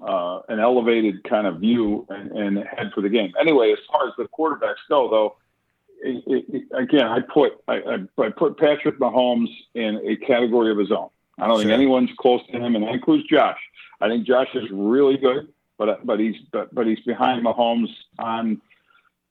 uh, 0.00 0.40
an 0.48 0.60
elevated 0.60 1.24
kind 1.24 1.46
of 1.46 1.60
view 1.60 2.06
and, 2.08 2.30
and 2.32 2.58
head 2.58 2.90
for 2.94 3.00
the 3.00 3.08
game. 3.08 3.32
Anyway, 3.40 3.72
as 3.72 3.78
far 3.90 4.06
as 4.06 4.14
the 4.16 4.24
quarterbacks 4.24 4.76
go, 4.88 5.08
though, 5.10 5.36
it, 6.00 6.44
it, 6.48 6.64
again, 6.76 7.06
I 7.06 7.20
put 7.20 7.54
I, 7.66 7.74
I, 7.76 8.22
I 8.22 8.28
put 8.30 8.58
Patrick 8.58 8.98
Mahomes 8.98 9.48
in 9.74 10.00
a 10.06 10.16
category 10.24 10.70
of 10.70 10.78
his 10.78 10.92
own. 10.92 11.08
I 11.38 11.46
don't 11.46 11.58
think 11.58 11.70
anyone's 11.70 12.10
close 12.18 12.40
to 12.52 12.58
him, 12.58 12.74
and 12.74 12.84
that 12.84 12.94
includes 12.94 13.24
Josh. 13.28 13.58
I 14.00 14.08
think 14.08 14.26
Josh 14.26 14.48
is 14.54 14.64
really 14.70 15.16
good, 15.16 15.52
but 15.76 16.04
but 16.06 16.20
he's 16.20 16.36
but, 16.52 16.74
but 16.74 16.86
he's 16.86 17.00
behind 17.00 17.44
Mahomes 17.44 17.88
on 18.18 18.60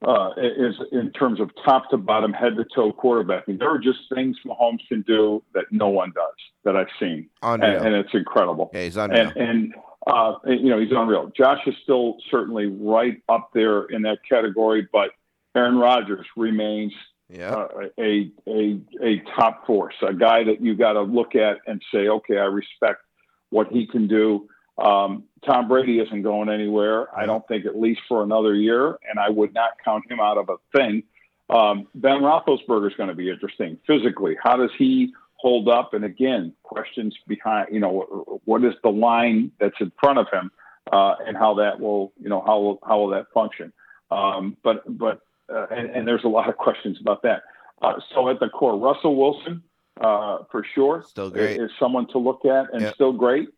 uh, 0.06 0.32
is 0.38 0.76
in 0.92 1.12
terms 1.12 1.40
of 1.40 1.50
top 1.66 1.90
to 1.90 1.98
bottom, 1.98 2.34
head 2.34 2.56
to 2.56 2.66
toe 2.76 2.94
quarterbacking. 2.94 3.60
There 3.60 3.70
are 3.70 3.80
just 3.80 4.00
things 4.14 4.38
Mahomes 4.46 4.80
can 4.88 5.02
do 5.02 5.44
that 5.54 5.66
no 5.72 5.90
one 5.90 6.12
does 6.14 6.36
that 6.64 6.76
I've 6.76 6.90
seen, 7.00 7.30
and, 7.42 7.64
and 7.64 7.96
it's 7.96 8.14
incredible 8.14 8.70
yeah, 8.74 8.84
he's 8.84 8.98
unreal. 8.98 9.32
and 9.36 9.38
and 9.38 9.76
uh, 10.08 10.36
you 10.46 10.70
know 10.70 10.80
he's 10.80 10.92
unreal. 10.92 11.32
Josh 11.36 11.60
is 11.68 11.76
still 11.84 12.18
certainly 12.32 12.68
right 12.68 13.22
up 13.28 13.50
there 13.54 13.86
in 13.86 14.04
that 14.04 14.20
category, 14.28 14.88
but 14.92 15.12
Aaron 15.56 15.78
Rodgers 15.78 16.26
remains 16.36 16.94
yeah. 17.30 17.52
uh, 17.52 17.68
a 18.00 18.32
a 18.48 18.80
a 19.04 19.22
top 19.36 19.66
force, 19.66 19.96
a 20.08 20.14
guy 20.14 20.44
that 20.46 20.62
you 20.62 20.76
got 20.76 20.94
to 20.94 21.02
look 21.02 21.36
at 21.36 21.58
and 21.68 21.82
say, 21.94 22.08
okay, 22.08 22.38
I 22.38 22.46
respect 22.46 23.02
what 23.50 23.68
he 23.68 23.88
can 23.88 24.08
do. 24.08 24.48
Um, 24.78 25.24
Tom 25.46 25.68
Brady 25.68 26.00
isn't 26.00 26.22
going 26.22 26.50
anywhere. 26.50 27.08
I 27.18 27.26
don't 27.26 27.46
think 27.48 27.66
at 27.66 27.80
least 27.80 28.02
for 28.08 28.24
another 28.24 28.54
year, 28.54 28.98
and 29.10 29.20
I 29.20 29.30
would 29.30 29.54
not 29.54 29.72
count 29.84 30.10
him 30.10 30.20
out 30.20 30.38
of 30.38 30.50
a 30.50 30.58
thing. 30.78 31.04
Um, 31.50 31.88
ben 31.96 32.22
Roethlisberger 32.22 32.90
is 32.90 32.96
going 32.96 33.10
to 33.10 33.16
be 33.16 33.30
interesting 33.30 33.78
physically. 33.88 34.36
How 34.42 34.58
does 34.58 34.72
he 34.78 35.14
hold 35.38 35.68
up? 35.70 35.94
And 35.94 36.04
again, 36.06 36.54
questions 36.64 37.16
behind, 37.28 37.70
you 37.72 37.80
know, 37.80 38.40
what 38.46 38.64
is 38.64 38.74
the 38.84 38.90
line 38.90 39.52
that's 39.60 39.76
in 39.80 39.92
front 40.00 40.20
of 40.20 40.28
him, 40.32 40.52
uh, 40.92 41.16
and 41.26 41.36
how 41.38 41.54
that 41.56 41.80
will, 41.80 42.14
you 42.20 42.30
know, 42.30 42.42
how 42.46 42.60
will, 42.60 42.80
how 42.88 43.00
will 43.00 43.10
that 43.10 43.28
function? 43.34 43.72
Um, 44.12 44.58
but 44.64 44.84
but 44.98 45.22
uh, 45.54 45.68
and, 45.72 45.90
and 45.92 46.08
there's 46.08 46.24
a 46.24 46.28
lot 46.30 46.50
of 46.50 46.58
questions 46.58 46.98
about 47.02 47.22
that. 47.24 47.44
Uh, 47.82 47.94
so 48.14 48.30
at 48.30 48.40
the 48.40 48.50
core, 48.50 48.78
Russell 48.78 49.16
Wilson, 49.16 49.64
uh, 50.02 50.40
for 50.52 50.66
sure, 50.76 51.04
Still 51.08 51.30
great. 51.30 51.60
is 51.60 51.70
someone 51.80 52.08
to 52.08 52.18
look 52.18 52.46
at 52.46 52.74
and 52.74 52.82
Yep. 52.82 52.94
still 52.96 53.14
great. 53.14 53.50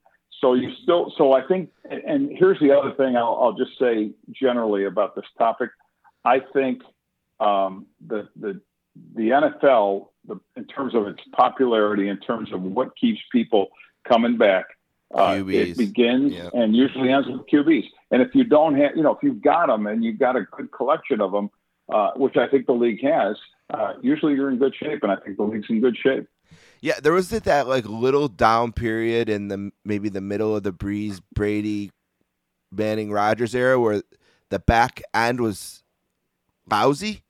So 0.41 0.53
you 0.53 0.71
still, 0.83 1.13
so 1.17 1.33
I 1.33 1.41
think, 1.47 1.69
and 1.89 2.31
here's 2.37 2.59
the 2.59 2.71
other 2.71 2.93
thing 2.93 3.17
I'll, 3.17 3.37
I'll 3.41 3.53
just 3.57 3.77
say 3.77 4.11
generally 4.31 4.85
about 4.85 5.15
this 5.15 5.25
topic. 5.37 5.69
I 6.25 6.39
think 6.53 6.81
um, 7.39 7.87
the 8.05 8.27
the 8.35 8.61
the 9.15 9.29
NFL, 9.29 10.07
the, 10.29 10.39
in 10.55 10.65
terms 10.65 10.95
of 10.95 11.07
its 11.07 11.19
popularity, 11.33 12.07
in 12.07 12.17
terms 12.19 12.51
of 12.53 12.61
what 12.61 12.95
keeps 12.95 13.19
people 13.31 13.67
coming 14.07 14.37
back, 14.37 14.65
uh, 15.13 15.33
QBs. 15.33 15.71
it 15.71 15.77
begins 15.77 16.33
Yep. 16.33 16.51
and 16.53 16.75
usually 16.75 17.11
ends 17.11 17.27
with 17.27 17.41
QBs. 17.47 17.85
And 18.11 18.21
if 18.21 18.33
you 18.33 18.43
don't 18.43 18.75
have, 18.75 18.95
you 18.95 19.03
know, 19.03 19.13
if 19.15 19.23
you've 19.23 19.41
got 19.41 19.67
them 19.67 19.87
and 19.87 20.03
you've 20.03 20.19
got 20.19 20.35
a 20.35 20.43
good 20.43 20.71
collection 20.71 21.19
of 21.19 21.31
them, 21.31 21.49
uh, 21.91 22.11
which 22.15 22.37
I 22.37 22.47
think 22.47 22.67
the 22.67 22.73
league 22.73 23.03
has, 23.03 23.35
uh, 23.71 23.93
usually 24.01 24.33
you're 24.35 24.49
in 24.49 24.57
good 24.57 24.75
shape, 24.75 25.03
and 25.03 25.11
I 25.11 25.15
think 25.17 25.37
the 25.37 25.43
league's 25.43 25.69
in 25.69 25.81
good 25.81 25.97
shape. 25.97 26.27
Yeah, 26.81 26.99
there 27.01 27.13
was 27.13 27.29
that, 27.29 27.43
that 27.43 27.67
like 27.67 27.85
little 27.85 28.27
down 28.27 28.71
period 28.71 29.29
in 29.29 29.47
the 29.49 29.71
maybe 29.83 30.09
the 30.09 30.21
middle 30.21 30.55
of 30.55 30.63
the 30.63 30.71
Brees 30.71 31.21
Brady 31.33 31.91
Manning 32.71 33.11
Rodgers 33.11 33.53
era 33.53 33.79
where 33.79 34.01
the 34.49 34.59
back 34.59 35.01
end 35.13 35.41
was 35.41 35.83
lousy. 36.69 37.23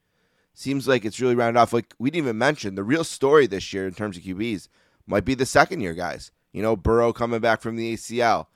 Seems 0.59 0.89
like 0.89 1.05
it's 1.05 1.21
really 1.21 1.35
rounded 1.35 1.57
off. 1.57 1.71
Like 1.71 1.95
we 1.99 2.11
didn't 2.11 2.25
even 2.25 2.37
mention 2.37 2.75
the 2.75 2.83
real 2.83 3.05
story 3.05 3.47
this 3.47 3.71
year 3.71 3.87
in 3.87 3.93
terms 3.93 4.17
of 4.17 4.23
QBs 4.23 4.67
might 5.07 5.23
be 5.23 5.33
the 5.33 5.45
second 5.45 5.79
year 5.79 5.93
guys. 5.93 6.31
You 6.51 6.61
know, 6.61 6.75
Burrow 6.75 7.13
coming 7.13 7.39
back 7.39 7.61
from 7.61 7.77
the 7.77 7.93
ACL 7.93 8.47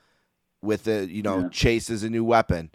with 0.61 0.83
the 0.83 1.07
you 1.09 1.21
know 1.21 1.43
Yeah. 1.43 1.49
Chase 1.49 1.89
as 1.89 2.03
a 2.03 2.09
new 2.09 2.25
weapon. 2.25 2.71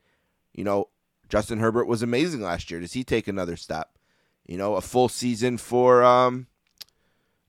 You 0.55 0.65
know, 0.65 0.89
Justin 1.29 1.59
Herbert 1.59 1.85
was 1.85 2.03
amazing 2.03 2.41
last 2.41 2.71
year. 2.71 2.81
Does 2.81 2.95
he 2.95 3.05
take 3.05 3.29
another 3.29 3.57
step? 3.57 3.99
You 4.47 4.57
know, 4.57 4.77
a 4.77 4.81
full 4.81 5.11
season 5.11 5.59
for 5.59 6.03
um 6.03 6.47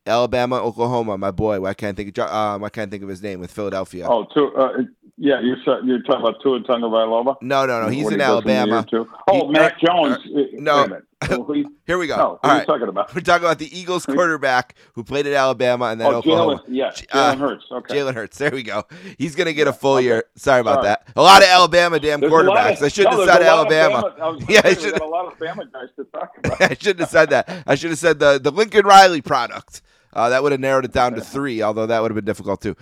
Alabama, 0.06 0.58
Oklahoma. 0.58 1.18
My 1.18 1.32
boy, 1.32 1.62
why 1.62 1.74
can't 1.74 1.98
I 1.98 2.04
think 2.04 2.18
of 2.18 2.30
um, 2.30 2.62
I 2.62 2.70
can't 2.70 2.92
think 2.92 3.04
of 3.04 3.10
his 3.10 3.24
name 3.24 3.40
with 3.40 3.52
Philadelphia. 3.52 4.06
Oh, 4.06 4.26
two, 4.34 4.54
uh, 4.54 4.80
yeah, 5.20 5.40
you're 5.42 5.58
you're 5.86 6.02
talking 6.02 6.22
about 6.22 6.42
Tua 6.42 6.62
Tagovailoa. 6.62 7.36
No, 7.42 7.66
no, 7.66 7.84
no. 7.84 7.90
He's 7.90 8.06
When 8.06 8.14
in 8.16 8.20
he 8.22 8.26
goes 8.26 8.42
from 8.42 8.50
year 8.52 8.60
Alabama. 8.62 8.86
Oh, 9.28 9.48
He- 9.48 9.52
Mac 9.54 9.74
er- 9.74 9.86
Jones. 9.86 10.18
Uh, 10.26 10.40
no. 10.54 10.76
wait 10.78 10.86
a 10.86 10.90
minute. 10.90 11.04
Who- 11.30 11.44
who- 11.44 11.66
Here 11.86 11.98
we 11.98 12.08
go. 12.08 12.16
no, 12.16 12.24
All 12.24 12.40
are 12.44 12.54
you 12.54 12.58
right. 12.60 12.66
talking 12.68 12.88
about? 12.88 13.14
We're 13.14 13.20
talking 13.22 13.44
about 13.46 13.60
the 13.60 13.78
Eagles 13.78 14.06
quarterback 14.06 14.76
who 14.94 15.04
played 15.04 15.28
at 15.28 15.34
Alabama 15.34 15.86
and 15.88 16.00
then 16.00 16.08
Oh, 16.08 16.18
Oklahoma. 16.20 16.60
Jalen. 16.60 16.64
Yeah, 16.70 16.92
J- 16.92 17.06
Jalen 17.08 17.34
uh, 17.34 17.36
Hurts. 17.36 17.66
Okay. 17.70 17.96
Jalen 17.96 18.14
Hurts. 18.14 18.38
There 18.38 18.52
we 18.52 18.64
go. 18.64 18.84
He's 19.18 19.36
going 19.36 19.48
to 19.48 19.54
get 19.54 19.68
a 19.68 19.74
full 19.74 19.96
okay. 19.96 20.06
year. 20.06 20.24
Sorry 20.38 20.62
about 20.62 20.76
Sorry. 20.76 20.86
that. 20.88 21.08
A 21.18 21.22
lot 21.22 21.42
of 21.42 21.50
Alabama 21.50 22.00
damn 22.00 22.22
There's 22.22 22.32
quarterbacks. 22.32 22.78
of- 22.78 22.84
I 22.84 22.88
shouldn't 22.88 23.16
no, 23.18 23.26
have 23.26 23.30
said 23.30 23.42
there's 23.42 23.52
a 23.52 23.56
lot 23.56 23.68
of 23.68 23.74
Alabama. 23.74 24.16
Bama- 24.18 24.42
I 24.42 24.46
Yeah, 24.54 24.60
I 24.60 24.62
gonna 24.62 24.76
say, 24.76 24.82
we 24.86 24.90
should- 24.94 25.02
a 25.02 25.06
lot 25.06 25.26
of 25.28 25.38
Bama 25.40 25.72
guys 25.74 25.90
to 25.98 26.04
talk 26.06 26.32
about. 26.46 26.62
I 26.62 26.74
shouldn't 26.76 27.00
have 27.02 27.10
said 27.10 27.30
that. 27.32 27.64
I 27.68 27.76
should 27.76 27.90
have 27.90 28.00
said 28.00 28.20
the, 28.20 28.40
the 28.42 28.52
Lincoln 28.52 28.86
Riley 28.86 29.22
product. 29.22 29.82
Uh, 30.14 30.30
that 30.30 30.42
would 30.42 30.52
have 30.54 30.62
narrowed 30.62 30.86
it 30.86 30.92
down 30.92 31.14
to 31.14 31.22
three, 31.22 31.62
although 31.62 31.86
that 31.86 32.02
would 32.02 32.10
have 32.10 32.16
been 32.16 32.26
difficult 32.26 32.62
too. 32.62 32.76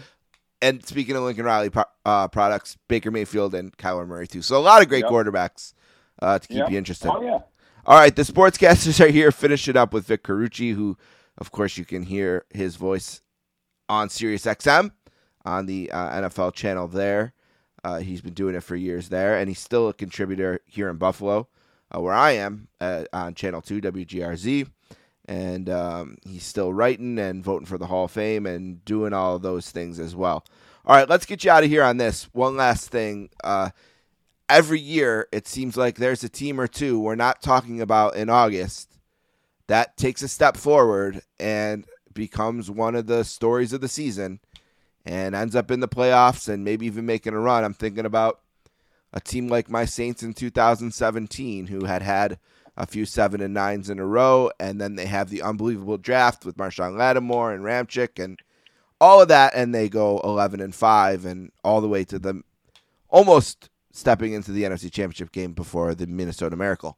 And 0.62 0.84
speaking 0.86 1.16
of 1.16 1.24
Lincoln 1.24 1.46
Riley 1.46 1.70
uh, 2.06 2.28
products, 2.30 2.78
Baker 2.88 3.12
Mayfield 3.12 3.54
and 3.54 3.76
Kyler 3.78 4.08
Murray 4.08 4.28
too. 4.28 4.42
So 4.42 4.58
a 4.58 4.60
lot 4.60 4.82
of 4.82 4.90
great 4.90 5.04
Yep. 5.04 5.12
quarterbacks 5.12 5.74
uh, 6.22 6.40
to 6.40 6.48
keep 6.48 6.58
Yep. 6.58 6.72
you 6.72 6.78
interested. 6.78 7.12
Oh 7.12 7.22
yeah. 7.22 7.40
All 7.86 7.98
right, 7.98 8.16
the 8.16 8.24
sportscasters 8.24 9.00
are 9.06 9.08
here. 9.10 9.32
Finish 9.32 9.68
it 9.68 9.78
up 9.78 9.94
with 9.94 10.08
Vic 10.08 10.24
Carucci, 10.24 10.74
who, 10.74 10.98
of 11.38 11.52
course, 11.52 11.78
you 11.78 11.86
can 11.86 12.04
hear 12.04 12.46
his 12.50 12.76
voice 12.76 13.22
on 13.88 14.10
Sirius 14.10 14.46
XM 14.46 14.92
on 15.46 15.68
the 15.68 15.90
uh, 15.92 16.22
NFL 16.22 16.54
channel 16.54 16.88
there. 16.88 17.34
Uh, 17.84 18.00
he's 18.00 18.20
been 18.22 18.34
doing 18.34 18.56
it 18.56 18.64
for 18.64 18.76
years 18.76 19.08
there, 19.10 19.38
and 19.38 19.48
he's 19.48 19.60
still 19.60 19.88
a 19.88 19.94
contributor 19.94 20.60
here 20.66 20.90
in 20.90 20.98
Buffalo, 20.98 21.48
uh, 21.96 22.02
where 22.02 22.14
I 22.14 22.32
am 22.32 22.68
uh, 22.82 23.06
on 23.14 23.34
Channel 23.36 23.62
2, 23.62 23.80
WGRZ. 23.80 24.68
And 25.28 25.70
um, 25.70 26.18
he's 26.26 26.46
still 26.46 26.72
writing 26.72 27.20
and 27.20 27.44
voting 27.44 27.66
for 27.66 27.78
the 27.78 27.88
Hall 27.88 28.06
of 28.06 28.12
Fame 28.12 28.46
and 28.46 28.84
doing 28.86 29.14
all 29.14 29.36
of 29.36 29.42
those 29.42 29.70
things 29.70 30.00
as 30.00 30.16
well. 30.16 30.46
All 30.86 30.96
right, 30.96 31.10
let's 31.10 31.26
get 31.26 31.44
you 31.44 31.52
out 31.52 31.64
of 31.64 31.70
here 31.70 31.84
on 31.84 31.98
this. 31.98 32.30
One 32.32 32.56
last 32.56 32.90
thing. 32.90 33.30
Uh, 33.44 33.72
every 34.48 34.80
year, 34.80 35.28
it 35.34 35.48
seems 35.48 35.76
like 35.76 35.98
there's 35.98 36.24
a 36.24 36.30
team 36.30 36.62
or 36.62 36.68
two 36.68 37.00
we're 37.00 37.16
not 37.16 37.42
talking 37.42 37.82
about 37.82 38.16
in 38.16 38.30
August 38.30 38.98
that 39.68 39.98
takes 39.98 40.22
a 40.22 40.28
step 40.28 40.56
forward 40.56 41.22
and 41.40 41.86
becomes 42.14 42.72
one 42.72 42.96
of 42.96 43.08
the 43.08 43.24
stories 43.24 43.74
of 43.74 43.82
the 43.82 43.88
season 43.88 44.40
and 45.06 45.36
ends 45.36 45.56
up 45.56 45.72
in 45.72 45.80
the 45.80 45.88
playoffs 45.88 46.50
and 46.50 46.64
maybe 46.64 46.86
even 46.86 47.06
making 47.06 47.34
a 47.34 47.40
run. 47.40 47.64
I'm 47.64 47.74
thinking 47.74 48.06
about 48.06 48.40
a 49.14 49.20
team 49.20 49.48
like 49.48 49.70
my 49.70 49.86
Saints 49.86 50.24
in 50.24 50.34
2017 50.34 51.68
who 51.68 51.86
had 51.86 52.02
had 52.02 52.40
a 52.78 52.86
few 52.86 53.06
seven 53.06 53.42
and 53.42 53.54
nines 53.54 53.90
in 53.90 54.00
a 54.00 54.06
row, 54.06 54.52
and 54.60 54.80
then 54.80 54.96
they 54.96 55.08
have 55.08 55.30
the 55.30 55.42
unbelievable 55.42 55.98
draft 55.98 56.46
with 56.46 56.58
Marshon 56.58 56.96
Lattimore 56.98 57.52
and 57.54 57.64
Ramczyk 57.64 58.24
and 58.24 58.40
all 59.02 59.22
of 59.22 59.28
that, 59.28 59.54
and 59.56 59.74
they 59.74 59.90
go 59.90 60.20
11 60.24 60.62
and 60.62 60.74
five 60.74 61.26
and 61.26 61.52
all 61.64 61.82
the 61.82 61.88
way 61.88 62.04
to 62.06 62.18
the 62.20 62.42
almost 63.10 63.70
stepping 63.92 64.34
into 64.34 64.52
the 64.52 64.64
NFC 64.64 64.92
Championship 64.92 65.32
game 65.32 65.54
before 65.54 65.96
the 65.96 66.08
Minnesota 66.08 66.56
Miracle. 66.56 66.98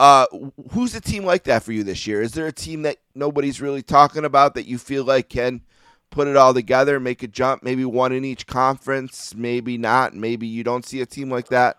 Uh, 0.00 0.26
who's 0.72 0.94
a 0.94 1.00
team 1.00 1.24
like 1.24 1.44
that 1.44 1.62
for 1.62 1.72
you 1.72 1.82
this 1.84 2.06
year? 2.06 2.20
Is 2.20 2.32
there 2.32 2.46
a 2.46 2.52
team 2.52 2.82
that 2.82 2.98
nobody's 3.14 3.60
really 3.60 3.82
talking 3.82 4.24
about 4.24 4.54
that 4.54 4.66
you 4.66 4.76
feel 4.76 5.04
like 5.04 5.28
can 5.28 5.62
put 6.10 6.26
it 6.28 6.36
all 6.36 6.52
together, 6.52 6.98
make 7.00 7.22
a 7.22 7.28
jump, 7.28 7.62
maybe 7.62 7.84
one 7.84 8.12
in 8.12 8.24
each 8.24 8.46
conference, 8.46 9.34
maybe 9.34 9.78
not, 9.78 10.14
maybe 10.14 10.46
you 10.46 10.62
don't 10.64 10.84
see 10.84 11.00
a 11.00 11.06
team 11.06 11.30
like 11.30 11.48
that? 11.48 11.76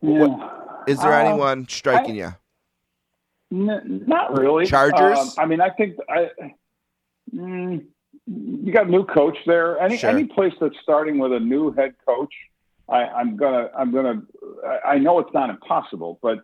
Yeah. 0.00 0.26
What, 0.26 0.84
is 0.88 0.98
there 1.00 1.12
Uh, 1.12 1.24
anyone 1.24 1.66
striking 1.68 2.16
you? 2.16 2.34
N- 3.52 4.04
not 4.06 4.36
really. 4.38 4.66
Chargers? 4.66 5.18
Um, 5.18 5.30
I 5.38 5.46
mean, 5.46 5.60
I 5.60 5.70
think 5.70 5.96
I. 6.08 6.30
Mm, 7.34 7.84
you 8.26 8.72
got 8.72 8.86
a 8.86 8.90
new 8.90 9.04
coach 9.04 9.36
there. 9.46 9.78
Any 9.78 9.98
Sure. 9.98 10.10
any 10.10 10.24
place 10.24 10.52
that's 10.60 10.76
starting 10.82 11.18
with 11.18 11.32
a 11.32 11.40
new 11.40 11.72
head 11.72 11.94
coach, 12.06 12.32
I, 12.88 13.04
I'm 13.04 13.36
gonna 13.36 13.70
I'm 13.76 13.92
gonna. 13.92 14.22
I 14.66 14.92
I 14.94 14.98
know 14.98 15.18
it's 15.18 15.32
not 15.34 15.50
impossible, 15.50 16.18
but 16.22 16.38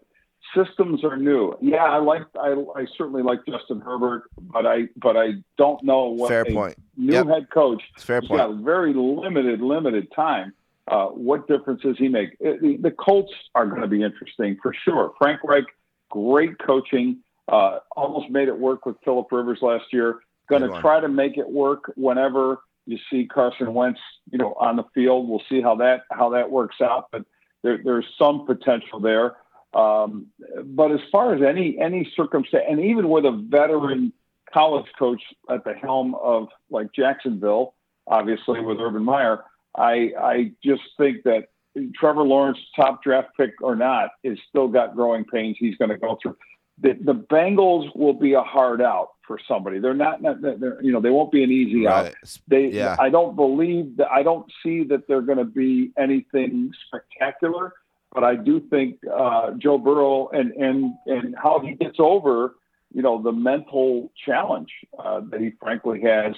systems 0.55 1.05
are 1.05 1.17
new. 1.17 1.57
Yeah, 1.61 1.85
I 1.85 1.99
like 1.99 2.23
I, 2.39 2.55
I 2.77 2.87
certainly 2.97 3.23
like 3.23 3.41
Justin 3.47 3.81
Herbert, 3.81 4.25
but 4.39 4.67
I 4.67 4.89
but 4.97 5.17
I 5.17 5.43
don't 5.57 5.83
know 5.83 6.07
what 6.09 6.29
Fair 6.29 6.43
a 6.43 6.53
point. 6.53 6.77
new 6.97 7.13
Yep. 7.15 7.27
head 7.29 7.51
coach 7.51 7.83
It's 7.95 8.05
fair 8.05 8.21
He's 8.21 8.29
point. 8.29 8.41
got 8.41 8.55
very 8.57 8.93
limited, 8.95 9.61
limited 9.61 10.09
time. 10.15 10.53
Uh, 10.87 11.09
what 11.09 11.47
difference 11.49 11.83
does 11.83 11.99
he 11.99 12.09
make? 12.09 12.31
Uh, 12.45 12.53
The, 12.63 12.79
the 12.81 12.91
Colts 12.91 13.33
are 13.55 13.67
going 13.67 13.83
to 13.83 13.87
be 13.89 14.03
interesting 14.03 14.57
for 14.63 14.73
sure. 14.73 15.13
Frank 15.19 15.45
Reich, 15.45 15.67
great 16.11 16.59
coaching, 16.59 17.19
uh, 17.49 17.79
almost 17.97 18.31
made 18.31 18.49
it 18.49 18.59
work 18.59 18.87
with 18.87 18.97
Philip 19.05 19.27
Rivers 19.31 19.59
last 19.63 19.85
year. 19.93 20.21
Going 20.49 20.63
to 20.63 20.81
try 20.81 21.01
to 21.01 21.09
make 21.09 21.37
it 21.37 21.49
work 21.49 21.93
whenever 21.97 22.61
you 22.87 22.99
see 23.11 23.27
Carson 23.27 23.75
Wentz, 23.75 24.01
you 24.31 24.39
know, 24.39 24.55
on 24.59 24.77
the 24.77 24.85
field. 24.95 25.29
We'll 25.29 25.43
see 25.49 25.61
how 25.61 25.77
that 25.77 26.03
how 26.11 26.31
that 26.31 26.51
works 26.51 26.77
out, 26.81 27.09
but 27.13 27.25
there, 27.63 27.79
there's 27.85 28.07
some 28.19 28.47
potential 28.47 29.01
there. 29.01 29.37
Um, 29.75 30.29
but 30.65 30.91
as 30.91 31.01
far 31.13 31.35
as 31.35 31.43
any 31.43 31.79
any 31.79 32.11
circumstance, 32.17 32.65
and 32.69 32.81
even 32.81 33.09
with 33.09 33.27
a 33.27 33.33
veteran 33.33 34.13
college 34.53 34.87
coach 34.99 35.23
at 35.51 35.65
the 35.65 35.75
helm 35.75 36.15
of 36.15 36.49
like 36.71 36.93
Jacksonville, 36.95 37.75
obviously 38.07 38.61
with 38.61 38.81
Urban 38.81 39.05
Meyer, 39.05 39.45
I 39.77 40.13
I 40.19 40.53
just 40.65 40.83
think 40.97 41.25
that 41.25 41.49
Trevor 41.95 42.23
Lawrence, 42.23 42.59
top 42.77 43.03
draft 43.03 43.29
pick 43.37 43.55
or 43.63 43.77
not, 43.77 44.11
is 44.23 44.39
still 44.49 44.69
got 44.69 44.95
growing 44.95 45.25
pains 45.25 45.57
he's 45.59 45.77
going 45.77 45.91
to 45.91 45.99
go 45.99 46.19
through. 46.23 46.37
The, 46.81 46.93
the 47.01 47.15
Bengals 47.15 47.95
will 47.97 48.13
be 48.13 48.35
a 48.35 48.43
hard 48.43 48.81
out 48.81 49.09
for 49.27 49.39
somebody. 49.49 49.79
They're 49.79 49.95
not, 49.95 50.23
not 50.23 50.41
they're, 50.41 50.83
you 50.83 50.93
know, 50.93 51.01
they 51.01 51.11
won't 51.11 51.33
be 51.33 51.43
an 51.43 51.51
easy 51.51 51.87
out. 51.87 52.15
They, 52.47 52.69
Yeah. 52.69 52.97
I 52.99 53.11
don't 53.11 53.35
believe 53.37 53.97
that. 53.97 54.11
I 54.11 54.23
don't 54.23 54.47
see 54.63 54.85
that 54.85 55.09
they're 55.09 55.23
going 55.23 55.39
to 55.39 55.45
be 55.45 55.93
anything 55.99 56.73
spectacular. 56.87 57.73
But 58.13 58.25
I 58.25 58.37
do 58.37 58.61
think 58.71 58.99
uh, 59.13 59.51
Joe 59.59 59.77
Burrow 59.77 60.29
and 60.29 60.53
and 60.53 60.95
and 61.07 61.35
how 61.37 61.61
he 61.61 61.75
gets 61.75 61.97
over, 61.99 62.55
you 62.93 63.03
know, 63.03 63.21
the 63.21 63.33
mental 63.33 64.11
challenge 64.25 64.71
uh, 64.99 65.21
that 65.31 65.41
he 65.41 65.53
frankly 65.61 66.01
has 66.01 66.35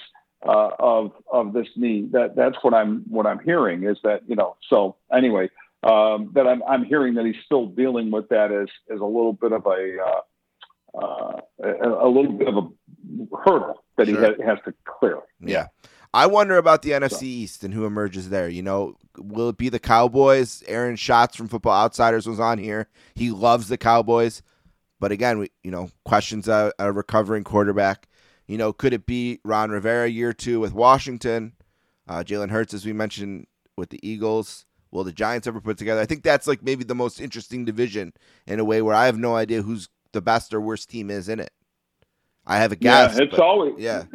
uh, 0.46 0.70
of 0.78 1.12
of 1.30 1.52
this 1.52 1.68
knee. 1.76 2.08
That 2.12 2.36
that's 2.36 2.56
what 2.62 2.74
I'm 2.74 3.04
what 3.08 3.26
I'm 3.26 3.38
hearing 3.40 3.84
is 3.84 3.98
that 4.04 4.22
you 4.26 4.36
know. 4.36 4.56
So 4.68 4.96
anyway, 5.12 5.50
um, 5.82 6.30
that 6.34 6.46
I'm 6.46 6.62
I'm 6.64 6.84
hearing 6.84 7.14
that 7.14 7.26
he's 7.26 7.36
still 7.44 7.66
dealing 7.66 8.10
with 8.10 8.28
that 8.30 8.52
as 8.52 8.68
as 8.92 9.00
a 9.00 9.04
little 9.04 9.32
bit 9.32 9.52
of 9.52 9.66
a 9.66 9.96
uh, 10.02 10.98
uh, 10.98 11.40
a, 11.62 12.06
a 12.06 12.08
little 12.08 12.32
bit 12.32 12.48
of 12.48 12.56
a 12.56 13.36
hurdle 13.44 13.84
that 13.96 14.06
Sure. 14.08 14.34
he 14.36 14.42
ha- 14.42 14.46
has 14.46 14.58
to 14.64 14.74
clear. 14.84 15.18
Yeah. 15.40 15.68
I 16.12 16.26
wonder 16.26 16.56
about 16.56 16.82
the 16.82 16.90
NFC 16.90 17.22
East 17.22 17.62
and 17.62 17.72
who 17.72 17.84
emerges 17.84 18.30
there. 18.30 18.48
You 18.48 18.62
know, 18.62 18.96
will 19.16 19.50
it 19.50 19.56
be 19.58 19.68
the 19.68 19.78
Cowboys? 19.78 20.64
Aaron 20.66 20.96
Schatz 20.96 21.36
from 21.36 21.46
Football 21.46 21.84
Outsiders 21.84 22.26
was 22.26 22.40
on 22.40 22.58
here. 22.58 22.88
He 23.14 23.30
loves 23.30 23.68
the 23.68 23.78
Cowboys. 23.78 24.42
But 24.98 25.12
again, 25.12 25.38
we 25.38 25.50
you 25.62 25.70
know, 25.70 25.90
questions 26.04 26.48
a, 26.48 26.72
a 26.80 26.90
recovering 26.90 27.44
quarterback. 27.44 28.08
You 28.50 28.58
know, 28.58 28.72
could 28.72 28.92
it 28.92 29.06
be 29.06 29.38
Ron 29.44 29.70
Rivera 29.70 30.08
year 30.08 30.32
two 30.32 30.58
with 30.58 30.74
Washington? 30.74 31.52
Uh, 32.08 32.24
Jalen 32.26 32.50
Hurts, 32.50 32.74
as 32.74 32.84
we 32.84 32.92
mentioned, 32.92 33.46
with 33.76 33.90
the 33.90 34.00
Eagles. 34.02 34.66
Will 34.90 35.04
the 35.04 35.12
Giants 35.12 35.46
ever 35.46 35.60
put 35.60 35.78
together? 35.78 36.00
I 36.00 36.04
think 36.04 36.24
that's 36.24 36.48
like 36.48 36.60
maybe 36.60 36.82
the 36.82 36.96
most 36.96 37.20
interesting 37.20 37.64
division 37.64 38.12
in 38.48 38.58
a 38.58 38.64
way 38.64 38.82
where 38.82 38.96
I 38.96 39.06
have 39.06 39.16
no 39.16 39.36
idea 39.36 39.62
who's 39.62 39.88
the 40.10 40.20
best 40.20 40.52
or 40.52 40.60
worst 40.60 40.90
team 40.90 41.12
is 41.12 41.28
in 41.28 41.38
it. 41.38 41.52
I 42.44 42.56
have 42.56 42.72
a 42.72 42.76
guess. 42.76 43.14
yeah, 43.16 43.22
it's 43.22 43.30
but- 43.30 43.40
always 43.40 43.74
yeah. 43.78 44.04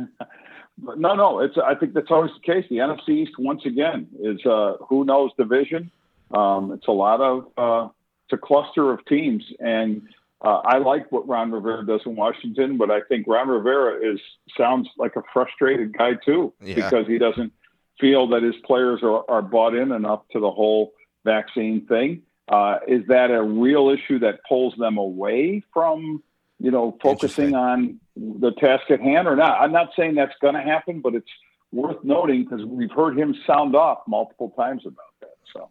But 0.78 1.00
no, 1.00 1.16
no, 1.16 1.40
it's. 1.40 1.56
I 1.58 1.74
think 1.74 1.94
that's 1.94 2.12
always 2.12 2.32
the 2.34 2.54
case. 2.54 2.66
The 2.70 2.80
NFC 2.80 3.10
East, 3.12 3.40
once 3.40 3.62
again, 3.66 4.10
is 4.20 4.46
uh, 4.46 4.74
who 4.90 5.06
knows 5.06 5.32
division. 5.38 5.90
Um, 6.32 6.74
it's 6.74 6.88
a 6.88 6.92
lot 6.92 7.22
of. 7.22 7.48
Uh, 7.58 7.88
it's 8.26 8.34
a 8.34 8.38
cluster 8.46 8.92
of 8.92 9.06
teams, 9.06 9.46
and 9.62 10.02
uh, 10.46 10.62
I 10.64 10.78
like 10.78 11.12
what 11.12 11.28
Ron 11.28 11.52
Rivera 11.52 11.86
does 11.86 12.02
in 12.06 12.16
Washington, 12.16 12.78
but 12.78 12.92
I 12.92 13.02
think 13.02 13.26
Ron 13.28 13.48
Rivera 13.50 13.96
is 14.14 14.20
sounds 14.58 14.88
like 14.98 15.16
a 15.16 15.24
frustrated 15.34 15.98
guy 15.98 16.12
too, 16.24 16.54
Yeah. 16.62 16.76
because 16.76 17.08
he 17.08 17.18
doesn't 17.18 17.52
feel 18.00 18.28
that 18.28 18.44
his 18.44 18.56
players 18.66 19.02
are, 19.04 19.24
are 19.30 19.42
bought 19.42 19.74
in 19.76 19.92
enough 19.92 20.22
to 20.34 20.40
the 20.40 20.52
whole 20.52 20.94
vaccine 21.24 21.86
thing. 21.88 22.22
Uh, 22.48 22.78
is 22.88 23.02
that 23.08 23.32
a 23.32 23.42
real 23.42 23.90
issue 23.90 24.20
that 24.20 24.40
pulls 24.48 24.76
them 24.78 24.98
away 24.98 25.64
from, 25.74 26.22
you 26.60 26.70
know, 26.70 26.96
focusing 27.02 27.56
on 27.56 28.00
the 28.16 28.52
task 28.52 28.92
at 28.92 29.02
hand 29.02 29.28
or 29.28 29.36
not? 29.36 29.60
I'm 29.60 29.72
not 29.72 29.90
saying 29.98 30.14
that's 30.16 30.36
going 30.42 30.54
to 30.54 30.62
happen, 30.62 31.02
but 31.02 31.16
it's 31.16 31.32
worth 31.72 32.04
noting 32.04 32.44
because 32.44 32.64
we've 32.66 32.92
heard 32.92 33.18
him 33.18 33.34
sound 33.48 33.76
off 33.76 34.00
multiple 34.08 34.54
times 34.56 34.84
about 34.86 35.14
that. 35.22 35.34
So. 35.52 35.70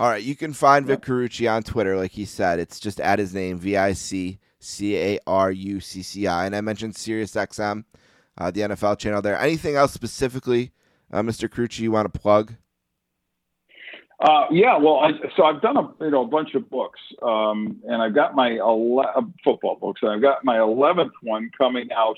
All 0.00 0.08
right, 0.08 0.22
you 0.22 0.34
can 0.34 0.54
find 0.54 0.86
Vic 0.86 1.02
Carucci 1.02 1.46
on 1.52 1.62
Twitter, 1.62 1.94
like 1.94 2.12
he 2.12 2.24
said. 2.24 2.58
It's 2.58 2.80
just 2.80 3.00
at 3.00 3.18
his 3.18 3.34
name, 3.34 3.58
V 3.58 3.76
I 3.76 3.92
C 3.92 4.38
C 4.58 4.96
A 4.96 5.18
R 5.26 5.52
U 5.52 5.78
C 5.78 6.00
C 6.00 6.26
I. 6.26 6.46
And 6.46 6.56
I 6.56 6.62
mentioned 6.62 6.94
SiriusXM, 6.94 7.84
uh, 8.38 8.50
the 8.50 8.62
NFL 8.62 8.98
channel 8.98 9.20
there. 9.20 9.38
Anything 9.38 9.76
else 9.76 9.92
specifically, 9.92 10.72
uh, 11.12 11.20
Mr. 11.20 11.50
Carucci, 11.50 11.80
you 11.80 11.92
want 11.92 12.10
to 12.10 12.18
plug? 12.18 12.54
Uh, 14.20 14.46
yeah, 14.50 14.78
well, 14.78 15.00
I, 15.00 15.10
so 15.36 15.44
I've 15.44 15.60
done 15.60 15.76
a 15.76 15.92
you 16.02 16.10
know 16.10 16.24
a 16.24 16.28
bunch 16.28 16.54
of 16.54 16.70
books, 16.70 17.00
um, 17.22 17.78
and 17.86 18.00
I've 18.00 18.14
got 18.14 18.34
my 18.34 18.56
ele- 18.56 19.00
uh, 19.00 19.20
football 19.44 19.76
books, 19.76 20.00
and 20.02 20.10
I've 20.10 20.22
got 20.22 20.46
my 20.46 20.62
eleventh 20.62 21.12
one 21.20 21.50
coming 21.58 21.90
out 21.94 22.16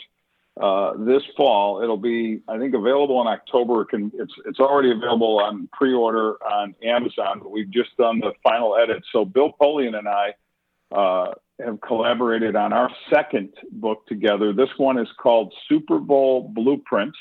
uh, 0.60 0.92
this 0.98 1.22
fall. 1.36 1.82
It'll 1.82 1.96
be, 1.96 2.42
I 2.48 2.58
think, 2.58 2.74
available 2.74 3.20
in 3.20 3.26
October. 3.26 3.82
It 3.82 3.88
can 3.88 4.12
it's 4.14 4.32
it's 4.46 4.60
already 4.60 4.90
available 4.90 5.40
on 5.40 5.68
pre-order 5.72 6.34
on 6.44 6.74
Amazon, 6.82 7.40
but 7.40 7.50
we've 7.50 7.70
just 7.70 7.96
done 7.96 8.20
the 8.20 8.32
final 8.42 8.76
edit. 8.76 9.02
So 9.12 9.24
Bill 9.24 9.52
Polian 9.60 9.96
and 9.96 10.08
I 10.08 10.34
uh, 10.94 11.34
have 11.64 11.80
collaborated 11.80 12.56
on 12.56 12.72
our 12.72 12.90
second 13.12 13.54
book 13.70 14.06
together. 14.06 14.52
This 14.52 14.70
one 14.76 14.98
is 14.98 15.08
called 15.20 15.54
Super 15.68 15.98
Bowl 15.98 16.50
Blueprints 16.54 17.18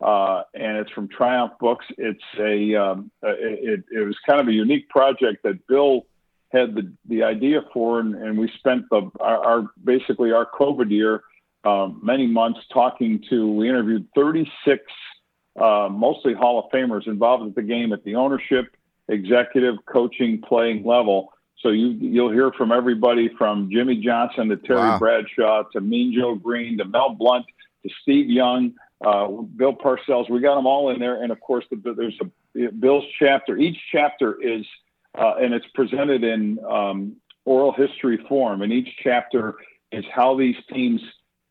uh, 0.00 0.42
and 0.54 0.76
it's 0.76 0.90
from 0.90 1.08
Triumph 1.08 1.52
Books. 1.58 1.86
It's 1.96 2.22
a 2.38 2.74
um, 2.74 3.10
it, 3.22 3.84
it 3.90 4.06
was 4.06 4.16
kind 4.26 4.40
of 4.40 4.48
a 4.48 4.52
unique 4.52 4.88
project 4.88 5.42
that 5.44 5.66
Bill 5.66 6.06
had 6.52 6.74
the, 6.74 6.92
the 7.08 7.22
idea 7.22 7.62
for, 7.72 8.00
and, 8.00 8.14
and 8.14 8.38
we 8.38 8.50
spent 8.58 8.88
the 8.90 9.10
our, 9.20 9.44
our 9.44 9.70
basically 9.82 10.32
our 10.32 10.46
COVID 10.46 10.90
year 10.90 11.22
um, 11.66 12.00
many 12.02 12.26
months 12.26 12.60
talking 12.72 13.22
to. 13.30 13.52
We 13.52 13.68
interviewed 13.68 14.06
36 14.14 14.82
uh, 15.60 15.88
mostly 15.90 16.34
Hall 16.34 16.58
of 16.58 16.70
Famers 16.70 17.06
involved 17.06 17.44
with 17.44 17.54
the 17.54 17.62
game 17.62 17.92
at 17.92 18.04
the 18.04 18.14
ownership, 18.14 18.76
executive, 19.08 19.76
coaching, 19.86 20.42
playing 20.46 20.84
level. 20.84 21.32
So 21.60 21.70
you 21.70 21.88
you'll 21.88 22.32
hear 22.32 22.52
from 22.52 22.70
everybody 22.70 23.30
from 23.38 23.70
Jimmy 23.72 23.96
Johnson 23.96 24.48
to 24.50 24.56
Terry 24.56 24.78
Wow. 24.78 24.98
Bradshaw 24.98 25.64
to 25.72 25.80
Mean 25.80 26.14
Joe 26.14 26.34
Greene 26.34 26.78
to 26.78 26.84
Mel 26.84 27.14
Blount 27.14 27.46
to 27.82 27.90
Steve 28.02 28.28
Young 28.28 28.74
uh, 29.04 29.26
Bill 29.28 29.72
Parcells. 29.72 30.30
We 30.30 30.40
got 30.40 30.56
them 30.56 30.66
all 30.66 30.90
in 30.90 31.00
there, 31.00 31.22
and 31.22 31.32
of 31.32 31.40
course, 31.40 31.64
the, 31.70 31.94
there's 31.96 32.18
a 32.20 32.70
Bill's 32.72 33.04
chapter. 33.18 33.56
Each 33.56 33.78
chapter 33.90 34.40
is, 34.40 34.66
uh, 35.18 35.34
and 35.40 35.54
it's 35.54 35.66
presented 35.74 36.22
in 36.24 36.58
um, 36.68 37.16
oral 37.44 37.72
history 37.72 38.18
form, 38.28 38.62
and 38.62 38.72
each 38.72 38.88
chapter 39.02 39.54
is 39.92 40.04
how 40.14 40.36
these 40.36 40.56
teams 40.72 41.00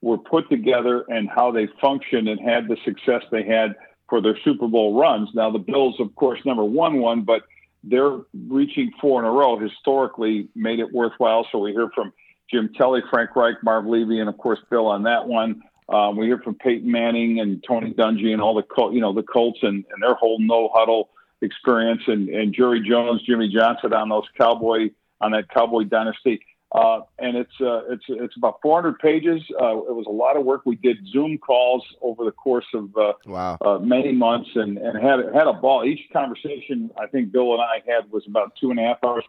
were 0.02 0.18
put 0.18 0.50
together 0.50 1.06
and 1.08 1.30
how 1.30 1.52
they 1.52 1.68
functioned 1.82 2.28
and 2.28 2.40
had 2.40 2.68
the 2.68 2.78
success 2.86 3.24
they 3.32 3.44
had 3.44 3.76
for 4.10 4.22
their 4.22 4.38
Super 4.44 4.68
Bowl 4.68 5.00
runs. 5.00 5.30
Now 5.34 5.52
the 5.52 5.60
Bills, 5.60 5.96
of 6.00 6.14
course, 6.16 6.40
never 6.46 6.64
won 6.64 7.00
one, 7.00 7.24
but 7.24 7.42
they're 7.84 8.20
reaching 8.48 8.92
four 9.02 9.20
in 9.20 9.26
a 9.26 9.32
row. 9.32 9.58
Historically, 9.58 10.50
made 10.56 10.80
it 10.80 10.92
worthwhile. 10.92 11.48
So 11.52 11.60
we 11.60 11.72
hear 11.72 11.90
from 11.94 12.14
Jim 12.52 12.70
Kelly, 12.78 13.02
Frank 13.10 13.36
Reich, 13.36 13.56
Marv 13.64 13.86
Levy, 13.86 14.20
and 14.20 14.30
of 14.30 14.38
course 14.38 14.60
Bill 14.70 14.88
on 14.88 15.04
that 15.04 15.28
one. 15.28 15.62
Um, 15.88 16.18
we 16.18 16.26
hear 16.26 16.40
from 16.40 16.56
Peyton 16.56 16.92
Manning 16.92 17.40
and 17.40 17.64
Tony 17.68 17.94
Dungy 17.94 18.34
and 18.34 18.42
all 18.42 18.56
the 18.56 18.64
Col- 18.64 18.94
you 18.94 19.02
know 19.02 19.14
the 19.14 19.24
Colts 19.24 19.60
and, 19.62 19.86
and 19.92 20.02
their 20.02 20.16
whole 20.16 20.40
no 20.40 20.70
huddle 20.74 21.10
experience 21.42 22.02
and, 22.08 22.30
and 22.30 22.54
Jerry 22.54 22.82
Jones, 22.88 23.22
Jimmy 23.24 23.50
Johnson 23.50 23.94
on 23.94 24.10
those 24.10 24.26
Cowboy 24.38 24.90
on 25.22 25.32
that 25.32 25.50
Cowboy 25.50 25.84
dynasty. 25.84 26.42
Uh, 26.76 27.00
and 27.20 27.38
it's 27.38 27.54
uh, 27.62 27.82
it's 27.90 28.04
it's 28.10 28.36
about 28.36 28.60
400 28.62 29.00
pages. 29.00 29.42
Uh, 29.62 29.78
it 29.78 29.96
was 29.96 30.06
a 30.08 30.12
lot 30.12 30.36
of 30.36 30.44
work. 30.44 30.64
We 30.66 30.76
did 30.76 30.98
Zoom 31.08 31.38
calls 31.38 31.84
over 32.02 32.26
the 32.26 32.34
course 32.34 32.66
of 32.74 32.90
uh, 32.98 33.14
Wow. 33.26 33.58
uh, 33.62 33.80
many 33.80 34.12
months 34.12 34.50
and, 34.56 34.78
and 34.78 35.02
had 35.02 35.20
had 35.34 35.48
a 35.48 35.54
ball. 35.54 35.86
Each 35.86 36.02
conversation 36.12 36.92
I 37.00 37.08
think 37.08 37.32
Bill 37.32 37.54
and 37.54 37.62
I 37.62 37.82
had 37.88 38.12
was 38.12 38.24
about 38.28 38.58
two 38.60 38.72
and 38.72 38.80
a 38.80 38.84
half 38.84 38.98
hours. 39.06 39.24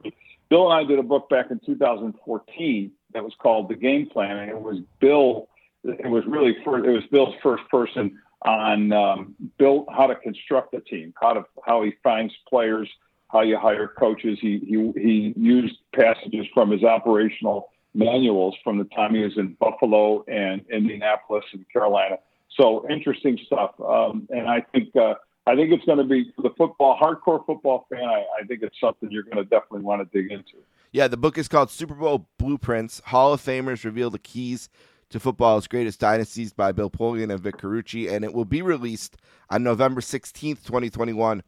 Bill 0.51 0.73
and 0.73 0.75
I 0.85 0.89
did 0.89 0.99
a 0.99 1.05
book 1.05 1.29
back 1.29 1.53
in 1.53 1.61
2014 1.65 2.91
that 3.15 3.23
was 3.23 3.33
called 3.39 3.69
The 3.69 3.77
Game 3.77 4.07
Plan, 4.07 4.37
and 4.39 4.51
it 4.51 4.61
was 4.61 4.79
Bill. 5.01 5.49
It 5.85 6.11
was 6.11 6.25
really 6.27 6.57
first, 6.65 6.85
it 6.85 6.91
was 6.91 7.05
Bill's 7.13 7.35
first 7.43 7.63
person 7.71 8.19
on 8.43 8.93
um, 8.93 9.35
Bill 9.57 9.87
how 9.97 10.09
to 10.09 10.17
construct 10.17 10.75
a 10.75 10.81
team, 10.81 11.15
how 11.21 11.33
to 11.35 11.45
how 11.65 11.83
he 11.85 11.93
finds 12.03 12.35
players, 12.49 12.89
how 13.37 13.43
you 13.43 13.59
hire 13.59 13.89
coaches. 13.89 14.39
He 14.41 14.59
he 14.67 14.93
he 15.01 15.35
used 15.37 15.77
passages 15.95 16.47
from 16.55 16.71
his 16.71 16.83
operational 16.83 17.71
manuals 17.95 18.55
from 18.63 18.79
the 18.79 18.85
time 18.85 19.15
he 19.15 19.23
was 19.23 19.37
in 19.37 19.57
Buffalo 19.59 20.25
and 20.29 20.63
Indianapolis 20.71 21.45
and 21.53 21.65
Carolina. 21.73 22.17
So 22.57 22.87
interesting 22.89 23.39
stuff, 23.47 23.73
um, 23.81 24.27
and 24.31 24.49
I 24.49 24.61
think 24.73 24.95
uh, 24.97 25.15
I 25.47 25.55
think 25.55 25.73
it's 25.73 25.85
going 25.85 25.99
to 25.99 26.05
be 26.05 26.33
the 26.39 26.51
football 26.57 26.99
hardcore 26.99 27.45
football 27.45 27.87
fan. 27.91 28.05
I, 28.05 28.25
I 28.41 28.47
think 28.47 28.63
it's 28.63 28.77
something 28.81 29.11
you're 29.11 29.25
going 29.25 29.37
to 29.37 29.45
definitely 29.45 29.83
want 29.83 30.11
to 30.11 30.23
dig 30.23 30.33
into. 30.33 30.57
Yeah, 30.93 31.09
the 31.09 31.17
book 31.17 31.37
is 31.37 31.49
called 31.49 31.71
Super 31.71 31.95
Bowl 31.95 32.29
Blueprints. 32.39 33.03
Hall 33.07 33.33
of 33.33 33.43
Famers 33.43 33.85
reveal 33.85 34.11
the 34.11 34.19
keys 34.19 34.69
to 35.11 35.21
football's 35.21 35.67
greatest 35.67 36.01
dynasties 36.01 36.53
by 36.53 36.73
Bill 36.73 36.91
Polian 36.91 37.31
and 37.31 37.41
Vic 37.41 37.59
Carucci, 37.59 38.11
and 38.11 38.25
it 38.25 38.33
will 38.33 38.45
be 38.45 38.63
released 38.63 39.17
on 39.51 39.63
November 39.63 40.01
16th, 40.01 40.65
2021, 40.65 41.43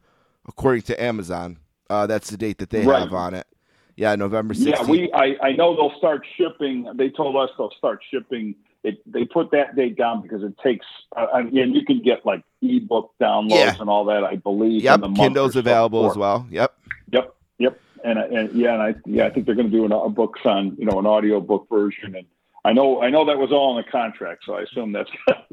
according 0.47 0.83
to 0.83 1.01
Amazon. 1.01 1.57
Uh, 1.89 2.05
that's 2.07 2.29
the 2.29 2.37
date 2.37 2.57
that 2.59 2.69
they 2.69 2.85
Right. 2.85 2.99
have 2.99 3.13
on 3.13 3.33
it. 3.33 3.47
Yeah, 3.95 4.15
November 4.15 4.53
16th. 4.53 4.65
Yeah, 4.67 4.83
we. 4.83 5.11
I, 5.13 5.35
I 5.41 5.51
know 5.53 5.75
they'll 5.75 5.97
start 5.97 6.25
shipping. 6.37 6.87
They 6.95 7.09
told 7.09 7.35
us 7.35 7.49
they'll 7.57 7.71
start 7.77 7.99
shipping. 8.09 8.55
It, 8.83 9.01
they 9.11 9.25
put 9.25 9.51
that 9.51 9.75
date 9.75 9.97
down 9.97 10.21
because 10.21 10.41
it 10.41 10.57
takes. 10.63 10.85
Uh, 11.15 11.27
and 11.33 11.53
you 11.75 11.83
can 11.83 12.01
get 12.01 12.25
like 12.25 12.43
ebook 12.61 13.11
downloads 13.19 13.49
Yeah. 13.49 13.75
and 13.79 13.89
all 13.89 14.05
that. 14.05 14.23
I 14.23 14.37
believe. 14.37 14.83
Yep, 14.83 15.01
Kindle's 15.15 15.57
available 15.57 16.03
before. 16.03 16.11
as 16.11 16.17
well. 16.17 16.47
Yep. 16.49 16.73
Yep, 17.11 17.35
yep, 17.57 17.79
and, 18.05 18.19
and 18.19 18.53
yeah, 18.53 18.73
and 18.75 18.81
I 18.81 18.95
yeah, 19.05 19.25
I 19.25 19.31
think 19.31 19.45
they're 19.47 19.55
going 19.55 19.69
to 19.69 19.75
do 19.75 19.83
an, 19.83 19.91
a 19.91 20.07
books 20.07 20.39
on 20.45 20.77
you 20.79 20.85
know 20.85 20.97
an 20.99 21.05
audio 21.05 21.41
book 21.41 21.67
version, 21.69 22.15
and 22.15 22.25
I 22.63 22.71
know 22.71 23.01
I 23.01 23.09
know 23.09 23.25
that 23.25 23.37
was 23.37 23.51
all 23.51 23.77
in 23.77 23.83
the 23.83 23.91
contract, 23.91 24.43
so 24.45 24.53
I 24.53 24.61
assume 24.61 24.93
that's 24.93 25.09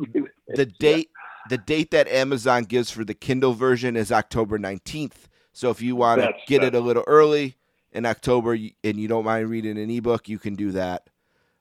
The 0.55 0.67
date 0.67 1.11
the 1.49 1.59
date 1.59 1.91
that 1.93 2.07
Amazon 2.09 2.63
gives 2.65 2.91
for 2.93 3.05
the 3.05 3.15
Kindle 3.15 3.55
version 3.55 3.97
is 3.97 4.13
October 4.13 4.57
19th. 4.59 5.27
So 5.57 5.71
if 5.71 5.81
you 5.81 5.97
want 5.97 6.19
to 6.21 6.27
That's- 6.27 6.43
get 6.47 6.63
it 6.63 6.75
a 6.75 6.81
little 6.81 7.03
early 7.07 7.57
in 7.91 8.05
October 8.05 8.53
and 8.53 9.01
you 9.01 9.09
don't 9.09 9.25
mind 9.25 9.49
reading 9.49 9.79
an 9.79 9.89
ebook, 9.89 10.29
you 10.29 10.39
can 10.39 10.55
do 10.55 10.73
that. 10.73 11.09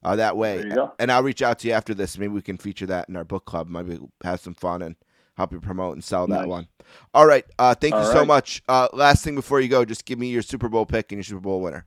Uh, 0.03 0.17
that 0.17 0.35
way. 0.35 0.57
There 0.57 0.67
you 0.67 0.75
go. 0.75 0.91
And 0.99 1.09
I'll 1.09 1.23
reach 1.23 1.41
out 1.41 1.59
to 1.59 1.69
you 1.69 1.73
after 1.73 1.93
this. 1.93 2.17
Maybe 2.17 2.33
we 2.33 2.41
can 2.41 2.57
feature 2.57 2.85
that 2.87 3.07
in 3.07 3.15
our 3.15 3.23
book 3.23 3.45
club. 3.45 3.69
Maybe 3.69 3.97
have 4.21 4.41
some 4.41 4.53
fun 4.53 4.81
and 4.81 4.97
help 5.37 5.53
you 5.53 5.61
promote 5.61 5.93
and 5.93 6.03
sell 6.03 6.27
that 6.27 6.41
Nice. 6.41 6.47
one. 6.47 6.67
All 7.13 7.25
right. 7.25 7.45
Uh, 7.57 7.73
thank 7.73 7.93
you 7.93 8.01
All 8.01 8.11
so 8.11 8.25
much. 8.25 8.61
Uh, 8.67 8.89
last 8.91 9.23
thing 9.23 9.33
before 9.33 9.61
you 9.61 9.69
go, 9.69 9.85
just 9.85 10.03
give 10.05 10.19
me 10.19 10.27
your 10.27 10.41
Super 10.41 10.67
Bowl 10.67 10.85
pick 10.85 11.13
and 11.13 11.17
your 11.19 11.23
Super 11.23 11.39
Bowl 11.39 11.61
winner. 11.61 11.85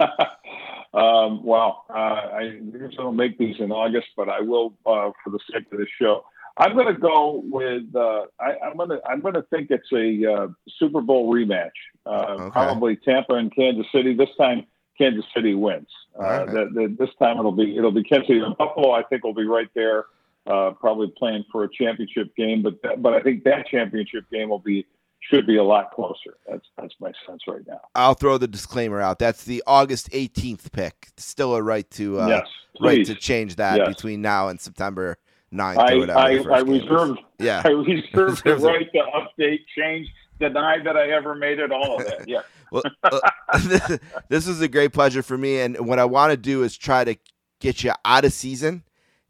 um, 0.00 1.44
wow, 1.44 1.82
uh, 1.90 1.92
I 1.92 2.40
usually 2.62 2.96
don't 2.96 3.14
make 3.16 3.36
these 3.36 3.56
in 3.60 3.70
August, 3.72 4.08
but 4.16 4.30
I 4.30 4.40
will 4.40 4.72
uh, 4.86 5.10
for 5.22 5.28
the 5.30 5.38
sake 5.52 5.70
of 5.70 5.78
the 5.78 5.86
show. 6.00 6.24
I'm 6.58 6.74
going 6.74 6.92
to 6.92 7.00
go 7.00 7.42
with. 7.44 7.94
Uh, 7.94 8.22
I, 8.40 8.54
I'm 8.64 8.76
going 8.76 8.90
to. 8.90 9.00
I'm 9.08 9.20
going 9.20 9.34
to 9.34 9.42
think 9.42 9.70
it's 9.70 9.90
a 9.92 10.32
uh, 10.32 10.48
Super 10.78 11.00
Bowl 11.00 11.32
rematch. 11.32 11.70
Uh, 12.04 12.36
Okay. 12.38 12.50
Probably 12.50 12.96
Tampa 12.96 13.34
and 13.34 13.54
Kansas 13.54 13.86
City. 13.92 14.14
This 14.14 14.28
time, 14.38 14.66
Kansas 14.96 15.24
City 15.34 15.54
wins. 15.54 15.88
Uh, 16.18 16.22
right. 16.22 16.46
the, 16.46 16.70
the, 16.74 16.96
this 16.98 17.10
time 17.18 17.38
it'll 17.38 17.52
be 17.52 17.76
it'll 17.76 17.92
be 17.92 18.02
Kansas 18.02 18.26
City. 18.28 18.40
Buffalo, 18.58 18.90
I 18.92 19.02
think, 19.04 19.24
will 19.24 19.34
be 19.34 19.46
right 19.46 19.68
there. 19.74 20.06
Uh, 20.46 20.70
probably 20.80 21.12
playing 21.18 21.44
for 21.52 21.64
a 21.64 21.68
championship 21.70 22.34
game, 22.34 22.62
but 22.62 22.80
that, 22.82 23.02
but 23.02 23.12
I 23.12 23.20
think 23.20 23.44
that 23.44 23.66
championship 23.66 24.24
game 24.32 24.48
will 24.48 24.58
be 24.58 24.86
should 25.20 25.46
be 25.46 25.56
a 25.58 25.62
lot 25.62 25.90
closer. 25.92 26.38
That's 26.48 26.64
that's 26.80 26.94
my 27.00 27.12
sense 27.26 27.42
right 27.46 27.60
now. 27.66 27.80
I'll 27.94 28.14
throw 28.14 28.38
the 28.38 28.48
disclaimer 28.48 29.00
out. 29.00 29.18
That's 29.18 29.44
the 29.44 29.62
August 29.66 30.10
18th 30.10 30.72
pick. 30.72 31.08
Still 31.18 31.54
a 31.54 31.62
right 31.62 31.88
to 31.92 32.20
uh, 32.20 32.28
yes, 32.28 32.46
right 32.80 33.04
to 33.04 33.14
change 33.14 33.56
that 33.56 33.76
Yes. 33.76 33.88
between 33.88 34.22
now 34.22 34.48
and 34.48 34.58
September 34.60 35.18
9th 35.52 35.78
I. 35.78 35.94
I, 36.12 36.56
I 36.58 36.62
game 36.62 36.72
reserve 36.72 37.16
Yeah. 37.38 37.62
I 37.64 37.68
reserve 37.70 38.42
the 38.44 38.56
right 38.62 38.90
to 38.92 39.02
update, 39.14 39.60
change, 39.76 40.08
deny 40.38 40.78
that 40.84 40.96
I 40.96 41.10
ever 41.10 41.34
made 41.34 41.58
it, 41.58 41.72
all 41.72 41.98
of 42.00 42.06
that. 42.06 42.28
Yeah. 42.28 42.40
Well, 42.70 42.82
uh, 43.02 43.18
this 44.28 44.46
is 44.46 44.60
a 44.60 44.68
great 44.68 44.92
pleasure 44.92 45.22
for 45.22 45.38
me, 45.38 45.58
and 45.60 45.86
what 45.86 45.98
I 45.98 46.04
want 46.04 46.32
to 46.32 46.36
do 46.36 46.62
is 46.64 46.76
try 46.76 47.02
to 47.02 47.16
get 47.60 47.82
you 47.82 47.92
out 48.04 48.26
of 48.26 48.32
season, 48.34 48.84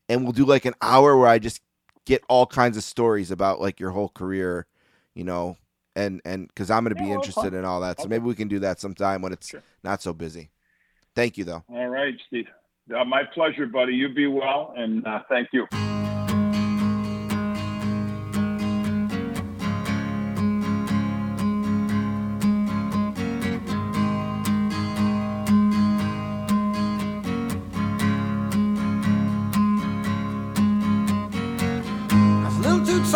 and 0.08 0.24
we'll 0.24 0.32
do 0.32 0.44
like 0.44 0.64
an 0.64 0.74
hour 0.82 1.16
where 1.16 1.28
I 1.28 1.38
just 1.38 1.62
get 2.04 2.24
all 2.28 2.46
kinds 2.46 2.76
of 2.76 2.82
stories 2.82 3.30
about 3.30 3.60
like 3.60 3.78
your 3.78 3.90
whole 3.90 4.08
career, 4.08 4.66
you 5.14 5.22
know, 5.22 5.56
and 5.94 6.20
and 6.24 6.48
because 6.48 6.68
I'm 6.68 6.82
going 6.82 6.90
to 6.90 6.96
be 6.96 7.04
Yeah, 7.04 7.10
well, 7.10 7.14
interested 7.18 7.50
fine. 7.52 7.60
in 7.60 7.64
all 7.64 7.80
that. 7.82 7.98
So 7.98 8.06
Okay. 8.06 8.10
maybe 8.10 8.24
we 8.24 8.34
can 8.34 8.48
do 8.48 8.58
that 8.58 8.80
sometime 8.80 9.22
when 9.22 9.32
it's 9.32 9.50
Sure. 9.50 9.62
not 9.84 10.02
so 10.02 10.12
busy. 10.12 10.50
Thank 11.14 11.38
you, 11.38 11.44
though. 11.44 11.62
All 11.68 11.86
right, 11.86 12.14
Steve. 12.26 12.46
Uh, 12.92 13.04
my 13.04 13.22
pleasure, 13.22 13.66
buddy. 13.66 13.94
You 13.94 14.08
be 14.08 14.26
well, 14.26 14.74
and 14.76 15.06
uh, 15.06 15.20
thank 15.28 15.50
you. 15.52 15.68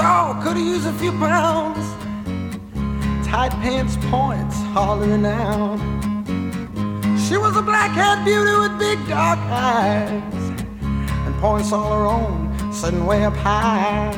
Tall, 0.03 0.34
could 0.42 0.57
have 0.57 0.66
used 0.66 0.86
a 0.86 0.92
few 0.94 1.12
pounds. 1.12 1.86
Tight 3.24 3.53
pants 3.62 3.96
points 4.11 4.57
hollering 4.74 5.24
out. 5.24 5.78
She 7.24 7.36
was 7.36 7.57
a 7.57 7.62
black 7.62 7.92
haired 7.92 8.24
beauty 8.24 8.55
with 8.62 8.76
big 8.80 8.98
dark 9.09 9.38
eyes. 9.38 10.44
And 11.24 11.34
points 11.36 11.72
all 11.72 11.92
her 11.92 12.07
own, 12.07 12.72
sitting 12.72 13.07
way 13.07 13.24
up 13.24 13.36
high. 13.36 14.11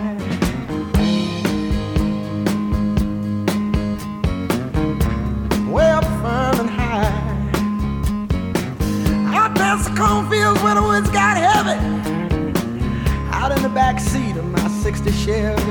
Way 5.75 5.91
up 5.99 6.05
firm 6.23 6.57
and 6.63 6.71
high. 6.81 7.13
Out 9.37 9.55
past 9.55 9.91
the 9.91 9.95
cornfields 10.01 10.63
where 10.63 10.77
the 10.77 10.83
woods 10.83 11.11
got 11.11 11.37
heavy 11.37 11.95
out 13.35 13.53
in 13.53 13.63
the 13.63 13.69
back 13.69 14.01
seat 14.01 14.37
of 14.37 14.54
60 14.85 15.13
Chevy. 15.13 15.63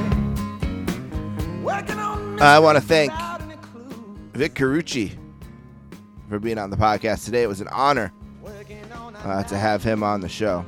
I 2.42 2.58
wanna 2.60 2.82
thank 2.82 3.12
without 3.12 3.42
any 3.42 3.58
clue. 3.58 4.18
Vic 4.34 4.56
Carucci 4.56 5.16
for 6.28 6.40
being 6.40 6.58
on 6.58 6.72
the 6.72 6.78
podcast 6.78 7.24
today. 7.24 7.44
It 7.44 7.48
was 7.48 7.62
an 7.62 7.68
honor 7.68 8.12
Working 8.42 8.92
on 8.92 9.14
a 9.14 9.20
uh, 9.20 9.44
to 9.44 9.56
have 9.56 9.84
him 9.84 10.02
on 10.02 10.22
the 10.22 10.28
show. 10.28 10.66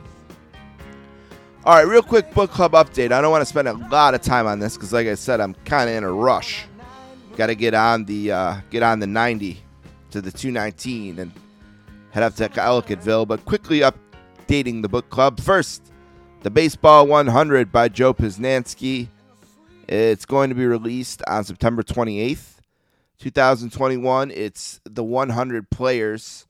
All 1.63 1.75
right, 1.75 1.87
real 1.87 2.03
quick 2.03 2.35
book 2.35 2.51
club 2.51 2.73
update. 2.73 3.11
I 3.11 3.19
don't 3.19 3.31
want 3.31 3.41
to 3.41 3.47
spend 3.47 3.67
a 3.67 3.73
lot 3.73 4.13
of 4.13 4.21
time 4.21 4.45
on 4.45 4.59
this 4.59 4.75
because, 4.75 4.93
like 4.93 5.07
I 5.07 5.15
said, 5.15 5.41
I'm 5.41 5.55
kind 5.65 5.89
of 5.89 5.95
in 5.95 6.03
a 6.03 6.11
rush. 6.11 6.67
Got 7.37 7.47
to 7.47 7.55
get 7.55 7.73
on 7.73 8.05
the 8.05 8.31
uh, 8.31 8.57
get 8.69 8.83
on 8.83 8.99
the 8.99 9.07
90 9.07 9.59
to 10.11 10.21
the 10.21 10.31
219 10.31 11.17
and 11.17 11.31
head 12.11 12.21
up 12.21 12.35
to 12.35 12.47
Ellicottville. 12.47 13.27
But 13.27 13.43
quickly 13.45 13.79
updating 13.79 14.83
the 14.83 14.87
book 14.87 15.09
club. 15.09 15.39
First, 15.39 15.91
the 16.41 16.51
Baseball 16.51 17.07
100 17.07 17.71
by 17.71 17.89
Joe 17.89 18.13
Posnanski. 18.13 19.07
It's 19.88 20.25
going 20.25 20.49
to 20.49 20.55
be 20.55 20.65
released 20.65 21.21
on 21.27 21.43
September 21.43 21.83
28th, 21.83 22.55
2021. 23.19 24.31
It's 24.31 24.79
the 24.86 25.03
100 25.03 25.69
players 25.69 26.47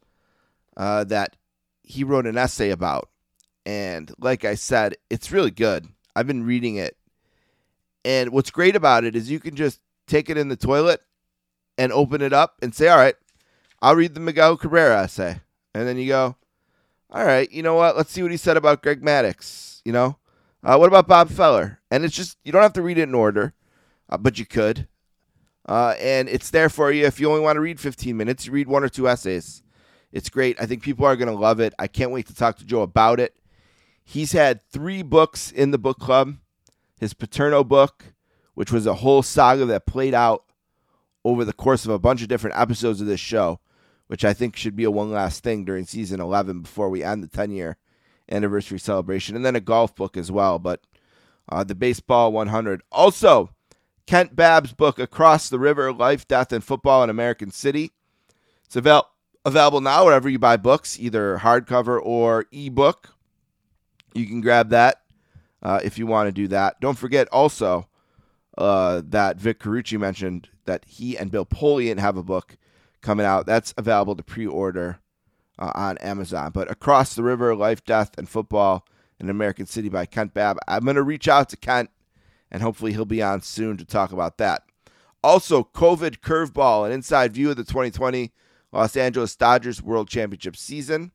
uh, 0.77 1.03
that 1.05 1.36
he 1.83 2.03
wrote 2.03 2.25
an 2.25 2.38
essay 2.38 2.69
about. 2.69 3.09
And 3.65 4.11
like 4.19 4.45
I 4.45 4.55
said, 4.55 4.95
it's 5.09 5.31
really 5.31 5.51
good. 5.51 5.88
I've 6.15 6.27
been 6.27 6.45
reading 6.45 6.75
it. 6.75 6.95
And 8.03 8.31
what's 8.31 8.51
great 8.51 8.75
about 8.75 9.03
it 9.03 9.15
is 9.15 9.31
you 9.31 9.39
can 9.39 9.55
just 9.55 9.81
take 10.07 10.29
it 10.29 10.38
in 10.38 10.49
the 10.49 10.55
toilet 10.55 11.01
and 11.77 11.91
open 11.91 12.21
it 12.21 12.33
up 12.33 12.55
and 12.61 12.73
say, 12.73 12.88
all 12.88 12.97
right, 12.97 13.15
I'll 13.81 13.95
read 13.95 14.13
the 14.13 14.19
Miguel 14.19 14.57
Cabrera 14.57 15.03
essay. 15.03 15.41
And 15.73 15.88
then 15.88 15.97
you 15.97 16.07
go, 16.07 16.36
all 17.09 17.25
right, 17.25 17.51
you 17.51 17.63
know 17.63 17.75
what? 17.75 17.97
Let's 17.97 18.11
see 18.11 18.21
what 18.21 18.31
he 18.31 18.38
said 18.38 18.57
about 18.57 18.81
Greg 18.81 19.01
Maddux. 19.01 19.74
You 19.86 19.93
know, 19.93 20.17
Uh, 20.63 20.77
what 20.77 20.88
about 20.88 21.07
Bob 21.07 21.29
Feller? 21.29 21.79
And 21.91 22.03
it's 22.03 22.15
just 22.15 22.39
you 22.43 22.51
don't 22.51 22.63
have 22.63 22.73
to 22.73 22.81
read 22.81 22.97
it 22.97 23.03
in 23.03 23.13
order, 23.13 23.53
uh, 24.09 24.17
but 24.17 24.39
you 24.39 24.45
could. 24.45 24.88
Uh, 25.67 25.93
and 25.99 26.27
it's 26.27 26.49
there 26.49 26.69
for 26.69 26.91
you 26.91 27.05
if 27.05 27.19
you 27.19 27.29
only 27.29 27.41
want 27.41 27.55
to 27.57 27.61
read 27.61 27.79
15 27.79 28.17
minutes. 28.17 28.47
You 28.47 28.51
read 28.51 28.67
one 28.67 28.83
or 28.83 28.89
two 28.89 29.07
essays. 29.07 29.61
It's 30.11 30.29
great. 30.29 30.59
I 30.59 30.65
think 30.65 30.81
people 30.81 31.05
are 31.05 31.15
going 31.15 31.27
to 31.27 31.36
love 31.36 31.59
it. 31.59 31.75
I 31.77 31.86
can't 31.88 32.11
wait 32.11 32.25
to 32.27 32.36
talk 32.36 32.57
to 32.57 32.65
Joe 32.65 32.81
about 32.81 33.19
it. 33.19 33.36
He's 34.03 34.31
had 34.31 34.63
three 34.63 35.03
books 35.03 35.51
in 35.51 35.69
the 35.69 35.77
book 35.77 35.99
club. 35.99 36.36
His 36.99 37.13
Paterno 37.13 37.63
book, 37.63 38.13
which 38.55 38.71
was 38.71 38.88
a 38.88 38.95
whole 38.95 39.21
saga 39.21 39.65
that 39.65 39.86
played 39.86 40.13
out 40.15 40.45
over 41.23 41.45
the 41.45 41.53
course 41.53 41.86
of 41.86 41.91
a 41.91 41.99
bunch 41.99 42.23
of 42.23 42.27
different 42.27 42.57
episodes 42.57 43.01
of 43.01 43.07
this 43.07 43.19
show, 43.19 43.59
which 44.07 44.25
I 44.25 44.33
think 44.33 44.55
should 44.55 44.75
be 44.75 44.83
a 44.83 44.91
one 44.91 45.11
last 45.11 45.43
thing 45.43 45.63
during 45.65 45.86
season 45.86 46.19
11 46.19 46.61
before 46.61 46.89
we 46.89 47.03
end 47.03 47.21
the 47.21 47.27
10 47.27 47.51
year 47.51 47.77
anniversary 48.30 48.80
celebration. 48.80 49.36
And 49.36 49.45
then 49.45 49.55
a 49.55 49.61
golf 49.61 49.95
book 49.95 50.17
as 50.17 50.32
well, 50.32 50.59
but 50.59 50.82
uh, 51.49 51.63
the 51.63 51.76
Baseball 51.76 52.32
100. 52.32 52.82
Also, 52.91 53.51
Kent 54.07 54.36
Babb's 54.36 54.73
book, 54.73 54.99
Across 54.99 55.49
the 55.49 55.59
River 55.59 55.91
Life, 55.91 56.28
Death, 56.28 56.51
and 56.51 56.63
Football 56.63 57.03
in 57.03 57.09
American 57.09 57.51
City. 57.51 57.91
It's 58.65 58.76
avail- 58.76 59.09
available 59.43 59.82
now 59.82 60.05
wherever 60.05 60.30
you 60.30 60.39
buy 60.39 60.57
books, 60.57 60.99
either 60.99 61.39
hardcover 61.39 61.99
or 62.01 62.45
ebook. 62.51 63.15
You 64.13 64.26
can 64.26 64.41
grab 64.41 64.69
that 64.69 65.01
uh, 65.61 65.82
if 65.84 65.97
you 65.97 66.07
want 66.07 66.28
to 66.28 66.32
do 66.32 66.47
that. 66.49 66.80
Don't 66.80 66.97
forget 66.97 67.28
also 67.32 67.88
uh, 68.57 69.01
that 69.05 69.38
Vic 69.38 69.59
Carucci 69.59 69.99
mentioned 69.99 70.49
that 70.65 70.86
he 70.88 71.17
and 71.17 71.32
Bill 71.32 71.45
Polian 71.45 71.99
have 71.99 72.17
a 72.17 72.23
book 72.23 72.57
coming 73.01 73.26
out. 73.26 73.45
That's 73.45 73.73
available 73.78 74.15
to 74.15 74.23
pre 74.23 74.47
order 74.47 74.99
uh, 75.60 75.72
on 75.76 75.97
Amazon. 75.99 76.51
But 76.51 76.70
Across 76.70 77.16
the 77.16 77.24
River 77.24 77.56
Life, 77.56 77.84
Death, 77.86 78.18
and 78.18 78.28
Football 78.28 78.86
in 79.20 79.30
American 79.30 79.66
City 79.66 79.89
by 79.89 80.06
Kent 80.06 80.34
Babb. 80.34 80.58
I'm 80.68 80.84
going 80.84 80.95
to 80.95 81.03
reach 81.03 81.28
out 81.28 81.49
to 81.49 81.58
Kent 81.58 81.89
and 82.51 82.62
hopefully 82.62 82.93
he'll 82.93 83.06
be 83.06 83.22
on 83.22 83.41
soon 83.41 83.78
to 83.78 83.86
talk 83.86 84.12
about 84.12 84.38
that. 84.38 84.64
Also, 85.24 85.64
COVID 85.64 86.20
curveball, 86.20 86.86
an 86.86 86.91
inside 86.91 87.34
view 87.34 87.49
of 87.49 87.58
the 87.58 87.64
2020 87.64 88.32
Los 88.72 88.95
Angeles 88.95 89.36
Dodgers 89.36 89.82
World 89.82 90.08
Championship 90.08 90.56
season. 90.56 91.12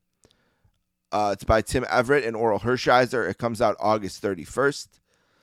Uh, 1.13 1.31
it's 1.33 1.45
by 1.45 1.63
Tim 1.63 1.85
Neverett 1.85 2.27
and 2.27 2.37
Orel 2.37 2.61
Hershiser. 2.61 3.29
It 3.29 3.39
comes 3.39 3.61
out 3.61 3.77
August 3.81 4.23
31st. 4.23 4.89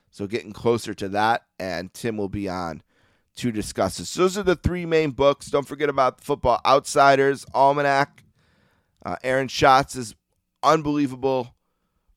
So 0.09 0.27
getting 0.27 0.53
closer 0.53 0.93
to 0.93 1.09
that, 1.09 1.45
and 1.59 1.93
Tim 1.93 2.17
will 2.17 2.29
be 2.29 2.47
on 2.47 2.81
to 3.35 3.51
discuss 3.51 3.97
this. 3.97 4.09
So 4.09 4.21
those 4.21 4.37
are 4.37 4.43
the 4.43 4.55
three 4.55 4.85
main 4.85 5.11
books. 5.11 5.47
Don't 5.47 5.67
forget 5.67 5.89
about 5.89 6.21
Football 6.21 6.61
Outsiders, 6.65 7.45
Almanac, 7.53 8.23
uh, 9.07 9.15
Aaron 9.23 9.47
Schatz' 9.47 9.95
is 9.95 10.15
unbelievable 10.61 11.55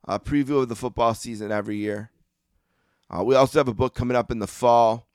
uh, 0.09 0.19
preview 0.19 0.61
of 0.61 0.69
the 0.69 0.75
football 0.75 1.15
season 1.15 1.53
every 1.53 1.77
year. 1.77 2.11
Uh, 3.09 3.23
we 3.23 3.37
also 3.37 3.61
have 3.61 3.69
a 3.69 3.75
book 3.75 3.95
coming 3.95 4.17
up 4.17 4.33
in 4.33 4.41
the 4.41 4.49
fall 4.49 5.07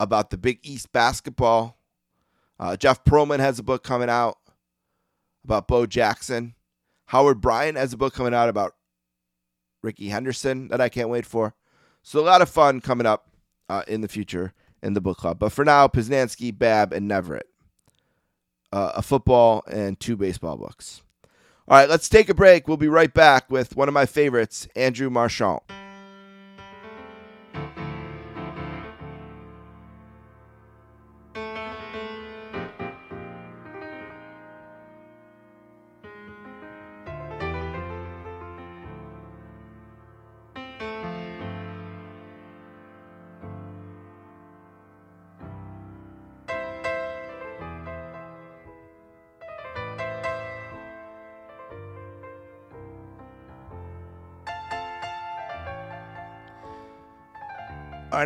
about 0.00 0.30
the 0.30 0.38
Big 0.38 0.58
East 0.62 0.90
basketball. 0.90 1.76
Uh, 2.58 2.78
Jeff 2.78 3.04
Pearlman 3.04 3.40
has 3.40 3.58
a 3.58 3.62
book 3.62 3.84
coming 3.84 4.08
out 4.08 4.38
about 5.44 5.68
Bo 5.68 5.84
Jackson. 5.84 6.54
Howard 7.06 7.42
Bryant 7.42 7.76
has 7.76 7.92
a 7.92 7.98
book 7.98 8.14
coming 8.14 8.32
out 8.32 8.48
about 8.48 8.72
Rickey 9.82 10.08
Henderson 10.08 10.68
that 10.68 10.80
I 10.80 10.88
can't 10.88 11.10
wait 11.10 11.26
for. 11.26 11.54
So 12.02 12.20
a 12.20 12.24
lot 12.24 12.40
of 12.40 12.48
fun 12.48 12.80
coming 12.80 13.06
up 13.06 13.28
uh, 13.68 13.82
in 13.86 14.00
the 14.00 14.08
future 14.08 14.54
in 14.82 14.94
the 14.94 15.02
book 15.02 15.18
club. 15.18 15.38
But 15.38 15.52
for 15.52 15.62
now, 15.62 15.88
Posnanski, 15.88 16.56
Babb, 16.56 16.94
and 16.94 17.10
Neverett. 17.10 17.51
Uh, 18.72 18.92
a 18.94 19.02
football 19.02 19.62
and 19.66 20.00
two 20.00 20.16
baseball 20.16 20.56
books. 20.56 21.02
All 21.68 21.78
right, 21.78 21.88
let's 21.88 22.08
take 22.08 22.28
a 22.28 22.34
break. 22.34 22.66
We'll 22.66 22.76
be 22.76 22.88
right 22.88 23.12
back 23.12 23.50
with 23.50 23.76
one 23.76 23.86
of 23.86 23.94
my 23.94 24.06
favorites, 24.06 24.66
Andrew 24.74 25.10
Marchand. 25.10 25.60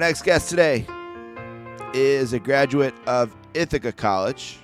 Next 0.06 0.22
guest 0.22 0.48
today 0.48 0.86
is 1.92 2.32
a 2.32 2.38
graduate 2.38 2.94
of 3.08 3.34
Ithaca 3.54 3.90
College. 3.90 4.60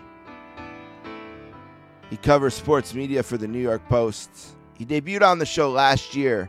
He 2.11 2.17
covers 2.17 2.55
sports 2.55 2.95
media 2.95 3.25
for 3.25 3.37
the 3.37 3.49
New 3.49 3.59
York 3.59 3.83
Post. 3.89 4.31
He 4.79 4.87
debuted 4.87 5.23
on 5.23 5.41
the 5.41 5.45
show 5.45 5.69
last 5.73 6.15
year, 6.15 6.49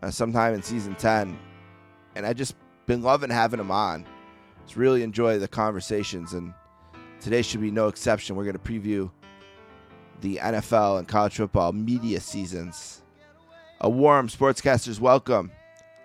uh, 0.00 0.12
sometime 0.12 0.54
in 0.54 0.62
season 0.62 0.94
10, 0.94 1.36
and 2.14 2.24
I 2.24 2.34
just 2.34 2.54
been 2.86 3.02
loving 3.02 3.30
having 3.30 3.58
him 3.58 3.72
on. 3.72 4.06
Just 4.62 4.76
really 4.76 5.02
enjoy 5.02 5.40
the 5.40 5.48
conversations, 5.48 6.34
and 6.34 6.54
today 7.18 7.42
should 7.42 7.62
be 7.62 7.72
no 7.72 7.88
exception. 7.88 8.36
We're 8.36 8.44
going 8.44 8.56
to 8.56 8.60
preview 8.60 9.10
the 10.20 10.36
NFL 10.36 11.00
and 11.00 11.08
college 11.08 11.34
football 11.34 11.72
media 11.72 12.20
seasons. 12.20 13.02
A 13.80 13.90
warm 13.90 14.28
sportscaster's 14.28 15.00
welcome 15.00 15.50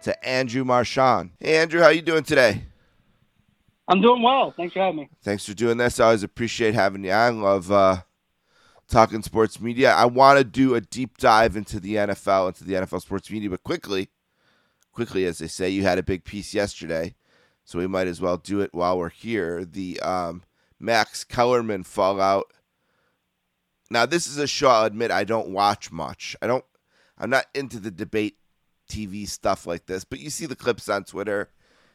to 0.03 0.27
Andrew 0.27 0.63
Marchand. 0.63 1.31
Hey, 1.39 1.57
Andrew, 1.57 1.81
how 1.81 1.89
you 1.89 2.01
doing 2.01 2.23
today? 2.23 2.63
I'm 3.87 4.01
doing 4.01 4.21
well. 4.21 4.53
Thanks 4.55 4.73
for 4.73 4.79
having 4.79 4.97
me. 4.97 5.09
Thanks 5.23 5.45
for 5.45 5.53
doing 5.53 5.77
this. 5.77 5.99
I 5.99 6.05
always 6.05 6.23
appreciate 6.23 6.75
having 6.75 7.03
you 7.03 7.11
on. 7.11 7.41
Love 7.41 7.71
uh, 7.71 8.01
talking 8.87 9.23
sports 9.23 9.59
media. 9.59 9.91
I 9.91 10.05
want 10.05 10.37
to 10.37 10.43
do 10.43 10.75
a 10.75 10.81
deep 10.81 11.17
dive 11.17 11.55
into 11.55 11.79
the 11.79 11.95
NFL, 11.95 12.49
into 12.49 12.63
the 12.63 12.73
NFL 12.73 13.01
sports 13.01 13.31
media, 13.31 13.49
but 13.49 13.63
quickly, 13.63 14.09
quickly, 14.91 15.25
as 15.25 15.39
they 15.39 15.47
say, 15.47 15.69
you 15.69 15.83
had 15.83 15.97
a 15.97 16.03
big 16.03 16.23
piece 16.23 16.53
yesterday, 16.53 17.15
so 17.63 17.79
we 17.79 17.87
might 17.87 18.07
as 18.07 18.21
well 18.21 18.37
do 18.37 18.61
it 18.61 18.73
while 18.73 18.97
we're 18.97 19.09
here. 19.09 19.65
The 19.65 19.99
um, 20.01 20.43
Max 20.79 21.23
Kellerman 21.23 21.83
fallout. 21.83 22.53
Now, 23.91 24.05
this 24.05 24.27
is 24.27 24.37
a 24.37 24.47
show 24.47 24.69
I'll 24.69 24.85
admit 24.85 25.09
I 25.09 25.23
don't 25.23 25.49
watch 25.49 25.91
much. 25.91 26.35
I 26.41 26.47
don't. 26.47 26.65
I'm 27.17 27.29
not 27.29 27.47
into 27.53 27.79
the 27.79 27.91
debate 27.91 28.37
TV 28.89 29.27
stuff 29.27 29.65
like 29.65 29.85
this, 29.85 30.03
but 30.03 30.19
you 30.19 30.29
see 30.29 30.45
the 30.45 30.55
clips 30.55 30.89
on 30.89 31.03
Twitter, 31.03 31.49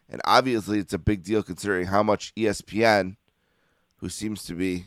and 0.08 0.22
obviously 0.24 0.78
it's 0.78 0.92
a 0.92 0.98
big 0.98 1.22
deal 1.22 1.42
considering 1.42 1.86
how 1.86 2.02
much 2.02 2.34
ESPN, 2.34 3.16
who 3.98 4.08
seems 4.08 4.44
to 4.44 4.54
be 4.54 4.86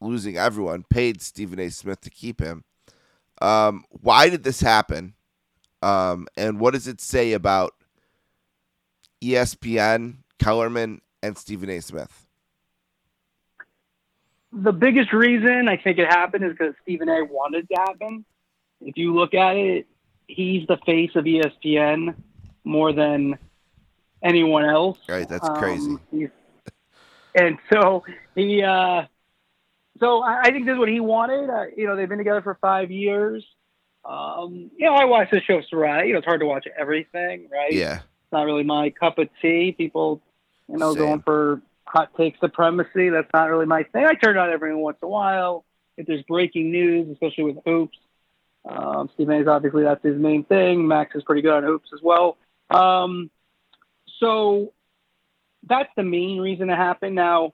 losing 0.00 0.36
everyone, 0.36 0.84
paid 0.88 1.20
Stephen 1.20 1.58
A. 1.58 1.68
Smith 1.70 2.00
to 2.02 2.10
keep 2.10 2.40
him. 2.40 2.64
Um, 3.42 3.84
why 3.90 4.30
did 4.30 4.44
this 4.44 4.60
happen? 4.60 5.14
Um, 5.82 6.26
and 6.36 6.58
what 6.58 6.74
does 6.74 6.88
it 6.88 7.00
say 7.00 7.32
about 7.32 7.74
ESPN, 9.22 10.18
Kellerman, 10.38 11.00
and 11.22 11.36
Stephen 11.36 11.70
A. 11.70 11.80
Smith? 11.80 12.26
The 14.52 14.72
biggest 14.72 15.12
reason 15.12 15.68
I 15.68 15.76
think 15.76 15.98
it 15.98 16.06
happened 16.06 16.44
is 16.44 16.52
because 16.52 16.74
Stephen 16.82 17.08
A. 17.08 17.22
wanted 17.24 17.64
it 17.64 17.74
to 17.74 17.80
happen. 17.80 18.24
If 18.80 18.96
you 18.96 19.14
look 19.14 19.34
at 19.34 19.56
it, 19.56 19.86
he's 20.28 20.66
the 20.68 20.76
face 20.86 21.10
of 21.16 21.24
ESPN 21.24 22.14
more 22.62 22.92
than 22.92 23.38
anyone 24.22 24.64
else. 24.64 24.98
Right, 25.08 25.28
that's 25.28 25.48
crazy. 25.58 25.96
Um, 26.12 26.30
and 27.34 27.58
so 27.72 28.04
he, 28.34 28.62
uh, 28.62 29.02
so 29.98 30.22
I, 30.22 30.42
I 30.42 30.50
think 30.50 30.66
this 30.66 30.74
is 30.74 30.78
what 30.78 30.88
he 30.88 31.00
wanted. 31.00 31.50
Uh, 31.50 31.64
you 31.76 31.86
know, 31.86 31.96
they've 31.96 32.08
been 32.08 32.18
together 32.18 32.42
for 32.42 32.56
five 32.60 32.90
years. 32.90 33.44
Um, 34.04 34.70
you 34.76 34.86
know, 34.86 34.94
I 34.94 35.06
watch 35.06 35.28
the 35.30 35.40
show 35.40 35.60
Soraya. 35.72 36.06
You 36.06 36.12
know, 36.12 36.18
it's 36.18 36.26
hard 36.26 36.40
to 36.40 36.46
watch 36.46 36.66
everything, 36.78 37.48
right? 37.50 37.72
Yeah. 37.72 37.96
It's 37.96 38.32
not 38.32 38.44
really 38.44 38.64
my 38.64 38.90
cup 38.90 39.18
of 39.18 39.28
tea. 39.42 39.72
People, 39.72 40.22
you 40.68 40.76
know, 40.76 40.94
Same. 40.94 41.02
going 41.02 41.22
for 41.22 41.62
hot 41.84 42.10
take 42.16 42.36
supremacy. 42.38 43.08
That's 43.08 43.30
not 43.32 43.50
really 43.50 43.66
my 43.66 43.82
thing. 43.84 44.06
I 44.06 44.14
turn 44.14 44.36
it 44.36 44.40
on 44.40 44.50
every 44.50 44.74
once 44.74 44.98
in 45.02 45.06
a 45.06 45.10
while 45.10 45.64
if 45.96 46.06
there's 46.06 46.22
breaking 46.22 46.70
news, 46.70 47.08
especially 47.10 47.44
with 47.44 47.56
hoops. 47.64 47.98
Um, 48.64 49.10
Steve 49.14 49.28
Mays, 49.28 49.46
obviously, 49.46 49.84
that's 49.84 50.04
his 50.04 50.18
main 50.18 50.44
thing. 50.44 50.86
Max 50.86 51.14
is 51.14 51.22
pretty 51.22 51.42
good 51.42 51.52
on 51.52 51.62
hoops 51.64 51.88
as 51.94 52.00
well. 52.02 52.36
Um, 52.70 53.30
so 54.20 54.72
that's 55.66 55.90
the 55.96 56.02
main 56.02 56.40
reason 56.40 56.70
it 56.70 56.76
happened. 56.76 57.14
Now, 57.14 57.52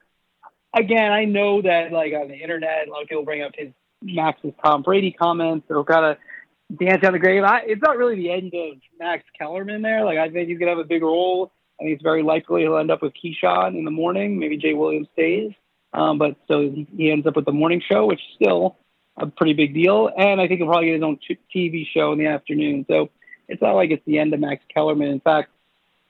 again, 0.76 1.12
I 1.12 1.24
know 1.24 1.62
that 1.62 1.92
like 1.92 2.12
on 2.14 2.28
the 2.28 2.34
internet, 2.34 2.88
a 2.88 2.90
lot 2.90 3.02
of 3.02 3.08
people 3.08 3.24
bring 3.24 3.42
up 3.42 3.52
his 3.56 3.70
Max's 4.02 4.52
Tom 4.62 4.82
Brady 4.82 5.12
comments. 5.12 5.66
They'll 5.68 5.84
kind 5.84 6.04
of 6.04 6.78
dance 6.78 7.04
on 7.04 7.12
the 7.12 7.18
grave. 7.18 7.42
I, 7.44 7.60
it's 7.66 7.82
not 7.82 7.96
really 7.96 8.16
the 8.16 8.30
end 8.30 8.52
of 8.54 8.78
Max 8.98 9.24
Kellerman 9.38 9.82
there. 9.82 10.04
Like 10.04 10.18
I 10.18 10.30
think 10.30 10.48
he's 10.48 10.58
gonna 10.58 10.72
have 10.72 10.78
a 10.78 10.84
big 10.84 11.02
role. 11.02 11.52
I 11.78 11.84
think 11.84 11.94
it's 11.94 12.02
very 12.02 12.22
likely 12.22 12.62
he'll 12.62 12.76
end 12.76 12.90
up 12.90 13.02
with 13.02 13.12
Keyshawn 13.14 13.76
in 13.76 13.84
the 13.84 13.90
morning. 13.90 14.38
Maybe 14.38 14.56
Jay 14.56 14.74
Williams 14.74 15.08
stays, 15.12 15.52
um, 15.92 16.18
but 16.18 16.36
so 16.46 16.60
he, 16.96 17.10
ends 17.10 17.26
up 17.26 17.36
with 17.36 17.46
the 17.46 17.52
morning 17.52 17.82
show, 17.90 18.06
which 18.06 18.20
still 18.36 18.76
a 19.16 19.26
pretty 19.26 19.52
big 19.52 19.74
deal. 19.74 20.10
And 20.16 20.40
I 20.40 20.48
think 20.48 20.58
he'll 20.58 20.68
probably 20.68 20.86
get 20.86 20.94
his 20.94 21.02
own 21.02 21.18
t- 21.26 21.38
TV 21.54 21.86
show 21.86 22.12
in 22.12 22.18
the 22.18 22.26
afternoon. 22.26 22.84
So 22.88 23.10
it's 23.48 23.62
not 23.62 23.74
like 23.74 23.90
it's 23.90 24.04
the 24.06 24.18
end 24.18 24.34
of 24.34 24.40
Max 24.40 24.64
Kellerman. 24.72 25.08
In 25.08 25.20
fact, 25.20 25.50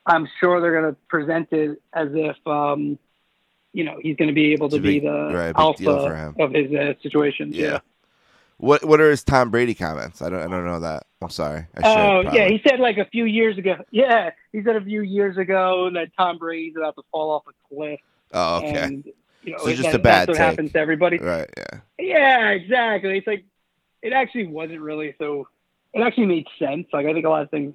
I'm 0.06 0.28
sure 0.40 0.60
they're 0.60 0.80
going 0.80 0.94
to 0.94 1.00
present 1.08 1.52
it 1.52 1.82
as 1.92 2.08
if, 2.12 2.36
um, 2.46 2.98
you 3.72 3.84
know, 3.84 3.98
he's 4.00 4.16
going 4.16 4.28
to 4.28 4.34
be 4.34 4.52
able 4.52 4.68
to 4.70 4.78
be 4.78 5.00
the 5.00 5.30
right, 5.34 5.52
alpha 5.56 6.34
of 6.38 6.52
his 6.52 6.72
uh, 6.72 6.94
situations. 7.02 7.56
Yeah. 7.56 7.64
Yeah. 7.66 7.78
What 8.58 8.84
What 8.84 9.00
are 9.00 9.10
his 9.10 9.24
Tom 9.24 9.50
Brady 9.50 9.74
comments? 9.74 10.22
I 10.22 10.30
don't 10.30 10.40
I 10.40 10.46
don't 10.46 10.64
know 10.64 10.80
that. 10.80 11.06
I'm 11.20 11.28
sorry. 11.28 11.66
I 11.76 11.78
Oh, 11.78 12.22
probably. 12.22 12.38
yeah. 12.38 12.48
He 12.48 12.62
said 12.66 12.78
like 12.78 12.98
a 12.98 13.04
few 13.06 13.24
years 13.24 13.58
ago. 13.58 13.76
Yeah, 13.90 14.30
he 14.52 14.62
said 14.62 14.76
a 14.76 14.80
few 14.80 15.02
years 15.02 15.36
ago 15.36 15.90
that 15.92 16.10
Tom 16.16 16.38
Brady's 16.38 16.76
about 16.76 16.94
to 16.94 17.02
fall 17.10 17.30
off 17.32 17.42
a 17.48 17.74
cliff. 17.74 18.00
oh, 18.32 18.58
okay. 18.58 18.80
And, 18.80 19.04
you 19.44 19.52
know, 19.52 19.58
So 19.58 19.70
just 19.70 19.82
that- 19.82 19.94
a 19.94 19.98
bad 19.98 20.20
that's 20.20 20.28
what 20.28 20.34
take. 20.38 20.46
happens 20.46 20.72
to 20.72 20.78
everybody. 20.78 21.18
Right. 21.18 21.48
Yeah. 21.56 21.80
Yeah, 21.98 22.50
exactly. 22.50 23.18
It's 23.18 23.26
like 23.26 23.44
it 24.02 24.12
actually 24.12 24.46
wasn't 24.46 24.80
really 24.80 25.14
so. 25.18 25.48
It 25.92 26.00
actually 26.02 26.26
made 26.26 26.46
sense. 26.58 26.86
Like 26.92 27.06
I 27.06 27.12
think 27.12 27.24
a 27.24 27.28
lot 27.28 27.42
of 27.42 27.50
things. 27.50 27.74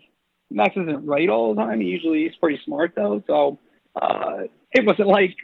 Max 0.51 0.75
isn't 0.75 1.05
right 1.05 1.29
all 1.29 1.53
the 1.53 1.61
time. 1.61 1.79
He 1.79 1.87
usually 1.87 2.23
is 2.25 2.35
pretty 2.37 2.59
smart 2.65 2.93
though. 2.95 3.23
So 3.27 3.59
uh, 3.95 4.43
it 4.71 4.85
wasn't 4.85 5.07
like 5.07 5.35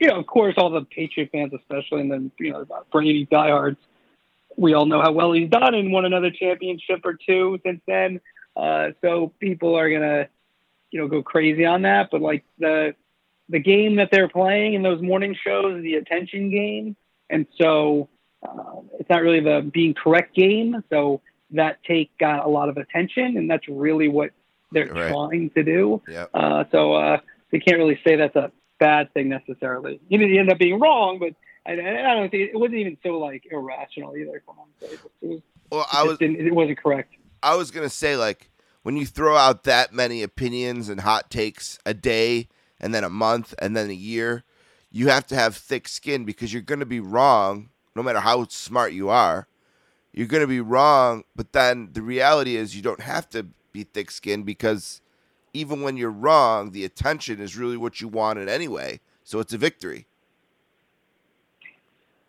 you 0.00 0.08
know. 0.08 0.18
Of 0.18 0.26
course, 0.26 0.54
all 0.56 0.70
the 0.70 0.82
Patriot 0.84 1.30
fans, 1.32 1.52
especially, 1.52 2.00
and 2.02 2.10
then 2.10 2.30
you 2.38 2.52
know 2.52 2.64
Brady 2.92 3.26
diehards. 3.30 3.78
We 4.56 4.74
all 4.74 4.86
know 4.86 5.00
how 5.02 5.10
well 5.12 5.32
he's 5.32 5.50
done 5.50 5.74
and 5.74 5.90
won 5.92 6.04
another 6.04 6.30
championship 6.30 7.00
or 7.04 7.14
two 7.14 7.58
since 7.64 7.80
then. 7.88 8.20
Uh, 8.56 8.90
so 9.00 9.32
people 9.40 9.74
are 9.76 9.90
gonna, 9.90 10.28
you 10.92 11.00
know, 11.00 11.08
go 11.08 11.24
crazy 11.24 11.64
on 11.64 11.82
that. 11.82 12.08
But 12.12 12.20
like 12.22 12.44
the 12.58 12.94
the 13.48 13.58
game 13.58 13.96
that 13.96 14.08
they're 14.10 14.28
playing 14.28 14.74
in 14.74 14.82
those 14.82 15.02
morning 15.02 15.36
shows 15.44 15.76
is 15.76 15.82
the 15.82 15.94
attention 15.94 16.50
game, 16.50 16.96
and 17.30 17.46
so 17.60 18.08
uh, 18.46 18.80
it's 18.98 19.08
not 19.10 19.22
really 19.22 19.40
the 19.40 19.68
being 19.72 19.94
correct 19.94 20.34
game. 20.34 20.82
So 20.90 21.20
that 21.50 21.78
take 21.84 22.16
got 22.18 22.44
a 22.44 22.48
lot 22.48 22.68
of 22.68 22.76
attention, 22.76 23.36
and 23.36 23.50
that's 23.50 23.68
really 23.68 24.08
what 24.08 24.30
they're 24.72 24.86
Right. 24.92 25.08
trying 25.08 25.50
to 25.50 25.62
do. 25.62 26.02
Yep. 26.08 26.30
Uh, 26.34 26.64
so 26.72 26.94
uh, 26.94 27.18
they 27.52 27.60
can't 27.60 27.78
really 27.78 27.98
say 28.04 28.16
that's 28.16 28.34
a 28.36 28.50
bad 28.80 29.12
thing 29.14 29.28
necessarily. 29.28 30.00
You 30.08 30.18
know, 30.18 30.26
you 30.26 30.40
end 30.40 30.50
up 30.50 30.58
being 30.58 30.80
wrong, 30.80 31.18
but 31.20 31.34
I, 31.66 31.72
I 31.74 32.14
don't 32.14 32.30
think 32.30 32.50
it 32.52 32.58
wasn't 32.58 32.78
even 32.78 32.96
so 33.02 33.18
like 33.18 33.44
irrational 33.50 34.16
either. 34.16 34.42
Come 34.46 34.58
on, 34.58 34.66
it 34.80 35.00
was, 35.22 35.40
Well, 35.70 35.80
it 35.82 35.86
I 35.94 36.02
was 36.02 36.18
it 36.20 36.54
wasn't 36.54 36.78
correct. 36.78 37.14
I 37.42 37.54
was 37.56 37.70
gonna 37.70 37.88
say 37.88 38.16
like 38.16 38.50
when 38.82 38.96
you 38.96 39.06
throw 39.06 39.36
out 39.36 39.64
that 39.64 39.92
many 39.92 40.22
opinions 40.22 40.88
and 40.88 41.00
hot 41.02 41.30
takes 41.30 41.78
a 41.86 41.94
day 41.94 42.48
and 42.84 42.94
then 42.94 43.02
a 43.02 43.08
month 43.08 43.54
and 43.58 43.74
then 43.74 43.88
a 43.88 43.94
year, 43.94 44.44
you 44.92 45.08
have 45.08 45.26
to 45.28 45.34
have 45.34 45.56
thick 45.56 45.88
skin 45.88 46.26
because 46.26 46.52
you're 46.52 46.60
gonna 46.60 46.84
be 46.84 47.00
wrong 47.00 47.70
no 47.96 48.02
matter 48.02 48.20
how 48.20 48.46
smart 48.48 48.92
you 48.92 49.08
are. 49.08 49.48
You're 50.12 50.26
gonna 50.26 50.46
be 50.46 50.60
wrong, 50.60 51.24
but 51.34 51.52
then 51.52 51.88
the 51.94 52.02
reality 52.02 52.56
is 52.56 52.76
you 52.76 52.82
don't 52.82 53.00
have 53.00 53.28
to 53.30 53.46
be 53.72 53.84
thick 53.84 54.10
skinned 54.10 54.44
because 54.44 55.00
even 55.54 55.80
when 55.80 55.96
you're 55.96 56.10
wrong, 56.10 56.72
the 56.72 56.84
attention 56.84 57.40
is 57.40 57.56
really 57.56 57.78
what 57.78 58.02
you 58.02 58.08
wanted 58.08 58.50
anyway. 58.50 59.00
So 59.24 59.40
it's 59.40 59.54
a 59.54 59.58
victory. 59.58 60.06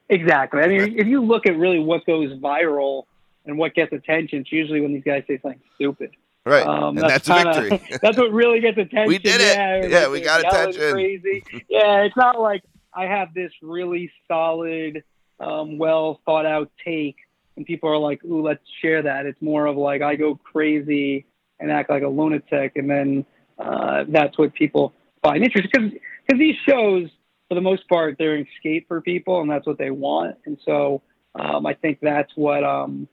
Exactly. 0.08 0.62
I 0.62 0.68
mean, 0.68 0.98
if 0.98 1.06
you 1.06 1.22
look 1.22 1.46
at 1.48 1.58
really 1.58 1.80
what 1.80 2.06
goes 2.06 2.32
viral 2.40 3.04
and 3.46 3.58
what 3.58 3.74
gets 3.74 3.92
attention, 3.92 4.42
it's 4.42 4.52
usually 4.54 4.80
when 4.80 4.94
these 4.94 5.04
guys 5.04 5.24
say 5.28 5.38
something 5.42 5.60
stupid. 5.76 6.12
Right. 6.46 6.66
Um, 6.66 6.98
and 6.98 7.10
that's, 7.10 7.28
kinda- 7.28 7.50
a 7.58 7.70
victory. 7.70 7.98
that's 8.02 8.18
what 8.18 8.32
really 8.32 8.60
gets 8.60 8.78
attention. 8.78 9.08
We 9.08 9.18
did 9.18 9.42
it. 9.42 9.58
Yeah, 9.58 9.86
Yeah, 9.86 10.10
we 10.10 10.22
got 10.22 10.42
attention. 10.42 10.92
Crazy. 10.92 11.44
Yeah, 11.70 12.04
it's 12.04 12.16
not 12.16 12.40
like 12.40 12.64
I 12.94 13.06
have 13.06 13.34
this 13.34 13.52
really 13.62 14.12
solid, 14.28 15.04
um, 15.40 15.78
well 15.78 16.22
thought 16.26 16.46
out 16.46 16.72
take, 16.84 17.18
and 17.58 17.66
people 17.66 17.90
are 17.90 17.98
like, 17.98 18.24
"Ooh, 18.24 18.42
let's 18.42 18.64
share 18.82 19.02
that." 19.02 19.26
It's 19.26 19.42
more 19.42 19.66
of 19.66 19.76
like 19.76 20.02
I 20.02 20.16
go 20.16 20.36
crazy 20.36 21.26
and 21.60 21.72
act 21.72 21.90
like 21.90 22.04
a 22.04 22.08
lunatic, 22.08 22.74
and 22.76 22.90
then 22.90 23.26
uh, 23.60 24.06
that's 24.08 24.38
what 24.38 24.54
people 24.54 24.94
find 25.24 25.44
interesting 25.44 25.72
because 25.74 25.92
because 26.26 26.40
these 26.40 26.56
shows, 26.68 27.10
for 27.50 27.56
the 27.56 27.62
most 27.62 27.88
part, 27.90 28.18
they're 28.18 28.36
an 28.36 28.48
escape 28.56 28.88
for 28.88 29.02
people, 29.02 29.42
and 29.42 29.50
that's 29.50 29.66
what 29.66 29.78
they 29.78 29.92
want. 29.92 30.38
And 30.46 30.58
so 30.64 31.02
um, 31.34 31.66
I 31.66 31.74
think 31.74 32.00
that's 32.02 32.32
what 32.36 32.64
um, 32.64 33.08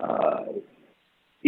uh, 0.00 0.44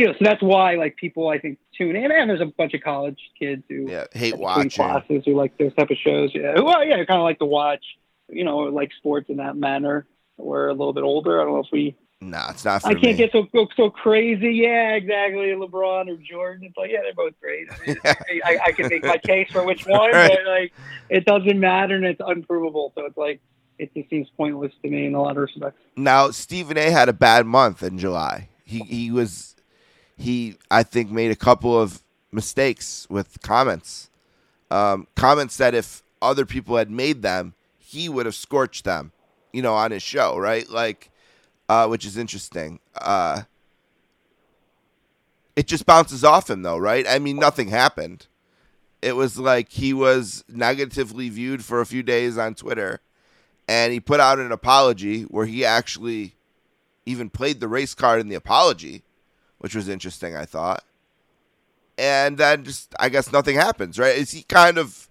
you 0.01 0.07
know. 0.07 0.13
So 0.15 0.19
that's 0.23 0.43
why 0.43 0.75
like 0.77 0.97
people 0.97 1.29
I 1.29 1.39
think 1.39 1.59
tune 1.77 1.97
in, 1.97 2.11
and 2.11 2.29
there's 2.29 2.41
a 2.41 2.47
bunch 2.47 2.75
of 2.75 2.83
college 2.83 3.19
kids 3.39 3.63
who 3.69 3.87
yeah, 3.89 4.07
hate 4.13 4.37
watching. 4.37 4.71
classes 4.71 5.23
who 5.25 5.35
like 5.37 5.57
those 5.59 5.75
type 5.75 5.91
of 5.91 5.97
shows. 5.99 6.31
Yeah, 6.35 6.61
well, 6.61 6.85
yeah, 6.85 6.97
kind 7.05 7.19
of 7.21 7.25
like 7.25 7.39
to 7.39 7.45
watch, 7.47 7.85
you 8.29 8.45
know, 8.45 8.59
like 8.59 8.91
sports 8.99 9.29
in 9.29 9.37
that 9.37 9.57
manner. 9.57 10.07
We're 10.37 10.69
a 10.69 10.73
little 10.73 10.93
bit 10.95 11.05
older. 11.05 11.41
I 11.41 11.45
don't 11.45 11.55
know 11.55 11.61
if 11.61 11.67
we. 11.73 11.97
No, 12.23 12.43
it's 12.51 12.67
not 12.67 12.85
I 12.85 12.93
can't 12.95 13.17
get 13.17 13.33
so 13.33 13.45
go 13.45 13.67
so 13.77 13.89
crazy. 13.89 14.53
Yeah, 14.53 14.93
exactly. 14.95 15.47
LeBron 15.53 16.09
or 16.09 16.17
Jordan. 16.17 16.65
It's 16.67 16.77
like 16.77 16.91
yeah, 16.91 17.01
they're 17.03 17.15
both 17.15 17.33
great. 17.41 17.67
I, 17.71 17.87
mean, 17.87 17.97
I, 18.05 18.41
I, 18.45 18.59
I 18.67 18.73
can 18.73 18.89
make 18.89 19.03
my 19.05 19.17
case 19.17 19.51
for 19.51 19.65
which 19.65 19.87
one, 19.87 20.11
Right. 20.13 20.31
but 20.31 20.51
like 20.51 20.73
it 21.09 21.25
doesn't 21.25 21.59
matter 21.59 21.95
and 21.97 22.05
it's 22.05 22.21
unprovable. 22.21 22.93
So 22.95 23.07
it's 23.07 23.17
like 23.17 23.41
it 23.79 23.95
just 23.95 24.11
seems 24.11 24.29
pointless 24.37 24.73
to 24.83 24.91
me 24.91 25.07
in 25.07 25.15
a 25.15 25.23
lot 25.23 25.31
of 25.31 25.37
respects. 25.39 25.81
Now 25.97 26.31
Stephen 26.31 26.77
A. 26.77 26.91
had 26.91 27.09
a 27.09 27.15
bad 27.15 27.47
month 27.47 27.83
in 27.83 27.99
July. 27.99 28.51
He 28.65 28.81
he 28.81 29.11
was 29.11 29.57
he 30.21 30.57
I 30.71 30.83
think 30.83 31.11
made 31.11 31.31
a 31.31 31.37
couple 31.37 31.79
of 31.79 32.03
mistakes 32.33 33.07
with 33.11 33.41
comments. 33.43 34.11
Um, 34.71 35.07
comments 35.17 35.57
that 35.57 35.75
if 35.75 36.03
other 36.23 36.47
people 36.47 36.77
had 36.77 36.91
made 36.91 37.23
them, 37.23 37.55
he 37.79 38.09
would 38.09 38.27
have 38.27 38.35
scorched 38.35 38.85
them, 38.85 39.13
you 39.53 39.63
know, 39.63 39.75
on 39.75 39.91
his 39.91 40.03
show, 40.03 40.39
right? 40.39 40.69
Like, 40.69 41.11
uh, 41.69 41.89
which 41.89 42.05
is 42.05 42.17
interesting. 42.17 42.79
Uh, 42.95 43.43
it 45.57 45.67
just 45.67 45.87
bounces 45.87 46.23
off 46.23 46.49
him 46.49 46.63
though, 46.63 46.79
right? 46.79 47.07
I 47.09 47.19
mean, 47.19 47.37
nothing 47.37 47.69
happened. 47.69 48.27
It 49.03 49.17
was 49.17 49.39
like 49.39 49.71
he 49.71 49.93
was 49.93 50.45
negatively 50.49 51.31
viewed 51.31 51.65
for 51.65 51.81
a 51.81 51.87
few 51.87 52.03
days 52.03 52.39
on 52.39 52.55
Twitter 52.55 53.01
and 53.71 53.93
he 53.93 54.01
put 54.01 54.19
out 54.19 54.41
an 54.41 54.51
apology 54.51 55.23
where 55.23 55.47
he 55.47 55.65
actually 55.65 56.35
even 57.07 57.31
played 57.31 57.61
the 57.61 57.69
race 57.69 57.95
card 57.95 58.21
in 58.21 58.29
the 58.29 58.35
apology, 58.35 59.05
which 59.61 59.75
was 59.75 59.89
interesting, 59.89 60.37
I 60.37 60.45
thought. 60.45 60.85
And 61.97 62.37
then 62.39 62.65
just, 62.65 62.95
I 62.99 63.09
guess 63.09 63.31
nothing 63.33 63.57
happens, 63.57 63.99
right? 63.99 64.17
Is 64.17 64.31
he 64.31 64.43
kind 64.43 64.79
of 64.79 65.09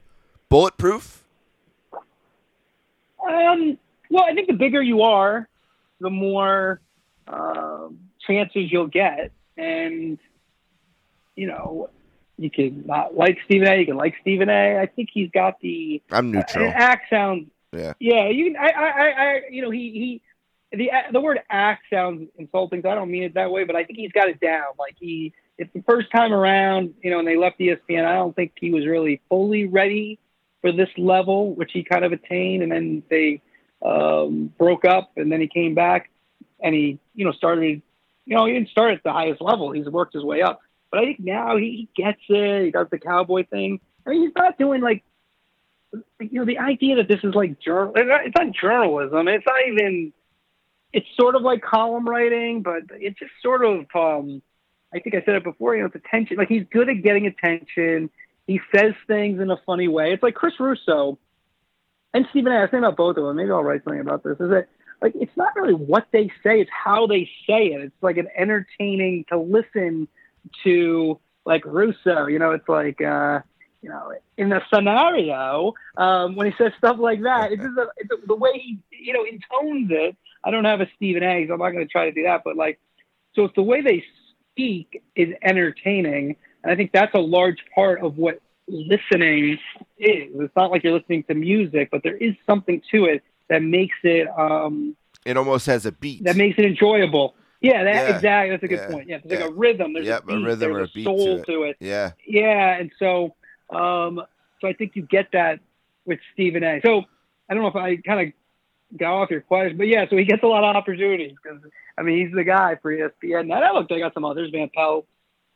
bulletproof? 0.50 1.24
Um, 3.28 3.78
well, 4.10 4.24
I 4.24 4.34
think 4.34 4.48
the 4.48 4.54
bigger 4.54 4.82
you 4.82 5.04
are, 5.04 5.48
the 6.00 6.10
more 6.10 6.82
um, 7.28 8.00
chances 8.26 8.72
you'll 8.72 8.88
get, 8.88 9.32
and 9.58 10.18
you 11.36 11.48
know, 11.48 11.90
you 12.38 12.50
can 12.50 12.86
not 12.86 13.16
like 13.16 13.38
Stephen 13.46 13.68
A. 13.68 13.76
You 13.78 13.86
can 13.86 13.98
like 13.98 14.16
Stephen 14.22 14.50
A. 14.50 14.80
I 14.80 14.88
think 14.88 15.10
he's 15.14 15.30
got 15.32 15.60
the 15.60 16.02
I'm 16.12 16.32
neutral. 16.32 16.66
An 16.68 16.74
act 16.74 17.10
sounds. 17.10 17.50
Yeah. 17.72 17.94
Yeah. 18.00 18.30
You. 18.30 18.56
I. 18.58 18.70
I. 18.70 19.10
I 19.10 19.42
you 19.52 19.62
know. 19.62 19.70
He. 19.70 19.92
He. 19.92 20.22
The 20.72 20.92
the 21.12 21.20
word 21.20 21.40
act 21.50 21.84
sounds 21.92 22.30
insulting. 22.38 22.82
So 22.82 22.90
I 22.90 22.96
don't 22.96 23.10
mean 23.10 23.24
it 23.24 23.34
that 23.34 23.52
way, 23.52 23.64
but 23.64 23.76
I 23.76 23.84
think 23.84 23.98
he's 23.98 24.12
got 24.12 24.30
it 24.30 24.40
down. 24.40 24.68
Like 24.78 24.96
he. 25.00 25.34
It's 25.58 25.72
the 25.74 25.84
first 25.84 26.10
time 26.12 26.32
around. 26.32 26.94
You 27.02 27.12
know, 27.12 27.20
and 27.20 27.28
they 27.28 27.38
left 27.38 27.60
ESPN. 27.60 28.06
I 28.06 28.14
don't 28.14 28.36
think 28.36 28.54
he 28.60 28.72
was 28.72 28.86
really 28.86 29.22
fully 29.30 29.66
ready 29.68 30.20
for 30.62 30.72
this 30.72 30.90
level, 30.98 31.54
which 31.56 31.72
he 31.74 31.84
kind 31.84 32.06
of 32.06 32.12
attained, 32.12 32.64
and 32.64 32.72
then 32.72 33.04
they 33.10 33.42
um, 33.84 34.54
broke 34.58 34.86
up, 34.86 35.12
and 35.18 35.32
then 35.32 35.42
he 35.42 35.48
came 35.48 35.74
back, 35.76 36.10
and 36.62 36.76
he. 36.76 37.00
You 37.16 37.26
know, 37.26 37.32
started. 37.32 37.82
You 38.26 38.36
know, 38.36 38.46
he 38.46 38.54
didn't 38.54 38.70
start 38.70 38.94
at 38.94 39.04
the 39.04 39.12
highest 39.12 39.42
level. 39.42 39.72
He's 39.72 39.88
worked 39.88 40.14
his 40.14 40.24
way 40.24 40.44
up. 40.44 40.62
But 40.92 41.00
I 41.00 41.06
think 41.06 41.20
now 41.20 41.58
he, 41.58 41.90
he 41.96 42.04
gets 42.04 42.22
it. 42.30 42.66
He 42.66 42.72
does 42.72 42.88
the 42.92 43.00
cowboy 43.00 43.46
thing. 43.48 43.80
I 44.06 44.12
mean, 44.12 44.22
he's 44.22 44.32
not 44.36 44.58
doing 44.60 44.82
like 44.82 45.04
you 46.20 46.40
know, 46.40 46.46
the 46.46 46.60
idea 46.60 46.98
that 46.98 47.08
this 47.08 47.20
is 47.24 47.34
like 47.34 47.60
journal, 47.60 47.94
it's 47.96 48.36
not 48.36 48.52
journalism. 48.52 49.28
It's 49.28 49.46
not 49.46 49.68
even, 49.68 50.14
it's 50.92 51.08
sort 51.20 51.36
of 51.36 51.42
like 51.42 51.62
column 51.62 52.08
writing, 52.08 52.62
but 52.62 52.84
it's 52.92 53.20
just 53.20 53.32
sort 53.42 53.64
of, 53.64 53.86
um, 53.94 54.42
I 54.94 55.00
think 55.00 55.16
I 55.16 55.24
said 55.24 55.36
it 55.36 55.44
before, 55.44 55.76
you 55.76 55.82
know, 55.82 55.88
it's 55.88 55.96
attention. 55.96 56.38
Like 56.38 56.50
he's 56.50 56.66
good 56.72 56.90
at 56.90 57.04
getting 57.04 57.28
attention. 57.28 58.10
He 58.48 58.60
says 58.76 58.94
things 59.08 59.40
in 59.40 59.52
a 59.52 59.58
funny 59.66 59.88
way. 59.88 60.14
It's 60.14 60.24
like 60.24 60.34
Chris 60.34 60.54
Russo 60.60 61.20
and 62.14 62.26
Stephen 62.32 62.52
A. 62.52 62.56
I 62.56 62.62
was 62.62 62.72
thinking 62.72 62.86
about 62.86 62.98
both 62.98 63.18
of 63.18 63.24
them. 63.24 63.36
Maybe 63.36 63.52
I'll 63.52 63.64
write 63.64 63.84
something 63.84 64.02
about 64.02 64.24
this. 64.24 64.40
Is 64.40 64.50
that 64.50 64.68
like, 65.02 65.14
it's 65.16 65.36
not 65.38 65.56
really 65.56 65.76
what 65.76 66.08
they 66.12 66.32
say, 66.44 66.60
it's 66.60 66.72
how 66.72 67.06
they 67.06 67.30
say 67.48 67.68
it. 67.68 67.82
It's 67.82 68.04
like 68.04 68.18
an 68.18 68.28
entertaining 68.36 69.26
to 69.30 69.38
listen 69.38 70.08
to 70.64 71.20
like 71.46 71.64
Russo, 71.66 72.26
you 72.26 72.40
know, 72.40 72.52
it's 72.52 72.68
like, 72.68 73.00
uh, 73.02 73.42
you 73.82 73.90
know, 73.90 74.12
in 74.38 74.50
the 74.50 74.62
scenario, 74.74 75.74
um, 75.98 76.36
when 76.36 76.48
he 76.48 76.54
says 76.58 76.72
stuff 76.78 76.98
like 77.00 77.22
that, 77.24 77.52
it's 77.52 77.62
just 77.64 77.78
a, 77.78 77.88
it's 77.98 78.12
a, 78.12 78.28
the 78.28 78.36
way 78.36 78.52
he, 78.54 78.80
you 78.92 79.14
know, 79.14 79.24
intones 79.26 79.90
it. 79.92 80.18
I 80.44 80.52
don't 80.52 80.66
have 80.66 80.82
a 80.82 80.88
Stephen 80.96 81.24
A, 81.24 81.48
so 81.48 81.54
I'm 81.54 81.60
not 81.60 81.72
going 81.72 81.86
to 81.86 81.92
try 81.92 82.06
to 82.06 82.12
do 82.12 82.24
that. 82.24 82.42
But 82.44 82.56
like, 82.56 82.80
so 83.36 83.46
it's 83.46 83.56
the 83.56 83.64
way 83.64 83.82
they 83.82 84.04
speak 84.52 85.02
is 85.16 85.30
entertaining, 85.44 86.36
and 86.64 86.72
I 86.72 86.76
think 86.76 86.92
that's 86.92 87.14
a 87.14 87.20
large 87.20 87.64
part 87.74 88.02
of 88.02 88.18
what 88.18 88.42
listening 88.68 89.54
is. 89.54 89.60
It's 89.98 90.56
not 90.56 90.72
like 90.72 90.84
you're 90.84 90.94
listening 90.98 91.24
to 91.24 91.34
music, 91.36 91.90
but 91.92 92.04
there 92.04 92.18
is 92.18 92.36
something 92.50 92.82
to 92.92 93.06
it 93.06 93.24
that 93.50 93.64
makes 93.64 93.96
it 94.04 94.28
um, 94.38 94.96
It 95.26 95.38
almost 95.38 95.66
has 95.68 95.86
a 95.86 95.92
beat. 95.92 96.24
that 96.26 96.36
makes 96.36 96.58
it 96.58 96.66
enjoyable. 96.66 97.36
Yeah, 97.62 97.84
that, 97.84 97.94
Yeah, 98.08 98.16
exactly. 98.16 98.50
That's 98.52 98.64
a 98.64 98.68
good 98.68 98.80
yeah, 98.80 98.88
point. 98.88 99.10
Yeah, 99.10 99.18
there's 99.24 99.40
yeah. 99.40 99.46
like 99.46 99.54
a 99.54 99.58
rhythm. 99.58 99.94
There's 99.94 100.06
Yep, 100.06 100.30
a, 100.30 100.32
a 100.34 100.40
rhythm 100.44 100.60
there's 100.60 100.76
or 100.76 100.80
a 100.80 100.84
a 100.84 100.88
beat 100.94 101.04
soul 101.04 101.26
to 101.26 101.36
it. 101.42 101.46
to 101.46 101.64
it. 101.64 101.78
Yeah. 101.80 102.12
Yeah, 102.26 102.78
and 102.78 102.92
so 103.00 103.36
um, 103.70 104.22
so 104.62 104.68
I 104.68 104.74
think 104.74 104.96
you 104.96 105.04
get 105.04 105.30
that 105.34 105.60
with 106.06 106.20
Stephen 106.34 106.64
A. 106.64 106.82
So 106.84 107.04
I 107.50 107.54
don't 107.54 107.64
know 107.64 107.70
if 107.70 107.76
I 107.76 107.98
kind 107.98 108.28
of 108.28 108.98
got 108.98 109.14
off 109.14 109.30
your 109.30 109.42
question, 109.42 109.78
but 109.78 109.88
yeah, 109.88 110.06
so 110.10 110.18
he 110.18 110.26
gets 110.26 110.44
a 110.44 110.48
lot 110.48 110.64
of 110.64 110.76
opportunities 110.76 111.34
because 111.42 111.62
I 111.98 112.02
mean 112.02 112.26
he's 112.26 112.36
the 112.36 112.44
guy 112.44 112.76
for 112.82 112.92
ESPN. 112.92 113.48
Now 113.48 113.60
that 113.62 113.74
look, 113.74 113.92
I 113.92 114.00
got 114.00 114.14
some 114.14 114.26
others. 114.26 114.50
Van 114.52 114.70
Pelt, 114.74 115.06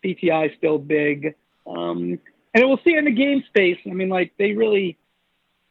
BTI 0.04 0.56
still 0.58 0.78
big, 0.78 1.36
um, 1.66 2.20
and 2.54 2.68
we'll 2.68 2.80
see 2.84 2.96
in 2.96 3.06
the 3.06 3.12
game 3.12 3.44
space. 3.48 3.80
I 3.86 3.94
mean, 3.94 4.10
like 4.10 4.34
they 4.38 4.54
really 4.54 4.98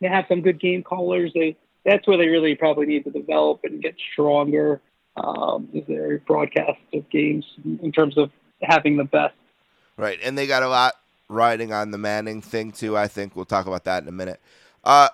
they 0.01 0.09
have 0.09 0.24
some 0.28 0.43
good 0.43 0.61
game 0.61 0.82
callers. 0.82 1.32
They 1.34 1.57
that's 1.84 2.07
where 2.07 2.16
they 2.16 2.28
really 2.28 2.55
probably 2.55 2.86
need 2.86 3.05
to 3.05 3.11
develop 3.11 3.61
and 3.64 3.82
get 3.82 3.95
stronger. 4.12 4.80
Um, 5.14 5.68
is 5.74 5.86
their 5.86 6.18
broadcast 6.20 6.78
of 6.95 7.09
games 7.11 7.45
in 7.82 7.93
terms 7.93 8.16
of 8.16 8.30
having 8.62 8.97
the 8.97 9.05
best. 9.05 9.34
Right, 9.99 10.18
and 10.22 10.38
they 10.38 10.47
got 10.47 10.62
a 10.62 10.68
lot 10.68 10.95
riding 11.28 11.72
on 11.72 11.90
the 11.90 11.98
Manning 11.98 12.42
thing 12.42 12.72
too. 12.72 12.96
I 12.96 13.08
think 13.08 13.34
we'll 13.34 13.44
talk 13.44 13.66
about 13.66 13.84
that 13.84 14.02
in 14.02 14.08
a 14.08 14.12
minute. 14.12 14.40
Uh, 14.84 15.08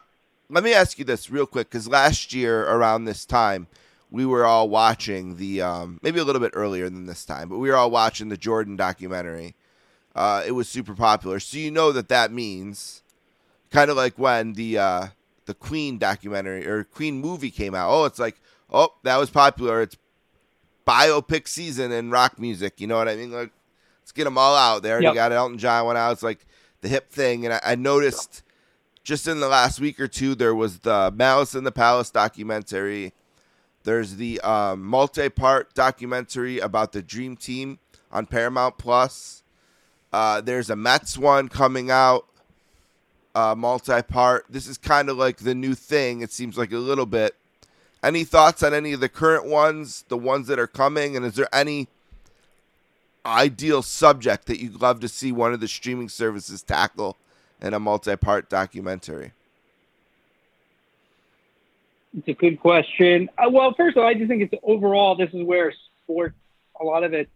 let 0.50 0.64
me 0.64 0.72
ask 0.72 0.98
you 0.98 1.04
this 1.04 1.30
real 1.30 1.46
quick, 1.46 1.70
because 1.70 1.88
last 1.88 2.32
year 2.32 2.64
around 2.64 3.04
this 3.04 3.24
time, 3.24 3.66
we 4.10 4.24
were 4.24 4.46
all 4.46 4.68
watching 4.68 5.36
the 5.36 5.60
um, 5.60 6.00
maybe 6.02 6.18
a 6.18 6.24
little 6.24 6.40
bit 6.40 6.52
earlier 6.54 6.88
than 6.88 7.06
this 7.06 7.24
time, 7.24 7.48
but 7.48 7.58
we 7.58 7.68
were 7.68 7.76
all 7.76 7.90
watching 7.90 8.28
the 8.28 8.36
Jordan 8.36 8.76
documentary. 8.76 9.54
Uh, 10.14 10.42
it 10.46 10.52
was 10.52 10.68
super 10.68 10.94
popular, 10.94 11.38
so 11.38 11.58
you 11.58 11.70
know 11.70 11.92
that 11.92 12.08
that 12.08 12.32
means 12.32 13.02
kind 13.70 13.90
of 13.90 13.96
like 13.96 14.18
when 14.18 14.54
the 14.54 14.78
uh, 14.78 15.06
the 15.44 15.54
Queen 15.54 15.98
documentary 15.98 16.66
or 16.66 16.84
Queen 16.84 17.20
movie 17.20 17.50
came 17.50 17.74
out. 17.74 17.90
Oh, 17.90 18.04
it's 18.06 18.18
like 18.18 18.40
oh 18.70 18.94
that 19.02 19.18
was 19.18 19.30
popular. 19.30 19.82
It's 19.82 19.96
biopic 20.86 21.46
season 21.46 21.92
in 21.92 22.10
rock 22.10 22.38
music. 22.38 22.80
You 22.80 22.86
know 22.86 22.96
what 22.96 23.08
I 23.08 23.16
mean? 23.16 23.30
Like 23.30 23.52
let's 24.08 24.14
get 24.14 24.24
them 24.24 24.38
all 24.38 24.56
out 24.56 24.82
there. 24.82 25.02
You 25.02 25.14
got 25.14 25.32
Elton 25.32 25.58
John 25.58 25.84
one 25.84 25.96
out. 25.98 26.12
It's 26.12 26.22
like 26.22 26.46
the 26.80 26.88
hip 26.88 27.10
thing, 27.10 27.44
and 27.44 27.52
I, 27.52 27.60
I 27.62 27.74
noticed 27.74 28.42
just 29.04 29.28
in 29.28 29.38
the 29.38 29.48
last 29.48 29.80
week 29.80 30.00
or 30.00 30.08
two 30.08 30.34
there 30.34 30.54
was 30.54 30.78
the 30.78 31.12
Malice 31.14 31.54
in 31.54 31.64
the 31.64 31.72
Palace 31.72 32.08
documentary. 32.08 33.12
There's 33.84 34.16
the 34.16 34.40
um, 34.40 34.82
multi-part 34.82 35.74
documentary 35.74 36.58
about 36.58 36.92
the 36.92 37.02
Dream 37.02 37.36
Team 37.36 37.80
on 38.10 38.24
Paramount 38.24 38.78
Plus. 38.78 39.42
Uh, 40.10 40.40
there's 40.40 40.70
a 40.70 40.76
Mets 40.76 41.18
one 41.18 41.50
coming 41.50 41.90
out, 41.90 42.26
uh, 43.34 43.54
multi-part. 43.54 44.46
This 44.48 44.66
is 44.66 44.78
kind 44.78 45.10
of 45.10 45.18
like 45.18 45.36
the 45.36 45.54
new 45.54 45.74
thing. 45.74 46.22
It 46.22 46.32
seems 46.32 46.56
like 46.56 46.72
a 46.72 46.78
little 46.78 47.04
bit. 47.04 47.36
Any 48.02 48.24
thoughts 48.24 48.62
on 48.62 48.72
any 48.72 48.94
of 48.94 49.00
the 49.00 49.10
current 49.10 49.44
ones, 49.44 50.06
the 50.08 50.16
ones 50.16 50.46
that 50.46 50.58
are 50.58 50.66
coming, 50.66 51.14
and 51.14 51.26
is 51.26 51.34
there 51.34 51.54
any 51.54 51.88
ideal 53.28 53.82
subject 53.82 54.46
that 54.46 54.60
you'd 54.60 54.80
love 54.80 55.00
to 55.00 55.08
see 55.08 55.32
one 55.32 55.52
of 55.52 55.60
the 55.60 55.68
streaming 55.68 56.08
services 56.08 56.62
tackle 56.62 57.16
in 57.60 57.74
a 57.74 57.80
multi-part 57.80 58.48
documentary? 58.48 59.32
It's 62.16 62.28
a 62.28 62.32
good 62.32 62.60
question. 62.60 63.28
Uh, 63.36 63.50
well, 63.50 63.74
first 63.74 63.96
of 63.96 64.02
all, 64.02 64.08
I 64.08 64.14
just 64.14 64.28
think 64.28 64.42
it's 64.42 64.54
overall 64.62 65.14
this 65.14 65.30
is 65.32 65.44
where 65.44 65.72
sport, 66.02 66.34
a 66.80 66.84
lot 66.84 67.04
of 67.04 67.12
it, 67.12 67.28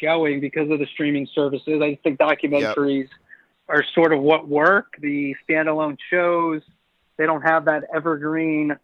going 0.00 0.40
because 0.40 0.70
of 0.70 0.78
the 0.78 0.86
streaming 0.86 1.26
services. 1.34 1.80
I 1.82 1.92
just 1.92 2.02
think 2.02 2.18
documentaries 2.18 3.08
are 3.68 3.84
sort 3.94 4.12
of 4.12 4.20
what 4.20 4.48
work. 4.48 4.94
The 5.00 5.34
standalone 5.48 5.96
shows 6.10 6.62
they 7.16 7.26
don't 7.26 7.42
have 7.42 7.64
that 7.66 7.84
evergreen 7.94 8.76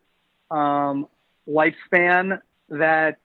um, 0.51 1.07
lifespan 1.49 2.41
that 2.70 3.18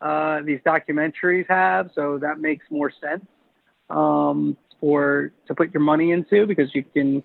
uh, 0.00 0.42
these 0.42 0.60
documentaries 0.60 1.46
have, 1.48 1.90
so 1.94 2.18
that 2.18 2.40
makes 2.40 2.64
more 2.70 2.90
sense 3.00 3.26
um, 3.88 4.56
for 4.80 5.32
to 5.46 5.54
put 5.54 5.72
your 5.74 5.82
money 5.82 6.10
into 6.12 6.46
because 6.46 6.74
you 6.74 6.82
can 6.82 7.22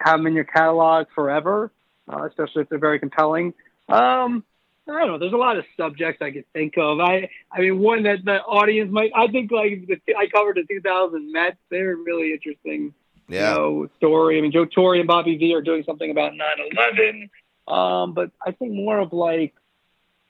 have 0.00 0.18
them 0.18 0.26
in 0.26 0.34
your 0.34 0.44
catalog 0.44 1.06
forever 1.14 1.70
uh, 2.08 2.24
especially 2.24 2.62
if 2.62 2.68
they're 2.68 2.78
very 2.78 2.98
compelling. 2.98 3.54
Um, 3.88 4.44
I 4.88 5.00
don't 5.00 5.08
know. 5.08 5.18
There's 5.18 5.32
a 5.32 5.36
lot 5.36 5.56
of 5.56 5.64
subjects 5.76 6.20
I 6.20 6.30
could 6.30 6.44
think 6.52 6.74
of. 6.76 7.00
I, 7.00 7.30
I 7.50 7.60
mean, 7.60 7.78
one 7.78 8.02
that 8.02 8.24
the 8.24 8.42
audience 8.42 8.92
might. 8.92 9.12
I 9.14 9.28
think 9.28 9.50
like 9.50 9.86
the, 9.86 10.14
I 10.14 10.26
covered 10.26 10.56
the 10.56 10.64
2000 10.68 11.32
Mets. 11.32 11.56
They're 11.70 11.96
really 11.96 12.32
interesting. 12.32 12.92
Yeah. 13.28 13.54
You 13.54 13.56
know, 13.56 13.88
story. 13.96 14.36
I 14.36 14.42
mean, 14.42 14.52
Joe 14.52 14.66
Torre 14.66 14.96
and 14.96 15.06
Bobby 15.06 15.38
V 15.38 15.54
are 15.54 15.62
doing 15.62 15.84
something 15.86 16.10
about 16.10 16.32
9/11. 16.32 17.30
Um, 17.66 18.12
but 18.12 18.30
I 18.46 18.50
think 18.50 18.74
more 18.74 18.98
of 18.98 19.14
like, 19.14 19.54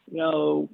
you 0.09 0.19
know, 0.19 0.71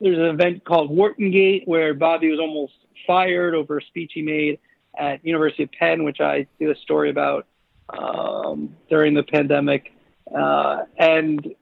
there's 0.00 0.18
an 0.18 0.24
event 0.24 0.64
called 0.64 0.90
Wharton 0.90 1.30
Gate 1.30 1.62
where 1.66 1.94
Bobby 1.94 2.30
was 2.30 2.40
almost 2.40 2.72
fired 3.06 3.54
over 3.54 3.78
a 3.78 3.82
speech 3.82 4.12
he 4.14 4.22
made 4.22 4.58
at 4.98 5.24
University 5.24 5.62
of 5.64 5.72
Penn, 5.72 6.04
which 6.04 6.20
I 6.20 6.46
did 6.58 6.70
a 6.70 6.80
story 6.80 7.10
about 7.10 7.46
um, 7.90 8.74
during 8.88 9.14
the 9.14 9.22
pandemic. 9.22 9.92
Uh, 10.34 10.84
and 10.98 11.54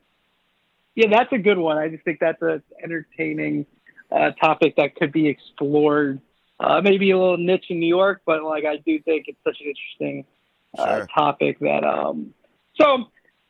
yeah, 0.95 1.09
that's 1.11 1.33
a 1.33 1.39
good 1.39 1.59
one. 1.59 1.79
I 1.79 1.89
just 1.89 2.05
think 2.05 2.21
that's 2.21 2.43
an 2.43 2.63
entertaining 2.83 3.67
uh, 4.11 4.31
topic 4.33 4.77
that 4.77 4.97
could 4.97 5.13
be 5.13 5.29
explored. 5.29 6.21
Uh, 6.61 6.81
maybe 6.83 7.11
a 7.13 7.19
little 7.19 7.37
niche 7.37 7.67
in 7.69 7.79
New 7.79 7.87
York, 7.87 8.23
but 8.27 8.43
like 8.43 8.65
I 8.65 8.77
do 8.77 9.01
think 9.01 9.27
it's 9.29 9.39
such 9.45 9.61
an 9.61 9.69
interesting 9.69 10.25
uh, 10.77 10.99
Sure. 10.99 11.07
topic 11.15 11.59
that. 11.61 11.85
Um, 11.85 12.35
so 12.81 13.07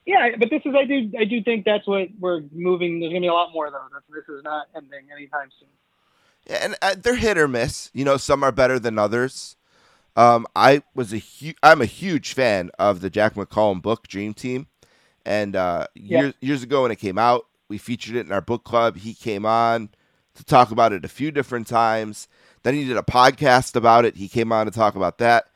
yeah, 0.09 0.31
but 0.39 0.49
this 0.51 0.63
is 0.65 0.75
I 0.75 0.85
do 0.87 1.13
I 1.21 1.25
do 1.25 1.43
think 1.43 1.65
that's 1.67 1.87
what 1.87 2.09
we're 2.19 2.41
moving. 2.53 2.99
There's 2.99 3.11
gonna 3.13 3.21
be 3.21 3.27
a 3.29 3.33
lot 3.33 3.53
more 3.53 3.67
of 3.67 3.75
those. 3.75 3.91
This 4.09 4.25
is 4.35 4.43
not 4.43 4.67
ending 4.75 5.07
anytime 5.15 5.51
soon. 5.61 5.69
Yeah, 6.49 6.59
and 6.65 6.77
uh, 6.81 6.95
they're 7.01 7.17
hit 7.17 7.37
or 7.37 7.47
miss. 7.47 7.91
You 7.93 8.05
know, 8.07 8.17
some 8.17 8.43
are 8.43 8.51
better 8.53 8.79
than 8.79 8.99
others. 8.99 9.57
Um, 10.17 10.47
I 10.57 10.83
was 10.95 11.13
a 11.13 11.19
hu- 11.19 11.53
I'm 11.63 11.83
a 11.83 11.87
huge 11.87 12.33
fan 12.33 12.71
of 12.79 13.03
the 13.03 13.11
Jack 13.11 13.35
McCallum 13.35 13.83
book 13.83 14.09
Dream 14.09 14.33
Team, 14.35 14.67
and 15.27 15.55
uh, 15.55 15.87
Yeah. 15.95 16.21
years 16.23 16.35
years 16.41 16.63
ago 16.63 16.83
when 16.83 16.91
it 16.91 16.97
came 16.97 17.19
out, 17.19 17.45
we 17.69 17.77
featured 17.77 18.17
it 18.17 18.25
in 18.27 18.33
our 18.33 18.41
book 18.41 18.65
club. 18.65 18.97
He 18.97 19.13
came 19.13 19.45
on 19.45 19.91
to 20.37 20.45
talk 20.45 20.71
about 20.71 20.93
it 20.95 21.05
a 21.05 21.09
few 21.09 21.31
different 21.31 21.67
times. 21.67 22.29
Then 22.63 22.75
he 22.75 22.85
did 22.87 22.97
a 22.97 23.03
podcast 23.03 23.77
about 23.77 24.07
it. 24.07 24.17
He 24.17 24.27
came 24.27 24.53
on 24.53 24.65
to 24.67 24.73
talk 24.73 24.97
about 24.97 25.19
that. 25.19 25.48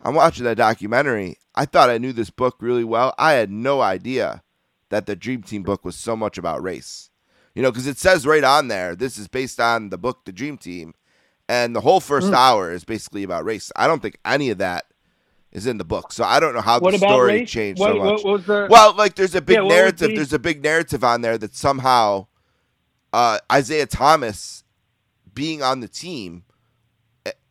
I'm 0.00 0.14
watching 0.14 0.44
that 0.44 0.56
documentary. 0.56 1.36
I 1.54 1.64
thought 1.64 1.90
I 1.90 1.98
knew 1.98 2.12
this 2.12 2.30
book 2.30 2.56
really 2.60 2.84
well. 2.84 3.14
I 3.18 3.32
had 3.32 3.50
no 3.50 3.80
idea 3.80 4.42
that 4.90 5.06
the 5.06 5.16
Dream 5.16 5.42
Team 5.42 5.62
book 5.62 5.84
was 5.84 5.96
so 5.96 6.14
much 6.16 6.38
about 6.38 6.62
race. 6.62 7.10
You 7.54 7.62
know, 7.62 7.70
because 7.72 7.86
it 7.88 7.98
says 7.98 8.26
right 8.26 8.44
on 8.44 8.68
there, 8.68 8.94
this 8.94 9.18
is 9.18 9.26
based 9.26 9.58
on 9.58 9.90
the 9.90 9.98
book 9.98 10.24
The 10.24 10.32
Dream 10.32 10.56
Team, 10.56 10.94
and 11.48 11.74
the 11.74 11.80
whole 11.80 11.98
first 12.00 12.32
hour 12.32 12.70
is 12.70 12.84
basically 12.84 13.24
about 13.24 13.44
race. 13.44 13.72
I 13.74 13.86
don't 13.88 14.00
think 14.00 14.18
any 14.24 14.50
of 14.50 14.58
that 14.58 14.84
is 15.50 15.66
in 15.66 15.78
the 15.78 15.84
book, 15.84 16.12
so 16.12 16.22
I 16.24 16.38
don't 16.38 16.54
know 16.54 16.60
how 16.60 16.78
What 16.78 16.92
the 16.92 16.98
story 16.98 17.32
race? 17.40 17.50
changed 17.50 17.80
What, 17.80 17.88
so 17.88 17.96
much. 17.96 18.22
what, 18.24 18.46
the? 18.46 18.68
Well, 18.70 18.94
like 18.94 19.16
there's 19.16 19.34
a 19.34 19.40
big 19.40 19.56
Yeah, 19.56 19.62
narrative. 19.66 20.10
be- 20.10 20.16
There's 20.16 20.32
a 20.32 20.38
big 20.38 20.62
narrative 20.62 21.02
on 21.02 21.22
there 21.22 21.36
that 21.38 21.56
somehow 21.56 22.26
uh, 23.12 23.38
Isaiah 23.50 23.86
Thomas 23.86 24.62
being 25.34 25.62
on 25.62 25.80
the 25.80 25.88
team 25.88 26.44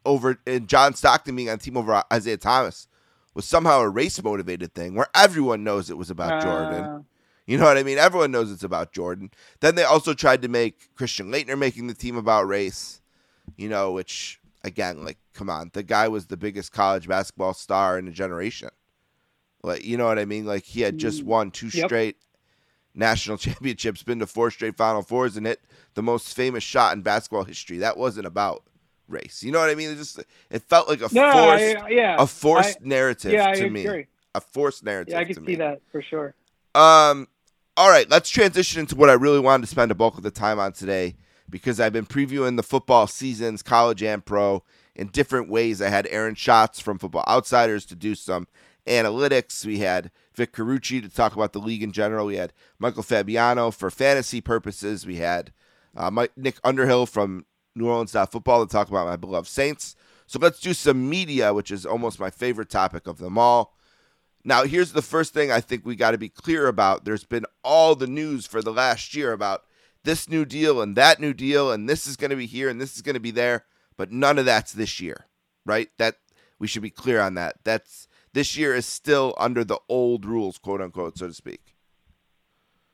over 0.08 0.40
and 0.48 0.68
John 0.68 0.94
Stockton 0.94 1.36
being 1.36 1.50
on 1.50 1.60
team 1.60 1.78
over 1.78 2.02
Isaiah 2.12 2.38
Thomas 2.38 2.88
was 3.36 3.46
somehow 3.46 3.82
a 3.82 3.90
race 3.90 4.22
motivated 4.24 4.74
thing 4.74 4.96
where 4.96 5.08
everyone 5.14 5.64
knows 5.64 5.90
it 5.90 5.98
was 5.98 6.10
about 6.10 6.40
Jordan. 6.42 6.86
Uh, 6.86 7.00
You 7.46 7.58
know 7.58 7.66
what 7.66 7.78
I 7.78 7.84
mean? 7.84 7.98
Everyone 7.98 8.32
knows 8.32 8.52
it's 8.52 8.64
about 8.64 8.92
Jordan. 8.94 9.32
Then 9.60 9.76
they 9.76 9.84
also 9.84 10.14
tried 10.14 10.42
to 10.42 10.48
make 10.48 10.96
Christian 10.96 11.32
Laettner 11.32 11.58
making 11.58 11.88
the 11.88 11.94
team 11.94 12.18
about 12.18 12.48
race, 12.48 13.02
you 13.58 13.70
know, 13.70 13.92
which 13.92 14.40
again, 14.64 15.06
like, 15.06 15.18
come 15.34 15.50
on, 15.50 15.70
the 15.74 15.84
guy 15.84 16.08
was 16.08 16.26
the 16.28 16.36
biggest 16.38 16.72
college 16.72 17.08
basketball 17.08 17.54
star 17.54 18.00
in 18.00 18.08
a 18.08 18.12
generation. 18.12 18.70
Like, 19.64 19.86
you 19.86 19.98
know 19.98 20.06
what 20.06 20.20
I 20.20 20.26
mean? 20.26 20.46
Like, 20.46 20.64
he 20.64 20.82
had 20.82 20.98
just 20.98 21.24
won 21.24 21.52
two 21.52 21.70
Yep. 21.70 21.86
straight 21.88 22.16
national 22.96 23.38
championships, 23.46 24.04
been 24.04 24.20
to 24.20 24.28
four 24.28 24.52
straight 24.52 24.76
Final 24.78 25.02
Fours, 25.04 25.38
and 25.38 25.46
hit 25.46 25.62
the 25.94 26.04
most 26.04 26.36
famous 26.36 26.64
shot 26.64 26.96
in 26.96 27.02
basketball 27.02 27.44
history. 27.44 27.78
That 27.78 27.98
wasn't 27.98 28.26
about 28.28 28.64
race. 29.08 29.44
You 29.44 29.52
know 29.52 29.60
what 29.60 29.70
I 29.70 29.76
mean? 29.76 29.92
It 29.92 29.96
just 29.96 30.20
it 30.50 30.62
felt 30.64 30.88
like 30.88 31.00
a 31.00 31.10
no, 31.14 31.32
forced, 31.32 31.78
I, 31.78 31.90
yeah, 31.90 32.16
a 32.20 32.28
forced 32.28 32.78
I- 32.82 32.88
narrative 32.88 33.32
yeah, 33.34 33.54
to 33.54 33.66
agree. 33.66 33.70
me. 33.70 34.06
A 34.36 34.42
forced 34.42 34.84
narrative. 34.84 35.14
Yeah, 35.14 35.20
I 35.20 35.26
can 35.26 35.44
me. 35.44 35.54
see 35.54 35.56
that 35.56 35.82
for 35.92 36.02
sure. 36.02 36.36
Um, 36.76 37.28
all 37.76 37.90
right, 37.90 38.10
let's 38.10 38.30
transition 38.30 38.82
into 38.82 38.96
what 38.96 39.10
I 39.10 39.14
really 39.14 39.40
wanted 39.40 39.62
to 39.64 39.68
spend 39.68 39.92
a 39.92 39.96
bulk 39.96 40.18
of 40.18 40.24
the 40.24 40.32
time 40.32 40.60
on 40.60 40.74
today 40.74 41.16
because 41.50 41.80
I've 41.80 41.94
been 41.94 42.06
previewing 42.06 42.56
the 42.56 42.64
football 42.64 43.08
seasons, 43.08 43.64
college 43.64 44.04
and 44.04 44.24
pro, 44.24 44.64
in 44.96 45.08
different 45.08 45.50
ways. 45.50 45.82
I 45.82 45.90
had 45.90 46.08
Aaron 46.12 46.36
Schatz 46.36 46.80
from 46.80 47.00
Football 47.00 47.24
Outsiders 47.28 47.86
to 47.86 47.96
do 47.96 48.16
some 48.16 48.48
analytics. 48.86 49.66
We 49.66 49.80
had 49.80 50.12
Vic 50.36 50.54
Carucci 50.54 51.02
to 51.02 51.10
talk 51.10 51.36
about 51.36 51.54
the 51.54 51.60
league 51.60 51.84
in 51.84 51.92
general. 51.92 52.28
We 52.28 52.38
had 52.38 52.54
Michael 52.80 53.04
Fabiano 53.04 53.72
for 53.72 53.90
fantasy 53.90 54.42
purposes. 54.42 55.06
We 55.06 55.16
had 55.16 55.52
uh, 55.96 56.12
Mike, 56.12 56.32
Nick 56.38 56.58
Underhill 56.64 57.06
from 57.06 57.46
New 57.78 57.88
Orleans 57.88 58.12
Football 58.12 58.66
to 58.66 58.72
talk 58.72 58.90
about 58.90 59.08
my 59.08 59.16
beloved 59.16 59.48
Saints. 59.48 59.96
So 60.26 60.40
let's 60.40 60.60
do 60.60 60.74
some 60.74 61.10
media, 61.10 61.54
which 61.54 61.72
is 61.72 61.86
almost 61.86 62.20
my 62.20 62.30
favorite 62.30 62.70
topic 62.70 63.08
of 63.08 63.18
them 63.18 63.38
all. 63.38 63.74
Now, 64.44 64.64
here's 64.64 64.94
the 64.94 65.02
first 65.02 65.34
thing 65.34 65.52
I 65.52 65.62
think 65.62 65.86
we 65.86 65.96
got 65.96 66.12
to 66.12 66.18
be 66.18 66.30
clear 66.30 66.68
about. 66.68 67.06
There's 67.06 67.26
been 67.26 67.46
all 67.64 67.96
the 67.96 68.08
news 68.08 68.46
for 68.46 68.62
the 68.62 68.72
last 68.72 69.16
year 69.16 69.32
about 69.34 69.64
this 70.04 70.30
new 70.30 70.46
deal 70.46 70.82
and 70.82 70.96
that 70.96 71.20
new 71.20 71.34
deal 71.34 71.72
and 71.72 71.90
this 71.90 72.08
is 72.08 72.16
going 72.16 72.30
to 72.30 72.38
be 72.38 72.46
here 72.46 72.70
and 72.70 72.80
this 72.80 72.96
is 72.96 73.02
going 73.02 73.16
to 73.16 73.20
be 73.20 73.32
there, 73.32 73.66
but 73.98 74.12
none 74.12 74.40
of 74.40 74.46
that's 74.46 74.72
this 74.72 75.00
year, 75.02 75.28
right? 75.66 75.90
That 75.98 76.16
we 76.60 76.68
should 76.68 76.82
be 76.82 76.90
clear 76.90 77.20
on 77.20 77.34
that. 77.36 77.58
That's 77.64 78.08
this 78.34 78.56
year 78.58 78.74
is 78.74 78.86
still 78.86 79.34
under 79.38 79.64
the 79.64 79.80
old 79.90 80.26
rules, 80.26 80.58
quote 80.58 80.82
unquote, 80.82 81.18
so 81.18 81.28
to 81.28 81.34
speak. 81.34 81.76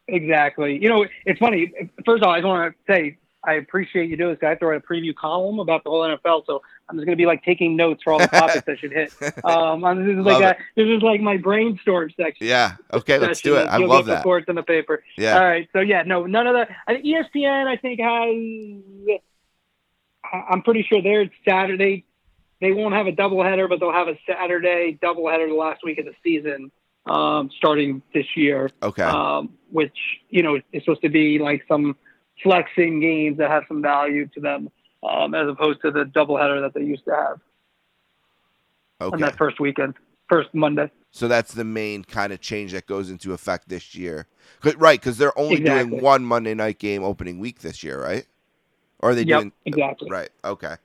Exactly. 0.07 0.79
You 0.81 0.89
know, 0.89 1.05
it's 1.25 1.39
funny. 1.39 1.71
First 2.05 2.23
of 2.23 2.27
all, 2.27 2.33
I 2.33 2.39
just 2.39 2.47
want 2.47 2.75
to 2.75 2.93
say 2.93 3.17
I 3.45 3.53
appreciate 3.55 4.09
you 4.09 4.15
doing 4.15 4.35
this. 4.35 4.43
I 4.43 4.55
throw 4.55 4.73
out 4.73 4.83
a 4.83 4.87
preview 4.87 5.13
column 5.13 5.59
about 5.59 5.83
the 5.83 5.89
whole 5.89 6.01
NFL, 6.01 6.45
so 6.45 6.61
I'm 6.87 6.95
just 6.95 7.05
going 7.05 7.17
to 7.17 7.21
be 7.21 7.25
like 7.25 7.43
taking 7.43 7.75
notes 7.75 8.01
for 8.03 8.13
all 8.13 8.19
the 8.19 8.27
topics 8.27 8.67
I 8.67 8.75
should 8.77 8.91
hit. 8.93 9.13
Um, 9.43 9.81
this 9.81 10.17
is 10.17 10.25
like 10.25 10.43
a, 10.43 10.57
this 10.75 10.87
is 10.87 11.01
like 11.01 11.19
my 11.19 11.37
brainstorm 11.37 12.09
section. 12.15 12.47
Yeah. 12.47 12.75
Okay, 12.93 13.17
let's 13.17 13.41
do 13.41 13.55
it. 13.57 13.67
I 13.67 13.79
You'll 13.79 13.89
love 13.89 14.05
that. 14.05 14.21
Sports 14.21 14.45
in 14.47 14.55
the 14.55 14.63
paper. 14.63 15.03
Yeah. 15.17 15.37
All 15.37 15.43
right. 15.45 15.67
So 15.73 15.81
yeah, 15.81 16.03
no, 16.03 16.25
none 16.25 16.47
of 16.47 16.55
that. 16.55 16.69
I 16.87 16.93
think 16.93 17.05
ESPN, 17.05 17.67
I 17.67 17.75
think 17.77 17.99
has. 17.99 19.19
I'm 20.49 20.61
pretty 20.61 20.83
sure 20.83 21.01
they're 21.01 21.29
Saturday. 21.45 22.05
They 22.61 22.71
won't 22.71 22.93
have 22.93 23.07
a 23.07 23.11
doubleheader, 23.11 23.67
but 23.67 23.79
they'll 23.79 23.91
have 23.91 24.07
a 24.07 24.17
Saturday 24.25 24.97
doubleheader 25.01 25.49
the 25.49 25.55
last 25.55 25.83
week 25.83 25.97
of 25.99 26.05
the 26.05 26.13
season, 26.23 26.71
um, 27.05 27.49
starting 27.57 28.01
this 28.13 28.25
year 28.37 28.69
Okay. 28.81 29.03
um, 29.03 29.53
which 29.69 29.97
you 30.29 30.41
know 30.43 30.55
is 30.71 30.83
supposed 30.83 31.01
to 31.01 31.09
be 31.09 31.39
like 31.39 31.65
some 31.67 31.97
flexing 32.41 32.99
games 32.99 33.37
that 33.37 33.49
have 33.49 33.63
some 33.67 33.81
value 33.81 34.27
to 34.33 34.39
them, 34.39 34.69
um, 35.03 35.35
as 35.35 35.47
opposed 35.47 35.81
to 35.81 35.91
the 35.91 36.05
doubleheader 36.05 36.61
that 36.61 36.73
they 36.73 36.85
used 36.85 37.05
to 37.05 37.11
have 37.11 37.39
on 39.01 39.19
that 39.19 39.37
first 39.37 39.59
weekend, 39.59 39.95
first 40.29 40.49
Monday. 40.53 40.89
So 41.11 41.27
that's 41.27 41.53
the 41.53 41.63
main 41.63 42.03
kind 42.03 42.33
of 42.33 42.41
change 42.41 42.71
that 42.71 42.87
goes 42.87 43.09
into 43.11 43.33
effect 43.33 43.69
this 43.69 43.93
year, 43.93 44.27
Right, 44.77 44.99
because 44.99 45.17
they're 45.17 45.37
only 45.37 45.57
Exactly. 45.59 45.89
doing 45.91 46.01
one 46.01 46.25
Monday 46.25 46.53
night 46.55 46.79
game 46.79 47.03
opening 47.03 47.39
week 47.39 47.59
this 47.59 47.83
year, 47.83 48.01
right? 48.01 48.25
Or 48.99 49.11
are 49.11 49.15
they 49.15 49.23
Yep, 49.23 49.39
doing 49.39 49.51
exactly. 49.65 50.09
right? 50.09 50.29
Okay, 50.43 50.75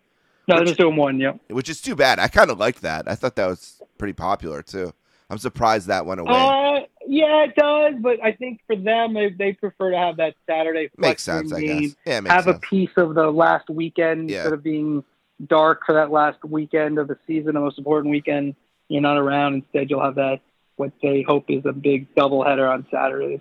No, 0.48 0.56
they're 0.56 0.64
just 0.66 0.78
doing 0.78 0.96
one. 0.96 1.18
Yeah. 1.18 1.34
which 1.48 1.68
is 1.68 1.80
too 1.80 1.94
bad. 1.96 2.18
I 2.18 2.28
kind 2.28 2.50
of 2.50 2.58
liked 2.58 2.82
that. 2.82 3.08
I 3.08 3.14
thought 3.14 3.36
that 3.36 3.46
was 3.46 3.80
pretty 3.96 4.12
popular 4.12 4.62
too. 4.62 4.92
I'm 5.30 5.38
surprised 5.38 5.86
that 5.86 6.04
went 6.04 6.20
away. 6.20 6.32
Uh, 6.32 6.67
yeah, 7.08 7.44
it 7.44 7.56
does, 7.56 7.94
but 8.00 8.22
I 8.22 8.32
think 8.32 8.60
for 8.66 8.76
them, 8.76 9.14
they, 9.14 9.30
they 9.30 9.52
prefer 9.54 9.90
to 9.92 9.96
have 9.96 10.18
that 10.18 10.34
Saturday 10.46 10.90
makes 10.98 11.22
sense, 11.22 11.52
I 11.52 11.62
guess. 11.62 11.96
Yeah, 12.04 12.20
have 12.26 12.44
sense. 12.44 12.56
a 12.56 12.60
piece 12.60 12.90
of 12.96 13.14
the 13.14 13.30
last 13.30 13.70
weekend 13.70 14.30
Yeah. 14.30 14.38
instead 14.38 14.52
of 14.52 14.62
being 14.62 15.02
dark 15.46 15.86
for 15.86 15.94
that 15.94 16.10
last 16.10 16.44
weekend 16.44 16.98
of 16.98 17.08
the 17.08 17.16
season, 17.26 17.54
the 17.54 17.60
most 17.60 17.78
important 17.78 18.10
weekend. 18.10 18.54
You're 18.88 19.02
not 19.02 19.16
around. 19.16 19.54
Instead, 19.54 19.90
you'll 19.90 20.02
have 20.02 20.16
that 20.16 20.40
what 20.76 20.92
they 21.02 21.22
hope 21.26 21.46
is 21.48 21.64
a 21.66 21.72
big 21.72 22.14
doubleheader 22.14 22.70
on 22.70 22.86
Saturdays. 22.90 23.40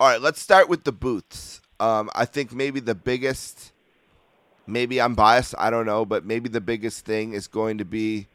All 0.00 0.08
right, 0.08 0.20
let's 0.20 0.40
start 0.40 0.68
with 0.68 0.84
the 0.84 0.92
booths. 0.92 1.60
Um, 1.80 2.10
I 2.14 2.24
think 2.24 2.52
maybe 2.52 2.80
the 2.80 2.94
biggest, 2.94 3.72
maybe 4.66 5.00
I'm 5.00 5.14
biased, 5.14 5.54
I 5.58 5.70
don't 5.70 5.86
know, 5.86 6.04
but 6.04 6.24
maybe 6.24 6.48
the 6.48 6.60
biggest 6.60 7.04
thing 7.04 7.32
is 7.32 7.46
going 7.46 7.78
to 7.78 7.84
be 7.84 8.26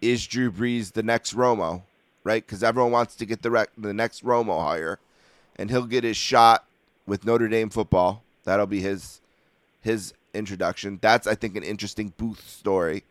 is 0.00 0.26
Drew 0.26 0.52
Brees 0.52 0.92
the 0.92 1.02
next 1.02 1.34
Romo, 1.34 1.82
right? 2.28 2.46
Because 2.46 2.62
everyone 2.62 2.92
wants 2.92 3.16
to 3.16 3.24
get 3.24 3.40
the 3.40 3.50
rec- 3.50 3.72
the 3.78 3.94
next 3.94 4.22
Romo 4.22 4.62
hire, 4.62 5.00
and 5.56 5.70
he'll 5.70 5.86
get 5.86 6.04
his 6.04 6.18
shot 6.18 6.66
with 7.06 7.24
Notre 7.24 7.48
Dame 7.48 7.70
football. 7.70 8.22
That'll 8.44 8.66
be 8.66 8.80
his 8.80 9.22
his 9.80 10.12
introduction. 10.34 10.98
That's 11.00 11.26
I 11.26 11.34
think 11.34 11.56
an 11.56 11.62
interesting 11.62 12.12
booth 12.18 12.46
story. 12.46 13.04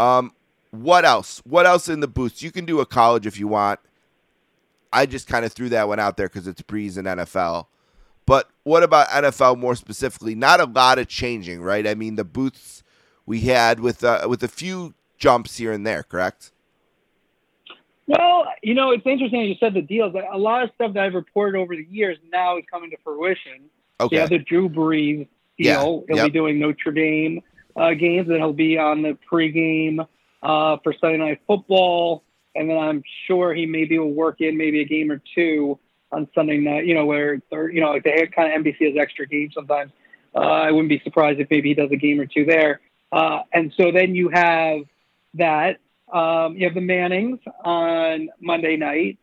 Um, 0.00 0.32
what 0.72 1.04
else? 1.04 1.40
What 1.44 1.64
else 1.64 1.88
in 1.88 2.00
the 2.00 2.08
booths? 2.08 2.42
You 2.42 2.50
can 2.50 2.64
do 2.64 2.80
a 2.80 2.86
college 2.86 3.24
if 3.24 3.38
you 3.38 3.46
want. 3.46 3.78
I 4.92 5.06
just 5.06 5.28
kind 5.28 5.44
of 5.44 5.52
threw 5.52 5.68
that 5.68 5.86
one 5.86 6.00
out 6.00 6.16
there 6.16 6.28
because 6.28 6.48
it's 6.48 6.62
Brees 6.62 6.96
and 6.96 7.06
NFL. 7.06 7.66
But 8.26 8.50
what 8.64 8.82
about 8.82 9.08
NFL 9.08 9.58
more 9.58 9.76
specifically? 9.76 10.34
Not 10.34 10.60
a 10.60 10.64
lot 10.64 10.98
of 10.98 11.06
changing, 11.06 11.62
right? 11.62 11.86
I 11.86 11.94
mean, 11.94 12.16
the 12.16 12.24
booths 12.24 12.82
we 13.26 13.42
had 13.42 13.78
with 13.78 14.02
uh, 14.02 14.26
with 14.28 14.42
a 14.42 14.48
few 14.48 14.94
jumps 15.18 15.58
here 15.58 15.72
and 15.72 15.86
there, 15.86 16.02
correct? 16.02 16.50
Well, 18.08 18.46
you 18.62 18.72
know, 18.72 18.90
it's 18.90 19.06
interesting 19.06 19.42
you 19.42 19.56
said 19.60 19.74
the 19.74 19.82
deals. 19.82 20.14
Like, 20.14 20.24
A 20.32 20.38
lot 20.38 20.62
of 20.62 20.70
stuff 20.74 20.94
that 20.94 21.04
I've 21.04 21.14
reported 21.14 21.58
over 21.58 21.76
the 21.76 21.86
years 21.90 22.16
now 22.32 22.56
is 22.56 22.64
coming 22.70 22.90
to 22.90 22.96
fruition. 23.04 23.68
Okay. 24.00 24.16
Yeah, 24.16 24.26
the 24.26 24.38
Drew 24.38 24.70
Brees 24.70 25.28
Yeah, 25.58 25.82
deal. 25.82 26.04
He'll 26.08 26.16
yep. 26.16 26.26
be 26.26 26.32
doing 26.32 26.58
Notre 26.58 26.90
Dame 26.90 27.42
uh, 27.76 27.92
games, 27.92 28.28
and 28.28 28.38
he'll 28.38 28.54
be 28.54 28.78
on 28.78 29.02
the 29.02 29.18
pregame 29.30 30.06
uh, 30.42 30.78
for 30.82 30.94
Sunday 30.98 31.18
Night 31.18 31.42
Football. 31.46 32.24
And 32.54 32.70
then 32.70 32.78
I'm 32.78 33.02
sure 33.26 33.52
he 33.52 33.66
maybe 33.66 33.98
will 33.98 34.12
work 34.12 34.40
in 34.40 34.56
maybe 34.56 34.80
a 34.80 34.86
game 34.86 35.12
or 35.12 35.20
two 35.34 35.78
on 36.10 36.26
Sunday 36.34 36.56
night. 36.56 36.86
You 36.86 36.94
know, 36.94 37.04
where 37.04 37.42
or, 37.52 37.70
you 37.70 37.82
know, 37.82 37.90
like 37.90 38.04
they 38.04 38.20
have 38.20 38.30
kind 38.30 38.50
of 38.50 38.64
NBC 38.64 38.86
has 38.86 38.96
extra 38.98 39.26
games 39.26 39.52
sometimes. 39.52 39.92
Uh, 40.34 40.38
I 40.38 40.70
wouldn't 40.70 40.88
be 40.88 41.00
surprised 41.04 41.40
if 41.40 41.50
maybe 41.50 41.68
he 41.68 41.74
does 41.74 41.90
a 41.92 41.96
game 41.96 42.18
or 42.18 42.26
two 42.26 42.46
there. 42.46 42.80
Uh, 43.12 43.40
and 43.52 43.72
so 43.76 43.92
then 43.92 44.14
you 44.14 44.30
have 44.30 44.80
that. 45.34 45.78
Um, 46.12 46.56
you 46.56 46.64
have 46.64 46.74
the 46.74 46.80
Mannings 46.80 47.40
on 47.64 48.28
Monday 48.40 48.76
night. 48.76 49.18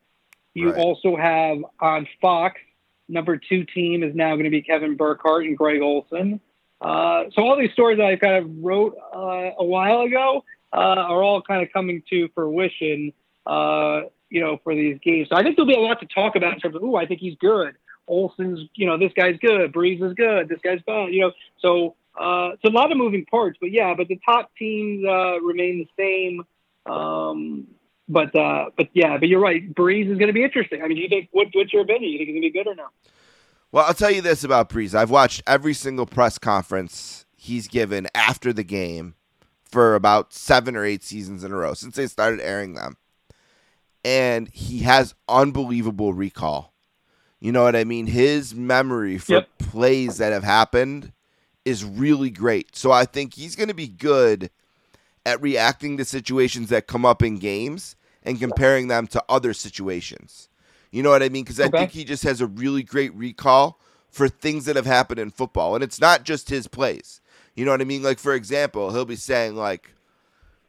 You 0.54 0.70
Right. 0.70 0.78
also 0.78 1.16
have 1.16 1.58
on 1.80 2.06
Fox 2.20 2.60
number 3.08 3.36
two 3.36 3.64
team 3.64 4.02
is 4.02 4.14
now 4.14 4.34
going 4.34 4.44
to 4.44 4.50
be 4.50 4.62
Kevin 4.62 4.96
Burkhardt 4.96 5.44
and 5.44 5.56
Greg 5.56 5.80
Olsen. 5.80 6.40
Uh, 6.80 7.24
so 7.32 7.42
all 7.42 7.56
these 7.56 7.72
stories 7.72 7.98
that 7.98 8.06
I 8.06 8.16
kind 8.16 8.44
of 8.44 8.50
wrote 8.64 8.96
uh, 9.14 9.50
a 9.58 9.64
while 9.64 10.00
ago 10.00 10.44
uh, 10.72 10.76
are 10.76 11.22
all 11.22 11.40
kind 11.42 11.62
of 11.62 11.72
coming 11.72 12.02
to 12.10 12.28
fruition. 12.34 13.12
Uh, 13.46 14.02
you 14.28 14.40
know, 14.40 14.58
for 14.64 14.74
these 14.74 14.98
games. 15.04 15.28
So 15.28 15.36
I 15.36 15.42
think 15.42 15.56
there'll 15.56 15.68
be 15.68 15.76
a 15.76 15.80
lot 15.80 16.00
to 16.00 16.06
talk 16.06 16.36
about 16.36 16.54
in 16.54 16.58
terms 16.58 16.74
of, 16.74 16.82
ooh, 16.82 16.96
I 16.96 17.06
think 17.06 17.20
he's 17.20 17.36
good. 17.36 17.76
Olsen's, 18.08 18.68
you 18.74 18.86
know, 18.86 18.98
this 18.98 19.12
guy's 19.14 19.36
good. 19.38 19.72
Brees 19.72 20.02
is 20.02 20.14
good. 20.14 20.48
This 20.48 20.58
guy's 20.62 20.80
bad. 20.82 21.12
You 21.12 21.20
know, 21.20 21.32
so 21.60 21.94
uh, 22.20 22.50
it's 22.54 22.64
a 22.64 22.70
lot 22.70 22.90
of 22.90 22.98
moving 22.98 23.24
parts. 23.26 23.58
But 23.60 23.70
yeah, 23.72 23.94
but 23.96 24.08
the 24.08 24.18
top 24.24 24.50
teams 24.58 25.04
uh, 25.06 25.40
remain 25.40 25.78
the 25.78 25.88
same. 25.96 26.42
Um, 26.88 27.66
but 28.08 28.34
uh, 28.36 28.66
but 28.76 28.88
yeah, 28.92 29.18
but 29.18 29.28
you're 29.28 29.40
right. 29.40 29.72
Brees 29.74 30.10
is 30.10 30.18
going 30.18 30.28
to 30.28 30.32
be 30.32 30.44
interesting. 30.44 30.82
I 30.82 30.88
mean, 30.88 30.96
do 30.96 31.02
you 31.02 31.08
think 31.08 31.28
what, 31.32 31.48
what's 31.52 31.72
your 31.72 31.82
opinion? 31.82 32.02
Do 32.02 32.08
you 32.08 32.18
think 32.18 32.28
he's 32.28 32.34
going 32.34 32.42
to 32.42 32.52
be 32.52 32.58
good 32.58 32.68
or 32.70 32.74
no? 32.74 32.86
Well, 33.72 33.84
I'll 33.86 33.94
tell 33.94 34.10
you 34.10 34.22
this 34.22 34.44
about 34.44 34.68
Brees. 34.70 34.94
I've 34.94 35.10
watched 35.10 35.42
every 35.46 35.74
single 35.74 36.06
press 36.06 36.38
conference 36.38 37.26
he's 37.36 37.68
given 37.68 38.06
after 38.14 38.52
the 38.52 38.62
game 38.64 39.14
for 39.64 39.94
about 39.96 40.32
seven 40.32 40.76
or 40.76 40.84
eight 40.84 41.02
seasons 41.02 41.42
in 41.42 41.52
a 41.52 41.56
row 41.56 41.74
since 41.74 41.96
they 41.96 42.06
started 42.06 42.40
airing 42.40 42.74
them. 42.74 42.96
And 44.04 44.48
he 44.48 44.78
has 44.80 45.14
unbelievable 45.28 46.14
recall. 46.14 46.72
You 47.40 47.50
know 47.52 47.64
what 47.64 47.76
I 47.76 47.84
mean? 47.84 48.06
His 48.06 48.54
memory 48.54 49.18
for 49.18 49.32
Yep. 49.34 49.48
plays 49.58 50.18
that 50.18 50.32
have 50.32 50.44
happened 50.44 51.12
is 51.64 51.84
really 51.84 52.30
great. 52.30 52.76
So 52.76 52.92
I 52.92 53.04
think 53.04 53.34
he's 53.34 53.56
going 53.56 53.68
to 53.68 53.74
be 53.74 53.88
good 53.88 54.50
at 55.26 55.42
reacting 55.42 55.96
to 55.96 56.04
situations 56.04 56.68
that 56.68 56.86
come 56.86 57.04
up 57.04 57.20
in 57.20 57.36
games 57.36 57.96
and 58.22 58.38
comparing 58.38 58.86
them 58.86 59.08
to 59.08 59.24
other 59.28 59.52
situations. 59.52 60.48
You 60.92 61.02
know 61.02 61.10
what 61.10 61.22
I 61.22 61.28
mean? 61.28 61.42
Because 61.42 61.58
I 61.58 61.66
Okay. 61.66 61.78
think 61.78 61.90
he 61.90 62.04
just 62.04 62.22
has 62.22 62.40
a 62.40 62.46
really 62.46 62.84
great 62.84 63.12
recall 63.12 63.80
for 64.08 64.28
things 64.28 64.66
that 64.66 64.76
have 64.76 64.86
happened 64.86 65.18
in 65.18 65.32
football. 65.32 65.74
And 65.74 65.82
it's 65.82 66.00
not 66.00 66.22
just 66.22 66.48
his 66.48 66.68
plays. 66.68 67.20
You 67.56 67.64
know 67.64 67.72
what 67.72 67.80
I 67.80 67.84
mean? 67.84 68.04
Like, 68.04 68.20
for 68.20 68.34
example, 68.34 68.92
he'll 68.92 69.04
be 69.04 69.16
saying, 69.16 69.56
like, 69.56 69.94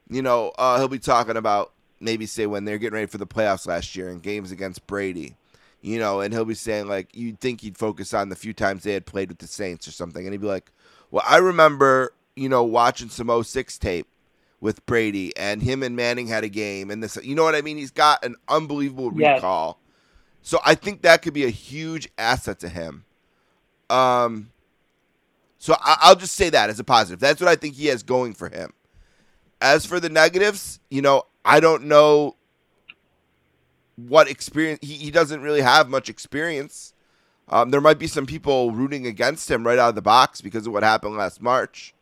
you 0.09 0.23
know, 0.23 0.53
uh, 0.57 0.79
he'll 0.79 0.87
be 0.87 0.97
talking 0.97 1.37
about 1.37 1.73
maybe 1.99 2.25
say 2.25 2.47
when 2.47 2.65
they're 2.65 2.79
getting 2.79 2.95
ready 2.95 3.07
for 3.07 3.19
the 3.19 3.27
playoffs 3.27 3.67
last 3.67 3.95
year 3.95 4.09
in 4.09 4.19
games 4.19 4.51
against 4.51 4.87
Brady, 4.87 5.35
you 5.81 5.99
know, 5.99 6.19
and 6.21 6.33
he'll 6.33 6.45
be 6.45 6.55
saying 6.55 6.87
like 6.87 7.15
you'd 7.15 7.39
think 7.39 7.61
he'd 7.61 7.77
focus 7.77 8.13
on 8.13 8.29
the 8.29 8.35
few 8.35 8.53
times 8.53 8.83
they 8.83 8.93
had 8.93 9.05
played 9.05 9.29
with 9.29 9.39
the 9.39 9.47
Saints 9.47 9.87
or 9.87 9.91
something, 9.91 10.25
and 10.25 10.33
he'd 10.33 10.41
be 10.41 10.47
like, 10.47 10.71
"Well, 11.11 11.23
I 11.27 11.37
remember, 11.37 12.13
you 12.35 12.49
know, 12.49 12.63
watching 12.63 13.09
some 13.09 13.29
06 13.29 13.77
tape 13.77 14.07
with 14.59 14.85
Brady, 14.85 15.35
and 15.37 15.61
him 15.61 15.83
and 15.83 15.95
Manning 15.95 16.27
had 16.27 16.43
a 16.43 16.49
game, 16.49 16.89
and 16.89 17.03
this, 17.03 17.17
you 17.23 17.35
know 17.35 17.43
what 17.43 17.55
I 17.55 17.61
mean? 17.61 17.77
He's 17.77 17.91
got 17.91 18.25
an 18.25 18.35
unbelievable 18.47 19.11
Yes. 19.15 19.37
recall, 19.37 19.79
so 20.41 20.59
I 20.65 20.75
think 20.75 21.01
that 21.03 21.21
could 21.21 21.33
be 21.33 21.45
a 21.45 21.49
huge 21.49 22.09
asset 22.17 22.59
to 22.59 22.69
him. 22.69 23.05
Um, 23.89 24.51
so 25.59 25.75
I, 25.79 25.97
I'll 26.01 26.15
just 26.15 26.35
say 26.35 26.49
that 26.49 26.69
as 26.69 26.79
a 26.79 26.83
positive. 26.83 27.19
That's 27.19 27.39
what 27.39 27.49
I 27.49 27.55
think 27.55 27.75
he 27.75 27.87
has 27.87 28.03
going 28.03 28.33
for 28.33 28.49
him. 28.49 28.73
As 29.61 29.85
for 29.85 29.99
the 29.99 30.09
negatives, 30.09 30.79
you 30.89 31.01
know, 31.01 31.23
I 31.43 31.59
don't 31.59 31.85
know 31.85 32.35
what 33.95 34.29
experience 34.29 34.79
he, 34.81 34.93
he 34.93 35.11
doesn't 35.11 35.41
really 35.41 35.61
have 35.61 35.89
much 35.89 36.09
experience. 36.09 36.93
Um, 37.49 37.71
there 37.71 37.81
might 37.81 37.97
be 37.97 38.07
some 38.07 38.25
people 38.25 38.71
rooting 38.71 39.07
against 39.07 39.49
him 39.49 39.65
right 39.65 39.79
out 39.79 39.89
of 39.89 39.95
the 39.95 40.01
box 40.01 40.41
because 40.41 40.67
of 40.67 40.73
what 40.73 40.83
happened 40.83 41.15
last 41.15 41.41
March. 41.41 41.93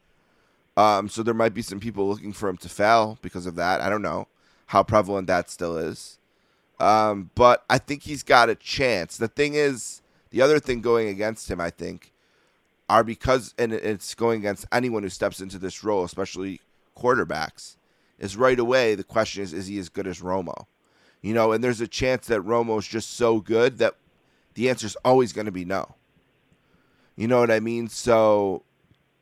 Um, 0.78 1.08
so 1.08 1.24
there 1.24 1.34
might 1.34 1.54
be 1.54 1.62
some 1.62 1.80
people 1.80 2.08
looking 2.08 2.34
for 2.34 2.50
him 2.50 2.58
to 2.58 2.70
fail 2.70 3.18
because 3.22 3.46
of 3.46 3.56
that. 3.56 3.82
I 3.82 3.90
don't 3.90 4.02
know 4.02 4.28
how 4.68 4.84
prevalent 4.84 5.28
that 5.28 5.50
still 5.50 5.78
is. 5.78 6.18
Um, 6.80 7.30
but 7.36 7.64
I 7.70 7.78
think 7.78 8.04
he's 8.04 8.24
got 8.24 8.50
a 8.50 8.56
chance. 8.56 9.18
The 9.18 9.28
thing 9.28 9.54
is, 9.54 10.02
the 10.32 10.42
other 10.42 10.60
thing 10.60 10.82
going 10.82 11.08
against 11.08 11.50
him, 11.50 11.62
I 11.62 11.70
think, 11.70 12.12
are 12.90 13.04
because, 13.04 13.54
and 13.58 13.74
it's 13.74 14.14
going 14.14 14.40
against 14.40 14.66
anyone 14.72 15.04
who 15.04 15.10
steps 15.10 15.40
into 15.40 15.58
this 15.58 15.84
role, 15.84 16.04
especially 16.04 16.60
quarterbacks, 16.98 17.78
is 18.20 18.36
right 18.36 18.60
away 18.60 18.96
the 18.96 19.04
question 19.04 19.44
is, 19.44 19.54
is 19.54 19.68
he 19.68 19.80
as 19.80 19.90
good 19.90 20.08
as 20.08 20.20
Romo? 20.20 20.66
You 21.22 21.34
know, 21.34 21.54
and 21.54 21.64
there's 21.64 21.82
a 21.82 21.88
chance 21.88 22.28
that 22.28 22.42
Romo's 22.42 22.88
just 22.88 23.14
so 23.14 23.40
good 23.40 23.78
that 23.80 23.96
the 24.54 24.70
answer 24.70 24.86
is 24.86 24.98
always 25.06 25.34
going 25.34 25.46
to 25.46 25.52
be 25.52 25.66
no. 25.66 25.96
You 27.16 27.28
know 27.28 27.40
what 27.40 27.52
I 27.52 27.60
mean? 27.60 27.88
So 27.88 28.64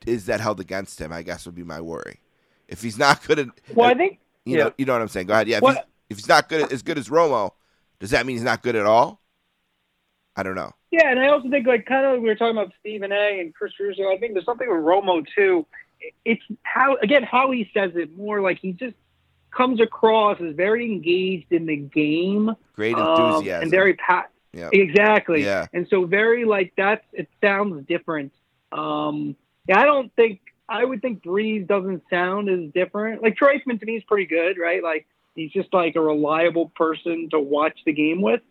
is 0.07 0.25
that 0.27 0.39
held 0.41 0.59
against 0.59 0.99
him? 0.99 1.11
I 1.11 1.21
guess 1.23 1.45
would 1.45 1.55
be 1.55 1.63
my 1.63 1.81
worry. 1.81 2.19
If 2.67 2.81
he's 2.81 2.97
not 2.97 3.23
good 3.25 3.39
at, 3.39 3.47
Well, 3.73 3.89
I 3.89 3.93
think 3.93 4.19
you 4.45 4.57
yeah. 4.57 4.63
know, 4.65 4.73
you 4.77 4.85
know 4.85 4.93
what 4.93 5.01
I'm 5.01 5.07
saying. 5.07 5.27
Go 5.27 5.33
ahead. 5.33 5.47
Yeah. 5.47 5.57
If, 5.57 5.63
Well- 5.63 5.73
he's, 5.75 5.83
if 6.09 6.17
he's 6.17 6.27
not 6.27 6.49
good 6.49 6.61
at, 6.63 6.71
as 6.71 6.81
good 6.81 6.97
as 6.97 7.09
Romo, 7.09 7.51
does 7.99 8.11
that 8.11 8.25
mean 8.25 8.35
he's 8.35 8.43
not 8.43 8.61
good 8.63 8.75
at 8.75 8.85
all? 8.85 9.21
I 10.35 10.43
don't 10.43 10.55
know. 10.55 10.71
Yeah, 10.91 11.09
and 11.09 11.19
I 11.19 11.27
also 11.27 11.49
think 11.49 11.67
like 11.67 11.85
kind 11.85 12.05
of 12.05 12.21
we 12.21 12.27
were 12.27 12.35
talking 12.35 12.57
about 12.57 12.73
Stephen 12.79 13.11
A. 13.11 13.39
and 13.39 13.53
Chris 13.53 13.71
Russo. 13.79 14.11
I 14.11 14.17
think 14.17 14.33
there's 14.33 14.45
something 14.45 14.67
with 14.67 14.77
Romo 14.79 15.25
too. 15.35 15.65
It's 16.25 16.41
how 16.63 16.97
again 16.97 17.23
how 17.23 17.51
he 17.51 17.69
says 17.73 17.91
it 17.95 18.15
more 18.17 18.41
like 18.41 18.59
he 18.59 18.73
just 18.73 18.95
comes 19.51 19.79
across 19.79 20.39
as 20.41 20.55
very 20.55 20.85
engaged 20.85 21.51
in 21.51 21.65
the 21.67 21.75
game, 21.77 22.51
Great 22.75 22.95
um, 22.95 23.31
enthusiasm. 23.35 23.61
and 23.63 23.71
very 23.71 23.93
pat. 23.93 24.31
yeah. 24.53 24.69
Exactly. 24.73 25.43
Yeah. 25.43 25.67
And 25.73 25.87
so 25.89 26.05
very 26.05 26.45
like 26.45 26.73
that's 26.75 27.05
it 27.13 27.29
sounds 27.41 27.85
different. 27.87 28.33
Um 28.71 29.35
yeah, 29.67 29.79
I 29.79 29.85
don't 29.85 30.13
think 30.15 30.41
I 30.67 30.83
would 30.83 31.01
think 31.01 31.23
Brees 31.23 31.67
doesn't 31.67 32.03
sound 32.09 32.49
as 32.49 32.71
different. 32.73 33.21
Like 33.21 33.35
Troy 33.35 33.57
Aikman 33.57 33.79
to 33.79 33.85
me 33.85 33.97
is 33.97 34.03
pretty 34.03 34.25
good, 34.25 34.57
right? 34.57 34.81
Like 34.83 35.07
he's 35.35 35.51
just 35.51 35.73
like 35.73 35.95
a 35.95 36.01
reliable 36.01 36.69
person 36.75 37.29
to 37.31 37.39
watch 37.39 37.79
the 37.85 37.93
game 37.93 38.21
with. 38.21 38.41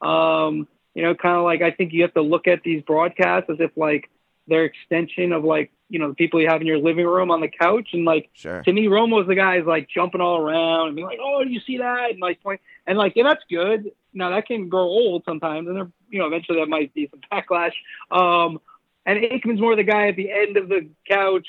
Um, 0.00 0.68
you 0.94 1.02
know, 1.02 1.14
kind 1.14 1.36
of 1.36 1.44
like 1.44 1.62
I 1.62 1.70
think 1.70 1.92
you 1.92 2.02
have 2.02 2.14
to 2.14 2.22
look 2.22 2.48
at 2.48 2.62
these 2.62 2.82
broadcasts 2.82 3.50
as 3.50 3.58
if 3.60 3.70
like 3.76 4.10
they're 4.46 4.64
extension 4.64 5.32
of 5.32 5.44
like, 5.44 5.70
you 5.90 5.98
know, 5.98 6.08
the 6.08 6.14
people 6.14 6.40
you 6.40 6.48
have 6.48 6.60
in 6.60 6.66
your 6.66 6.78
living 6.78 7.06
room 7.06 7.30
on 7.30 7.40
the 7.40 7.48
couch 7.48 7.90
and 7.92 8.04
like 8.04 8.30
Sure. 8.32 8.62
to 8.62 8.72
me, 8.72 8.86
Romo's 8.86 9.26
the 9.26 9.34
guy 9.34 9.58
who's 9.58 9.66
like 9.66 9.88
jumping 9.88 10.20
all 10.20 10.40
around 10.40 10.88
and 10.88 10.96
being 10.96 11.06
like, 11.06 11.20
"Oh, 11.22 11.44
do 11.44 11.50
you 11.50 11.60
see 11.60 11.78
that?" 11.78 12.10
and 12.10 12.20
like 12.20 12.42
point 12.42 12.60
and 12.86 12.98
like, 12.98 13.16
and 13.16 13.26
that's 13.26 13.44
good. 13.50 13.92
Now 14.14 14.30
that 14.30 14.46
can 14.46 14.68
grow 14.68 14.84
old 14.84 15.24
sometimes, 15.24 15.68
and 15.68 15.76
there, 15.76 15.90
you 16.10 16.18
know, 16.18 16.26
eventually 16.26 16.58
that 16.58 16.68
might 16.68 16.92
be 16.94 17.10
some 17.10 17.20
backlash. 17.30 17.72
Um, 18.10 18.60
and 19.08 19.24
Aikman's 19.24 19.60
more 19.60 19.74
the 19.74 19.82
guy 19.82 20.08
at 20.08 20.16
the 20.16 20.30
end 20.30 20.56
of 20.58 20.68
the 20.68 20.86
couch, 21.10 21.46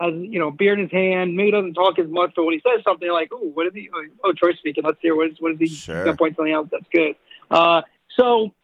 has 0.00 0.14
you 0.14 0.38
know, 0.38 0.50
beer 0.50 0.72
in 0.74 0.80
his 0.80 0.92
hand. 0.92 1.36
Maybe 1.36 1.50
doesn't 1.50 1.74
talk 1.74 1.98
as 1.98 2.08
much, 2.08 2.32
but 2.36 2.44
when 2.44 2.54
he 2.54 2.60
says 2.60 2.82
something, 2.84 3.10
like, 3.10 3.30
"Oh, 3.32 3.50
what 3.52 3.66
is 3.66 3.74
he? 3.74 3.90
Oh, 4.24 4.32
Troy 4.32 4.52
speaking. 4.54 4.84
Let's 4.84 5.00
hear 5.02 5.16
what 5.16 5.28
is 5.30 5.36
what 5.40 5.52
is 5.52 5.58
he 5.58 5.66
Sure. 5.66 6.04
gonna 6.04 6.16
point 6.16 6.36
something 6.36 6.54
out? 6.54 6.70
That's 6.70 6.86
good." 6.92 7.16
Uh, 7.50 7.82
so. 8.16 8.54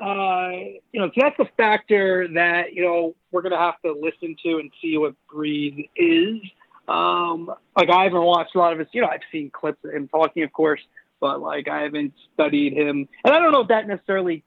Uh, 0.00 0.50
you 0.90 0.98
know, 1.00 1.06
so 1.14 1.20
that's 1.20 1.38
a 1.38 1.48
factor 1.56 2.26
that 2.34 2.72
you 2.72 2.82
know 2.82 3.14
we're 3.30 3.42
gonna 3.42 3.56
have 3.56 3.80
to 3.82 3.92
listen 3.92 4.34
to 4.42 4.58
and 4.58 4.72
see 4.82 4.98
what 4.98 5.14
Brees 5.32 5.88
is. 5.94 6.40
Um, 6.88 7.48
like 7.76 7.88
I 7.88 8.02
haven't 8.04 8.22
watched 8.22 8.56
a 8.56 8.58
lot 8.58 8.72
of 8.72 8.80
his. 8.80 8.88
You 8.92 9.02
know, 9.02 9.06
I've 9.06 9.20
seen 9.30 9.50
clips 9.50 9.84
of 9.84 9.92
him 9.92 10.08
talking, 10.08 10.42
of 10.42 10.52
course, 10.52 10.80
but 11.20 11.40
like 11.40 11.68
I 11.68 11.82
haven't 11.82 12.14
studied 12.34 12.72
him, 12.72 13.08
and 13.24 13.32
I 13.32 13.38
don't 13.38 13.52
know 13.52 13.60
if 13.60 13.68
that 13.68 13.86
necessarily 13.86 14.42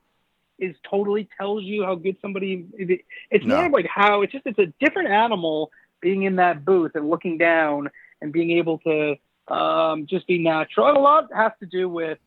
is 0.58 0.74
totally 0.88 1.28
tells 1.38 1.62
you 1.64 1.84
how 1.84 1.94
good 1.94 2.16
somebody. 2.22 2.66
It's 3.30 3.44
No. 3.44 3.56
more 3.56 3.66
of 3.66 3.72
like 3.72 3.86
how 3.86 4.22
it's 4.22 4.32
just 4.32 4.46
it's 4.46 4.58
a 4.58 4.72
different 4.80 5.08
animal 5.10 5.70
being 6.00 6.22
in 6.22 6.36
that 6.36 6.64
booth 6.64 6.92
and 6.94 7.08
looking 7.10 7.38
down 7.38 7.90
and 8.20 8.32
being 8.32 8.50
able 8.52 8.78
to 8.78 9.16
um, 9.48 10.06
just 10.06 10.26
be 10.26 10.38
natural. 10.38 10.88
And 10.88 10.96
a 10.96 11.00
lot 11.00 11.28
has 11.34 11.52
to 11.60 11.66
do 11.66 11.88
with 11.88 12.18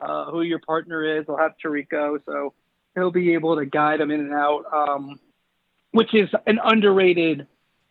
uh, 0.00 0.26
who 0.30 0.42
your 0.42 0.60
partner 0.60 1.18
is. 1.18 1.24
I'll 1.28 1.36
have 1.36 1.54
Tirico, 1.62 2.20
so 2.24 2.52
he'll 2.94 3.10
be 3.10 3.34
able 3.34 3.56
to 3.56 3.66
guide 3.66 4.00
them 4.00 4.10
in 4.10 4.20
and 4.20 4.32
out, 4.34 4.64
um, 4.72 5.18
which 5.92 6.14
is 6.14 6.28
an 6.46 6.60
underrated 6.62 7.46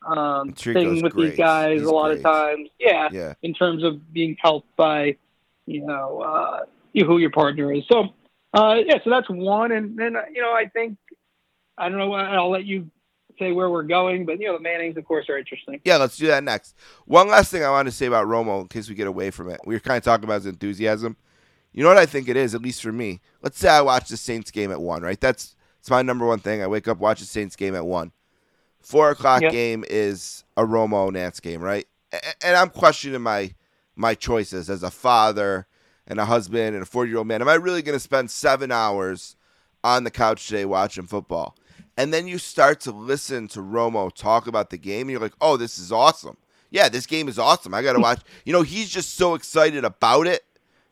um, 0.05 0.53
thing 0.53 1.01
with 1.01 1.13
great. 1.13 1.29
these 1.31 1.37
guys 1.37 1.79
He's 1.79 1.87
a 1.87 1.91
lot 1.91 2.07
great. 2.07 2.17
of 2.17 2.23
times. 2.23 2.69
Yeah, 2.79 3.09
Yeah. 3.11 3.33
in 3.41 3.53
terms 3.53 3.83
of 3.83 4.13
being 4.13 4.37
helped 4.41 4.73
by, 4.77 5.17
you 5.65 5.85
know, 5.85 6.21
uh, 6.21 6.65
who 6.93 7.17
your 7.17 7.29
partner 7.31 7.73
is. 7.73 7.83
So, 7.91 8.13
uh, 8.57 8.75
yeah, 8.85 8.95
so 9.03 9.09
that's 9.09 9.29
one. 9.29 9.71
And 9.71 9.97
then, 9.97 10.15
uh, 10.15 10.21
you 10.33 10.41
know, 10.41 10.51
I 10.51 10.65
think, 10.67 10.97
I 11.77 11.89
don't 11.89 11.97
know, 11.97 12.13
I'll 12.13 12.49
let 12.49 12.65
you 12.65 12.89
say 13.39 13.51
where 13.51 13.69
we're 13.69 13.83
going, 13.83 14.25
but, 14.25 14.39
you 14.39 14.47
know, 14.47 14.53
the 14.57 14.63
Mannings, 14.63 14.97
of 14.97 15.05
course, 15.05 15.29
are 15.29 15.37
interesting. 15.37 15.79
Yeah, 15.85 15.97
let's 15.97 16.17
do 16.17 16.27
that 16.27 16.43
next. 16.43 16.75
One 17.05 17.27
last 17.27 17.51
thing 17.51 17.63
I 17.63 17.69
want 17.69 17.87
to 17.87 17.91
say 17.91 18.07
about 18.07 18.25
Romo 18.27 18.61
in 18.61 18.67
case 18.67 18.89
we 18.89 18.95
get 18.95 19.07
away 19.07 19.29
from 19.31 19.49
it. 19.49 19.59
We 19.65 19.75
were 19.75 19.79
kind 19.79 19.97
of 19.97 20.03
talking 20.03 20.23
about 20.23 20.37
his 20.37 20.47
enthusiasm. 20.47 21.17
You 21.71 21.83
know 21.83 21.89
what 21.89 21.97
I 21.99 22.07
think 22.07 22.27
it 22.29 22.35
is, 22.37 22.55
at 22.55 22.61
least 22.61 22.81
for 22.81 22.91
me? 22.91 23.21
Let's 23.43 23.59
say 23.59 23.69
I 23.69 23.81
watch 23.81 24.09
the 24.09 24.17
Saints 24.17 24.49
game 24.49 24.71
at 24.71 24.81
1, 24.81 25.03
right? 25.03 25.19
That's, 25.21 25.55
it's 25.79 25.89
my 25.91 26.01
number 26.01 26.25
one 26.25 26.39
thing. 26.39 26.63
I 26.63 26.67
wake 26.67 26.87
up, 26.87 26.97
watch 26.97 27.19
the 27.19 27.25
Saints 27.27 27.55
game 27.55 27.75
at 27.75 27.85
1. 27.85 28.11
4 28.79 29.11
o'clock 29.11 29.41
Yep. 29.43 29.51
game 29.51 29.85
is 29.87 30.43
a 30.55 30.63
Romo 30.63 31.11
Nantz 31.11 31.41
game, 31.41 31.61
right? 31.61 31.85
And 32.41 32.55
I'm 32.55 32.69
questioning 32.69 33.21
my 33.21 33.53
my 33.95 34.13
choices 34.13 34.69
as 34.69 34.83
a 34.83 34.91
father 34.91 35.67
and 36.07 36.19
a 36.19 36.25
husband 36.25 36.75
and 36.75 36.81
a 36.81 36.85
40 36.85 37.09
year 37.09 37.17
old 37.19 37.27
man. 37.27 37.41
Am 37.41 37.49
I 37.49 37.55
really 37.55 37.81
going 37.81 37.95
to 37.95 37.99
spend 37.99 38.31
seven 38.31 38.71
hours 38.71 39.35
on 39.83 40.03
the 40.03 40.11
couch 40.11 40.47
today 40.47 40.65
watching 40.65 41.05
football? 41.05 41.55
And 41.97 42.13
then 42.13 42.27
you 42.27 42.37
start 42.37 42.79
to 42.81 42.91
listen 42.91 43.47
to 43.49 43.59
Romo 43.59 44.13
talk 44.13 44.47
about 44.47 44.69
the 44.69 44.77
game, 44.77 45.01
and 45.01 45.11
you're 45.11 45.19
like, 45.19 45.33
oh, 45.41 45.57
this 45.57 45.79
is 45.79 45.91
awesome. 45.91 46.37
Yeah, 46.69 46.89
this 46.89 47.05
game 47.05 47.27
is 47.27 47.39
awesome. 47.39 47.73
I 47.73 47.81
got 47.81 47.93
to 47.93 47.99
watch. 48.01 48.21
You 48.45 48.53
know, 48.53 48.61
he's 48.61 48.89
just 48.89 49.15
so 49.15 49.33
excited 49.33 49.83
about 49.83 50.27
it 50.27 50.45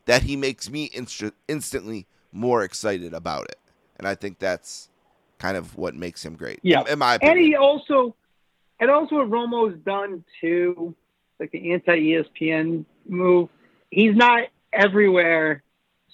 that 0.06 0.24
he 0.24 0.36
makes 0.36 0.70
me 0.70 0.90
inst- 0.94 1.34
instantly 1.48 2.08
more 2.32 2.64
excited 2.64 3.14
about 3.14 3.46
it. 3.46 3.60
And 3.98 4.08
I 4.08 4.16
think 4.16 4.40
that's 4.40 4.90
kind 5.38 5.58
of 5.58 5.78
what 5.78 5.96
makes 5.96 6.24
him 6.26 6.36
great. 6.36 6.60
Yeah. 6.64 6.84
In, 6.90 7.00
my 7.00 7.18
And 7.22 7.40
he 7.40 7.56
also, 7.56 8.16
and 8.80 8.90
also 8.90 9.16
what 9.16 9.30
Romo's 9.30 9.78
done 9.86 10.24
too, 10.42 10.96
like 11.40 11.52
the 11.52 11.72
anti-ESPN 11.74 12.86
move. 13.08 13.50
He's 13.92 14.16
not 14.16 14.48
everywhere, 14.76 15.64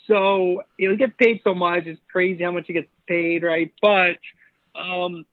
so 0.08 0.64
you 0.78 0.88
know, 0.88 0.92
he 0.94 0.98
gets 0.98 1.14
paid 1.18 1.42
so 1.44 1.54
much. 1.54 1.86
It's 1.86 2.00
crazy 2.12 2.44
how 2.44 2.52
much 2.52 2.66
he 2.68 2.74
gets 2.74 2.88
paid, 3.08 3.44
right? 3.44 3.72
But 3.82 4.18
um, 4.76 5.26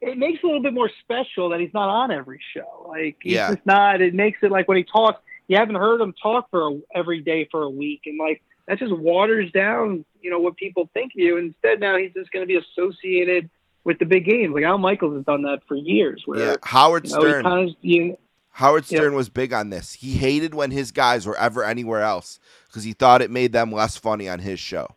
it 0.00 0.18
makes 0.18 0.38
it 0.42 0.44
a 0.44 0.46
little 0.46 0.62
bit 0.62 0.74
more 0.74 0.90
special 1.02 1.50
that 1.50 1.60
he's 1.60 1.72
not 1.74 1.88
on 1.88 2.10
every 2.10 2.40
show. 2.54 2.86
Like 2.88 3.16
he's 3.22 3.34
Yeah. 3.34 3.54
just 3.54 3.64
not. 3.66 4.00
It 4.00 4.14
makes 4.14 4.38
it 4.42 4.50
like 4.50 4.68
when 4.68 4.76
he 4.76 4.84
talks, 4.84 5.20
you 5.48 5.56
haven't 5.56 5.76
heard 5.76 6.00
him 6.00 6.14
talk 6.20 6.50
for 6.50 6.68
a, 6.68 6.80
every 6.94 7.20
day 7.20 7.48
for 7.50 7.62
a 7.62 7.70
week, 7.70 8.02
and 8.06 8.18
like 8.18 8.42
that 8.66 8.78
just 8.78 8.92
waters 8.96 9.50
down, 9.52 10.04
you 10.20 10.30
know, 10.30 10.38
what 10.40 10.56
people 10.56 10.88
think 10.94 11.12
of 11.14 11.20
you. 11.20 11.36
Instead, 11.36 11.80
now 11.80 11.96
he's 11.96 12.12
just 12.14 12.30
going 12.30 12.42
to 12.42 12.46
be 12.46 12.56
associated 12.56 13.50
with 13.84 13.98
the 13.98 14.04
big 14.04 14.24
games. 14.24 14.54
Like 14.54 14.64
Al 14.64 14.78
Michaels 14.78 15.16
has 15.16 15.24
done 15.24 15.42
that 15.42 15.60
for 15.66 15.74
years. 15.74 16.22
Where 16.26 16.38
yeah, 16.38 16.56
Howard 16.62 17.06
you 17.06 17.12
know, 17.14 17.20
Stern. 17.20 17.42
kind 17.42 17.68
of 17.68 17.74
you, 17.80 18.16
Howard. 18.52 18.84
Stern 18.84 19.14
was 19.14 19.28
big 19.28 19.52
on 19.52 19.70
this. 19.70 19.94
He 19.94 20.12
hated 20.14 20.54
when 20.54 20.70
his 20.70 20.92
guys 20.92 21.26
were 21.26 21.36
ever 21.38 21.64
anywhere 21.64 22.02
else 22.02 22.38
because 22.68 22.84
he 22.84 22.92
thought 22.92 23.22
it 23.22 23.30
made 23.30 23.52
them 23.52 23.72
less 23.72 23.96
funny 23.96 24.28
on 24.28 24.40
his 24.40 24.60
show. 24.60 24.88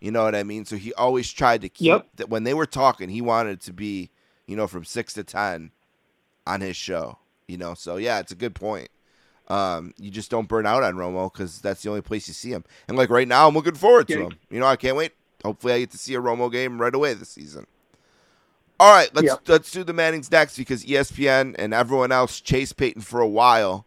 You 0.00 0.10
know 0.10 0.24
what 0.24 0.34
I 0.34 0.42
mean? 0.42 0.64
So 0.64 0.76
he 0.76 0.92
always 0.94 1.30
tried 1.32 1.62
to 1.62 1.68
keep 1.68 1.86
Yep. 1.86 2.08
that 2.16 2.28
when 2.28 2.42
they 2.44 2.54
were 2.54 2.66
talking, 2.66 3.08
he 3.08 3.20
wanted 3.20 3.50
it 3.52 3.60
to 3.62 3.72
be, 3.72 4.10
you 4.46 4.56
know, 4.56 4.66
from 4.66 4.84
six 4.84 5.12
to 5.14 5.22
ten 5.22 5.70
on 6.46 6.60
his 6.60 6.76
show. 6.76 7.18
You 7.46 7.56
know, 7.56 7.74
so 7.74 7.96
yeah, 7.96 8.18
it's 8.18 8.32
a 8.32 8.36
good 8.36 8.54
point. 8.54 8.88
Um, 9.48 9.92
you 9.98 10.10
just 10.10 10.30
don't 10.30 10.48
burn 10.48 10.66
out 10.66 10.82
on 10.82 10.94
Romo 10.94 11.32
because 11.32 11.60
that's 11.60 11.82
the 11.82 11.88
only 11.90 12.00
place 12.00 12.26
you 12.26 12.34
see 12.34 12.50
him. 12.50 12.64
And 12.88 12.96
like 12.96 13.10
right 13.10 13.28
now, 13.28 13.46
I'm 13.46 13.54
looking 13.54 13.74
forward 13.74 14.08
to 14.08 14.14
Yeah. 14.18 14.24
him. 14.26 14.38
You 14.50 14.60
know, 14.60 14.66
I 14.66 14.76
can't 14.76 14.96
wait. 14.96 15.12
Hopefully, 15.44 15.72
I 15.74 15.78
get 15.80 15.90
to 15.90 15.98
see 15.98 16.14
a 16.14 16.20
Romo 16.20 16.50
game 16.50 16.80
right 16.80 16.94
away 16.94 17.14
this 17.14 17.28
season. 17.30 17.66
All 18.80 18.92
right, 18.92 19.14
let's 19.14 19.26
Yeah. 19.26 19.36
let's 19.46 19.70
do 19.70 19.84
the 19.84 19.92
Mannings 19.92 20.30
next 20.30 20.56
because 20.56 20.84
ESPN 20.84 21.54
and 21.58 21.72
everyone 21.72 22.10
else 22.12 22.40
chased 22.40 22.76
Peyton 22.76 23.02
for 23.02 23.20
a 23.20 23.28
while. 23.28 23.86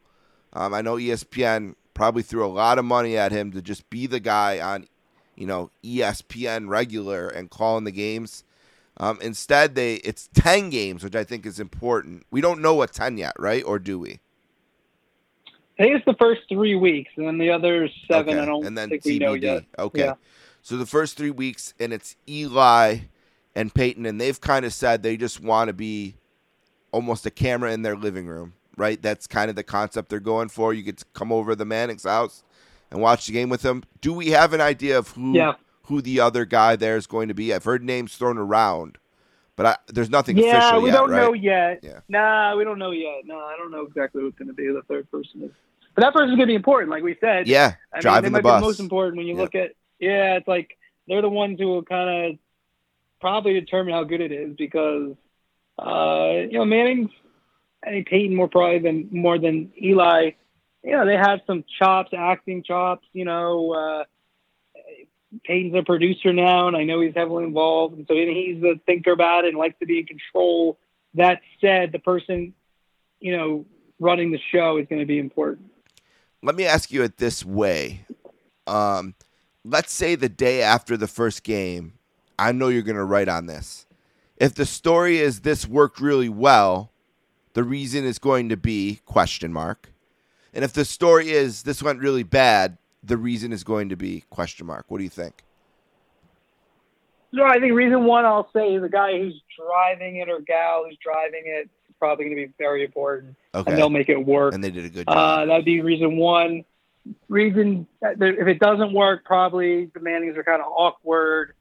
Um, 0.54 0.74
I 0.74 0.82
know 0.82 0.96
ESPN 0.96 1.76
probably 1.94 2.24
threw 2.24 2.46
a 2.46 2.48
lot 2.48 2.80
of 2.80 2.86
money 2.86 3.18
at 3.18 3.32
him 3.32 3.52
to 3.52 3.62
just 3.62 3.90
be 3.90 4.08
the 4.08 4.20
guy 4.22 4.60
on, 4.60 4.88
you 5.36 5.46
know, 5.48 5.70
ESPN 5.84 6.70
regular 6.70 7.28
and 7.28 7.50
calling 7.50 7.84
the 7.84 7.92
games. 7.92 8.44
Um, 8.98 9.20
instead, 9.22 9.76
they 9.76 9.96
it's 9.96 10.30
ten 10.34 10.70
games, 10.70 11.04
which 11.04 11.16
I 11.16 11.26
think 11.26 11.46
is 11.46 11.60
important. 11.60 12.26
We 12.32 12.40
don't 12.40 12.62
know 12.62 12.74
what 12.76 12.94
ten 12.94 13.18
yet, 13.18 13.34
right? 13.38 13.64
Or 13.66 13.80
do 13.80 14.00
we? 14.00 14.20
I 15.78 15.84
think 15.84 15.96
it's 15.98 16.06
the 16.06 16.14
first 16.14 16.44
three 16.48 16.76
weeks, 16.76 17.12
and 17.18 17.28
then 17.28 17.38
the 17.38 17.52
other 17.52 17.90
seven. 18.10 18.36
Okay, 18.36 18.40
I 18.42 18.46
don't 18.46 18.66
and 18.66 18.78
then 18.78 18.88
think 18.90 19.04
TBD. 19.04 19.06
we 19.06 19.20
know 19.20 19.34
yet. 19.34 19.66
Okay. 19.78 20.06
Yeah. 20.06 20.14
So 20.62 20.78
the 20.78 20.86
first 20.86 21.18
three 21.18 21.32
weeks, 21.32 21.74
and 21.82 21.92
it's 21.92 22.16
Eli 22.30 23.00
and 23.56 23.74
Peyton, 23.74 24.06
and 24.06 24.20
they've 24.20 24.40
kind 24.40 24.66
of 24.66 24.74
said 24.74 25.02
they 25.04 25.18
just 25.18 25.40
want 25.42 25.70
to 25.70 25.74
be 25.74 26.16
almost 26.92 27.26
a 27.26 27.32
camera 27.32 27.72
in 27.72 27.82
their 27.82 27.96
living 27.96 28.28
room, 28.28 28.54
right? 28.78 29.02
That's 29.02 29.28
kind 29.28 29.50
of 29.50 29.56
the 29.56 29.64
concept 29.64 30.10
they're 30.10 30.20
going 30.20 30.50
for. 30.50 30.74
You 30.74 30.84
get 30.84 30.98
to 30.98 31.06
come 31.14 31.32
over 31.32 31.52
to 31.52 31.56
the 31.56 31.66
Manning's 31.66 32.04
house 32.04 32.44
and 32.92 33.02
watch 33.02 33.28
the 33.28 33.34
game 33.34 33.50
with 33.50 33.62
them. 33.62 33.84
Do 34.02 34.14
we 34.14 34.30
have 34.32 34.54
an 34.54 34.62
idea 34.62 34.98
of 34.98 35.10
who 35.10 35.34
Yeah. 35.36 35.54
who 35.84 36.02
the 36.02 36.20
other 36.20 36.46
guy 36.46 36.76
there 36.76 36.98
is 36.98 37.08
going 37.08 37.28
to 37.28 37.34
be? 37.34 37.54
I've 37.54 37.64
heard 37.64 37.84
names 37.84 38.16
thrown 38.16 38.38
around, 38.38 38.98
but 39.56 39.66
I, 39.66 39.76
there's 39.88 40.10
nothing 40.10 40.38
Yeah, 40.38 40.58
official 40.58 40.82
we 40.82 40.90
yet, 40.90 40.96
don't 40.96 41.10
right? 41.12 41.22
know 41.22 41.34
yet. 41.34 41.80
Yeah. 41.84 42.00
Nah, 42.10 42.56
we 42.56 42.64
don't 42.64 42.80
know 42.80 42.92
yet. 42.92 43.22
No, 43.26 43.38
I 43.38 43.56
don't 43.58 43.72
know 43.72 43.82
exactly 43.82 44.22
who's 44.22 44.34
going 44.36 44.48
to 44.48 44.54
be 44.54 44.68
the 44.68 44.82
third 44.88 45.10
person 45.12 45.44
is. 45.44 45.52
But 45.96 46.02
that 46.02 46.14
person's 46.14 46.32
going 46.32 46.42
to 46.42 46.46
be 46.48 46.56
important, 46.56 46.92
like 46.92 47.04
we 47.04 47.16
said. 47.22 47.48
Yeah, 47.48 47.76
I 47.94 47.98
mean, 47.98 48.02
driving 48.02 48.22
they 48.24 48.40
the 48.40 48.44
might 48.44 48.44
bus. 48.44 48.62
be 48.62 48.66
most 48.66 48.80
important 48.82 49.18
when 49.18 49.28
you 49.28 49.36
Yeah. 49.36 49.42
look 49.42 49.56
at. 49.56 49.72
Yeah, 50.00 50.36
it's 50.36 50.48
like 50.48 50.78
they're 51.08 51.22
the 51.22 51.30
ones 51.30 51.58
who 51.60 51.68
will 51.68 51.84
kind 51.84 52.34
of 52.34 52.40
probably 53.26 53.54
determine 53.54 53.92
how 53.92 54.04
good 54.04 54.22
it 54.22 54.32
is 54.32 54.56
because 54.56 55.16
uh, 55.80 56.46
you 56.48 56.60
know 56.60 56.66
Manning's. 56.66 57.10
I 57.84 57.90
think 57.90 58.08
Peyton 58.08 58.36
more 58.36 58.48
probably 58.48 58.78
than 58.78 59.10
more 59.12 59.40
than 59.40 59.72
Eli. 59.82 60.32
You 60.84 60.92
know, 60.92 61.08
they 61.08 61.18
have 61.18 61.40
some 61.48 61.64
chops, 61.80 62.12
acting 62.16 62.62
chops. 62.62 63.08
You 63.14 63.26
know, 63.26 63.74
uh, 63.74 64.04
Peyton's 65.44 65.76
a 65.76 65.82
producer 65.82 66.34
now, 66.34 66.68
and 66.68 66.78
I 66.78 66.84
know 66.84 67.02
he's 67.02 67.16
heavily 67.16 67.46
involved, 67.46 67.98
and 67.98 68.06
so 68.08 68.14
he's 68.14 68.62
the 68.62 68.80
thinker 68.86 69.12
about 69.12 69.46
it 69.46 69.50
and 69.50 69.58
likes 69.58 69.80
to 69.80 69.88
be 69.88 70.00
in 70.00 70.06
control. 70.06 70.78
That 71.16 71.42
said, 71.60 71.92
the 71.94 72.00
person, 72.00 72.54
you 73.20 73.36
know, 73.36 73.66
running 74.00 74.34
the 74.34 74.40
show 74.52 74.78
is 74.78 74.86
going 74.88 75.02
to 75.02 75.08
be 75.08 75.18
important. 75.18 75.72
Let 76.44 76.56
me 76.56 76.66
ask 76.66 76.92
you 76.92 77.02
it 77.02 77.18
this 77.18 77.44
way. 77.44 78.06
Um, 78.68 79.16
let's 79.64 79.94
say 79.94 80.14
the 80.14 80.30
day 80.30 80.62
after 80.62 80.96
the 80.96 81.08
first 81.08 81.44
game, 81.44 81.94
I 82.38 82.52
know 82.52 82.68
you're 82.70 82.82
going 82.82 82.98
to 82.98 83.04
write 83.04 83.28
on 83.30 83.46
this. 83.46 83.86
If 84.38 84.56
the 84.56 84.66
story 84.66 85.20
is 85.20 85.42
this 85.42 85.68
worked 85.68 86.00
really 86.00 86.30
well, 86.30 86.92
the 87.54 87.64
reason 87.64 88.04
is 88.04 88.20
going 88.20 88.50
to 88.50 88.58
be 88.58 89.00
question 89.06 89.54
mark. 89.54 89.92
And 90.54 90.64
if 90.64 90.74
the 90.74 90.86
story 90.86 91.32
is 91.32 91.64
this 91.64 91.82
went 91.82 92.00
really 92.00 92.24
bad, 92.24 92.78
the 93.04 93.18
reason 93.18 93.54
is 93.54 93.64
going 93.64 93.90
to 93.90 93.96
be 93.96 94.24
question 94.30 94.66
mark. 94.66 94.86
What 94.90 94.98
do 94.98 95.04
you 95.04 95.10
think? 95.10 95.44
No, 97.32 97.44
I 97.44 97.60
think 97.60 97.74
reason 97.74 98.06
one 98.06 98.26
I'll 98.26 98.50
say 98.54 98.76
is 98.76 98.82
the 98.82 98.90
guy 98.90 99.18
who's 99.18 99.42
driving 99.58 100.18
it 100.18 100.30
or 100.30 100.40
gal 100.40 100.86
who's 100.86 100.98
driving 101.04 101.44
it 101.46 101.66
is 101.90 101.96
probably 102.00 102.26
going 102.26 102.38
to 102.38 102.48
be 102.48 102.54
very 102.58 102.86
important, 102.86 103.36
Okay. 103.54 103.70
and 103.72 103.78
they'll 103.78 103.90
make 103.90 104.10
it 104.10 104.26
work. 104.26 104.54
And 104.54 104.64
they 104.64 104.72
did 104.72 104.86
a 104.86 104.90
good 104.90 105.06
job. 105.08 105.18
Uh, 105.18 105.46
that'd 105.46 105.66
be 105.66 105.82
reason 105.82 106.18
one. 106.18 106.64
Reason 107.30 107.86
if 108.02 108.48
it 108.48 108.60
doesn't 108.60 108.94
work, 108.94 109.26
probably 109.26 109.86
the 109.94 110.00
Mannings 110.00 110.38
are 110.38 110.44
kind 110.44 110.62
of 110.62 110.68
awkward. 110.72 111.54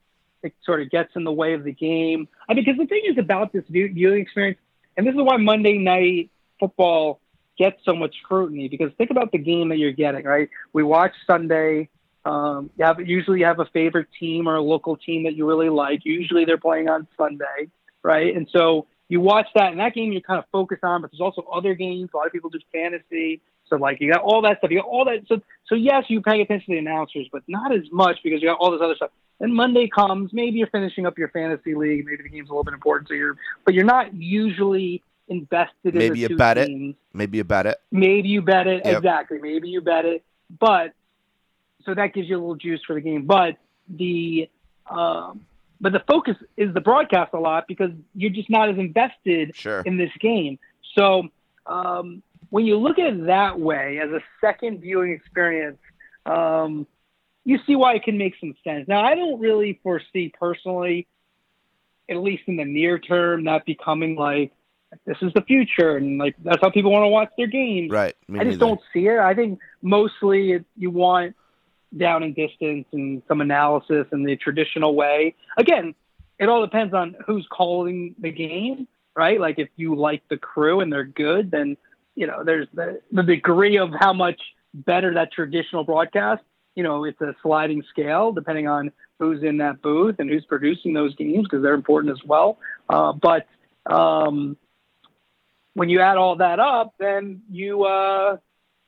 It 0.44 0.54
sort 0.64 0.82
of 0.82 0.90
gets 0.90 1.10
in 1.16 1.24
the 1.24 1.32
way 1.32 1.54
of 1.54 1.64
the 1.64 1.72
game. 1.72 2.28
I 2.48 2.54
mean, 2.54 2.64
because 2.64 2.78
the 2.78 2.86
thing 2.86 3.02
is 3.06 3.18
about 3.18 3.52
this 3.52 3.64
viewing 3.68 4.20
experience, 4.20 4.58
and 4.96 5.06
this 5.06 5.14
is 5.14 5.20
why 5.20 5.38
Monday 5.38 5.78
night 5.78 6.30
football 6.60 7.20
gets 7.58 7.82
so 7.84 7.94
much 7.94 8.14
scrutiny. 8.22 8.68
Because 8.68 8.92
think 8.98 9.10
about 9.10 9.32
the 9.32 9.38
game 9.38 9.70
that 9.70 9.78
you're 9.78 9.92
getting, 9.92 10.24
right? 10.24 10.50
We 10.72 10.82
watch 10.82 11.12
Sunday. 11.26 11.88
Um, 12.24 12.70
you 12.76 12.84
have 12.84 13.00
usually 13.00 13.40
you 13.40 13.46
have 13.46 13.58
a 13.58 13.66
favorite 13.66 14.08
team 14.20 14.46
or 14.48 14.56
a 14.56 14.62
local 14.62 14.96
team 14.96 15.24
that 15.24 15.34
you 15.34 15.46
really 15.46 15.70
like. 15.70 16.00
Usually 16.04 16.44
they're 16.44 16.58
playing 16.58 16.88
on 16.88 17.06
Sunday, 17.16 17.70
right? 18.02 18.36
And 18.36 18.48
so 18.52 18.86
you 19.08 19.20
watch 19.20 19.46
that, 19.54 19.70
and 19.70 19.80
that 19.80 19.94
game 19.94 20.12
you're 20.12 20.22
kind 20.22 20.38
of 20.38 20.44
focused 20.52 20.84
on. 20.84 21.02
But 21.02 21.10
there's 21.10 21.20
also 21.20 21.42
other 21.52 21.74
games. 21.74 22.10
A 22.12 22.16
lot 22.16 22.26
of 22.26 22.32
people 22.32 22.50
do 22.50 22.58
fantasy. 22.72 23.40
So 23.68 23.76
like 23.76 24.00
you 24.00 24.12
got 24.12 24.22
all 24.22 24.42
that 24.42 24.58
stuff, 24.58 24.70
you 24.70 24.80
got 24.80 24.88
all 24.88 25.04
that. 25.06 25.26
So 25.26 25.40
so 25.66 25.74
yes, 25.74 26.04
you 26.08 26.20
pay 26.20 26.40
attention 26.40 26.66
to 26.66 26.72
the 26.74 26.78
announcers, 26.78 27.28
but 27.32 27.42
not 27.48 27.74
as 27.74 27.82
much 27.90 28.18
because 28.22 28.42
you 28.42 28.48
got 28.48 28.58
all 28.58 28.70
this 28.70 28.80
other 28.82 28.94
stuff. 28.94 29.10
And 29.40 29.54
Monday 29.54 29.88
comes, 29.88 30.32
maybe 30.32 30.58
you're 30.58 30.68
finishing 30.68 31.06
up 31.06 31.18
your 31.18 31.28
fantasy 31.28 31.74
league, 31.74 32.04
maybe 32.06 32.22
the 32.22 32.28
game's 32.28 32.48
a 32.48 32.52
little 32.52 32.64
bit 32.64 32.74
important 32.74 33.08
to 33.08 33.14
you, 33.14 33.36
but 33.64 33.74
you're 33.74 33.84
not 33.84 34.14
usually 34.14 35.02
invested 35.28 35.94
in 35.94 35.98
Maybe 35.98 36.24
the 36.24 36.30
you 36.32 36.36
bet 36.36 36.58
it. 36.58 36.96
Maybe 37.12 37.38
you 37.38 37.44
bet 37.44 37.66
it. 37.66 37.78
Maybe 37.90 38.28
you 38.28 38.42
bet 38.42 38.66
it 38.66 38.84
Yep. 38.84 38.96
exactly. 38.98 39.38
Maybe 39.40 39.68
you 39.70 39.80
bet 39.80 40.04
it, 40.04 40.22
but 40.60 40.92
so 41.84 41.94
that 41.94 42.14
gives 42.14 42.28
you 42.28 42.36
a 42.36 42.40
little 42.40 42.54
juice 42.54 42.82
for 42.86 42.94
the 42.94 43.00
game. 43.00 43.26
But 43.26 43.56
the 43.88 44.48
um, 44.90 45.44
but 45.80 45.92
the 45.92 46.00
focus 46.06 46.36
is 46.56 46.72
the 46.72 46.80
broadcast 46.80 47.32
a 47.34 47.38
lot 47.40 47.66
because 47.66 47.90
you're 48.14 48.30
just 48.30 48.50
not 48.50 48.68
as 48.68 48.78
invested 48.78 49.56
Sure. 49.56 49.80
in 49.84 49.96
this 49.96 50.10
game. 50.20 50.58
So 50.94 51.28
um, 51.66 52.22
when 52.54 52.66
you 52.66 52.76
look 52.76 53.00
at 53.00 53.06
it 53.12 53.26
that 53.26 53.58
way 53.58 53.98
as 54.00 54.10
a 54.10 54.20
second 54.40 54.80
viewing 54.80 55.10
experience, 55.10 55.78
um, 56.24 56.86
you 57.44 57.58
see 57.66 57.74
why 57.74 57.94
it 57.94 58.04
can 58.04 58.16
make 58.16 58.34
some 58.38 58.54
sense. 58.62 58.86
Now, 58.86 59.04
I 59.04 59.16
don't 59.16 59.40
really 59.40 59.80
foresee 59.82 60.32
personally, 60.38 61.08
at 62.08 62.18
least 62.18 62.44
in 62.46 62.54
the 62.54 62.64
near 62.64 63.00
term, 63.00 63.42
that 63.46 63.66
becoming 63.66 64.14
like 64.14 64.52
this 65.04 65.16
is 65.20 65.32
the 65.34 65.40
future 65.40 65.96
and 65.96 66.16
like 66.18 66.36
that's 66.44 66.60
how 66.62 66.70
people 66.70 66.92
want 66.92 67.02
to 67.02 67.08
watch 67.08 67.30
their 67.36 67.48
games. 67.48 67.90
Right. 67.90 68.14
I 68.28 68.34
just 68.34 68.44
neither. 68.44 68.56
don't 68.58 68.80
see 68.92 69.08
it. 69.08 69.18
I 69.18 69.34
think 69.34 69.58
mostly 69.82 70.52
it, 70.52 70.64
you 70.76 70.92
want 70.92 71.34
down 71.96 72.22
and 72.22 72.36
distance 72.36 72.86
and 72.92 73.20
some 73.26 73.40
analysis 73.40 74.06
in 74.12 74.22
the 74.22 74.36
traditional 74.36 74.94
way. 74.94 75.34
Again, 75.58 75.96
it 76.38 76.48
all 76.48 76.60
depends 76.60 76.94
on 76.94 77.16
who's 77.26 77.48
calling 77.50 78.14
the 78.16 78.30
game, 78.30 78.86
right? 79.16 79.40
Like 79.40 79.58
if 79.58 79.70
you 79.74 79.96
like 79.96 80.22
the 80.30 80.36
crew 80.36 80.78
and 80.78 80.92
they're 80.92 81.02
good, 81.02 81.50
then 81.50 81.76
you 82.14 82.26
know 82.26 82.44
there's 82.44 82.68
the, 82.74 83.00
the 83.12 83.22
degree 83.22 83.78
of 83.78 83.90
how 83.98 84.12
much 84.12 84.40
better 84.72 85.14
that 85.14 85.32
traditional 85.32 85.84
broadcast. 85.84 86.42
You 86.74 86.82
know, 86.82 87.04
it's 87.04 87.20
a 87.20 87.34
sliding 87.42 87.84
scale 87.90 88.32
depending 88.32 88.66
on 88.66 88.90
who's 89.18 89.42
in 89.42 89.58
that 89.58 89.80
booth 89.80 90.16
and 90.18 90.28
who's 90.28 90.44
producing 90.44 90.92
those 90.92 91.14
games 91.14 91.44
because 91.44 91.62
they're 91.62 91.74
important 91.74 92.12
as 92.12 92.24
well. 92.26 92.58
Uh, 92.88 93.12
but 93.12 93.46
um, 93.86 94.56
when 95.74 95.88
you 95.88 96.00
add 96.00 96.16
all 96.16 96.36
that 96.36 96.58
up, 96.58 96.94
then 96.98 97.42
you 97.50 97.84
uh, 97.84 98.36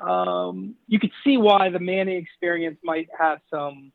um, 0.00 0.74
you 0.88 0.98
could 0.98 1.12
see 1.24 1.36
why 1.36 1.70
the 1.70 1.78
Manning 1.78 2.16
experience 2.16 2.78
might 2.82 3.08
have 3.18 3.38
some 3.50 3.92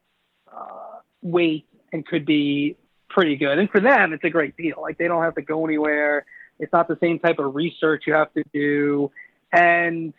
uh, 0.52 1.00
weight 1.22 1.68
and 1.92 2.06
could 2.06 2.26
be 2.26 2.78
pretty 3.10 3.36
good. 3.36 3.60
And 3.60 3.70
for 3.70 3.80
them, 3.80 4.14
it's 4.14 4.24
a 4.24 4.30
great 4.30 4.56
deal. 4.56 4.78
Like 4.82 4.98
they 4.98 5.08
don't 5.08 5.24
have 5.24 5.36
to 5.36 5.42
go 5.42 5.66
anywhere. 5.66 6.26
It's 6.60 6.72
not 6.72 6.88
the 6.88 6.98
same 7.02 7.20
type 7.20 7.40
of 7.40 7.56
research 7.56 8.04
you 8.08 8.14
have 8.14 8.34
to 8.34 8.44
do. 8.54 9.12
And 9.52 10.14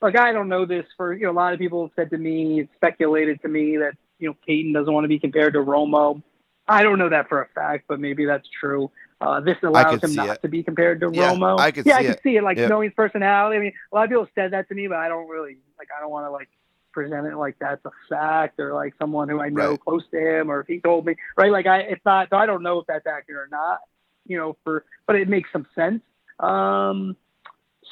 like 0.00 0.16
I 0.18 0.32
don't 0.32 0.48
know 0.48 0.64
this 0.66 0.86
for 0.96 1.12
you 1.14 1.24
know 1.24 1.32
a 1.32 1.32
lot 1.32 1.52
of 1.52 1.58
people 1.58 1.82
have 1.86 1.92
said 1.96 2.10
to 2.10 2.18
me, 2.18 2.68
speculated 2.76 3.40
to 3.42 3.48
me 3.48 3.76
that 3.78 3.94
you 4.18 4.28
know 4.28 4.36
Peyton 4.46 4.72
doesn't 4.72 4.92
want 4.92 5.04
to 5.04 5.08
be 5.08 5.18
compared 5.18 5.54
to 5.54 5.60
Romo. 5.60 6.22
I 6.66 6.82
don't 6.82 6.98
know 6.98 7.08
that 7.08 7.28
for 7.28 7.42
a 7.42 7.48
fact, 7.54 7.84
but 7.88 7.98
maybe 7.98 8.26
that's 8.26 8.46
true. 8.60 8.90
Uh, 9.20 9.40
this 9.40 9.56
allows 9.62 10.02
him 10.02 10.14
not 10.14 10.36
it. 10.36 10.42
to 10.42 10.48
be 10.48 10.62
compared 10.62 11.00
to 11.00 11.10
Yeah, 11.10 11.32
Romo. 11.32 11.58
I 11.58 11.70
could 11.70 11.86
yeah, 11.86 11.96
see 11.96 11.98
I 11.98 12.04
could 12.04 12.20
see 12.22 12.36
it. 12.36 12.42
Like 12.44 12.56
Yep. 12.58 12.68
knowing 12.68 12.88
his 12.90 12.94
personality. 12.94 13.56
I 13.56 13.60
mean, 13.60 13.72
a 13.90 13.94
lot 13.94 14.04
of 14.04 14.10
people 14.10 14.28
said 14.34 14.52
that 14.52 14.68
to 14.68 14.74
me, 14.74 14.86
but 14.86 14.98
I 14.98 15.08
don't 15.08 15.28
really 15.28 15.58
like. 15.78 15.88
I 15.96 16.00
don't 16.00 16.10
want 16.10 16.26
to 16.26 16.30
like 16.30 16.48
present 16.92 17.26
it 17.26 17.36
like 17.36 17.56
that's 17.60 17.84
a 17.84 17.90
fact 18.08 18.58
or 18.58 18.74
like 18.74 18.94
someone 18.98 19.28
who 19.28 19.40
I 19.40 19.48
know 19.48 19.70
Right. 19.70 19.80
close 19.80 20.02
to 20.10 20.18
him 20.18 20.50
or 20.50 20.60
if 20.60 20.66
he 20.66 20.80
told 20.80 21.06
me 21.06 21.16
right. 21.36 21.50
Like 21.50 21.66
I, 21.66 21.80
it's 21.80 22.04
not. 22.04 22.28
So 22.30 22.36
I 22.36 22.46
don't 22.46 22.62
know 22.62 22.78
if 22.80 22.86
that's 22.86 23.06
accurate 23.06 23.46
or 23.46 23.48
not. 23.50 23.78
You 24.26 24.36
know, 24.36 24.56
for 24.62 24.84
but 25.06 25.16
it 25.16 25.28
makes 25.28 25.50
some 25.52 25.66
sense. 25.74 26.02
Um, 26.38 27.16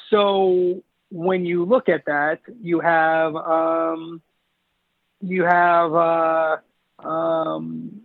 so 0.09 0.81
when 1.09 1.45
you 1.45 1.63
look 1.65 1.89
at 1.89 2.05
that, 2.05 2.39
you 2.61 2.79
have 2.79 3.35
um, 3.35 4.21
you 5.21 5.43
have 5.43 5.93
uh, 5.93 6.57
um, 6.99 8.01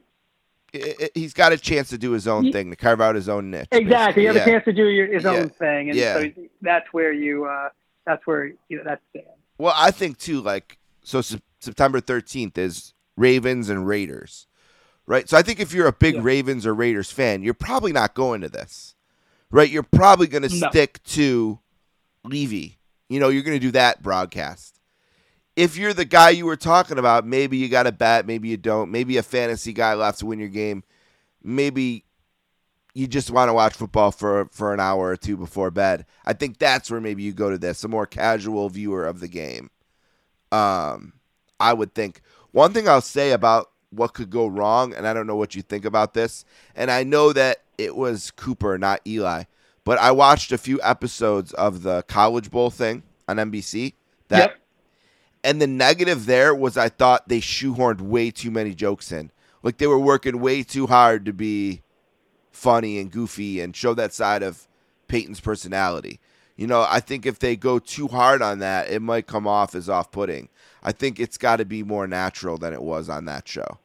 He's 1.14 1.34
got 1.34 1.52
a 1.52 1.58
chance 1.58 1.90
to 1.90 1.98
do 1.98 2.12
his 2.12 2.26
own 2.26 2.50
thing, 2.50 2.70
to 2.70 2.76
carve 2.76 3.00
out 3.02 3.14
his 3.14 3.28
own 3.28 3.50
niche. 3.50 3.68
exactly. 3.72 4.22
he 4.22 4.26
has 4.26 4.36
basically. 4.36 4.52
a 4.52 4.54
chance 4.54 4.64
to 4.64 4.72
do 4.72 4.86
your, 4.88 5.06
his 5.12 5.24
Yeah. 5.24 5.30
own 5.32 5.50
thing, 5.50 5.90
and 5.90 5.98
Yeah. 5.98 6.14
so 6.14 6.30
that's 6.62 6.86
where 6.92 7.12
you 7.12 7.44
uh, 7.44 7.68
that's 8.06 8.26
where 8.26 8.46
you 8.68 8.78
know 8.78 8.82
that's 8.84 9.02
stands. 9.10 9.28
Well, 9.58 9.74
I 9.76 9.90
think 9.90 10.18
too, 10.18 10.40
like, 10.40 10.78
so 11.04 11.20
Sep- 11.20 11.42
September 11.60 12.00
13th 12.00 12.56
is 12.56 12.94
Ravens 13.18 13.68
and 13.68 13.86
Raiders, 13.86 14.46
right? 15.06 15.28
So 15.28 15.36
I 15.36 15.42
think 15.42 15.60
if 15.60 15.74
you're 15.74 15.86
a 15.86 15.92
big 15.92 16.14
Yeah. 16.14 16.20
Ravens 16.24 16.66
or 16.66 16.74
Raiders 16.74 17.10
fan, 17.10 17.42
you're 17.42 17.52
probably 17.54 17.92
not 17.92 18.14
going 18.14 18.40
to 18.40 18.48
this, 18.48 18.94
right? 19.50 19.68
You're 19.68 19.82
probably 19.82 20.26
going 20.26 20.48
to 20.48 20.58
No. 20.58 20.70
stick 20.70 21.02
to 21.08 21.58
Levy. 22.24 22.78
You 23.08 23.20
know, 23.20 23.28
you're 23.28 23.42
going 23.42 23.58
to 23.58 23.66
do 23.66 23.72
that 23.72 24.02
broadcast. 24.02 24.80
If 25.54 25.76
you're 25.76 25.92
the 25.92 26.06
guy 26.06 26.30
you 26.30 26.46
were 26.46 26.56
talking 26.56 26.98
about, 26.98 27.26
maybe 27.26 27.58
you 27.58 27.68
got 27.68 27.86
a 27.86 27.92
bet, 27.92 28.26
maybe 28.26 28.48
you 28.48 28.56
don't. 28.56 28.90
Maybe 28.90 29.18
a 29.18 29.22
fantasy 29.22 29.72
guy 29.72 29.94
left 29.94 30.20
to 30.20 30.26
win 30.26 30.38
your 30.38 30.48
game. 30.48 30.82
Maybe 31.42 32.04
you 32.94 33.06
just 33.06 33.30
want 33.30 33.48
to 33.48 33.54
watch 33.54 33.74
football 33.74 34.12
for 34.12 34.48
for 34.50 34.72
an 34.72 34.80
hour 34.80 35.08
or 35.08 35.16
two 35.16 35.36
before 35.36 35.70
bed. 35.70 36.06
I 36.24 36.32
think 36.32 36.58
that's 36.58 36.90
where 36.90 37.00
maybe 37.00 37.22
you 37.22 37.32
go 37.32 37.50
to 37.50 37.58
this, 37.58 37.84
a 37.84 37.88
more 37.88 38.06
casual 38.06 38.68
viewer 38.68 39.06
of 39.06 39.20
the 39.20 39.28
game. 39.28 39.70
Um, 40.50 41.14
I 41.58 41.72
would 41.72 41.94
think 41.94 42.20
one 42.52 42.72
thing 42.72 42.88
I'll 42.88 43.00
say 43.00 43.32
about 43.32 43.70
what 43.90 44.14
could 44.14 44.30
go 44.30 44.46
wrong, 44.46 44.94
and 44.94 45.06
I 45.06 45.14
don't 45.14 45.26
know 45.26 45.36
what 45.36 45.54
you 45.54 45.62
think 45.62 45.84
about 45.84 46.14
this, 46.14 46.44
and 46.74 46.90
I 46.90 47.02
know 47.02 47.32
that 47.32 47.58
it 47.78 47.94
was 47.96 48.30
Cooper, 48.30 48.78
not 48.78 49.00
Eli, 49.06 49.44
but 49.84 49.98
I 49.98 50.10
watched 50.12 50.52
a 50.52 50.58
few 50.58 50.80
episodes 50.82 51.52
of 51.54 51.82
the 51.82 52.02
College 52.02 52.50
Bowl 52.50 52.70
thing 52.70 53.02
on 53.28 53.36
NBC. 53.38 53.94
That 54.28 54.50
Yep. 54.50 54.58
and 55.44 55.60
the 55.62 55.66
negative 55.66 56.26
there 56.26 56.54
was 56.54 56.76
I 56.76 56.88
thought 56.88 57.28
they 57.28 57.40
shoehorned 57.40 58.00
way 58.00 58.30
too 58.30 58.50
many 58.50 58.74
jokes 58.74 59.12
in. 59.12 59.30
Like 59.62 59.78
they 59.78 59.86
were 59.86 59.98
working 59.98 60.40
way 60.40 60.62
too 60.62 60.86
hard 60.86 61.24
to 61.26 61.32
be 61.32 61.82
funny 62.50 62.98
and 62.98 63.10
goofy 63.10 63.60
and 63.60 63.74
show 63.74 63.94
that 63.94 64.12
side 64.12 64.42
of 64.42 64.66
Peyton's 65.08 65.40
personality. 65.40 66.20
You 66.56 66.66
know, 66.66 66.86
I 66.88 67.00
think 67.00 67.26
if 67.26 67.38
they 67.38 67.56
go 67.56 67.78
too 67.78 68.08
hard 68.08 68.42
on 68.42 68.58
that, 68.60 68.90
it 68.90 69.00
might 69.00 69.26
come 69.26 69.46
off 69.46 69.74
as 69.74 69.88
off 69.88 70.10
putting. 70.10 70.48
I 70.82 70.92
think 70.92 71.18
it's 71.18 71.38
got 71.38 71.56
to 71.56 71.64
be 71.64 71.82
more 71.82 72.06
natural 72.06 72.58
than 72.58 72.72
it 72.72 72.82
was 72.82 73.08
on 73.08 73.24
that 73.24 73.48
show. 73.48 73.78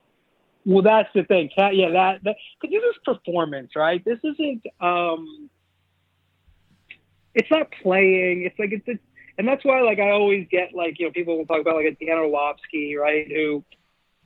Well, 0.65 0.83
that's 0.83 1.09
the 1.15 1.23
thing. 1.23 1.49
Cat, 1.55 1.75
yeah, 1.75 1.89
that 1.91 2.23
that 2.23 2.35
because 2.61 2.73
this 2.73 2.83
is 2.91 2.97
performance, 3.05 3.71
right? 3.75 4.03
This 4.03 4.19
isn't. 4.23 4.63
um 4.81 5.46
It's 7.37 7.49
not 7.51 7.71
playing. 7.83 8.43
It's 8.43 8.57
like 8.57 8.71
it's, 8.71 8.87
a, 8.87 8.99
and 9.37 9.47
that's 9.47 9.63
why, 9.63 9.81
like, 9.81 9.99
I 9.99 10.09
always 10.09 10.47
get 10.49 10.73
like 10.73 10.99
you 10.99 11.05
know 11.05 11.11
people 11.11 11.37
will 11.37 11.45
talk 11.45 11.61
about 11.61 11.75
like 11.75 11.85
a 11.85 12.05
Dan 12.05 12.17
Orlovsky, 12.17 12.95
right? 12.95 13.27
Who, 13.27 13.63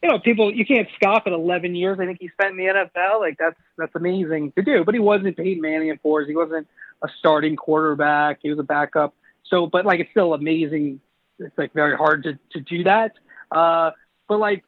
you 0.02 0.10
know, 0.10 0.20
people 0.20 0.54
you 0.54 0.66
can't 0.66 0.88
scoff 0.96 1.24
at 1.26 1.34
11 1.34 1.76
years. 1.76 2.00
I 2.00 2.06
think 2.06 2.20
he 2.22 2.30
spent 2.30 2.52
in 2.52 2.58
the 2.58 2.66
NFL. 2.66 3.20
Like 3.20 3.38
that's 3.38 3.60
that's 3.78 3.94
amazing 3.96 4.54
to 4.54 4.64
do. 4.64 4.86
But 4.86 4.96
he 4.96 5.00
wasn't 5.00 5.36
Peyton 5.36 5.62
Manning 5.62 5.90
in 5.90 5.98
fours. 5.98 6.28
He 6.28 6.36
wasn't 6.36 6.68
a 7.04 7.10
starting 7.20 7.58
quarterback. 7.58 8.40
He 8.42 8.50
was 8.50 8.60
a 8.60 8.64
backup. 8.64 9.14
So, 9.44 9.68
but 9.68 9.86
like 9.86 10.00
it's 10.00 10.12
still 10.12 10.34
amazing. 10.34 11.02
It's 11.38 11.58
like 11.58 11.74
very 11.74 11.98
hard 11.98 12.24
to 12.24 12.40
to 12.54 12.62
do 12.62 12.86
that. 12.86 13.12
Uh, 13.52 13.92
but 14.30 14.40
like 14.40 14.64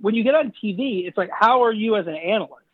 when 0.00 0.14
you 0.14 0.22
get 0.22 0.34
on 0.34 0.52
TV, 0.62 1.08
it's 1.08 1.16
like, 1.16 1.30
how 1.32 1.64
are 1.64 1.72
you 1.72 1.96
as 1.96 2.06
an 2.06 2.16
analyst? 2.16 2.66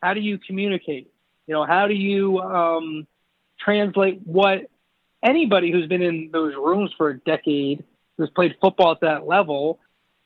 How 0.00 0.14
do 0.14 0.20
you 0.20 0.38
communicate? 0.38 1.10
You 1.46 1.54
know, 1.54 1.64
how 1.64 1.88
do 1.88 1.94
you 1.94 2.38
um, 2.38 3.06
translate 3.58 4.20
what 4.24 4.70
anybody 5.22 5.70
who's 5.70 5.86
been 5.86 6.02
in 6.02 6.30
those 6.32 6.54
rooms 6.54 6.92
for 6.96 7.10
a 7.10 7.18
decade, 7.18 7.84
who's 8.16 8.30
played 8.30 8.56
football 8.60 8.92
at 8.92 9.00
that 9.00 9.26
level, 9.26 9.80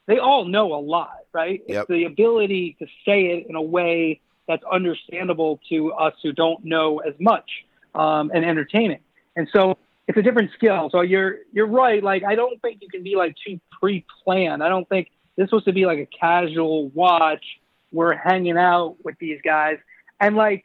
they 0.06 0.18
all 0.18 0.44
know 0.44 0.74
a 0.74 0.80
lot, 0.80 1.18
right? 1.32 1.62
Yep. 1.68 1.82
It's 1.82 1.88
the 1.88 2.04
ability 2.04 2.76
to 2.80 2.86
say 3.06 3.26
it 3.26 3.46
in 3.48 3.54
a 3.54 3.62
way 3.62 4.20
that's 4.48 4.62
understandable 4.70 5.60
to 5.68 5.92
us 5.92 6.14
who 6.22 6.32
don't 6.32 6.64
know 6.64 6.98
as 6.98 7.14
much 7.20 7.48
um, 7.94 8.30
and 8.34 8.44
entertaining. 8.44 9.00
And 9.36 9.48
so 9.52 9.78
it's 10.08 10.18
a 10.18 10.22
different 10.22 10.50
skill. 10.52 10.90
So 10.90 11.00
you're 11.00 11.38
you're 11.52 11.66
right. 11.66 12.02
Like 12.02 12.24
I 12.24 12.34
don't 12.34 12.60
think 12.60 12.78
you 12.82 12.88
can 12.88 13.02
be 13.02 13.14
like 13.16 13.34
too 13.46 13.60
pre-planned. 13.80 14.62
I 14.62 14.68
don't 14.68 14.88
think 14.88 15.08
this 15.36 15.50
was 15.50 15.64
to 15.64 15.72
be 15.72 15.86
like 15.86 15.98
a 15.98 16.06
casual 16.06 16.88
watch. 16.88 17.44
We're 17.92 18.16
hanging 18.16 18.58
out 18.58 18.96
with 19.04 19.16
these 19.18 19.40
guys, 19.44 19.78
and 20.20 20.34
like 20.34 20.64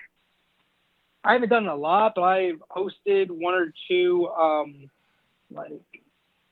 I 1.23 1.33
haven't 1.33 1.49
done 1.49 1.67
a 1.67 1.75
lot, 1.75 2.13
but 2.15 2.23
I've 2.23 2.61
hosted 2.69 3.29
one 3.29 3.53
or 3.53 3.73
two 3.87 4.27
um, 4.29 4.89
like 5.51 5.81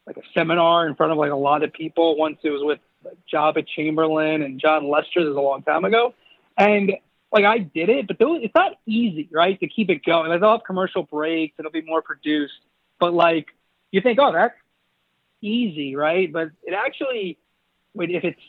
like 0.05 0.17
a 0.17 0.21
seminar 0.33 0.87
in 0.87 0.95
front 0.95 1.11
of 1.11 1.17
like 1.17 1.31
a 1.31 1.35
lot 1.35 1.63
of 1.63 1.73
people. 1.73 2.17
Once 2.17 2.37
it 2.43 2.49
was 2.49 2.61
with 2.63 2.79
like, 3.03 3.17
Joba 3.31 3.65
Chamberlain 3.65 4.41
and 4.41 4.59
Jon 4.59 4.89
Lester. 4.89 5.21
This 5.21 5.29
was 5.29 5.37
a 5.37 5.41
long 5.41 5.63
time 5.63 5.85
ago, 5.85 6.13
and 6.57 6.93
like 7.31 7.45
I 7.45 7.59
did 7.59 7.89
it, 7.89 8.07
but 8.07 8.17
those, 8.17 8.41
it's 8.43 8.55
not 8.55 8.73
easy, 8.85 9.27
right, 9.31 9.59
to 9.59 9.67
keep 9.67 9.89
it 9.89 10.03
going. 10.05 10.29
Like 10.29 10.39
they'll 10.39 10.51
have 10.51 10.63
commercial 10.63 11.03
breaks, 11.03 11.55
it'll 11.59 11.71
be 11.71 11.81
more 11.81 12.01
produced, 12.01 12.53
but 12.99 13.13
like 13.13 13.47
you 13.91 14.01
think, 14.01 14.19
oh, 14.21 14.31
that's 14.31 14.55
easy, 15.41 15.95
right? 15.95 16.31
But 16.31 16.51
it 16.63 16.73
actually, 16.73 17.37
if 17.95 18.23
it's 18.23 18.41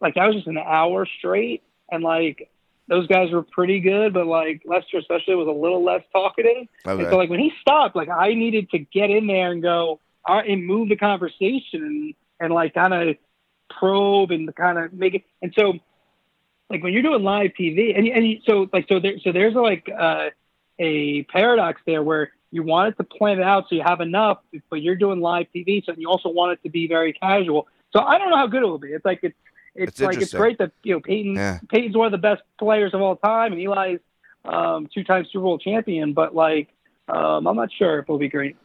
like 0.00 0.14
that 0.14 0.26
was 0.26 0.36
just 0.36 0.46
an 0.46 0.58
hour 0.58 1.06
straight, 1.18 1.62
and 1.90 2.02
like 2.02 2.50
those 2.88 3.06
guys 3.06 3.30
were 3.30 3.42
pretty 3.42 3.80
good, 3.80 4.12
but 4.12 4.26
like 4.26 4.62
Lester 4.64 4.98
especially 4.98 5.34
was 5.34 5.48
a 5.48 5.52
little 5.52 5.84
less 5.84 6.02
talkative. 6.12 6.68
Okay. 6.86 7.02
And 7.02 7.10
so 7.10 7.16
like 7.16 7.30
when 7.30 7.40
he 7.40 7.52
stopped, 7.60 7.96
like 7.96 8.08
I 8.08 8.34
needed 8.34 8.70
to 8.70 8.78
get 8.78 9.10
in 9.10 9.26
there 9.26 9.52
and 9.52 9.62
go 9.62 10.00
all 10.24 10.36
right, 10.36 10.48
and 10.48 10.66
move 10.66 10.88
the 10.88 10.96
conversation 10.96 11.82
and, 11.82 12.14
and 12.40 12.52
like 12.52 12.74
kind 12.74 12.94
of 12.94 13.16
probe 13.70 14.30
and 14.30 14.54
kind 14.54 14.78
of 14.78 14.92
make 14.92 15.14
it. 15.14 15.24
And 15.40 15.52
so 15.56 15.74
like 16.70 16.82
when 16.82 16.92
you're 16.92 17.02
doing 17.02 17.22
live 17.22 17.52
TV 17.58 17.96
and, 17.96 18.06
and 18.08 18.26
you, 18.26 18.40
so 18.46 18.68
like, 18.72 18.86
so 18.88 19.00
there, 19.00 19.18
so 19.20 19.32
there's 19.32 19.54
like 19.54 19.88
uh, 19.88 20.30
a 20.78 21.22
paradox 21.24 21.80
there 21.86 22.02
where 22.02 22.32
you 22.50 22.62
want 22.62 22.88
it 22.88 22.96
to 22.98 23.04
plan 23.04 23.38
it 23.38 23.44
out 23.44 23.68
so 23.68 23.74
you 23.74 23.82
have 23.82 24.00
enough, 24.00 24.38
but 24.70 24.82
you're 24.82 24.96
doing 24.96 25.20
live 25.20 25.46
TV. 25.54 25.84
So 25.84 25.94
you 25.96 26.08
also 26.08 26.28
want 26.28 26.52
it 26.52 26.62
to 26.64 26.70
be 26.70 26.86
very 26.86 27.12
casual. 27.12 27.68
So 27.92 28.00
I 28.00 28.18
don't 28.18 28.30
know 28.30 28.36
how 28.36 28.46
good 28.46 28.62
it 28.62 28.66
will 28.66 28.78
be. 28.78 28.92
It's 28.92 29.04
like, 29.04 29.20
it's, 29.22 29.36
it's, 29.74 29.92
It's 29.92 30.00
like, 30.00 30.20
it's 30.20 30.34
great 30.34 30.58
that, 30.58 30.72
you 30.82 30.94
know, 30.94 31.00
Peyton, 31.00 31.34
Yeah. 31.34 31.58
Peyton's 31.68 31.96
one 31.96 32.06
of 32.06 32.12
the 32.12 32.18
best 32.18 32.42
players 32.58 32.94
of 32.94 33.00
all 33.00 33.16
time 33.16 33.52
and 33.52 33.60
Eli's 33.60 34.00
um, 34.44 34.88
two-time 34.92 35.24
Super 35.30 35.42
Bowl 35.42 35.58
champion, 35.58 36.12
but 36.12 36.34
like, 36.34 36.68
um, 37.08 37.46
I'm 37.46 37.56
not 37.56 37.70
sure 37.72 37.98
if 37.98 38.04
it'll 38.04 38.18
be 38.18 38.28
great. 38.28 38.56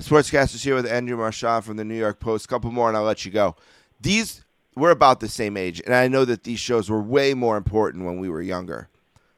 Sportscasters 0.00 0.64
here 0.64 0.74
with 0.74 0.86
Andrew 0.86 1.16
Marchand 1.16 1.64
from 1.64 1.76
the 1.76 1.84
New 1.84 1.96
York 1.96 2.20
Post. 2.20 2.48
Couple 2.48 2.70
more, 2.70 2.88
and 2.88 2.96
I'll 2.96 3.04
let 3.04 3.24
you 3.24 3.30
go. 3.30 3.54
These 4.00 4.44
we're 4.74 4.90
about 4.90 5.20
the 5.20 5.28
same 5.28 5.56
age, 5.56 5.82
and 5.84 5.94
I 5.94 6.08
know 6.08 6.24
that 6.24 6.44
these 6.44 6.60
shows 6.60 6.88
were 6.88 7.02
way 7.02 7.34
more 7.34 7.56
important 7.56 8.04
when 8.04 8.18
we 8.18 8.30
were 8.30 8.40
younger, 8.40 8.88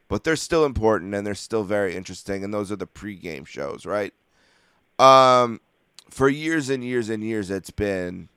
but 0.09 0.25
they're 0.25 0.37
still 0.37 0.65
important 0.65 1.15
and 1.15 1.27
they're 1.27 1.35
still 1.35 1.65
very 1.65 1.97
interesting. 1.97 2.45
And 2.45 2.55
those 2.55 2.71
are 2.71 2.77
the 2.77 2.87
pregame 2.87 3.47
shows, 3.47 3.85
right? 3.85 4.15
Um, 4.99 5.61
for 6.11 6.29
years 6.29 6.71
and 6.71 6.85
years 6.85 7.09
and 7.09 7.25
years, 7.25 7.51
it's 7.51 7.71
been 7.71 8.29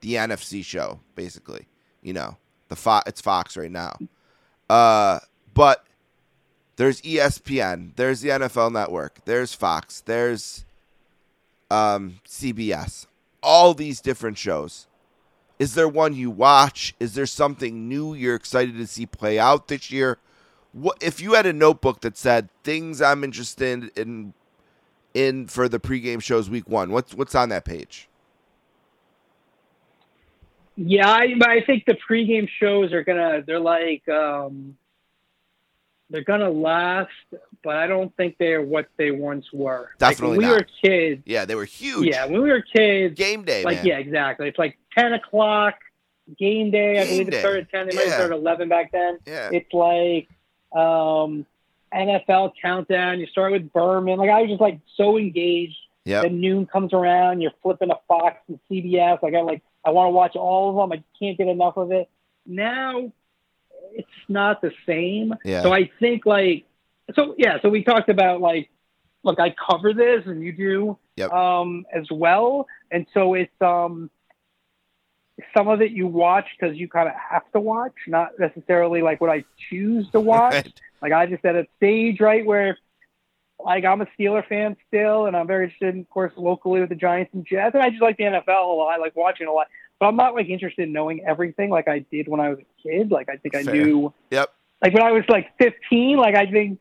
the 0.00 0.14
NFC 0.14 0.64
show, 0.64 1.00
basically. 1.16 1.66
You 2.02 2.12
know, 2.12 2.36
the 2.68 2.76
Fo- 2.76 3.02
it's 3.06 3.20
Fox 3.20 3.56
right 3.56 3.70
now. 3.70 3.96
Uh, 4.68 5.20
but 5.54 5.84
there's 6.76 7.00
ESPN, 7.02 7.96
there's 7.96 8.20
the 8.20 8.28
NFL 8.28 8.72
Network, 8.72 9.24
there's 9.24 9.54
Fox, 9.54 10.00
there's 10.00 10.64
um, 11.70 12.20
CBS, 12.26 13.06
all 13.42 13.74
these 13.74 14.00
different 14.00 14.38
shows. 14.38 14.86
Is 15.58 15.74
there 15.74 15.88
one 15.88 16.14
you 16.14 16.30
watch? 16.30 16.94
Is 17.00 17.14
there 17.14 17.26
something 17.26 17.88
new 17.88 18.14
you're 18.14 18.36
excited 18.36 18.76
to 18.76 18.86
see 18.86 19.06
play 19.06 19.38
out 19.38 19.66
this 19.68 19.90
year? 19.90 20.18
What 20.72 20.98
if 21.02 21.20
you 21.20 21.32
had 21.32 21.46
a 21.46 21.52
notebook 21.52 22.00
that 22.02 22.16
said 22.16 22.48
things 22.62 23.02
I'm 23.02 23.24
interested 23.24 23.90
in 23.98 24.34
in 25.14 25.48
for 25.48 25.68
the 25.68 25.80
pregame 25.80 26.22
shows 26.22 26.48
week 26.48 26.68
one? 26.68 26.92
What's 26.92 27.14
what's 27.14 27.34
on 27.34 27.48
that 27.48 27.64
page? 27.64 28.08
Yeah, 30.80 31.10
I, 31.10 31.34
but 31.36 31.48
I 31.48 31.60
think 31.62 31.86
the 31.86 31.96
pregame 32.08 32.48
shows 32.60 32.92
are 32.92 33.02
gonna. 33.02 33.42
They're 33.44 33.58
like, 33.58 34.08
um, 34.08 34.76
they're 36.08 36.22
gonna 36.22 36.50
last, 36.50 37.10
but 37.64 37.74
I 37.74 37.88
don't 37.88 38.14
think 38.16 38.36
they're 38.38 38.62
what 38.62 38.86
they 38.96 39.10
once 39.10 39.46
were. 39.52 39.90
Definitely 39.98 40.36
like 40.36 40.38
when 40.38 40.38
we 40.38 40.44
not. 40.44 40.60
were 40.60 40.66
kids. 40.80 41.22
Yeah, 41.26 41.46
they 41.46 41.56
were 41.56 41.64
huge. 41.64 42.06
Yeah, 42.06 42.26
when 42.26 42.42
we 42.42 42.50
were 42.50 42.62
kids, 42.62 43.16
Game 43.16 43.44
day, 43.44 43.64
like 43.64 43.78
man. 43.78 43.86
yeah, 43.86 43.98
exactly. 43.98 44.46
It's 44.46 44.58
like 44.58 44.78
ten 44.96 45.14
o'clock 45.14 45.74
game 46.38 46.70
day. 46.70 47.00
I 47.00 47.06
believe 47.06 47.28
day. 47.28 47.38
it 47.38 47.40
started 47.40 47.64
at 47.64 47.70
ten. 47.72 47.88
They 47.88 47.96
might 47.96 48.04
have 48.04 48.14
started 48.14 48.34
at 48.34 48.38
eleven 48.38 48.68
back 48.68 48.92
then. 48.92 49.18
Yeah. 49.26 49.50
It's 49.52 49.72
like 49.72 50.28
um, 50.72 51.44
NFL 51.92 52.52
countdown. 52.62 53.18
You 53.18 53.26
start 53.26 53.50
with 53.50 53.72
Berman. 53.72 54.16
Like 54.16 54.30
I 54.30 54.42
was 54.42 54.50
just 54.50 54.60
like 54.60 54.78
so 54.96 55.18
engaged. 55.18 55.76
Yeah. 56.04 56.22
Then 56.22 56.40
noon 56.40 56.66
comes 56.66 56.94
around, 56.94 57.42
you're 57.42 57.52
flipping 57.62 57.88
to 57.88 57.98
Fox 58.06 58.36
and 58.48 58.58
CBS. 58.70 59.18
I 59.22 59.42
like 59.42 59.62
I 59.88 59.90
want 59.90 60.08
to 60.08 60.10
watch 60.10 60.36
all 60.36 60.68
of 60.68 60.76
them. 60.90 60.98
I 60.98 61.02
can't 61.18 61.38
get 61.38 61.48
enough 61.48 61.78
of 61.78 61.92
it. 61.92 62.10
Now 62.46 63.10
it's 63.94 64.08
not 64.28 64.60
the 64.60 64.70
same. 64.84 65.34
Yeah. 65.46 65.62
So 65.62 65.72
I 65.72 65.90
think 65.98 66.26
like 66.26 66.66
so 67.14 67.34
yeah, 67.38 67.58
so 67.62 67.70
we 67.70 67.82
talked 67.82 68.10
about 68.10 68.42
like 68.42 68.68
look, 69.22 69.40
I 69.40 69.54
cover 69.66 69.94
this 69.94 70.24
and 70.26 70.42
you 70.42 70.52
do 70.52 70.98
Yep. 71.16 71.32
um 71.32 71.86
as 71.92 72.06
well. 72.10 72.66
And 72.90 73.06
so 73.14 73.32
it's 73.32 73.50
um 73.62 74.10
some 75.56 75.68
of 75.68 75.80
it 75.80 75.92
you 75.92 76.06
watch 76.06 76.46
because 76.58 76.76
you 76.76 76.86
kind 76.86 77.08
of 77.08 77.14
have 77.14 77.50
to 77.52 77.60
watch, 77.60 77.94
not 78.06 78.38
necessarily 78.38 79.00
like 79.00 79.22
what 79.22 79.30
I 79.30 79.44
choose 79.70 80.10
to 80.10 80.20
watch. 80.20 80.52
Right. 80.64 80.80
Like 81.00 81.12
I 81.12 81.26
just 81.26 81.44
at 81.44 81.54
a 81.54 81.66
stage 81.76 82.20
right 82.20 82.44
where 82.44 82.76
like 83.64 83.84
I'm 83.84 84.00
a 84.00 84.06
Steeler 84.18 84.46
fan 84.46 84.76
still, 84.86 85.26
and 85.26 85.36
I'm 85.36 85.46
very 85.46 85.64
interested, 85.64 85.96
of 85.98 86.08
course, 86.10 86.32
locally 86.36 86.80
with 86.80 86.88
the 86.90 86.94
Giants 86.94 87.32
and 87.34 87.44
Jets, 87.46 87.74
and 87.74 87.82
I 87.82 87.90
just 87.90 88.02
like 88.02 88.16
the 88.16 88.24
NFL 88.24 88.46
a 88.48 88.72
lot. 88.74 88.88
I 88.88 88.98
like 88.98 89.16
watching 89.16 89.46
a 89.46 89.52
lot, 89.52 89.66
but 89.98 90.06
I'm 90.06 90.16
not 90.16 90.34
like 90.34 90.48
interested 90.48 90.82
in 90.84 90.92
knowing 90.92 91.24
everything 91.26 91.70
like 91.70 91.88
I 91.88 92.00
did 92.10 92.28
when 92.28 92.40
I 92.40 92.50
was 92.50 92.58
a 92.58 92.82
kid. 92.82 93.10
Like 93.10 93.28
I 93.28 93.36
think 93.36 93.56
I 93.56 93.62
knew, 93.62 94.12
Yep. 94.30 94.50
like 94.82 94.94
when 94.94 95.02
I 95.02 95.10
was 95.12 95.24
like 95.28 95.48
15, 95.58 96.16
like 96.18 96.34
I 96.36 96.46
think 96.46 96.78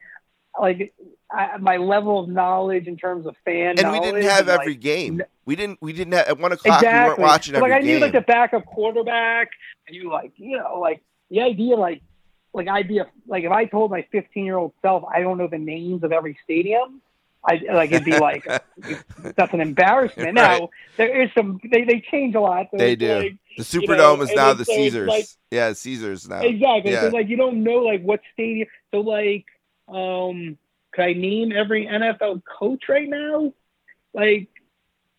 like 0.60 0.94
I, 1.32 1.58
my 1.58 1.78
level 1.78 2.20
of 2.20 2.30
knowledge 2.30 2.88
in 2.88 2.96
terms 2.98 3.26
of 3.26 3.36
fan 3.44 3.78
And 3.80 3.92
we 3.92 4.00
didn't 4.00 4.24
have 4.24 4.48
every 4.48 4.74
like, 4.74 4.80
game. 4.80 5.22
We 5.46 5.56
didn't. 5.56 5.80
We 5.82 5.94
didn't 5.94 6.14
have 6.14 6.28
at 6.28 6.40
one 6.40 6.52
o'clock. 6.52 6.82
exactly. 6.82 7.04
We 7.04 7.08
weren't 7.10 7.20
watching 7.20 7.56
every 7.56 7.70
like 7.70 7.78
I 7.78 7.84
knew 7.84 7.94
game. 7.94 8.02
like 8.02 8.12
the 8.14 8.22
backup 8.22 8.66
quarterback, 8.66 9.50
and 9.88 9.96
you 9.96 10.10
like 10.12 10.34
you 10.36 10.58
know 10.58 10.78
like 10.80 11.02
the 11.30 11.42
idea 11.42 11.76
like 11.76 12.02
like 12.58 12.68
I'd 12.68 12.88
be 12.88 12.98
a 12.98 13.08
like 13.28 13.44
if 13.44 13.52
I 13.52 13.66
told 13.66 13.92
my 13.92 14.06
15 14.12 14.44
year 14.44 14.58
old 14.58 14.74
self 14.82 15.04
I 15.06 15.22
don't 15.22 15.38
know 15.38 15.48
the 15.48 15.58
names 15.58 16.04
of 16.04 16.12
every 16.12 16.38
stadium, 16.44 17.02
I 17.46 17.62
like 17.72 17.92
it'd 17.92 18.04
be 18.04 18.18
like 18.20 18.44
that's 19.36 19.54
an 19.54 19.62
embarrassment. 19.62 20.38
Right. 20.38 20.60
Now 20.60 20.70
there 20.98 21.22
is 21.22 21.30
some 21.38 21.62
they 21.72 21.84
they 21.86 22.04
change 22.12 22.36
a 22.36 22.42
lot. 22.42 22.68
So 22.72 22.78
they 22.78 22.96
do. 22.96 23.20
like- 23.20 23.38
the 23.58 23.80
you 23.82 23.88
know, 23.88 23.96
Superdome 23.96 24.22
is 24.22 24.32
now 24.36 24.54
the 24.54 24.66
so 24.66 24.74
Caesars. 24.74 25.08
like- 25.08 25.26
yeah, 25.50 25.74
Caesars 25.74 26.28
now. 26.30 26.42
Exactly. 26.42 26.92
Yeah. 26.92 27.02
So 27.02 27.08
like 27.10 27.28
you 27.28 27.38
don't 27.38 27.64
know 27.64 27.78
like 27.78 28.02
what 28.04 28.20
stadium. 28.34 28.68
So 28.92 29.00
like, 29.00 29.46
um, 29.88 30.58
could 30.92 31.06
I 31.06 31.14
name 31.14 31.52
every 31.52 31.88
NFL 31.88 32.44
coach 32.60 32.84
right 32.90 33.10
now? 33.10 33.54
Like, 34.14 34.50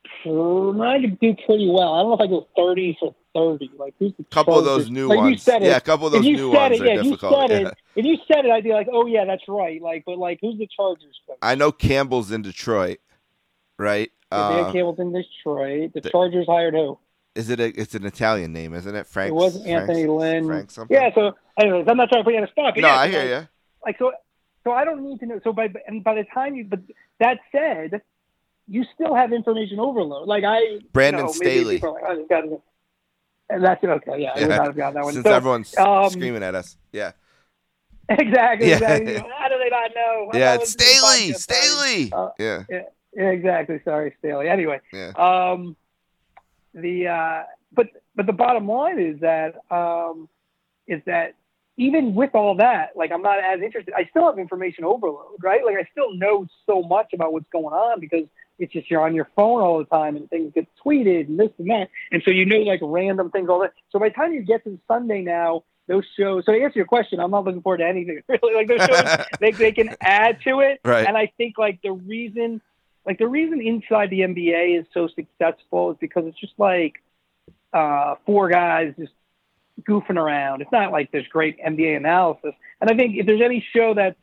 I 0.24 0.98
could 1.00 1.18
do 1.20 1.34
pretty 1.46 1.68
well. 1.68 1.94
I 1.94 2.02
don't 2.02 2.10
know 2.10 2.14
if 2.14 2.20
I 2.20 2.26
go 2.26 2.46
thirty 2.56 2.96
for 3.00 3.14
thirty. 3.38 3.70
Like 3.76 3.94
who's 3.98 4.12
the 4.18 4.24
couple 4.24 4.58
of 4.58 4.64
those 4.64 4.90
new 4.90 5.08
like, 5.08 5.18
ones. 5.18 5.46
it. 5.48 5.62
Yeah, 5.62 5.76
a 5.76 5.80
couple 5.80 6.06
of 6.06 6.12
those 6.12 6.24
new 6.24 6.50
ones 6.50 6.80
it, 6.80 6.84
yeah, 6.84 6.92
are 6.92 6.98
if 6.98 7.04
you 7.04 7.10
difficult. 7.12 7.50
said 7.50 7.62
yeah. 7.62 7.68
it, 7.68 7.74
if 7.96 8.04
you 8.04 8.18
said 8.26 8.44
it, 8.44 8.50
I'd 8.50 8.64
be 8.64 8.72
like, 8.72 8.88
oh 8.92 9.06
yeah, 9.06 9.24
that's 9.24 9.44
right. 9.48 9.80
Like, 9.80 10.04
but 10.06 10.18
like, 10.18 10.38
who's 10.40 10.58
the 10.58 10.68
Chargers 10.74 11.20
coach? 11.26 11.38
I 11.42 11.54
know 11.54 11.72
Campbell's 11.72 12.30
in 12.30 12.42
Detroit, 12.42 12.98
right? 13.78 14.10
Uh, 14.30 14.56
Dan 14.56 14.64
Uh, 14.64 14.72
Cable's 14.72 14.98
in 14.98 15.12
Detroit. 15.12 15.92
The 15.94 16.00
the- 16.00 16.10
Chargers 16.10 16.46
hired 16.46 16.74
who? 16.74 16.98
is 17.34 17.50
it? 17.50 17.60
A, 17.60 17.80
it's 17.80 17.94
an 17.94 18.04
Italian 18.04 18.52
name, 18.52 18.74
isn't 18.74 18.94
it? 18.94 19.06
Frank. 19.06 19.30
it 19.30 19.34
wasn't 19.34 19.66
Anthony 19.66 20.06
Lynn. 20.06 20.46
Frank 20.46 20.70
something. 20.70 20.94
Yeah. 20.96 21.14
So, 21.14 21.34
anyways, 21.58 21.86
I'm 21.88 21.96
not 21.96 22.08
trying 22.08 22.22
to 22.22 22.24
put 22.24 22.32
you 22.32 22.38
on 22.40 22.44
the 22.44 22.50
spot. 22.50 22.74
But 22.74 22.80
No, 22.80 22.88
yeah, 22.88 22.96
I 22.96 23.08
hear 23.08 23.20
like, 23.20 23.28
you. 23.28 23.48
like 23.86 23.98
so 23.98 24.12
so 24.64 24.72
I 24.72 24.84
don't 24.84 25.02
need 25.02 25.20
to 25.20 25.26
know 25.26 25.40
so 25.44 25.52
by 25.52 25.72
and 25.86 26.02
by 26.04 26.14
the 26.14 26.24
time 26.24 26.54
you 26.54 26.64
but 26.64 26.80
that 27.20 27.38
said 27.52 28.02
you 28.66 28.84
still 28.94 29.14
have 29.14 29.32
information 29.32 29.80
overload 29.80 30.28
like 30.28 30.44
I 30.44 30.80
Brandon 30.92 31.20
you 31.20 31.26
know, 31.26 31.32
Staley. 31.32 31.78
like, 31.78 31.84
oh, 31.84 32.26
a- 32.30 32.58
and 33.50 33.64
that's 33.64 33.82
okay 33.82 34.20
yeah, 34.22 34.30
I 34.30 34.40
would 34.40 34.48
Yeah. 34.50 34.56
not 34.56 34.66
have 34.66 34.76
gotten 34.76 34.94
that 34.94 35.04
one 35.04 35.14
Since 35.14 35.26
So, 35.26 35.32
everyone's 35.34 35.76
um, 35.78 36.10
screaming 36.10 36.42
at 36.42 36.54
us. 36.54 36.76
Yeah. 36.92 37.12
exactly, 38.08 38.68
Yeah. 38.68 38.76
exactly. 38.76 39.14
how 39.16 39.48
do 39.48 39.58
they 39.58 39.68
not 39.70 39.90
know 39.94 40.30
Yeah, 40.34 40.54
it's 40.54 40.70
Staley. 40.72 41.32
the 41.32 41.34
podcast, 41.34 41.50
sorry. 41.50 42.04
Staley. 42.04 42.12
Uh, 42.12 42.28
yeah. 42.38 42.62
yeah, 43.14 43.28
exactly 43.30 43.80
sorry 43.84 44.14
Staley 44.18 44.48
anyway 44.48 44.80
Yeah. 44.92 45.12
um 45.16 45.76
the 46.74 47.08
uh 47.08 47.42
but 47.72 47.88
but 48.14 48.26
the 48.26 48.32
bottom 48.32 48.66
line 48.68 48.98
is 48.98 49.20
that 49.20 49.54
um 49.70 50.28
is 50.86 51.02
that 51.06 51.34
even 51.80 52.12
with 52.16 52.34
all 52.34 52.56
that, 52.56 52.96
like 52.96 53.12
I'm 53.12 53.22
not 53.22 53.38
as 53.38 53.60
interested. 53.62 53.94
I 53.96 54.04
still 54.10 54.26
have 54.26 54.36
information 54.36 54.82
overload, 54.82 55.36
right? 55.40 55.64
Like 55.64 55.76
I 55.76 55.86
still 55.92 56.12
know 56.12 56.44
so 56.66 56.82
much 56.82 57.12
about 57.12 57.32
what's 57.32 57.48
going 57.52 57.66
on 57.72 58.00
because 58.00 58.24
it's 58.58 58.72
just 58.72 58.90
you're 58.90 59.02
on 59.02 59.14
your 59.14 59.28
phone 59.36 59.60
all 59.62 59.78
the 59.78 59.84
time 59.84 60.16
and 60.16 60.28
things 60.30 60.52
get 60.54 60.66
tweeted 60.84 61.26
and 61.28 61.38
this 61.38 61.50
and 61.58 61.70
that, 61.70 61.88
and 62.12 62.22
so 62.24 62.30
you 62.30 62.44
know 62.44 62.58
like 62.58 62.80
random 62.82 63.30
things 63.30 63.48
all 63.48 63.60
that. 63.60 63.72
So 63.90 63.98
by 63.98 64.08
the 64.08 64.14
time 64.14 64.32
you 64.32 64.42
get 64.42 64.64
to 64.64 64.78
Sunday 64.88 65.22
now, 65.22 65.64
those 65.86 66.04
shows. 66.18 66.44
So 66.44 66.52
to 66.52 66.62
answer 66.62 66.78
your 66.78 66.86
question, 66.86 67.18
I'm 67.20 67.30
not 67.30 67.44
looking 67.44 67.62
forward 67.62 67.78
to 67.78 67.86
anything 67.86 68.20
really. 68.28 68.54
Like 68.54 68.68
those 68.68 68.86
shows, 68.86 69.26
they 69.40 69.52
they 69.52 69.72
can 69.72 69.94
add 70.00 70.40
to 70.42 70.60
it, 70.60 70.80
Right. 70.84 71.06
and 71.06 71.16
I 71.16 71.32
think 71.38 71.56
like 71.58 71.80
the 71.82 71.92
reason, 71.92 72.60
like 73.06 73.18
the 73.18 73.28
reason 73.28 73.60
inside 73.60 74.10
the 74.10 74.20
NBA 74.20 74.80
is 74.80 74.86
so 74.92 75.08
successful 75.08 75.92
is 75.92 75.96
because 76.00 76.24
it's 76.26 76.38
just 76.38 76.54
like 76.58 76.94
uh, 77.72 78.16
four 78.26 78.48
guys 78.48 78.94
just 78.98 79.12
goofing 79.88 80.16
around. 80.16 80.60
It's 80.62 80.72
not 80.72 80.90
like 80.90 81.10
there's 81.12 81.26
great 81.28 81.58
NBA 81.64 81.96
analysis. 81.96 82.52
And 82.80 82.90
I 82.90 82.96
think 82.96 83.16
if 83.16 83.26
there's 83.26 83.40
any 83.42 83.64
show 83.74 83.94
that's 83.94 84.16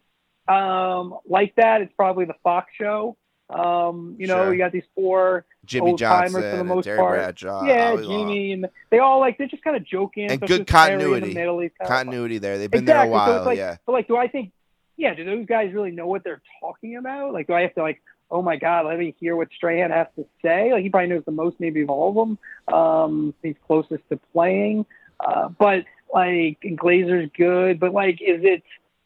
um, 0.48 1.18
like 1.28 1.56
that, 1.56 1.82
it's 1.82 1.94
probably 1.95 2.26
the 2.26 2.36
Fox 2.44 2.72
show. 2.80 3.18
Um, 3.50 4.16
you 4.18 4.28
know, 4.28 4.46
Sure. 4.46 4.54
you 4.54 4.58
got 4.58 4.72
these 4.72 4.86
four 4.96 5.46
Jimmy 5.66 5.92
old 5.92 6.00
timers 6.00 6.32
Johnson, 6.34 6.52
for 6.52 6.58
the 6.58 6.64
most 6.64 6.86
part. 6.88 6.98
Bradshaw, 6.98 7.64
yeah. 7.66 7.96
Jimmy, 7.96 8.54
and 8.54 8.70
they 8.90 9.00
all 9.00 9.20
like 9.20 9.38
they're 9.38 9.48
just 9.48 9.64
kind 9.64 9.76
of 9.78 9.84
joking. 9.84 10.32
And 10.32 10.42
good 10.42 10.60
with 10.60 10.68
Terry 10.68 10.94
in 10.94 11.00
continuity. 11.00 11.28
the 11.30 11.34
middle, 11.36 11.60
he's 11.60 11.72
kind 11.78 11.88
of 11.90 11.96
continuity 11.96 12.38
there. 12.40 12.58
They've 12.58 12.72
been 12.72 12.84
exactly. 12.84 13.04
there 13.04 13.08
a 13.08 13.12
while. 13.12 13.38
it's 13.38 13.46
like, 13.46 13.58
yeah. 13.58 13.78
but 13.86 13.92
like, 13.92 14.08
do 14.08 14.18
I 14.18 14.28
think, 14.28 14.52
yeah, 14.98 15.14
do 15.14 15.24
those 15.24 15.46
guys 15.46 15.74
really 15.74 15.92
know 15.92 16.08
what 16.08 16.24
they're 16.24 16.42
talking 16.60 16.98
about? 16.98 17.34
Like, 17.34 17.48
do 17.48 17.54
I 17.54 17.62
have 17.62 17.76
to 17.76 17.82
like, 17.82 18.02
oh 18.32 18.42
my 18.42 18.56
god, 18.56 18.88
let 18.88 18.98
me 18.98 19.14
hear 19.20 19.36
what 19.36 19.50
Strahan 19.56 19.92
has 19.92 20.08
to 20.16 20.26
say? 20.42 20.72
Like, 20.74 20.82
he 20.82 20.90
probably 20.90 21.10
knows 21.10 21.24
the 21.26 21.32
most, 21.32 21.60
maybe 21.60 21.82
of 21.84 21.92
all 21.92 22.10
of 22.10 22.16
them. 22.16 22.76
Um, 22.76 23.34
he's 23.44 23.56
closest 23.68 24.02
to 24.10 24.20
playing, 24.34 24.88
uh, 25.20 25.50
but 25.50 25.86
like, 26.12 26.60
Glazer's 26.62 27.30
good, 27.38 27.80
but 27.80 27.94
like, 27.94 28.22
is 28.22 28.42
it? 28.44 28.64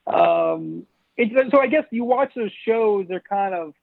Um, 0.08 0.86
it's 1.18 1.52
so 1.52 1.60
I 1.60 1.68
guess 1.68 1.84
you 1.92 2.06
watch 2.06 2.32
those 2.36 2.52
shows, 2.66 3.08
they're 3.10 3.20
kind 3.20 3.54
of, 3.54 3.74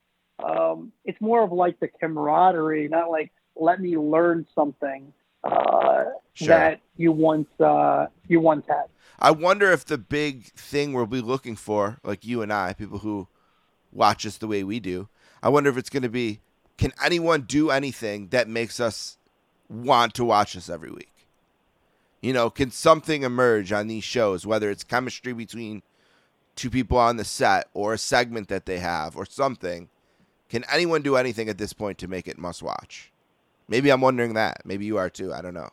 um, 0.42 0.92
it's 1.04 1.20
more 1.20 1.42
of 1.42 1.52
like 1.52 1.78
the 1.80 1.88
camaraderie, 1.88 2.88
not 2.88 3.10
like 3.10 3.32
let 3.54 3.80
me 3.80 3.96
learn 3.96 4.46
something 4.54 5.12
uh, 5.44 6.04
Sure. 6.34 6.48
that 6.48 6.80
you 6.96 7.12
once 7.12 7.48
uh, 7.60 8.06
you 8.28 8.40
once 8.40 8.66
had. 8.68 8.84
I 9.18 9.30
wonder 9.30 9.72
if 9.72 9.86
the 9.86 9.96
big 9.96 10.44
thing 10.52 10.92
we'll 10.92 11.06
be 11.06 11.22
looking 11.22 11.56
for, 11.56 11.98
like 12.04 12.26
you 12.26 12.42
and 12.42 12.52
I, 12.52 12.74
people 12.74 12.98
who 12.98 13.28
watch 13.90 14.26
us 14.26 14.36
the 14.36 14.46
way 14.46 14.62
we 14.62 14.78
do, 14.78 15.08
I 15.42 15.48
wonder 15.48 15.70
if 15.70 15.78
it's 15.78 15.88
going 15.88 16.02
to 16.02 16.10
be 16.10 16.40
can 16.76 16.92
anyone 17.02 17.42
do 17.42 17.70
anything 17.70 18.28
that 18.28 18.48
makes 18.48 18.80
us 18.80 19.16
want 19.68 20.12
to 20.14 20.24
watch 20.24 20.56
us 20.56 20.68
every 20.68 20.90
week? 20.90 21.12
You 22.20 22.32
know, 22.32 22.50
can 22.50 22.70
something 22.70 23.22
emerge 23.22 23.72
on 23.72 23.86
these 23.86 24.04
shows, 24.04 24.46
whether 24.46 24.70
it's 24.70 24.84
chemistry 24.84 25.32
between 25.32 25.82
two 26.54 26.70
people 26.70 26.98
on 26.98 27.16
the 27.16 27.24
set 27.24 27.68
or 27.72 27.94
a 27.94 27.98
segment 27.98 28.48
that 28.48 28.66
they 28.66 28.78
have 28.78 29.16
or 29.16 29.24
something? 29.24 29.88
Can 30.48 30.64
anyone 30.72 31.02
do 31.02 31.16
anything 31.16 31.48
at 31.48 31.58
this 31.58 31.72
point 31.72 31.98
to 31.98 32.08
make 32.08 32.28
it 32.28 32.38
must 32.38 32.62
watch? 32.62 33.12
Maybe 33.68 33.90
I'm 33.90 34.00
wondering 34.00 34.34
that. 34.34 34.62
Maybe 34.64 34.84
you 34.84 34.96
are 34.98 35.10
too. 35.10 35.32
I 35.32 35.42
don't 35.42 35.54
know. 35.54 35.70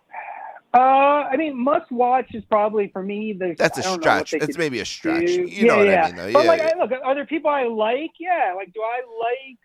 Uh, 0.74 1.28
I 1.32 1.38
mean, 1.38 1.56
must 1.56 1.92
watch 1.92 2.34
is 2.34 2.44
probably 2.46 2.88
for 2.88 3.04
me. 3.04 3.34
There's, 3.38 3.58
That's 3.58 3.78
a 3.78 3.84
stretch. 3.84 4.32
That's 4.32 4.58
maybe 4.58 4.80
a 4.80 4.86
stretch. 4.86 5.30
You 5.30 5.46
yeah, 5.46 5.64
know 5.66 5.78
what 5.78 5.88
yeah. 5.88 6.04
I 6.04 6.08
mean, 6.08 6.16
though. 6.16 6.34
But 6.34 6.46
yeah, 6.46 6.50
like. 6.50 6.62
I, 6.62 6.78
look, 6.80 6.92
are 7.04 7.14
there 7.14 7.26
people 7.28 7.52
I 7.52 7.66
like? 7.66 8.12
Yeah. 8.20 8.54
Like, 8.56 8.74
do 8.74 8.82
I 8.82 9.02
like? 9.20 9.60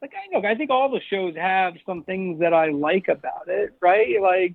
Like, 0.00 0.12
I 0.14 0.36
look. 0.36 0.44
I 0.44 0.54
think 0.54 0.70
all 0.70 0.90
the 0.90 1.00
shows 1.10 1.34
have 1.34 1.74
some 1.84 2.04
things 2.04 2.38
that 2.38 2.54
I 2.54 2.68
like 2.68 3.08
about 3.08 3.48
it, 3.48 3.74
right? 3.80 4.22
Like, 4.22 4.54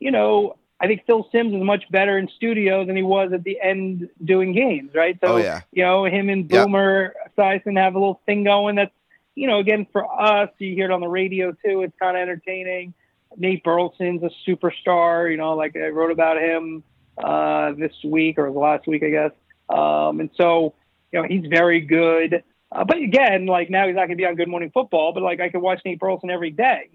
you 0.00 0.10
know, 0.10 0.56
I 0.80 0.86
think 0.86 1.04
Phil 1.06 1.28
Sims 1.30 1.52
is 1.52 1.62
much 1.62 1.84
better 1.90 2.16
in 2.16 2.28
studio 2.28 2.84
than 2.86 2.96
he 2.96 3.02
was 3.02 3.32
at 3.32 3.44
the 3.44 3.60
end 3.60 4.08
doing 4.24 4.52
games, 4.54 4.92
right? 4.94 5.18
So, 5.20 5.34
Oh, 5.34 5.36
yeah. 5.36 5.60
you 5.72 5.84
know, 5.84 6.04
him 6.04 6.30
and 6.30 6.50
Yep. 6.50 6.66
Boomer 6.66 7.14
Esiason 7.36 7.76
have 7.78 7.94
a 7.94 7.98
little 7.98 8.20
thing 8.24 8.44
going 8.44 8.76
that's, 8.76 8.92
you 9.34 9.46
know, 9.46 9.58
again 9.58 9.86
for 9.92 10.04
us, 10.20 10.48
you 10.58 10.74
hear 10.74 10.86
it 10.86 10.90
on 10.90 11.00
the 11.00 11.08
radio 11.08 11.52
too. 11.52 11.82
It's 11.82 11.94
kind 11.98 12.16
of 12.16 12.22
entertaining. 12.22 12.94
Nate 13.36 13.62
Burleson's 13.62 14.22
a 14.22 14.30
superstar. 14.48 15.30
You 15.30 15.36
know, 15.36 15.54
like 15.54 15.76
I 15.76 15.88
wrote 15.88 16.10
about 16.10 16.40
him 16.40 16.82
uh, 17.22 17.72
this 17.72 17.92
week 18.04 18.38
or 18.38 18.50
last 18.50 18.86
week, 18.86 19.02
I 19.02 19.10
guess. 19.10 19.32
Um, 19.68 20.20
and 20.20 20.30
so, 20.36 20.74
you 21.12 21.20
know, 21.22 21.28
he's 21.28 21.46
very 21.46 21.80
good. 21.80 22.42
Uh, 22.72 22.84
but 22.84 22.96
again, 22.98 23.46
like 23.46 23.68
now 23.70 23.86
he's 23.86 23.94
not 23.96 24.02
going 24.06 24.16
to 24.16 24.16
be 24.16 24.26
on 24.26 24.34
Good 24.34 24.48
Morning 24.48 24.70
Football, 24.72 25.12
but 25.12 25.22
like 25.22 25.40
I 25.40 25.48
could 25.50 25.60
watch 25.60 25.80
Nate 25.84 25.98
Burleson 25.98 26.30
every 26.30 26.50
day. 26.50 26.88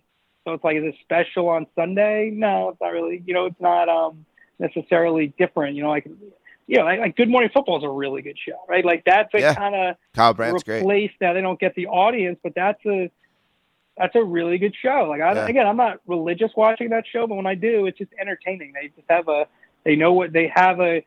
So 0.45 0.53
it's 0.53 0.63
like, 0.63 0.77
is 0.77 0.83
it 0.83 0.95
special 1.01 1.49
on 1.49 1.65
Sunday? 1.75 2.29
No, 2.31 2.69
it's 2.69 2.79
not 2.79 2.89
really. 2.89 3.21
You 3.25 3.33
know, 3.33 3.47
it's 3.47 3.59
not 3.59 3.89
um, 3.89 4.25
necessarily 4.59 5.33
different. 5.39 5.75
You 5.75 5.83
know, 5.83 5.89
like, 5.89 6.05
you 6.67 6.77
know, 6.77 6.83
like, 6.85 6.99
like 6.99 7.15
Good 7.17 7.29
Morning 7.29 7.49
Football 7.53 7.79
is 7.79 7.83
a 7.83 7.89
really 7.89 8.21
good 8.21 8.37
show, 8.37 8.57
right? 8.69 8.85
Like 8.85 9.03
that's 9.05 9.33
a 9.33 9.39
Yeah. 9.39 9.55
kind 9.55 9.75
of 9.75 9.95
Kyle 10.13 10.33
Brandt's 10.33 10.63
great. 10.63 10.81
replace 10.81 11.11
now 11.19 11.33
they 11.33 11.41
don't 11.41 11.59
get 11.59 11.73
the 11.75 11.87
audience, 11.87 12.39
but 12.43 12.53
that's 12.55 12.83
a 12.85 13.09
that's 13.97 14.15
a 14.15 14.23
really 14.23 14.57
good 14.57 14.75
show. 14.79 15.07
Like 15.09 15.21
I, 15.21 15.33
Yeah. 15.33 15.47
again, 15.47 15.65
I'm 15.65 15.77
not 15.77 15.99
religious 16.05 16.51
watching 16.55 16.89
that 16.89 17.05
show, 17.11 17.25
but 17.27 17.35
when 17.35 17.47
I 17.47 17.55
do, 17.55 17.87
it's 17.87 17.97
just 17.97 18.11
entertaining. 18.19 18.73
They 18.73 18.89
just 18.89 19.09
have 19.09 19.27
a 19.27 19.47
they 19.83 19.95
know 19.95 20.13
what 20.13 20.31
they 20.31 20.51
have 20.53 20.79
a 20.79 21.03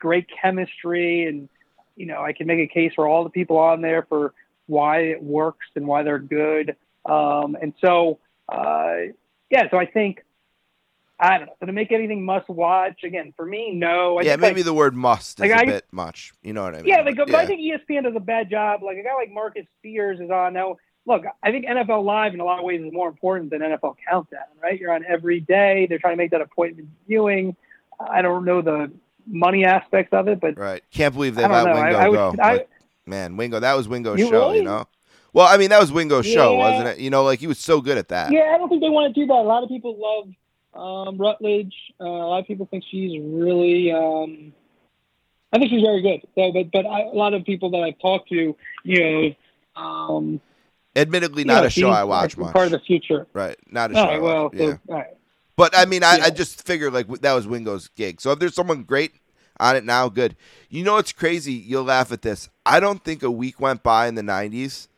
great 0.00 0.26
chemistry, 0.42 1.26
and 1.26 1.48
you 1.96 2.06
know 2.06 2.20
I 2.22 2.32
can 2.32 2.48
make 2.48 2.58
a 2.58 2.72
case 2.72 2.92
for 2.96 3.06
all 3.06 3.22
the 3.22 3.30
people 3.30 3.56
on 3.58 3.82
there 3.82 4.02
for 4.08 4.34
why 4.66 4.98
it 5.00 5.22
works 5.22 5.66
and 5.76 5.86
why 5.86 6.02
they're 6.02 6.18
good. 6.18 6.76
Um, 7.04 7.56
and 7.60 7.72
so 7.80 8.18
uh, 8.50 9.12
yeah, 9.50 9.70
so 9.70 9.78
I 9.78 9.86
think. 9.86 10.20
I 11.22 11.36
don't 11.36 11.48
know. 11.48 11.52
So 11.60 11.66
to 11.66 11.72
make 11.72 11.92
anything 11.92 12.24
must 12.24 12.48
watch 12.48 13.04
again 13.04 13.34
for 13.36 13.44
me, 13.44 13.72
no. 13.74 14.16
I 14.18 14.22
yeah, 14.22 14.30
think, 14.30 14.40
like, 14.42 14.50
maybe 14.52 14.62
the 14.62 14.72
word 14.72 14.94
must 14.96 15.38
is 15.38 15.40
like, 15.40 15.50
a 15.50 15.56
I- 15.58 15.64
bit 15.66 15.84
much. 15.92 16.32
You 16.42 16.54
know 16.54 16.62
what 16.62 16.74
I 16.74 16.78
mean? 16.78 16.86
yeah, 16.86 17.02
like, 17.02 17.16
but 17.16 17.28
yeah. 17.28 17.36
I 17.36 17.44
think 17.46 17.60
ESPN 17.60 18.04
does 18.04 18.14
a 18.16 18.20
bad 18.20 18.48
job. 18.48 18.82
Like 18.82 18.96
a 18.96 19.02
guy 19.02 19.14
like 19.14 19.30
Marcus 19.30 19.66
Spears 19.78 20.18
is 20.18 20.30
on 20.30 20.54
now. 20.54 20.76
Look, 21.04 21.24
I 21.42 21.50
think 21.50 21.66
NFL 21.66 22.04
Live 22.04 22.32
in 22.32 22.40
a 22.40 22.44
lot 22.44 22.58
of 22.58 22.64
ways 22.64 22.80
is 22.82 22.90
more 22.90 23.08
important 23.08 23.50
than 23.50 23.60
NFL 23.60 23.96
Countdown. 24.08 24.40
Right? 24.62 24.80
You're 24.80 24.94
on 24.94 25.04
every 25.06 25.40
day. 25.40 25.84
They're 25.90 25.98
trying 25.98 26.14
to 26.14 26.16
make 26.16 26.30
that 26.30 26.40
appointment 26.40 26.88
viewing. 27.06 27.54
I 28.00 28.22
don't 28.22 28.46
know 28.46 28.62
the 28.62 28.90
money 29.26 29.66
aspects 29.66 30.14
of 30.14 30.26
it, 30.26 30.40
but 30.40 30.56
Right. 30.56 30.82
Can't 30.90 31.12
believe 31.14 31.34
they 31.34 31.42
let 31.46 31.66
know. 31.66 31.72
I- 31.72 31.84
Wingo 31.84 31.98
I 31.98 32.08
would- 32.52 32.58
go. 32.60 32.64
Man, 33.04 33.36
Wingo, 33.36 33.60
that 33.60 33.74
was 33.74 33.88
Wingo's 33.88 34.20
show, 34.20 34.52
you 34.52 34.62
know? 34.62 34.86
Well, 35.32 35.46
I 35.46 35.56
mean, 35.56 35.70
that 35.70 35.80
was 35.80 35.92
Wingo's 35.92 36.26
show, 36.26 36.56
wasn't 36.56 36.88
it? 36.88 36.98
You 36.98 37.10
know, 37.10 37.22
like 37.22 37.38
he 37.38 37.46
was 37.46 37.58
so 37.58 37.80
good 37.80 37.98
at 37.98 38.08
that. 38.08 38.32
yeah, 38.32 38.52
I 38.54 38.58
don't 38.58 38.68
think 38.68 38.80
they 38.82 38.88
want 38.88 39.14
to 39.14 39.20
do 39.20 39.26
that. 39.26 39.34
A 39.34 39.42
lot 39.42 39.62
of 39.62 39.68
people 39.68 39.96
love 39.98 41.08
um, 41.08 41.18
Rutledge. 41.18 41.74
Uh, 42.00 42.04
a 42.04 42.28
lot 42.28 42.38
of 42.40 42.46
people 42.46 42.66
think 42.66 42.84
she's 42.90 43.20
really. 43.22 43.92
Um, 43.92 44.52
I 45.52 45.58
think 45.58 45.70
she's 45.70 45.82
very 45.82 46.02
good. 46.02 46.20
So, 46.34 46.52
but 46.52 46.70
but 46.72 46.86
I, 46.86 47.02
a 47.02 47.14
lot 47.14 47.34
of 47.34 47.44
people 47.44 47.70
that 47.70 47.78
I've 47.78 47.98
talked 48.00 48.28
to, 48.30 48.56
you 48.84 49.34
know, 49.76 49.80
um, 49.80 50.40
Admittedly, 50.96 51.44
not 51.44 51.60
know, 51.60 51.66
a 51.66 51.70
show 51.70 51.90
I 51.90 52.04
watch 52.04 52.36
much. 52.36 52.52
Part 52.52 52.66
of 52.66 52.72
the 52.72 52.80
future. 52.80 53.26
right. 53.32 53.56
Not 53.70 53.92
a 53.92 53.96
All 53.96 54.04
show. 54.04 54.10
I 54.10 54.12
right, 54.14 54.22
well, 54.22 54.50
so, 54.56 54.68
yeah. 54.68 54.76
right. 54.88 55.06
But 55.56 55.76
I 55.76 55.84
mean, 55.84 56.02
I, 56.02 56.16
Yeah. 56.16 56.24
I 56.24 56.30
just 56.30 56.66
figured 56.66 56.92
like 56.92 57.06
that 57.20 57.32
was 57.32 57.46
Wingo's 57.46 57.88
gig. 57.88 58.20
So 58.20 58.32
if 58.32 58.38
there's 58.38 58.54
someone 58.54 58.82
great 58.82 59.12
on 59.58 59.76
it 59.76 59.84
now, 59.84 60.08
good. 60.08 60.36
You 60.68 60.82
know 60.84 60.96
it's 60.98 61.12
crazy? 61.12 61.52
You'll 61.52 61.84
laugh 61.84 62.10
at 62.12 62.22
this. 62.22 62.48
I 62.64 62.80
don't 62.80 63.04
think 63.04 63.22
a 63.22 63.30
week 63.30 63.60
went 63.60 63.82
by 63.82 64.08
in 64.08 64.14
the 64.14 64.22
'90s 64.22 64.88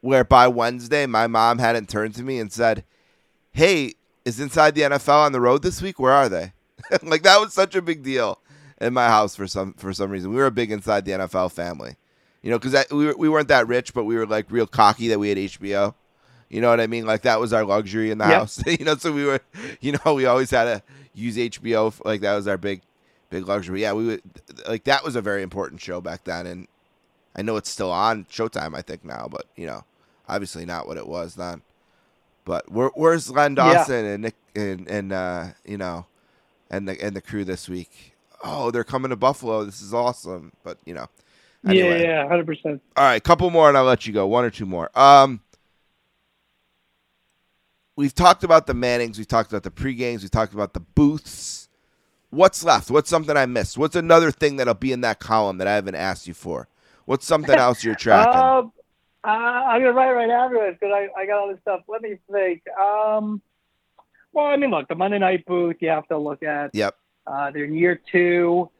where 0.00 0.24
by 0.24 0.48
Wednesday 0.48 1.06
my 1.06 1.26
mom 1.26 1.58
hadn't 1.58 1.88
turned 1.88 2.14
to 2.16 2.22
me 2.22 2.38
and 2.38 2.52
said, 2.52 2.84
"Hey, 3.52 3.94
is 4.24 4.40
Inside 4.40 4.74
the 4.74 4.82
NFL 4.82 5.24
on 5.26 5.32
the 5.32 5.40
road 5.40 5.62
this 5.62 5.82
week? 5.82 5.98
Where 5.98 6.12
are 6.12 6.28
they?" 6.28 6.52
like 7.02 7.22
that 7.22 7.40
was 7.40 7.52
such 7.52 7.74
a 7.74 7.82
big 7.82 8.02
deal 8.02 8.40
in 8.80 8.92
my 8.94 9.08
house 9.08 9.34
for 9.34 9.46
some 9.46 9.74
for 9.74 9.92
some 9.92 10.10
reason. 10.10 10.30
We 10.30 10.36
were 10.36 10.46
a 10.46 10.50
big 10.50 10.70
Inside 10.70 11.04
the 11.04 11.12
NFL 11.12 11.52
family, 11.52 11.96
you 12.42 12.50
know, 12.50 12.58
because 12.58 12.84
we 12.90 13.06
were, 13.06 13.16
we 13.16 13.28
weren't 13.28 13.48
that 13.48 13.66
rich, 13.68 13.94
but 13.94 14.04
we 14.04 14.16
were 14.16 14.26
like 14.26 14.46
real 14.50 14.66
cocky 14.66 15.08
that 15.08 15.18
we 15.18 15.28
had 15.30 15.38
HBO. 15.38 15.94
You 16.48 16.60
know 16.62 16.70
what 16.70 16.80
I 16.80 16.86
mean? 16.86 17.04
Like 17.04 17.22
that 17.22 17.40
was 17.40 17.52
our 17.52 17.64
luxury 17.64 18.10
in 18.10 18.18
the 18.18 18.24
Yep. 18.24 18.38
house. 18.38 18.62
you 18.66 18.84
know, 18.84 18.96
so 18.96 19.12
we 19.12 19.24
were, 19.24 19.40
you 19.80 19.96
know, 20.04 20.14
we 20.14 20.24
always 20.26 20.50
had 20.50 20.64
to 20.64 20.82
use 21.14 21.36
HBO. 21.36 21.88
f- 21.88 22.00
Like 22.04 22.20
that 22.22 22.34
was 22.36 22.48
our 22.48 22.56
big, 22.56 22.82
big 23.30 23.46
luxury. 23.46 23.82
Yeah, 23.82 23.92
we 23.92 24.06
would 24.06 24.22
like 24.68 24.84
that 24.84 25.04
was 25.04 25.16
a 25.16 25.20
very 25.20 25.42
important 25.42 25.80
show 25.80 26.00
back 26.00 26.24
then, 26.24 26.46
and 26.46 26.68
I 27.36 27.42
know 27.42 27.56
it's 27.56 27.68
still 27.70 27.90
on 27.92 28.24
Showtime. 28.26 28.74
I 28.76 28.82
think 28.82 29.04
now, 29.04 29.28
but 29.30 29.46
you 29.56 29.66
know, 29.66 29.84
obviously 30.28 30.64
not 30.64 30.86
what 30.86 30.96
it 30.96 31.06
was 31.06 31.34
then. 31.34 31.62
But 32.44 32.70
where, 32.70 32.90
where's 32.94 33.30
Len 33.30 33.56
Yeah. 33.56 33.74
Dawson 33.74 34.04
and 34.04 34.22
Nick 34.22 34.36
and 34.54 34.88
and 34.88 35.12
uh, 35.12 35.46
you 35.64 35.76
know, 35.76 36.06
and 36.70 36.88
the 36.88 37.00
and 37.02 37.14
the 37.14 37.20
crew 37.20 37.44
this 37.44 37.68
week? 37.68 38.14
Oh, 38.42 38.70
they're 38.70 38.84
coming 38.84 39.10
to 39.10 39.16
Buffalo. 39.16 39.64
This 39.64 39.82
is 39.82 39.92
awesome. 39.92 40.52
But 40.64 40.78
you 40.86 40.94
know, 40.94 41.06
anyway. 41.66 42.02
Yeah, 42.02 42.22
yeah, 42.22 42.28
hundred 42.28 42.46
percent. 42.46 42.80
All 42.96 43.04
right, 43.04 43.22
couple 43.22 43.50
more, 43.50 43.68
and 43.68 43.76
I'll 43.76 43.84
let 43.84 44.06
you 44.06 44.12
go. 44.12 44.26
One 44.26 44.44
or 44.44 44.50
two 44.50 44.66
more. 44.66 44.90
Um, 44.98 45.40
we've 47.96 48.14
talked 48.14 48.44
about 48.44 48.66
the 48.66 48.74
Mannings. 48.74 49.18
We've 49.18 49.28
talked 49.28 49.50
about 49.50 49.62
the 49.62 49.70
pre 49.70 49.94
games. 49.94 50.22
We've 50.22 50.30
talked 50.30 50.54
about 50.54 50.72
the 50.72 50.80
booths. 50.80 51.68
What's 52.30 52.62
left? 52.62 52.90
What's 52.90 53.08
something 53.08 53.36
I 53.36 53.46
missed? 53.46 53.78
What's 53.78 53.96
another 53.96 54.30
thing 54.30 54.56
that'll 54.56 54.74
be 54.74 54.92
in 54.92 55.00
that 55.00 55.18
column 55.18 55.58
that 55.58 55.66
I 55.66 55.74
haven't 55.74 55.94
asked 55.94 56.26
you 56.26 56.34
for? 56.34 56.68
What's 57.06 57.26
something 57.26 57.54
else 57.58 57.82
you're 57.82 57.94
tracking? 57.94 58.40
Um, 58.40 58.72
uh, 59.28 59.30
I'm 59.30 59.82
gonna 59.82 59.92
write 59.92 60.12
right 60.12 60.30
after 60.30 60.56
this 60.56 60.78
because 60.80 60.94
I, 60.94 61.20
I 61.20 61.26
got 61.26 61.38
all 61.38 61.48
this 61.48 61.60
stuff. 61.60 61.82
Let 61.86 62.00
me 62.00 62.18
think. 62.32 62.62
Um, 62.80 63.42
well, 64.32 64.46
I 64.46 64.56
mean, 64.56 64.70
look, 64.70 64.88
the 64.88 64.94
Monday 64.94 65.18
night 65.18 65.44
booth 65.44 65.76
you 65.80 65.90
have 65.90 66.08
to 66.08 66.16
look 66.16 66.42
at. 66.42 66.74
yep. 66.74 66.96
Uh, 67.26 67.50
they're 67.50 67.64
in 67.64 67.74
year 67.74 68.00
two. 68.10 68.70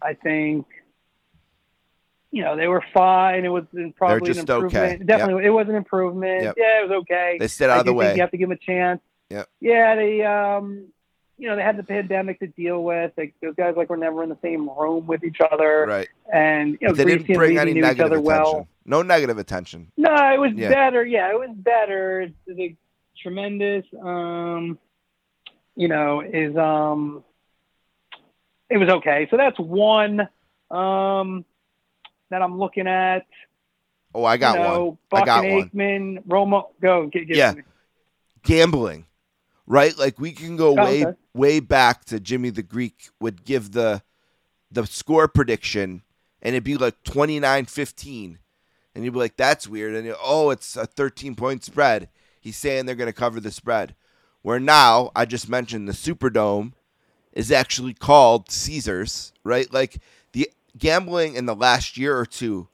I 0.00 0.14
think, 0.14 0.66
you 2.30 2.44
know, 2.44 2.56
they 2.56 2.68
were 2.68 2.84
fine. 2.94 3.44
It 3.44 3.48
was 3.48 3.64
probably 3.96 4.32
just 4.32 4.48
an 4.48 4.50
okay. 4.50 4.64
improvement. 4.64 5.06
Definitely, 5.06 5.44
it 5.44 5.50
was 5.50 5.68
an 5.68 5.74
improvement. 5.74 6.42
Yep. 6.42 6.54
Yeah, 6.56 6.80
it 6.80 6.88
was 6.88 6.98
okay. 7.02 7.36
They 7.40 7.48
stayed 7.48 7.70
out 7.70 7.78
I 7.78 7.80
of 7.80 7.86
the 7.86 7.92
way. 7.92 8.14
You 8.14 8.20
have 8.20 8.30
to 8.30 8.36
give 8.36 8.48
them 8.48 8.58
a 8.62 8.64
chance. 8.64 9.00
Yep. 9.30 9.48
Yeah, 9.60 9.96
they, 9.96 10.22
um, 10.22 10.86
you 11.38 11.48
know, 11.48 11.56
they 11.56 11.62
had 11.62 11.76
the 11.76 11.82
pandemic 11.82 12.38
to 12.40 12.46
deal 12.46 12.82
with. 12.82 13.12
Like, 13.16 13.34
those 13.42 13.54
guys 13.56 13.74
like 13.76 13.90
were 13.90 13.96
never 13.96 14.22
in 14.22 14.28
the 14.28 14.38
same 14.42 14.68
room 14.70 15.06
with 15.06 15.22
each 15.24 15.38
other, 15.52 15.84
Right. 15.86 16.08
and 16.32 16.78
you 16.80 16.88
know, 16.88 16.94
But 16.94 16.96
they 16.98 17.04
Griese 17.04 17.26
didn't 17.26 17.36
bring 17.36 17.58
any 17.58 17.74
negative 17.74 18.06
attention. 18.12 18.24
well. 18.24 18.68
No 18.84 19.02
negative 19.02 19.36
attention. 19.38 19.90
No, 19.96 20.14
it 20.32 20.38
was 20.38 20.52
Yeah. 20.54 20.68
better. 20.70 21.04
Yeah, 21.04 21.30
it 21.30 21.38
was 21.38 21.50
better. 21.56 22.20
It's, 22.22 22.34
it's 22.46 22.76
tremendous. 23.20 23.84
Um, 24.00 24.78
you 25.74 25.88
know, 25.88 26.20
is 26.20 26.56
um, 26.56 27.22
it 28.70 28.78
was 28.78 28.88
okay. 28.88 29.26
So 29.30 29.36
that's 29.36 29.58
one 29.58 30.28
um 30.70 31.44
that 32.30 32.42
I'm 32.42 32.58
looking 32.58 32.86
at. 32.88 33.26
Oh, 34.14 34.24
I 34.24 34.36
got 34.36 34.56
you 34.56 34.62
know, 34.64 34.84
one. 34.86 34.98
Buck 35.10 35.22
I 35.22 35.24
got 35.26 35.44
and 35.44 35.54
one. 35.54 35.70
Aikman, 35.70 36.24
Romo, 36.26 36.64
go 36.80 37.06
get, 37.08 37.26
get 37.28 37.36
Yeah. 37.36 37.54
Gambling, 38.42 39.04
right? 39.66 39.96
Like 39.98 40.18
we 40.18 40.32
can 40.32 40.56
go 40.56 40.70
Oh, 40.70 40.84
way 40.84 41.04
okay. 41.04 41.16
Way 41.36 41.60
back 41.60 42.04
to 42.06 42.18
Jimmy 42.18 42.50
the 42.50 42.62
Greek 42.62 43.10
would 43.20 43.44
give 43.44 43.72
the 43.72 44.02
the 44.70 44.86
score 44.86 45.28
prediction 45.28 46.02
and 46.42 46.54
it'd 46.54 46.64
be 46.64 46.76
like 46.76 47.02
29-15. 47.04 48.38
And 48.94 49.04
you'd 49.04 49.12
be 49.12 49.18
like, 49.18 49.36
that's 49.36 49.68
weird. 49.68 49.94
And 49.94 50.14
oh, 50.22 50.50
it's 50.50 50.76
a 50.76 50.86
13 50.86 51.34
point 51.34 51.64
spread. 51.64 52.08
He's 52.40 52.56
saying 52.56 52.86
they're 52.86 52.94
going 52.94 53.08
to 53.08 53.12
cover 53.12 53.40
the 53.40 53.50
spread. 53.50 53.94
Where 54.42 54.60
now, 54.60 55.10
I 55.16 55.24
just 55.24 55.48
mentioned 55.48 55.88
the 55.88 55.92
Superdome 55.92 56.72
is 57.32 57.50
actually 57.50 57.94
called 57.94 58.50
Caesars, 58.50 59.32
right? 59.42 59.70
Like 59.72 59.98
the 60.32 60.48
gambling 60.78 61.34
in 61.34 61.46
the 61.46 61.54
last 61.54 61.96
year 61.96 62.16
or 62.16 62.24
two 62.24 62.68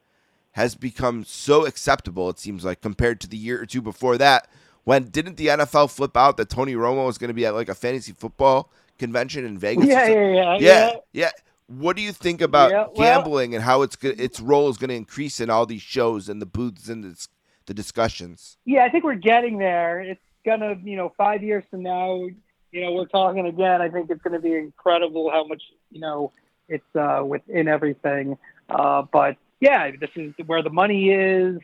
has 0.52 0.74
become 0.74 1.24
so 1.24 1.64
acceptable, 1.64 2.28
it 2.28 2.39
seems 2.39 2.64
like, 2.64 2.82
compared 2.82 3.20
to 3.22 3.26
the 3.26 3.39
year 3.39 3.60
or 3.60 3.66
two 3.66 3.80
before 3.80 4.18
that. 4.18 4.48
When 4.84 5.04
didn't 5.04 5.36
the 5.36 5.46
NFL 5.48 5.90
flip 5.94 6.16
out 6.16 6.36
that 6.38 6.48
Tony 6.48 6.74
Romo 6.74 7.06
was 7.06 7.18
going 7.18 7.28
to 7.28 7.34
be 7.34 7.46
at 7.46 7.54
like 7.54 7.68
a 7.68 7.74
fantasy 7.74 8.12
football 8.12 8.70
convention 8.98 9.44
in 9.44 9.56
Vegas? 9.59 9.86
Yeah, 9.86 10.06
yeah, 10.09 10.14
yeah, 10.14 10.34
yeah, 10.34 10.59
yeah. 10.59 10.90
yeah. 11.12 11.30
What 11.68 11.96
do 11.96 12.02
you 12.02 12.12
think 12.12 12.40
about 12.40 12.70
Yeah, 12.70 12.86
well- 12.94 12.94
gambling 12.94 13.54
and 13.54 13.62
how 13.62 13.82
it's 13.82 13.96
its 14.02 14.40
role 14.40 14.68
is 14.68 14.76
going 14.76 14.90
to 14.90 14.96
increase 14.96 15.40
in 15.40 15.50
all 15.50 15.66
these 15.66 15.82
shows 15.82 16.28
and 16.28 16.42
the 16.42 16.46
booths 16.46 16.88
and 16.88 17.04
the, 17.04 17.26
the 17.66 17.74
discussions? 17.74 18.59
Yeah, 18.64 18.84
I 18.84 18.88
think 18.90 19.04
we're 19.04 19.14
getting 19.14 19.59
there. 19.59 20.00
It's 20.00 20.20
gonna, 20.44 20.76
you 20.82 20.96
know, 20.96 21.12
five 21.16 21.42
years 21.42 21.64
from 21.70 21.82
now, 21.84 22.26
you 22.72 22.80
know, 22.80 22.92
we're 22.92 23.06
talking 23.06 23.46
again. 23.46 23.80
I 23.80 23.88
think 23.88 24.10
it's 24.10 24.20
gonna 24.22 24.40
be 24.40 24.54
incredible 24.54 25.30
how 25.30 25.44
much, 25.46 25.62
you 25.90 26.00
know, 26.00 26.32
it's 26.68 26.96
uh, 26.96 27.22
within 27.24 27.68
everything. 27.68 28.36
Uh, 28.68 29.02
but 29.12 29.36
yeah, 29.60 29.92
this 29.98 30.10
is 30.16 30.34
where 30.46 30.62
the 30.62 30.70
money 30.70 31.10
is. 31.10 31.59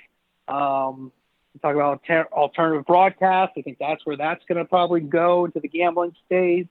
Um, 0.46 1.12
we 1.54 1.60
talk 1.60 1.74
about 1.74 2.00
alter- 2.08 2.28
alternative 2.32 2.86
broadcast. 2.86 3.52
I 3.56 3.62
think 3.62 3.78
that's 3.78 4.04
where 4.04 4.16
that's 4.16 4.44
gonna 4.48 4.64
probably 4.64 5.00
go 5.00 5.44
into 5.44 5.60
the 5.60 5.68
gambling 5.68 6.14
space. 6.24 6.66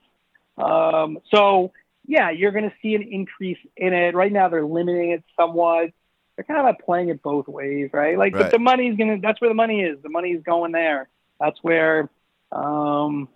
Um, 0.56 1.18
so 1.32 1.72
yeah, 2.06 2.30
you're 2.30 2.52
gonna 2.52 2.72
see 2.82 2.94
an 2.94 3.02
increase 3.02 3.58
in 3.76 3.92
it. 3.92 4.14
Right 4.14 4.32
now, 4.32 4.48
they're 4.48 4.64
limiting 4.64 5.10
it 5.10 5.24
somewhat 5.36 5.90
they're 6.38 6.44
kind 6.44 6.60
of 6.60 6.66
like 6.66 6.78
playing 6.78 7.08
it 7.08 7.20
both 7.20 7.48
ways, 7.48 7.90
right? 7.92 8.16
Like, 8.16 8.32
Right. 8.32 8.44
but 8.44 8.52
the 8.52 8.60
money's 8.60 8.96
gonna. 8.96 9.18
That's 9.18 9.40
where 9.40 9.50
the 9.50 9.54
money 9.54 9.80
is. 9.80 10.00
The 10.02 10.08
money's 10.08 10.40
going 10.40 10.70
there. 10.70 11.08
That's 11.40 11.58
where, 11.62 12.08
um, 12.52 13.28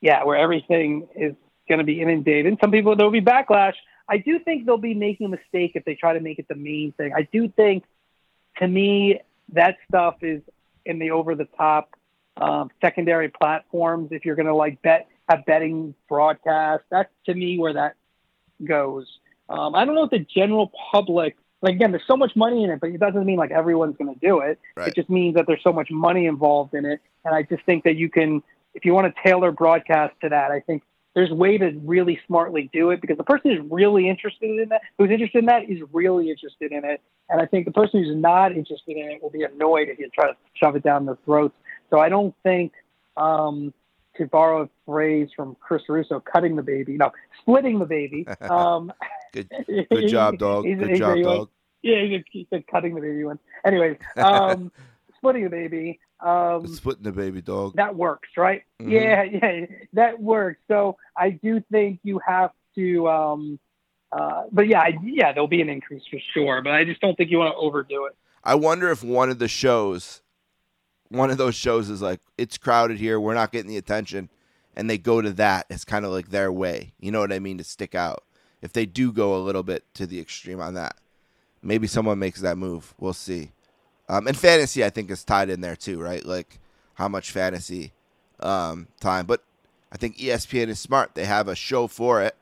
yeah, 0.00 0.24
where 0.24 0.36
everything 0.38 1.08
is 1.14 1.34
going 1.68 1.78
to 1.78 1.84
be 1.84 2.00
inundated. 2.00 2.56
Some 2.62 2.70
people 2.70 2.96
there'll 2.96 3.12
be 3.12 3.20
backlash. 3.20 3.74
I 4.08 4.16
do 4.16 4.38
think 4.38 4.64
they'll 4.64 4.78
be 4.78 4.94
making 4.94 5.26
a 5.26 5.28
mistake 5.28 5.72
if 5.74 5.84
they 5.84 5.94
try 5.94 6.14
to 6.14 6.20
make 6.20 6.38
it 6.38 6.48
the 6.48 6.54
main 6.54 6.92
thing. 6.92 7.12
I 7.14 7.28
do 7.30 7.48
think, 7.50 7.84
to 8.56 8.66
me, 8.66 9.20
that 9.52 9.76
stuff 9.88 10.16
is 10.22 10.42
in 10.84 10.98
the 10.98 11.10
over 11.10 11.34
the 11.34 11.46
top 11.56 11.94
um, 12.36 12.70
secondary 12.80 13.28
platforms. 13.28 14.08
If 14.12 14.24
you're 14.24 14.36
going 14.36 14.46
to 14.46 14.54
like 14.54 14.80
bet, 14.82 15.08
have 15.28 15.44
betting 15.44 15.94
broadcast, 16.08 16.84
that's 16.90 17.10
to 17.26 17.34
me 17.34 17.58
where 17.58 17.74
that 17.74 17.94
goes. 18.64 19.06
Um, 19.48 19.74
I 19.74 19.84
don't 19.84 19.94
know 19.94 20.04
if 20.04 20.10
the 20.10 20.18
general 20.18 20.72
public, 20.92 21.36
like 21.62 21.74
again, 21.74 21.90
there's 21.90 22.06
so 22.06 22.16
much 22.16 22.36
money 22.36 22.64
in 22.64 22.70
it, 22.70 22.80
but 22.80 22.90
it 22.90 23.00
doesn't 23.00 23.24
mean 23.24 23.38
like 23.38 23.50
everyone's 23.50 23.96
going 23.96 24.12
to 24.12 24.20
do 24.20 24.40
it. 24.40 24.58
Right. 24.76 24.88
It 24.88 24.94
just 24.94 25.08
means 25.08 25.34
that 25.36 25.46
there's 25.46 25.62
so 25.62 25.72
much 25.72 25.90
money 25.90 26.26
involved 26.26 26.74
in 26.74 26.84
it, 26.84 27.00
and 27.24 27.34
I 27.34 27.42
just 27.42 27.64
think 27.64 27.84
that 27.84 27.96
you 27.96 28.10
can, 28.10 28.42
if 28.74 28.84
you 28.84 28.94
want 28.94 29.14
to 29.14 29.22
tailor 29.22 29.52
broadcast 29.52 30.14
to 30.22 30.28
that, 30.28 30.50
I 30.50 30.60
think 30.60 30.82
there's 31.14 31.30
a 31.30 31.34
way 31.34 31.58
to 31.58 31.72
really 31.82 32.20
smartly 32.26 32.70
do 32.72 32.90
it 32.90 33.00
because 33.00 33.16
the 33.16 33.24
person 33.24 33.50
who's 33.50 33.70
really 33.70 34.08
interested 34.08 34.50
in 34.60 34.68
that, 34.68 34.82
who's 34.98 35.10
interested 35.10 35.38
in 35.38 35.46
that, 35.46 35.68
is 35.68 35.80
really 35.92 36.30
interested 36.30 36.70
in 36.70 36.84
it, 36.84 37.00
and 37.28 37.40
I 37.40 37.46
think 37.46 37.66
the 37.66 37.72
person 37.72 38.02
who's 38.02 38.16
not 38.16 38.52
interested 38.52 38.96
in 38.96 39.10
it 39.10 39.22
will 39.22 39.30
be 39.30 39.42
annoyed 39.42 39.88
if 39.88 39.98
you 39.98 40.08
try 40.14 40.28
to 40.28 40.36
shove 40.54 40.76
it 40.76 40.82
down 40.82 41.06
their 41.06 41.18
throats. 41.24 41.54
So 41.90 41.98
I 41.98 42.08
don't 42.08 42.34
think. 42.42 42.72
Um, 43.16 43.74
to 44.18 44.26
borrow 44.26 44.62
a 44.64 44.68
phrase 44.84 45.28
from 45.34 45.56
Chris 45.60 45.82
Russo, 45.88 46.20
cutting 46.20 46.56
the 46.56 46.62
baby, 46.62 46.96
no, 46.96 47.12
splitting 47.40 47.78
the 47.78 47.86
baby. 47.86 48.26
Um, 48.50 48.92
Good, 49.32 49.50
good 49.90 50.08
job, 50.08 50.38
dog. 50.38 50.64
Good 50.78 50.96
job, 50.96 51.16
he 51.16 51.22
dog. 51.22 51.50
Yeah, 51.82 52.00
he, 52.00 52.24
he 52.32 52.46
said 52.50 52.66
cutting 52.66 52.94
the 52.94 53.00
baby 53.00 53.24
one. 53.24 53.38
Anyways, 53.64 53.98
um, 54.16 54.72
splitting 55.18 55.44
the 55.44 55.50
baby. 55.50 56.00
Um, 56.20 56.66
Splitting 56.66 57.04
the 57.04 57.12
baby 57.12 57.42
dog. 57.42 57.76
that 57.76 57.94
works, 57.94 58.30
right? 58.36 58.62
Mhm. 58.80 58.90
Yeah, 58.90 59.22
yeah, 59.22 59.66
that 59.92 60.20
works. 60.20 60.60
So 60.66 60.96
I 61.16 61.30
do 61.30 61.62
think 61.70 62.00
you 62.02 62.20
have 62.26 62.50
to. 62.74 63.08
Um, 63.08 63.58
uh, 64.12 64.44
but 64.50 64.68
yeah, 64.68 64.80
I, 64.80 64.98
yeah, 65.02 65.32
there'll 65.32 65.48
be 65.48 65.60
an 65.60 65.68
increase 65.68 66.06
for 66.10 66.18
sure. 66.18 66.62
But 66.62 66.72
I 66.72 66.84
just 66.84 67.00
don't 67.00 67.16
think 67.16 67.30
you 67.30 67.38
want 67.38 67.52
to 67.52 67.56
overdo 67.56 68.06
it. 68.06 68.16
I 68.42 68.54
wonder 68.54 68.90
if 68.90 69.04
one 69.04 69.30
of 69.30 69.38
the 69.38 69.48
shows, 69.48 70.22
one 71.08 71.30
of 71.30 71.38
those 71.38 71.54
shows 71.54 71.90
is 71.90 72.00
like, 72.00 72.20
it's 72.38 72.56
crowded 72.56 72.98
here, 72.98 73.20
we're 73.20 73.34
not 73.34 73.52
getting 73.52 73.68
the 73.68 73.76
attention, 73.76 74.30
and 74.74 74.88
they 74.88 74.96
go 74.96 75.20
to 75.20 75.32
that 75.32 75.66
as 75.70 75.84
kind 75.84 76.04
of 76.04 76.12
like 76.12 76.30
their 76.30 76.50
way. 76.50 76.92
You 76.98 77.10
know 77.10 77.20
what 77.20 77.32
I 77.32 77.38
mean? 77.38 77.58
To 77.58 77.64
stick 77.64 77.94
out. 77.94 78.24
If 78.62 78.72
they 78.72 78.86
do 78.86 79.12
go 79.12 79.36
a 79.36 79.38
little 79.38 79.62
bit 79.62 79.84
to 79.94 80.06
the 80.06 80.20
extreme 80.20 80.60
on 80.60 80.74
that, 80.74 80.96
maybe 81.62 81.86
someone 81.86 82.18
makes 82.18 82.40
that 82.40 82.56
move. 82.56 82.94
We'll 82.98 83.12
see. 83.12 83.52
Um, 84.08 84.26
and 84.26 84.36
fantasy, 84.36 84.84
I 84.84 84.90
think, 84.90 85.10
is 85.10 85.22
tied 85.22 85.50
in 85.50 85.60
there 85.60 85.76
too, 85.76 86.00
right? 86.00 86.24
Like 86.24 86.58
how 86.94 87.08
much 87.08 87.30
fantasy 87.30 87.92
um, 88.40 88.88
time. 89.00 89.26
But 89.26 89.44
I 89.92 89.96
think 89.96 90.16
ESPN 90.16 90.68
is 90.68 90.80
smart. 90.80 91.14
They 91.14 91.26
have 91.26 91.46
a 91.46 91.54
show 91.54 91.86
for 91.86 92.22
it 92.22 92.34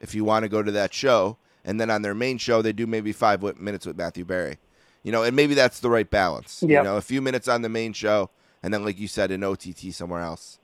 if 0.00 0.14
you 0.14 0.24
want 0.24 0.44
to 0.44 0.48
go 0.48 0.62
to 0.62 0.70
that 0.72 0.92
show. 0.94 1.36
And 1.64 1.80
then 1.80 1.90
on 1.90 2.02
their 2.02 2.14
main 2.14 2.38
show, 2.38 2.62
they 2.62 2.72
do 2.72 2.86
maybe 2.86 3.12
five 3.12 3.42
minutes 3.60 3.86
with 3.86 3.96
Matthew 3.96 4.24
Berry. 4.24 4.58
You 5.02 5.12
know, 5.12 5.22
and 5.22 5.34
maybe 5.36 5.54
that's 5.54 5.80
the 5.80 5.90
right 5.90 6.08
balance. 6.08 6.62
You 6.62 6.82
know, 6.82 6.96
a 6.96 7.02
few 7.02 7.20
minutes 7.22 7.48
on 7.48 7.62
the 7.62 7.68
main 7.68 7.92
show, 7.92 8.30
and 8.62 8.74
then, 8.74 8.84
like 8.84 8.98
you 8.98 9.08
said, 9.08 9.30
an 9.30 9.44
OTT 9.44 9.92
somewhere 9.92 10.22
else. 10.22 10.58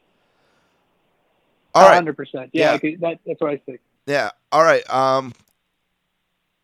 All 1.74 1.86
right. 1.86 1.94
hundred 1.94 2.16
percent. 2.16 2.50
Yeah, 2.52 2.78
Yeah. 2.82 2.96
That, 3.00 3.18
that's 3.26 3.40
what 3.40 3.50
I 3.50 3.56
think. 3.58 3.80
Yeah. 4.06 4.30
All 4.52 4.62
right. 4.62 4.88
Um, 4.92 5.32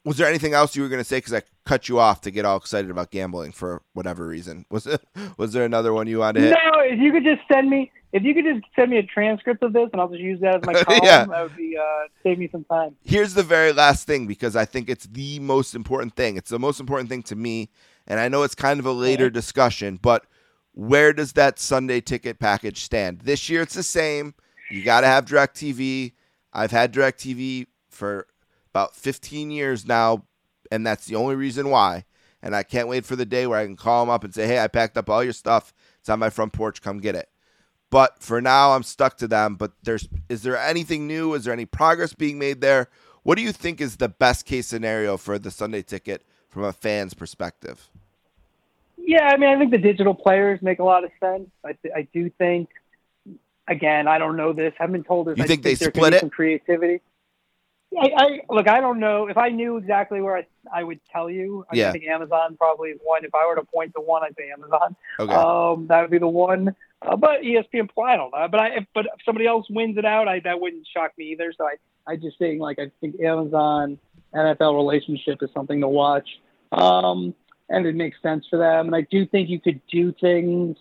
was 0.05 0.17
there 0.17 0.27
anything 0.29 0.55
else 0.55 0.75
you 0.77 0.83
were 0.83 0.89
going 0.89 1.01
to 1.01 1.05
say? 1.09 1.19
Because 1.19 1.35
I 1.35 1.43
cut 1.67 1.89
you 1.89 1.99
off 1.99 2.23
to 2.23 2.31
get 2.31 2.45
all 2.45 2.57
excited 2.57 2.91
about 2.91 3.11
gambling 3.11 3.53
for 3.53 3.83
whatever 3.93 4.27
reason. 4.27 4.65
Was 4.71 4.87
it? 4.87 5.03
Was 5.37 5.53
there 5.53 5.65
another 5.65 5.93
one 5.93 6.07
you 6.07 6.19
wanted 6.21 6.41
to 6.41 6.47
hit? 6.47 6.51
No, 6.53 6.81
if 6.81 6.99
you 6.99 7.13
could 7.13 7.23
just 7.25 7.43
send 7.53 7.69
me, 7.69 7.93
if 8.13 8.23
you 8.23 8.33
could 8.35 8.45
just 8.45 8.65
send 8.75 8.91
me 8.91 8.97
a 8.99 9.03
transcript 9.03 9.63
of 9.63 9.73
this, 9.75 9.89
and 9.93 10.01
I'll 10.01 10.09
just 10.09 10.21
use 10.21 10.41
that 10.41 10.57
as 10.57 10.63
my 10.65 10.73
column, 10.85 11.05
Yeah. 11.05 11.27
that 11.27 11.43
would 11.43 11.57
be 11.57 11.77
uh, 11.77 12.09
save 12.23 12.39
me 12.39 12.49
some 12.51 12.65
time. 12.65 12.97
Here's 13.05 13.35
the 13.35 13.43
very 13.43 13.73
last 13.73 14.07
thing 14.07 14.27
because 14.27 14.57
I 14.57 14.65
think 14.65 14.89
it's 14.89 15.07
the 15.07 15.39
most 15.41 15.75
important 15.75 16.17
thing. 16.17 16.37
It's 16.39 16.51
the 16.51 16.59
most 16.59 16.81
important 16.81 17.09
thing 17.11 17.23
to 17.25 17.37
me, 17.37 17.69
and 18.07 18.19
I 18.19 18.29
know 18.29 18.43
it's 18.43 18.55
kind 18.55 18.81
of 18.81 18.87
a 18.87 18.93
later 18.93 19.27
Okay. 19.27 19.35
discussion, 19.35 19.99
but 20.01 20.25
where 20.73 21.13
does 21.13 21.33
that 21.33 21.59
Sunday 21.59 22.01
ticket 22.01 22.39
package 22.39 22.83
stand? 22.83 23.21
This 23.21 23.49
year 23.51 23.61
it's 23.63 23.75
the 23.75 23.83
same. 23.83 24.35
You 24.71 24.83
got 24.83 25.03
to 25.03 25.09
have 25.09 25.27
DirecTV. 25.27 26.13
I've 26.53 26.71
had 26.71 26.93
DirecTV 26.95 27.67
for 27.91 28.27
about 28.71 28.97
15 28.97 29.51
years 29.51 29.87
now, 29.87 30.25
and 30.71 30.87
that's 30.87 31.07
the 31.07 31.17
only 31.17 31.35
reason 31.35 31.71
why. 31.71 32.05
And 32.43 32.57
I 32.57 32.63
can't 32.63 32.89
wait 32.89 33.05
for 33.05 33.17
the 33.17 33.27
day 33.27 33.47
where 33.47 33.59
I 33.59 33.67
can 33.67 33.77
call 33.77 34.05
them 34.05 34.11
up 34.11 34.25
and 34.25 34.35
say, 34.35 34.47
"Hey, 34.47 34.59
I 34.59 34.69
packed 34.69 34.97
up 34.97 35.11
all 35.11 35.23
your 35.23 35.35
stuff. 35.35 35.75
It's 35.99 36.09
on 36.09 36.19
my 36.19 36.31
front 36.31 36.55
porch. 36.55 36.81
Come 36.81 36.99
get 36.99 37.15
it." 37.15 37.29
But 37.91 38.23
for 38.23 38.41
now, 38.41 38.73
I'm 38.73 38.83
stuck 38.83 39.19
to 39.19 39.29
them. 39.29 39.57
But 39.57 39.73
there's 39.83 40.09
is 40.29 40.43
there 40.43 40.57
anything 40.57 41.07
new? 41.07 41.35
Is 41.35 41.45
there 41.45 41.53
any 41.53 41.67
progress 41.67 42.15
being 42.15 42.39
made 42.39 42.63
there? 42.63 42.89
What 43.23 43.37
do 43.37 43.43
you 43.43 43.53
think 43.53 43.81
is 43.81 43.97
the 43.97 44.09
best 44.09 44.47
case 44.47 44.67
scenario 44.67 45.17
for 45.17 45.39
the 45.39 45.51
Sunday 45.51 45.83
ticket 45.83 46.25
from 46.49 46.65
a 46.65 46.73
fan's 46.73 47.13
perspective? 47.13 47.91
Yeah, 48.97 49.25
I 49.25 49.37
mean, 49.37 49.51
I 49.51 49.59
think 49.59 49.71
the 49.71 49.79
digital 49.79 50.15
players 50.15 50.63
make 50.63 50.79
a 50.79 50.85
lot 50.85 51.05
of 51.05 51.11
sense. 51.21 51.49
I, 51.65 51.73
th- 51.73 51.95
I 51.95 52.09
do 52.15 52.31
think, 52.31 52.69
again, 53.67 54.07
I 54.09 54.19
don't 54.19 54.37
know 54.37 54.53
this. 54.53 54.73
I 54.79 54.85
haven't 54.85 54.93
been 54.93 55.05
told 55.05 55.27
this. 55.27 55.37
You 55.37 55.45
I 55.45 55.47
think 55.47 55.63
they 55.63 55.75
there 55.75 55.91
split 55.91 56.15
it? 56.15 56.21
Some 56.21 56.31
creativity. 56.31 57.01
I, 57.99 58.11
I 58.17 58.41
look. 58.49 58.69
I 58.69 58.81
don't 58.81 59.01
know 59.01 59.27
if 59.29 59.37
I 59.37 59.49
knew 59.49 59.77
exactly 59.77 60.21
where 60.21 60.37
I, 60.37 60.47
I 60.73 60.85
would 60.85 61.01
tell 61.12 61.29
you. 61.29 61.67
I 61.71 61.77
Yeah. 61.77 61.93
think 61.93 62.05
Amazon 62.05 62.57
probably 62.57 62.91
is 62.91 63.01
one. 63.03 63.25
If 63.25 63.35
I 63.35 63.47
were 63.47 63.57
to 63.57 63.65
point 63.65 63.95
to 63.95 64.01
one, 64.01 64.23
I'd 64.23 64.37
say 64.37 64.51
Amazon. 64.51 64.95
Okay. 65.19 65.33
Um, 65.35 65.87
that 65.89 66.03
would 66.03 66.11
be 66.11 66.19
the 66.19 66.29
one. 66.29 66.75
Uh, 67.03 67.17
but 67.17 67.41
ESPN, 67.43 67.89
I 68.05 68.17
don't 68.17 68.31
know. 68.33 68.47
But 68.49 68.61
I, 68.61 68.69
if, 68.77 68.85
but 68.95 69.07
if 69.07 69.25
somebody 69.25 69.47
else 69.47 69.67
wins 69.71 69.97
it 69.99 70.05
out, 70.05 70.29
I, 70.29 70.41
that 70.41 70.61
wouldn't 70.61 70.87
shock 70.87 71.12
me 71.19 71.33
either. 71.33 71.53
So 71.57 71.65
I, 71.67 71.77
I 72.07 72.17
just 72.17 72.39
think 72.39 72.61
like 72.61 72.79
I 72.79 72.91
think 73.01 73.19
Amazon 73.21 73.99
NFL 74.35 74.77
relationship 74.77 75.43
is 75.43 75.51
something 75.53 75.81
to 75.81 75.89
watch, 75.89 76.29
um, 76.71 77.35
and 77.69 77.87
it 77.87 77.97
makes 77.97 78.23
sense 78.23 78.47
for 78.49 78.59
them. 78.59 78.87
And 78.87 78.95
I 78.95 79.01
do 79.01 79.27
think 79.27 79.49
you 79.49 79.59
could 79.61 79.81
do 79.91 80.12
things. 80.12 80.77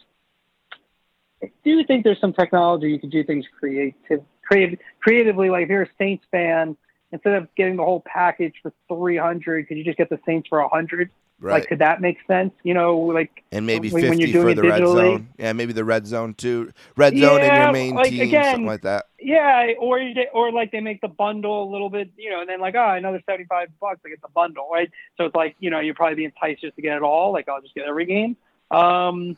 I 1.42 1.50
do 1.64 1.84
think 1.86 2.04
there's 2.04 2.20
some 2.20 2.34
technology 2.34 2.92
you 2.92 3.00
could 3.00 3.12
do 3.12 3.24
things 3.24 3.46
creative, 3.58 4.22
creative, 4.44 4.80
creatively. 5.00 5.50
Like 5.50 5.64
if 5.64 5.70
you're 5.70 5.84
a 5.84 5.90
Saints 5.98 6.26
fan, 6.32 6.76
instead 7.12 7.34
of 7.34 7.54
getting 7.56 7.76
the 7.78 7.84
whole 7.84 8.02
package 8.02 8.56
for 8.62 8.74
300, 8.88 9.68
could 9.68 9.78
you 9.78 9.84
just 9.84 9.98
get 9.98 10.10
the 10.10 10.20
Saints 10.26 10.48
for 10.48 10.62
100? 10.62 11.10
right. 11.40 11.54
Like, 11.54 11.68
could 11.68 11.80
that 11.80 12.02
make 12.02 12.18
sense? 12.28 12.54
You 12.64 12.74
know, 12.74 12.98
like 12.98 13.44
and 13.52 13.66
maybe 13.66 13.90
when- 13.90 14.10
when 14.10 14.20
you're 14.20 14.28
for 14.28 14.34
doing 14.34 14.56
the 14.56 14.64
it 14.64 14.70
red 14.70 14.88
zone. 14.88 15.30
Yeah, 15.38 15.54
maybe 15.54 15.74
the 15.74 15.84
red 15.84 16.08
zone 16.08 16.34
too. 16.34 16.72
Red 16.96 17.18
zone 17.18 17.42
in 17.42 17.54
your 17.56 17.72
main 17.72 17.96
like, 17.96 18.10
team, 18.10 18.22
again, 18.22 18.44
something 18.46 18.66
like 18.66 18.82
that. 18.82 19.06
Yeah, 19.20 19.74
or 19.80 20.00
you 20.00 20.16
or 20.34 20.52
like 20.52 20.72
they 20.72 20.80
make 20.80 21.02
the 21.02 21.08
bundle 21.08 21.64
a 21.64 21.70
little 21.72 21.90
bit, 21.90 22.12
you 22.18 22.30
know, 22.30 22.42
and 22.42 22.50
then 22.50 22.60
like 22.60 22.76
oh 22.76 22.90
another 22.92 23.22
seventy 23.26 23.46
five 23.46 23.70
bucks 23.80 24.02
to 24.04 24.10
get 24.10 24.22
the 24.22 24.30
bundle, 24.30 24.70
right? 24.72 24.90
So 25.18 25.26
it's 25.26 25.36
like 25.36 25.56
you 25.60 25.70
know 25.70 25.80
you're 25.80 25.96
probably 25.96 26.16
being 26.16 26.32
enticed 26.36 26.62
just 26.62 26.76
to 26.76 26.82
get 26.82 26.96
it 26.96 27.04
all. 27.04 27.32
Like 27.32 27.48
I'll 27.50 27.62
just 27.62 27.76
get 27.76 27.86
every 27.86 28.06
game, 28.06 28.38
um, 28.72 29.38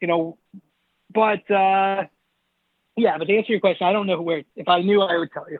you 0.00 0.08
know. 0.08 0.38
But 1.12 1.50
uh, 1.50 2.04
yeah, 2.96 3.18
but 3.18 3.26
to 3.26 3.36
answer 3.36 3.52
your 3.52 3.60
question, 3.60 3.86
I 3.86 3.92
don't 3.92 4.06
know 4.06 4.20
where. 4.20 4.42
If 4.54 4.68
I 4.68 4.80
knew, 4.82 5.02
I 5.02 5.16
would 5.18 5.32
tell 5.32 5.50
you. 5.50 5.58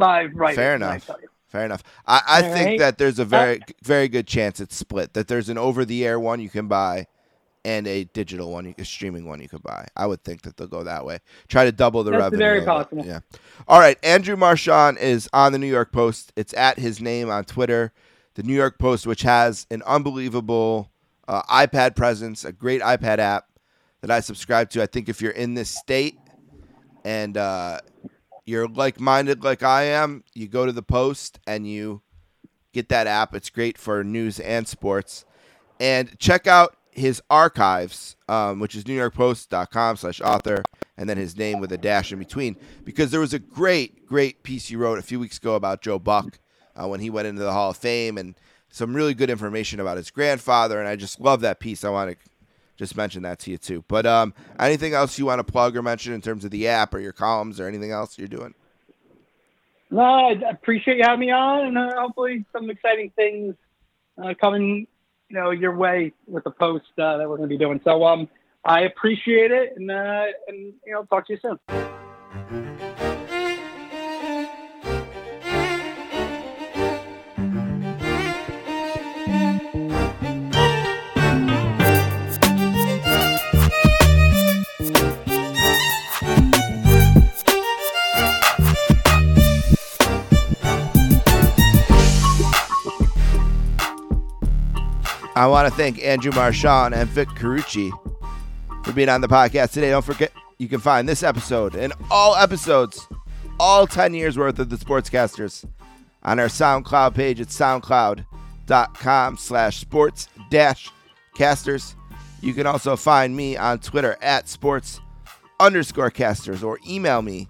Live, 0.00 0.30
right? 0.34 0.56
Fair 0.56 0.74
enough. 0.74 1.08
Fair 1.48 1.64
enough. 1.64 1.82
I, 2.06 2.22
I 2.28 2.42
think 2.42 2.66
right. 2.66 2.78
that 2.78 2.98
there's 2.98 3.18
a 3.18 3.24
very 3.24 3.60
very 3.82 4.08
good 4.08 4.26
chance 4.26 4.60
it's 4.60 4.76
split. 4.76 5.14
That 5.14 5.28
there's 5.28 5.48
an 5.48 5.58
over 5.58 5.84
the 5.84 6.04
air 6.04 6.18
one 6.18 6.40
you 6.40 6.48
can 6.48 6.68
buy, 6.68 7.06
and 7.64 7.86
a 7.86 8.04
digital 8.04 8.50
one, 8.50 8.74
a 8.78 8.84
streaming 8.84 9.26
one 9.26 9.40
you 9.40 9.48
could 9.48 9.62
buy. 9.62 9.86
I 9.96 10.06
would 10.06 10.22
think 10.24 10.42
that 10.42 10.56
they'll 10.56 10.68
go 10.68 10.84
that 10.84 11.04
way. 11.04 11.18
Try 11.48 11.64
to 11.64 11.72
double 11.72 12.02
the 12.02 12.12
That's 12.12 12.22
revenue. 12.22 12.38
very 12.38 12.58
of 12.60 12.66
possible. 12.66 13.04
Yeah. 13.04 13.20
All 13.68 13.80
right. 13.80 13.98
Andrew 14.02 14.36
Marchand 14.36 14.98
is 14.98 15.28
on 15.32 15.52
the 15.52 15.58
New 15.58 15.66
York 15.66 15.92
Post. 15.92 16.32
It's 16.36 16.54
at 16.54 16.78
his 16.78 17.00
name 17.00 17.30
on 17.30 17.44
Twitter. 17.44 17.92
The 18.34 18.42
New 18.44 18.54
York 18.54 18.78
Post, 18.78 19.06
which 19.06 19.22
has 19.22 19.66
an 19.70 19.82
unbelievable 19.86 20.90
uh, 21.28 21.42
iPad 21.42 21.96
presence, 21.96 22.44
a 22.44 22.52
great 22.52 22.80
iPad 22.80 23.18
app 23.18 23.46
that 24.00 24.10
I 24.10 24.20
subscribe 24.20 24.70
to. 24.70 24.82
I 24.82 24.86
think 24.86 25.08
if 25.08 25.20
you're 25.20 25.32
in 25.32 25.54
this 25.54 25.68
state 25.68 26.16
and 27.04 27.36
uh, 27.36 27.80
you're 28.50 28.68
like 28.68 28.98
minded 28.98 29.44
like 29.44 29.62
I 29.62 29.84
am, 29.84 30.24
you 30.34 30.48
go 30.48 30.66
to 30.66 30.72
the 30.72 30.82
Post 30.82 31.38
and 31.46 31.66
you 31.66 32.02
get 32.72 32.88
that 32.88 33.06
app. 33.06 33.34
It's 33.34 33.48
great 33.48 33.78
for 33.78 34.02
news 34.02 34.40
and 34.40 34.66
sports. 34.66 35.24
And 35.78 36.18
check 36.18 36.46
out 36.46 36.76
his 36.90 37.22
archives, 37.30 38.16
um, 38.28 38.58
which 38.58 38.74
is 38.74 38.84
newyorkpost.com 38.84 39.96
slash 39.96 40.20
author, 40.20 40.62
and 40.98 41.08
then 41.08 41.16
his 41.16 41.38
name 41.38 41.60
with 41.60 41.72
a 41.72 41.78
dash 41.78 42.12
in 42.12 42.18
between. 42.18 42.56
Because 42.84 43.10
there 43.10 43.20
was 43.20 43.32
a 43.32 43.38
great, 43.38 44.04
great 44.04 44.42
piece 44.42 44.66
he 44.66 44.76
wrote 44.76 44.98
a 44.98 45.02
few 45.02 45.20
weeks 45.20 45.38
ago 45.38 45.54
about 45.54 45.80
Joe 45.80 45.98
Buck 45.98 46.38
uh, 46.74 46.88
when 46.88 47.00
he 47.00 47.08
went 47.08 47.28
into 47.28 47.42
the 47.42 47.52
Hall 47.52 47.70
of 47.70 47.76
Fame 47.76 48.18
and 48.18 48.34
some 48.68 48.94
really 48.94 49.14
good 49.14 49.30
information 49.30 49.80
about 49.80 49.96
his 49.96 50.10
grandfather. 50.10 50.78
And 50.78 50.88
I 50.88 50.96
just 50.96 51.20
love 51.20 51.40
that 51.40 51.60
piece. 51.60 51.84
I 51.84 51.90
want 51.90 52.10
to 52.10 52.29
just 52.80 52.96
mention 52.96 53.22
that 53.24 53.38
to 53.38 53.50
you 53.50 53.58
too. 53.58 53.84
But 53.88 54.06
um, 54.06 54.32
anything 54.58 54.94
else 54.94 55.18
you 55.18 55.26
want 55.26 55.38
to 55.38 55.44
plug 55.44 55.76
or 55.76 55.82
mention 55.82 56.14
in 56.14 56.22
terms 56.22 56.46
of 56.46 56.50
the 56.50 56.66
app 56.66 56.94
or 56.94 56.98
your 56.98 57.12
columns 57.12 57.60
or 57.60 57.68
anything 57.68 57.92
else 57.92 58.18
you're 58.18 58.26
doing? 58.26 58.54
No, 59.90 60.00
I 60.00 60.32
appreciate 60.50 60.96
you 60.96 61.02
having 61.02 61.20
me 61.20 61.30
on, 61.30 61.66
and 61.66 61.78
uh, 61.78 61.90
hopefully 62.00 62.46
some 62.52 62.70
exciting 62.70 63.12
things 63.14 63.54
uh, 64.22 64.32
coming, 64.40 64.86
you 65.28 65.36
know, 65.36 65.50
your 65.50 65.76
way 65.76 66.14
with 66.26 66.44
the 66.44 66.52
post 66.52 66.86
uh, 66.98 67.18
that 67.18 67.28
we're 67.28 67.36
going 67.36 67.50
to 67.50 67.54
be 67.54 67.58
doing. 67.58 67.82
So, 67.84 68.04
um, 68.04 68.28
I 68.64 68.82
appreciate 68.82 69.50
it, 69.50 69.74
and 69.76 69.90
uh, 69.90 70.24
and 70.48 70.72
you 70.86 70.92
know, 70.92 71.04
talk 71.04 71.26
to 71.26 71.34
you 71.34 71.38
soon. 71.42 72.89
I 95.40 95.46
want 95.46 95.66
to 95.66 95.74
thank 95.74 96.04
Andrew 96.04 96.32
Marchand 96.32 96.94
and 96.94 97.08
Vic 97.08 97.26
Carucci 97.30 97.90
for 98.84 98.92
being 98.92 99.08
on 99.08 99.22
the 99.22 99.26
podcast 99.26 99.72
today. 99.72 99.88
Don't 99.88 100.04
forget, 100.04 100.30
you 100.58 100.68
can 100.68 100.80
find 100.80 101.08
this 101.08 101.22
episode 101.22 101.74
and 101.74 101.94
all 102.10 102.36
episodes, 102.36 103.08
all 103.58 103.86
10 103.86 104.12
years 104.12 104.36
worth 104.36 104.58
of 104.58 104.68
the 104.68 104.76
Sportscasters 104.76 105.64
on 106.24 106.38
our 106.38 106.48
SoundCloud 106.48 107.14
page 107.14 107.40
at 107.40 107.46
soundcloud.com 107.46 109.38
slash 109.38 109.78
sports 109.78 110.28
dash 110.50 110.90
casters. 111.34 111.96
You 112.42 112.52
can 112.52 112.66
also 112.66 112.94
find 112.94 113.34
me 113.34 113.56
on 113.56 113.78
Twitter 113.78 114.18
at 114.20 114.46
sports 114.46 115.00
underscore 115.58 116.10
casters 116.10 116.62
or 116.62 116.78
email 116.86 117.22
me, 117.22 117.48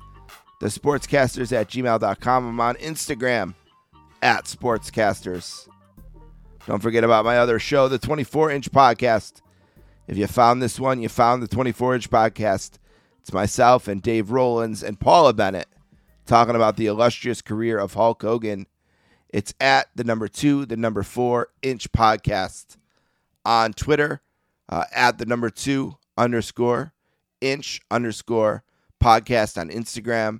the 0.60 0.68
sportscasters 0.68 1.50
at 1.50 1.68
gmail.com. 1.68 2.46
I'm 2.46 2.60
on 2.60 2.76
Instagram 2.76 3.54
at 4.22 4.44
sportscasters. 4.44 5.66
Don't 6.70 6.78
forget 6.78 7.02
about 7.02 7.24
my 7.24 7.36
other 7.36 7.58
show, 7.58 7.88
the 7.88 7.98
24 7.98 8.52
inch 8.52 8.70
podcast. 8.70 9.40
If 10.06 10.16
you 10.16 10.28
found 10.28 10.62
this 10.62 10.78
one, 10.78 11.02
you 11.02 11.08
found 11.08 11.42
the 11.42 11.48
24 11.48 11.96
inch 11.96 12.10
podcast. 12.10 12.78
It's 13.18 13.32
myself 13.32 13.88
and 13.88 14.00
Dave 14.00 14.30
Rollins 14.30 14.84
and 14.84 15.00
Paula 15.00 15.32
Bennett 15.32 15.66
talking 16.26 16.54
about 16.54 16.76
the 16.76 16.86
illustrious 16.86 17.42
career 17.42 17.76
of 17.76 17.94
Hulk 17.94 18.22
Hogan. 18.22 18.68
It's 19.30 19.52
at 19.58 19.88
the 19.96 20.04
number 20.04 20.28
two, 20.28 20.64
the 20.64 20.76
number 20.76 21.02
four 21.02 21.48
inch 21.60 21.90
podcast 21.90 22.76
on 23.44 23.72
Twitter, 23.72 24.22
uh, 24.68 24.84
at 24.94 25.18
the 25.18 25.26
number 25.26 25.50
two 25.50 25.96
underscore 26.16 26.92
inch 27.40 27.80
underscore 27.90 28.62
podcast 29.02 29.60
on 29.60 29.70
Instagram. 29.70 30.38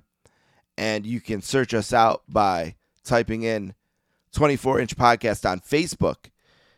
And 0.77 1.05
you 1.05 1.19
can 1.19 1.41
search 1.41 1.73
us 1.73 1.91
out 1.91 2.23
by 2.29 2.75
typing 3.03 3.43
in 3.43 3.73
24 4.31 4.79
inch 4.79 4.95
podcast 4.95 5.49
on 5.49 5.59
Facebook 5.59 6.29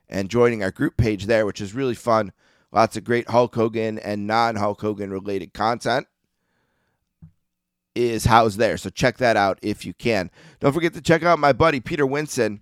and 0.10 0.30
joining 0.30 0.64
our 0.64 0.72
group 0.72 0.98
page 0.98 1.26
there, 1.26 1.46
which 1.46 1.62
is 1.62 1.74
really 1.74 1.96
fun. 1.96 2.32
Lots 2.72 2.98
of 2.98 3.04
great 3.04 3.30
Hulk 3.30 3.54
Hogan 3.56 4.00
and 4.00 4.26
non 4.28 4.56
Hulk 4.56 4.82
Hogan 4.82 5.12
related 5.12 5.54
content 5.54 6.08
is 7.96 8.26
housed 8.26 8.58
there. 8.58 8.78
So 8.78 8.90
check 8.90 9.18
that 9.18 9.38
out 9.38 9.60
if 9.62 9.86
you 9.86 9.94
can. 9.94 10.32
Don't 10.60 10.74
forget 10.74 10.94
to 10.94 11.02
check 11.02 11.24
out 11.24 11.40
my 11.40 11.54
buddy 11.54 11.80
Peter 11.80 12.06
Winson 12.06 12.62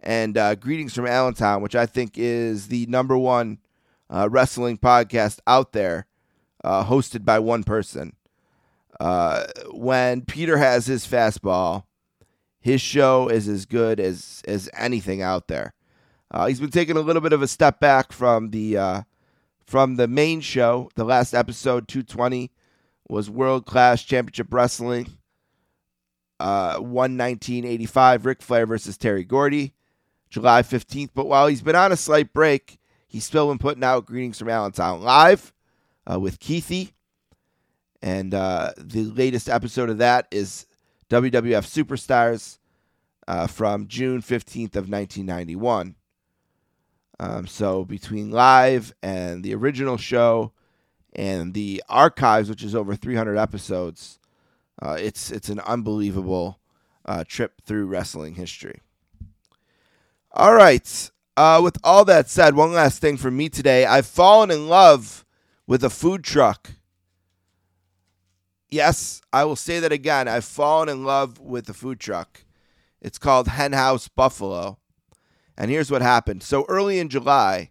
and 0.00 0.36
uh, 0.36 0.54
Greetings 0.54 0.94
from 0.94 1.06
Allentown, 1.06 1.62
which 1.62 1.74
I 1.74 1.86
think 1.86 2.12
is 2.16 2.68
the 2.68 2.86
number 2.86 3.16
one 3.16 3.58
uh, 4.10 4.28
wrestling 4.30 4.78
podcast 4.78 5.40
out 5.46 5.72
there, 5.72 6.06
uh, 6.62 6.84
hosted 6.84 7.24
by 7.24 7.38
one 7.38 7.64
person. 7.64 8.14
Uh, 9.00 9.46
when 9.72 10.22
Peter 10.22 10.56
has 10.58 10.86
his 10.86 11.06
fastball, 11.06 11.84
his 12.66 12.80
show 12.80 13.28
is 13.28 13.46
as 13.46 13.64
good 13.64 14.00
as 14.00 14.42
as 14.48 14.68
anything 14.76 15.22
out 15.22 15.46
there. 15.46 15.72
Uh, 16.32 16.46
he's 16.46 16.58
been 16.58 16.72
taking 16.72 16.96
a 16.96 17.00
little 17.00 17.22
bit 17.22 17.32
of 17.32 17.40
a 17.40 17.46
step 17.46 17.78
back 17.78 18.10
from 18.10 18.50
the 18.50 18.76
uh, 18.76 19.02
from 19.64 19.94
the 19.94 20.08
main 20.08 20.40
show. 20.40 20.90
The 20.96 21.04
last 21.04 21.32
episode, 21.32 21.86
220, 21.86 22.50
was 23.08 23.30
World 23.30 23.66
Class 23.66 24.02
Championship 24.02 24.48
Wrestling. 24.50 25.06
Uh, 26.40 26.74
11985, 26.80 28.26
Ric 28.26 28.42
Flair 28.42 28.66
versus 28.66 28.98
Terry 28.98 29.22
Gordy, 29.22 29.72
July 30.28 30.62
15th. 30.62 31.10
But 31.14 31.28
while 31.28 31.46
he's 31.46 31.62
been 31.62 31.76
on 31.76 31.92
a 31.92 31.96
slight 31.96 32.32
break, 32.32 32.80
he's 33.06 33.24
still 33.24 33.46
been 33.48 33.58
putting 33.58 33.84
out 33.84 34.06
Greetings 34.06 34.40
from 34.40 34.48
Allentown 34.48 35.02
live 35.02 35.54
uh, 36.10 36.18
with 36.18 36.40
Keithy. 36.40 36.90
And 38.02 38.34
uh, 38.34 38.72
the 38.76 39.04
latest 39.04 39.48
episode 39.48 39.88
of 39.88 39.98
that 39.98 40.26
is 40.32 40.66
WWF 41.10 41.64
Superstars 41.64 42.58
uh, 43.28 43.46
from 43.46 43.86
June 43.86 44.20
15th 44.20 44.76
of 44.76 44.88
1991. 44.90 45.94
Um, 47.18 47.46
so 47.46 47.84
between 47.84 48.30
live 48.30 48.94
and 49.02 49.42
the 49.42 49.54
original 49.54 49.96
show 49.96 50.52
and 51.14 51.54
the 51.54 51.82
archives, 51.88 52.48
which 52.48 52.62
is 52.62 52.74
over 52.74 52.94
300 52.94 53.36
episodes, 53.38 54.18
uh, 54.82 54.98
it's 55.00 55.30
it's 55.30 55.48
an 55.48 55.60
unbelievable 55.60 56.60
uh, 57.06 57.24
trip 57.26 57.62
through 57.64 57.86
wrestling 57.86 58.34
history. 58.34 58.82
All 60.32 60.54
right. 60.54 61.10
Uh, 61.36 61.60
with 61.62 61.78
all 61.84 62.04
that 62.04 62.28
said, 62.28 62.54
one 62.54 62.72
last 62.72 63.00
thing 63.00 63.16
for 63.16 63.30
me 63.30 63.48
today. 63.48 63.86
I've 63.86 64.06
fallen 64.06 64.50
in 64.50 64.68
love 64.68 65.24
with 65.66 65.82
a 65.84 65.90
food 65.90 66.24
truck. 66.24 66.72
Yes, 68.68 69.22
I 69.32 69.44
will 69.44 69.56
say 69.56 69.80
that 69.80 69.92
again. 69.92 70.28
I've 70.28 70.44
fallen 70.44 70.88
in 70.88 71.04
love 71.04 71.38
with 71.38 71.66
the 71.66 71.74
food 71.74 72.00
truck. 72.00 72.44
It's 73.00 73.18
called 73.18 73.48
Hen 73.48 73.72
House 73.72 74.08
Buffalo. 74.08 74.78
And 75.56 75.70
here's 75.70 75.90
what 75.90 76.02
happened. 76.02 76.42
So 76.42 76.64
early 76.68 76.98
in 76.98 77.08
July, 77.08 77.70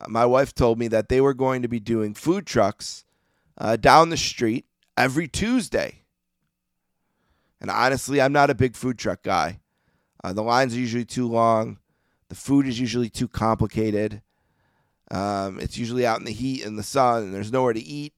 uh, 0.00 0.06
my 0.08 0.26
wife 0.26 0.54
told 0.54 0.78
me 0.78 0.88
that 0.88 1.08
they 1.08 1.20
were 1.20 1.34
going 1.34 1.62
to 1.62 1.68
be 1.68 1.80
doing 1.80 2.14
food 2.14 2.46
trucks 2.46 3.04
uh, 3.58 3.76
down 3.76 4.10
the 4.10 4.16
street 4.16 4.66
every 4.96 5.26
Tuesday. 5.26 6.02
And 7.60 7.70
honestly, 7.70 8.20
I'm 8.20 8.32
not 8.32 8.50
a 8.50 8.54
big 8.54 8.76
food 8.76 8.98
truck 8.98 9.22
guy. 9.22 9.60
Uh, 10.22 10.32
the 10.32 10.42
lines 10.42 10.74
are 10.74 10.80
usually 10.80 11.04
too 11.04 11.28
long. 11.28 11.78
The 12.28 12.34
food 12.34 12.66
is 12.66 12.78
usually 12.78 13.08
too 13.08 13.28
complicated. 13.28 14.22
Um, 15.10 15.58
it's 15.58 15.76
usually 15.76 16.06
out 16.06 16.20
in 16.20 16.24
the 16.24 16.32
heat 16.32 16.64
and 16.64 16.78
the 16.78 16.82
sun, 16.82 17.24
and 17.24 17.34
there's 17.34 17.52
nowhere 17.52 17.72
to 17.72 17.80
eat. 17.80 18.14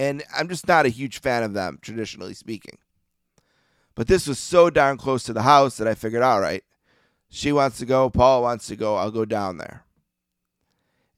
And 0.00 0.22
I'm 0.34 0.48
just 0.48 0.66
not 0.66 0.86
a 0.86 0.88
huge 0.88 1.20
fan 1.20 1.42
of 1.42 1.52
them, 1.52 1.78
traditionally 1.82 2.32
speaking. 2.32 2.78
But 3.94 4.06
this 4.06 4.26
was 4.26 4.38
so 4.38 4.70
darn 4.70 4.96
close 4.96 5.24
to 5.24 5.34
the 5.34 5.42
house 5.42 5.76
that 5.76 5.86
I 5.86 5.92
figured, 5.92 6.22
all 6.22 6.40
right, 6.40 6.64
she 7.28 7.52
wants 7.52 7.76
to 7.80 7.84
go, 7.84 8.08
Paul 8.08 8.40
wants 8.40 8.66
to 8.68 8.76
go, 8.76 8.96
I'll 8.96 9.10
go 9.10 9.26
down 9.26 9.58
there. 9.58 9.84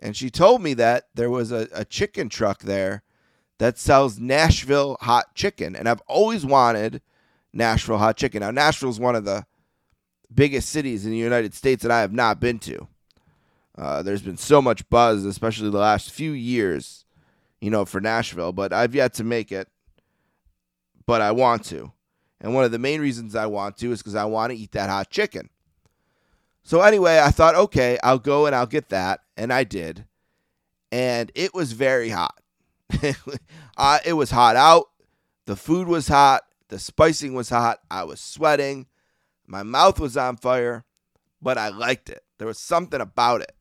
And 0.00 0.16
she 0.16 0.30
told 0.30 0.62
me 0.62 0.74
that 0.74 1.04
there 1.14 1.30
was 1.30 1.52
a, 1.52 1.68
a 1.72 1.84
chicken 1.84 2.28
truck 2.28 2.62
there 2.62 3.04
that 3.59 3.78
sells 3.78 4.18
Nashville 4.18 4.96
hot 5.02 5.32
chicken. 5.36 5.76
And 5.76 5.88
I've 5.88 6.02
always 6.09 6.44
wanted 6.44 7.02
Nashville 7.52 7.98
hot 7.98 8.16
chicken. 8.16 8.40
Now, 8.40 8.50
Nashville's 8.50 8.98
one 8.98 9.14
of 9.14 9.24
the 9.24 9.46
biggest 10.34 10.70
cities 10.70 11.04
in 11.06 11.12
the 11.12 11.16
United 11.18 11.54
States 11.54 11.84
that 11.84 11.92
I 11.92 12.00
have 12.00 12.12
not 12.12 12.40
been 12.40 12.59
to. 12.59 12.88
Uh, 13.78 14.02
there's 14.02 14.22
been 14.22 14.36
so 14.36 14.60
much 14.60 14.90
buzz, 14.90 15.24
especially 15.24 15.70
the 15.70 15.78
last 15.78 16.10
few 16.10 16.32
years, 16.32 17.02
you 17.62 17.70
know, 17.70 17.84
for 17.84 18.01
Nashville, 18.01 18.52
but 18.52 18.72
I've 18.72 18.94
yet 18.94 19.14
to 19.14 19.24
make 19.24 19.52
it. 19.52 19.68
But 21.06 21.20
I 21.20 21.30
want 21.30 21.64
to. 21.66 21.93
And 22.40 22.55
one 22.55 22.64
of 22.64 22.72
the 22.72 22.78
main 22.78 23.01
reasons 23.01 23.36
I 23.36 23.47
want 23.47 23.76
to 23.78 23.93
is 23.93 24.01
because 24.01 24.16
I 24.16 24.24
want 24.24 24.51
to 24.51 24.59
eat 24.59 24.72
that 24.72 24.90
hot 24.90 25.10
chicken. 25.10 25.48
So, 26.64 26.80
anyway, 26.80 27.20
I 27.20 27.30
thought, 27.30 27.55
okay, 27.55 27.98
I'll 28.02 28.18
go 28.18 28.47
and 28.47 28.55
I'll 28.55 28.66
get 28.66 28.89
that. 28.89 29.20
And 29.36 29.52
I 29.52 29.62
did. 29.62 30.06
And 30.90 31.30
it 31.36 31.55
was 31.55 31.72
very 31.72 32.09
hot. 32.09 32.34
uh, 33.76 33.98
it 34.05 34.14
was 34.14 34.32
hot 34.32 34.56
out. 34.56 34.86
The 35.47 35.56
food 35.56 35.86
was 35.86 36.09
hot. 36.09 36.43
The 36.68 36.80
spicing 36.80 37.32
was 37.32 37.48
hot. 37.48 37.78
I 37.89 38.02
was 38.02 38.20
sweating. 38.20 38.86
My 39.47 39.62
mouth 39.62 40.01
was 40.01 40.16
on 40.16 40.36
fire, 40.36 40.84
but 41.40 41.59
I 41.59 41.68
liked 41.68 42.10
it. 42.10 42.24
There 42.39 42.48
was 42.48 42.59
something 42.59 43.01
about 43.01 43.40
it. 43.40 43.52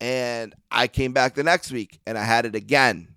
And 0.00 0.54
I 0.70 0.86
came 0.86 1.12
back 1.12 1.34
the 1.34 1.44
next 1.44 1.70
week 1.70 2.00
and 2.06 2.18
I 2.18 2.24
had 2.24 2.46
it 2.46 2.54
again. 2.54 3.08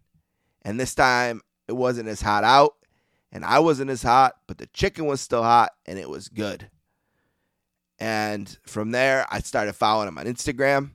And 0.62 0.80
this 0.80 0.96
time 0.96 1.42
it 1.68 1.74
wasn't 1.74 2.10
as 2.10 2.22
hot 2.22 2.44
out 2.44 2.76
and 3.32 3.44
I 3.44 3.60
wasn't 3.60 3.90
as 3.90 4.04
hot, 4.04 4.36
but 4.48 4.58
the 4.58 4.68
chicken 4.68 5.06
was 5.06 5.22
still 5.22 5.44
hot 5.44 5.72
and 5.86 6.00
it 6.00 6.10
was 6.10 6.30
good. 6.30 6.70
And 8.00 8.58
from 8.66 8.92
there, 8.92 9.26
I 9.32 9.40
started 9.40 9.74
following 9.74 10.06
them 10.06 10.18
on 10.18 10.26
Instagram. 10.26 10.92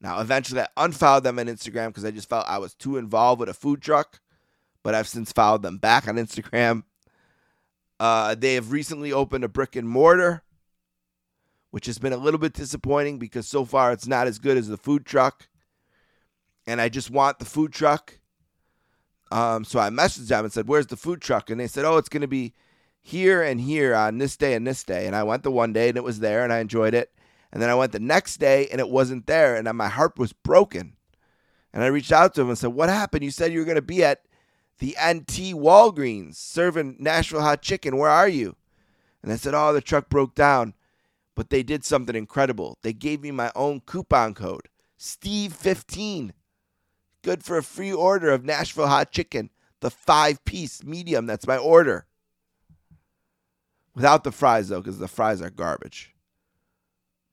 Now, 0.00 0.20
eventually, 0.20 0.60
I 0.60 0.68
unfollowed 0.76 1.24
them 1.24 1.38
on 1.38 1.46
Instagram 1.46 1.88
because 1.88 2.04
I 2.04 2.10
just 2.10 2.28
felt 2.28 2.46
I 2.48 2.58
was 2.58 2.74
too 2.74 2.96
involved 2.96 3.40
with 3.40 3.48
a 3.48 3.54
food 3.54 3.82
truck. 3.82 4.20
But 4.82 4.94
I've 4.94 5.08
since 5.08 5.32
followed 5.32 5.62
them 5.62 5.78
back 5.78 6.06
on 6.06 6.16
Instagram. 6.16 6.84
Uh, 7.98 8.34
they 8.34 8.54
have 8.54 8.72
recently 8.72 9.12
opened 9.12 9.42
a 9.42 9.48
brick 9.48 9.74
and 9.74 9.88
mortar, 9.88 10.42
which 11.70 11.86
has 11.86 11.98
been 11.98 12.12
a 12.12 12.18
little 12.18 12.38
bit 12.38 12.52
disappointing 12.52 13.18
because 13.18 13.46
so 13.46 13.64
far 13.64 13.92
it's 13.92 14.06
not 14.06 14.26
as 14.26 14.38
good 14.38 14.56
as 14.56 14.68
the 14.68 14.76
food 14.76 15.04
truck. 15.04 15.48
And 16.66 16.80
I 16.80 16.88
just 16.88 17.10
want 17.10 17.38
the 17.38 17.44
food 17.44 17.72
truck. 17.72 18.18
Um, 19.30 19.64
so 19.64 19.78
I 19.78 19.90
messaged 19.90 20.28
them 20.28 20.44
and 20.44 20.52
said, 20.52 20.68
Where's 20.68 20.86
the 20.86 20.96
food 20.96 21.20
truck? 21.20 21.50
And 21.50 21.60
they 21.60 21.66
said, 21.66 21.84
Oh, 21.84 21.96
it's 21.96 22.08
going 22.08 22.22
to 22.22 22.28
be 22.28 22.54
here 23.00 23.42
and 23.42 23.60
here 23.60 23.94
on 23.94 24.18
this 24.18 24.36
day 24.36 24.54
and 24.54 24.66
this 24.66 24.82
day. 24.84 25.06
And 25.06 25.14
I 25.14 25.22
went 25.22 25.42
the 25.42 25.50
one 25.50 25.72
day 25.72 25.88
and 25.88 25.96
it 25.96 26.04
was 26.04 26.20
there 26.20 26.42
and 26.42 26.52
I 26.52 26.58
enjoyed 26.58 26.94
it. 26.94 27.12
And 27.52 27.62
then 27.62 27.70
I 27.70 27.74
went 27.74 27.92
the 27.92 28.00
next 28.00 28.38
day 28.38 28.68
and 28.70 28.80
it 28.80 28.88
wasn't 28.88 29.26
there. 29.26 29.56
And 29.56 29.68
my 29.76 29.88
heart 29.88 30.18
was 30.18 30.32
broken. 30.32 30.96
And 31.72 31.84
I 31.84 31.88
reached 31.88 32.12
out 32.12 32.34
to 32.34 32.40
him 32.40 32.48
and 32.48 32.58
said, 32.58 32.70
What 32.70 32.88
happened? 32.88 33.22
You 33.22 33.30
said 33.30 33.52
you 33.52 33.58
were 33.58 33.64
going 33.64 33.76
to 33.76 33.82
be 33.82 34.02
at 34.02 34.22
the 34.78 34.96
NT 35.02 35.54
Walgreens 35.54 36.36
serving 36.36 36.96
Nashville 36.98 37.42
hot 37.42 37.62
chicken. 37.62 37.96
Where 37.96 38.10
are 38.10 38.28
you? 38.28 38.56
And 39.22 39.32
I 39.32 39.36
said, 39.36 39.54
Oh, 39.54 39.72
the 39.72 39.80
truck 39.80 40.08
broke 40.08 40.34
down. 40.34 40.74
But 41.36 41.50
they 41.50 41.62
did 41.62 41.84
something 41.84 42.16
incredible. 42.16 42.78
They 42.82 42.92
gave 42.92 43.20
me 43.20 43.30
my 43.30 43.52
own 43.54 43.80
coupon 43.80 44.34
code, 44.34 44.68
Steve15. 44.98 46.32
Good 47.22 47.44
for 47.44 47.58
a 47.58 47.62
free 47.62 47.92
order 47.92 48.30
of 48.30 48.44
Nashville 48.44 48.88
hot 48.88 49.12
chicken, 49.12 49.50
the 49.80 49.90
five 49.90 50.44
piece 50.44 50.82
medium. 50.82 51.26
That's 51.26 51.46
my 51.46 51.58
order. 51.58 52.06
Without 53.94 54.24
the 54.24 54.32
fries, 54.32 54.68
though, 54.68 54.80
because 54.80 54.98
the 54.98 55.08
fries 55.08 55.40
are 55.40 55.50
garbage. 55.50 56.14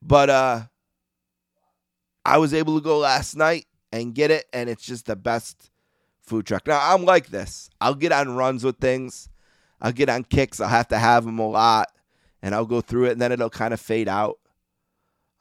But 0.02 0.30
uh, 0.30 0.62
I 2.26 2.38
was 2.38 2.54
able 2.54 2.78
to 2.78 2.84
go 2.84 2.98
last 3.00 3.36
night 3.36 3.66
and 3.92 4.16
get 4.16 4.32
it, 4.32 4.46
and 4.52 4.70
it's 4.70 4.86
just 4.86 5.06
the 5.06 5.16
best 5.16 5.72
food 6.22 6.46
truck. 6.46 6.68
Now, 6.68 6.80
I'm 6.82 7.06
like 7.06 7.28
this 7.28 7.70
I'll 7.80 7.96
get 7.96 8.12
on 8.12 8.36
runs 8.36 8.64
with 8.64 8.80
things, 8.80 9.30
I'll 9.82 9.92
get 9.92 10.10
on 10.10 10.24
kicks, 10.24 10.60
I'll 10.60 10.68
have 10.68 10.88
to 10.90 10.98
have 10.98 11.26
them 11.26 11.40
a 11.40 11.48
lot, 11.48 11.90
and 12.44 12.54
I'll 12.54 12.66
go 12.66 12.82
through 12.82 13.06
it, 13.06 13.14
and 13.14 13.22
then 13.22 13.32
it'll 13.32 13.50
kind 13.50 13.74
of 13.74 13.80
fade 13.80 14.10
out. 14.10 14.38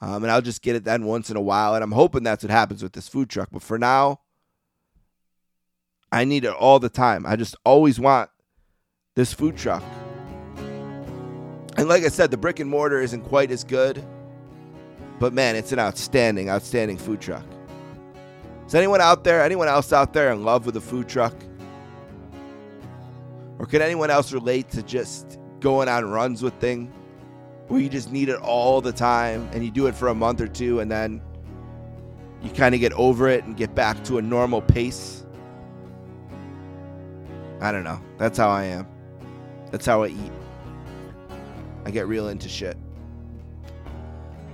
Um, 0.01 0.23
and 0.23 0.31
I'll 0.31 0.41
just 0.41 0.62
get 0.62 0.77
it 0.77 0.85
then 0.85 1.05
once 1.05 1.31
in 1.31 1.37
a 1.37 1.41
while. 1.41 1.74
And 1.74 1.85
I'm 1.85 1.93
hoping 1.93 2.23
that's 2.23 2.45
what 2.45 2.51
happens 2.51 2.83
with 2.83 2.93
this 2.93 3.09
food 3.09 3.29
truck. 3.29 3.49
But 3.53 3.62
for 3.62 3.79
now, 3.79 4.20
I 6.11 6.24
need 6.24 6.45
it 6.45 6.53
all 6.53 6.79
the 6.79 6.89
time. 6.89 7.27
I 7.27 7.37
just 7.37 7.57
always 7.65 8.01
want 8.01 8.31
this 9.15 9.33
food 9.33 9.57
truck. 9.57 9.83
And 11.77 11.89
like 11.89 12.05
I 12.05 12.09
said, 12.09 12.31
the 12.31 12.37
brick 12.37 12.61
and 12.61 12.70
mortar 12.70 13.01
isn't 13.01 13.23
quite 13.23 13.51
as 13.51 13.65
good. 13.65 14.05
But 15.19 15.33
man, 15.33 15.57
it's 15.57 15.73
an 15.73 15.79
outstanding, 15.79 16.51
outstanding 16.51 16.99
food 16.99 17.20
truck. 17.20 17.45
Is 18.66 18.74
anyone 18.74 19.01
out 19.01 19.24
there, 19.24 19.43
anyone 19.43 19.69
else 19.69 19.93
out 19.93 20.12
there 20.12 20.33
in 20.33 20.45
love 20.45 20.66
with 20.66 20.77
a 20.77 20.81
food 20.81 21.09
truck? 21.09 21.35
Or 23.59 23.66
can 23.66 23.83
anyone 23.83 24.11
else 24.11 24.33
relate 24.33 24.69
to 24.70 24.83
just 24.83 25.39
going 25.62 25.89
on 25.89 26.05
runs 26.05 26.43
with 26.43 26.52
thing 26.55 26.93
where 27.68 27.80
you 27.80 27.89
just 27.89 28.12
need 28.12 28.28
it 28.28 28.39
all 28.40 28.80
the 28.82 28.93
time 28.93 29.48
and 29.52 29.64
you 29.64 29.70
do 29.70 29.86
it 29.86 29.94
for 29.94 30.09
a 30.09 30.14
month 30.14 30.40
or 30.40 30.48
two 30.48 30.80
and 30.80 30.90
then 30.90 31.22
you 32.43 32.51
kind 32.51 32.74
of 32.74 32.80
get 32.80 32.93
over 32.94 33.28
it 33.28 33.44
and 33.44 33.56
get 33.56 33.74
back 33.74 34.02
to 34.05 34.18
a 34.18 34.22
normal 34.22 34.60
pace? 34.60 35.24
I 37.60 37.70
don't 37.72 37.84
know. 37.84 38.01
That's 38.18 38.36
how 38.36 38.51
I 38.51 38.64
am. 38.64 38.86
That's 39.70 39.86
how 39.86 40.02
I 40.02 40.09
eat. 40.09 40.32
I 41.84 41.90
get 41.90 42.09
real 42.09 42.28
into 42.28 42.48
shit. 42.48 42.76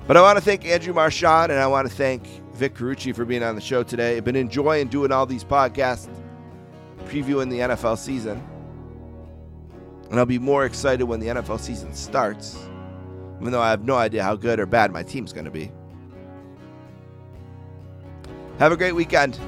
But 0.07 0.17
I 0.17 0.23
want 0.23 0.39
to 0.39 0.45
thank 0.45 0.65
Andrew 0.65 0.95
Marchand 0.95 1.51
and 1.51 1.61
I 1.61 1.67
want 1.67 1.89
to 1.89 1.95
thank 1.95 2.25
Vic 2.55 2.75
Carucci 2.75 3.15
for 3.15 3.25
being 3.25 3.43
on 3.43 3.55
the 3.55 3.61
show 3.61 3.83
today. 3.83 4.17
I've 4.17 4.25
been 4.25 4.37
enjoying 4.37 4.89
doing 4.89 5.13
all 5.13 5.27
these 5.27 5.45
podcasts, 5.45 6.09
previewing 7.07 7.51
the 7.51 7.61
NFL 7.61 7.99
season. 7.99 8.43
And 10.11 10.19
I'll 10.19 10.27
be 10.27 10.39
more 10.39 10.65
excited 10.65 11.05
when 11.05 11.21
the 11.21 11.27
NFL 11.27 11.61
season 11.61 11.93
starts, 11.95 12.57
even 13.41 13.53
though 13.53 13.61
I 13.61 13.71
have 13.71 13.85
no 13.85 13.97
idea 13.97 14.23
how 14.23 14.37
good 14.37 14.59
or 14.59 14.67
bad 14.67 14.91
my 14.91 15.03
team's 15.03 15.33
going 15.33 15.45
to 15.45 15.51
be. 15.51 15.71
Have 18.59 18.73
a 18.73 18.77
great 18.77 18.93
weekend. 18.95 19.39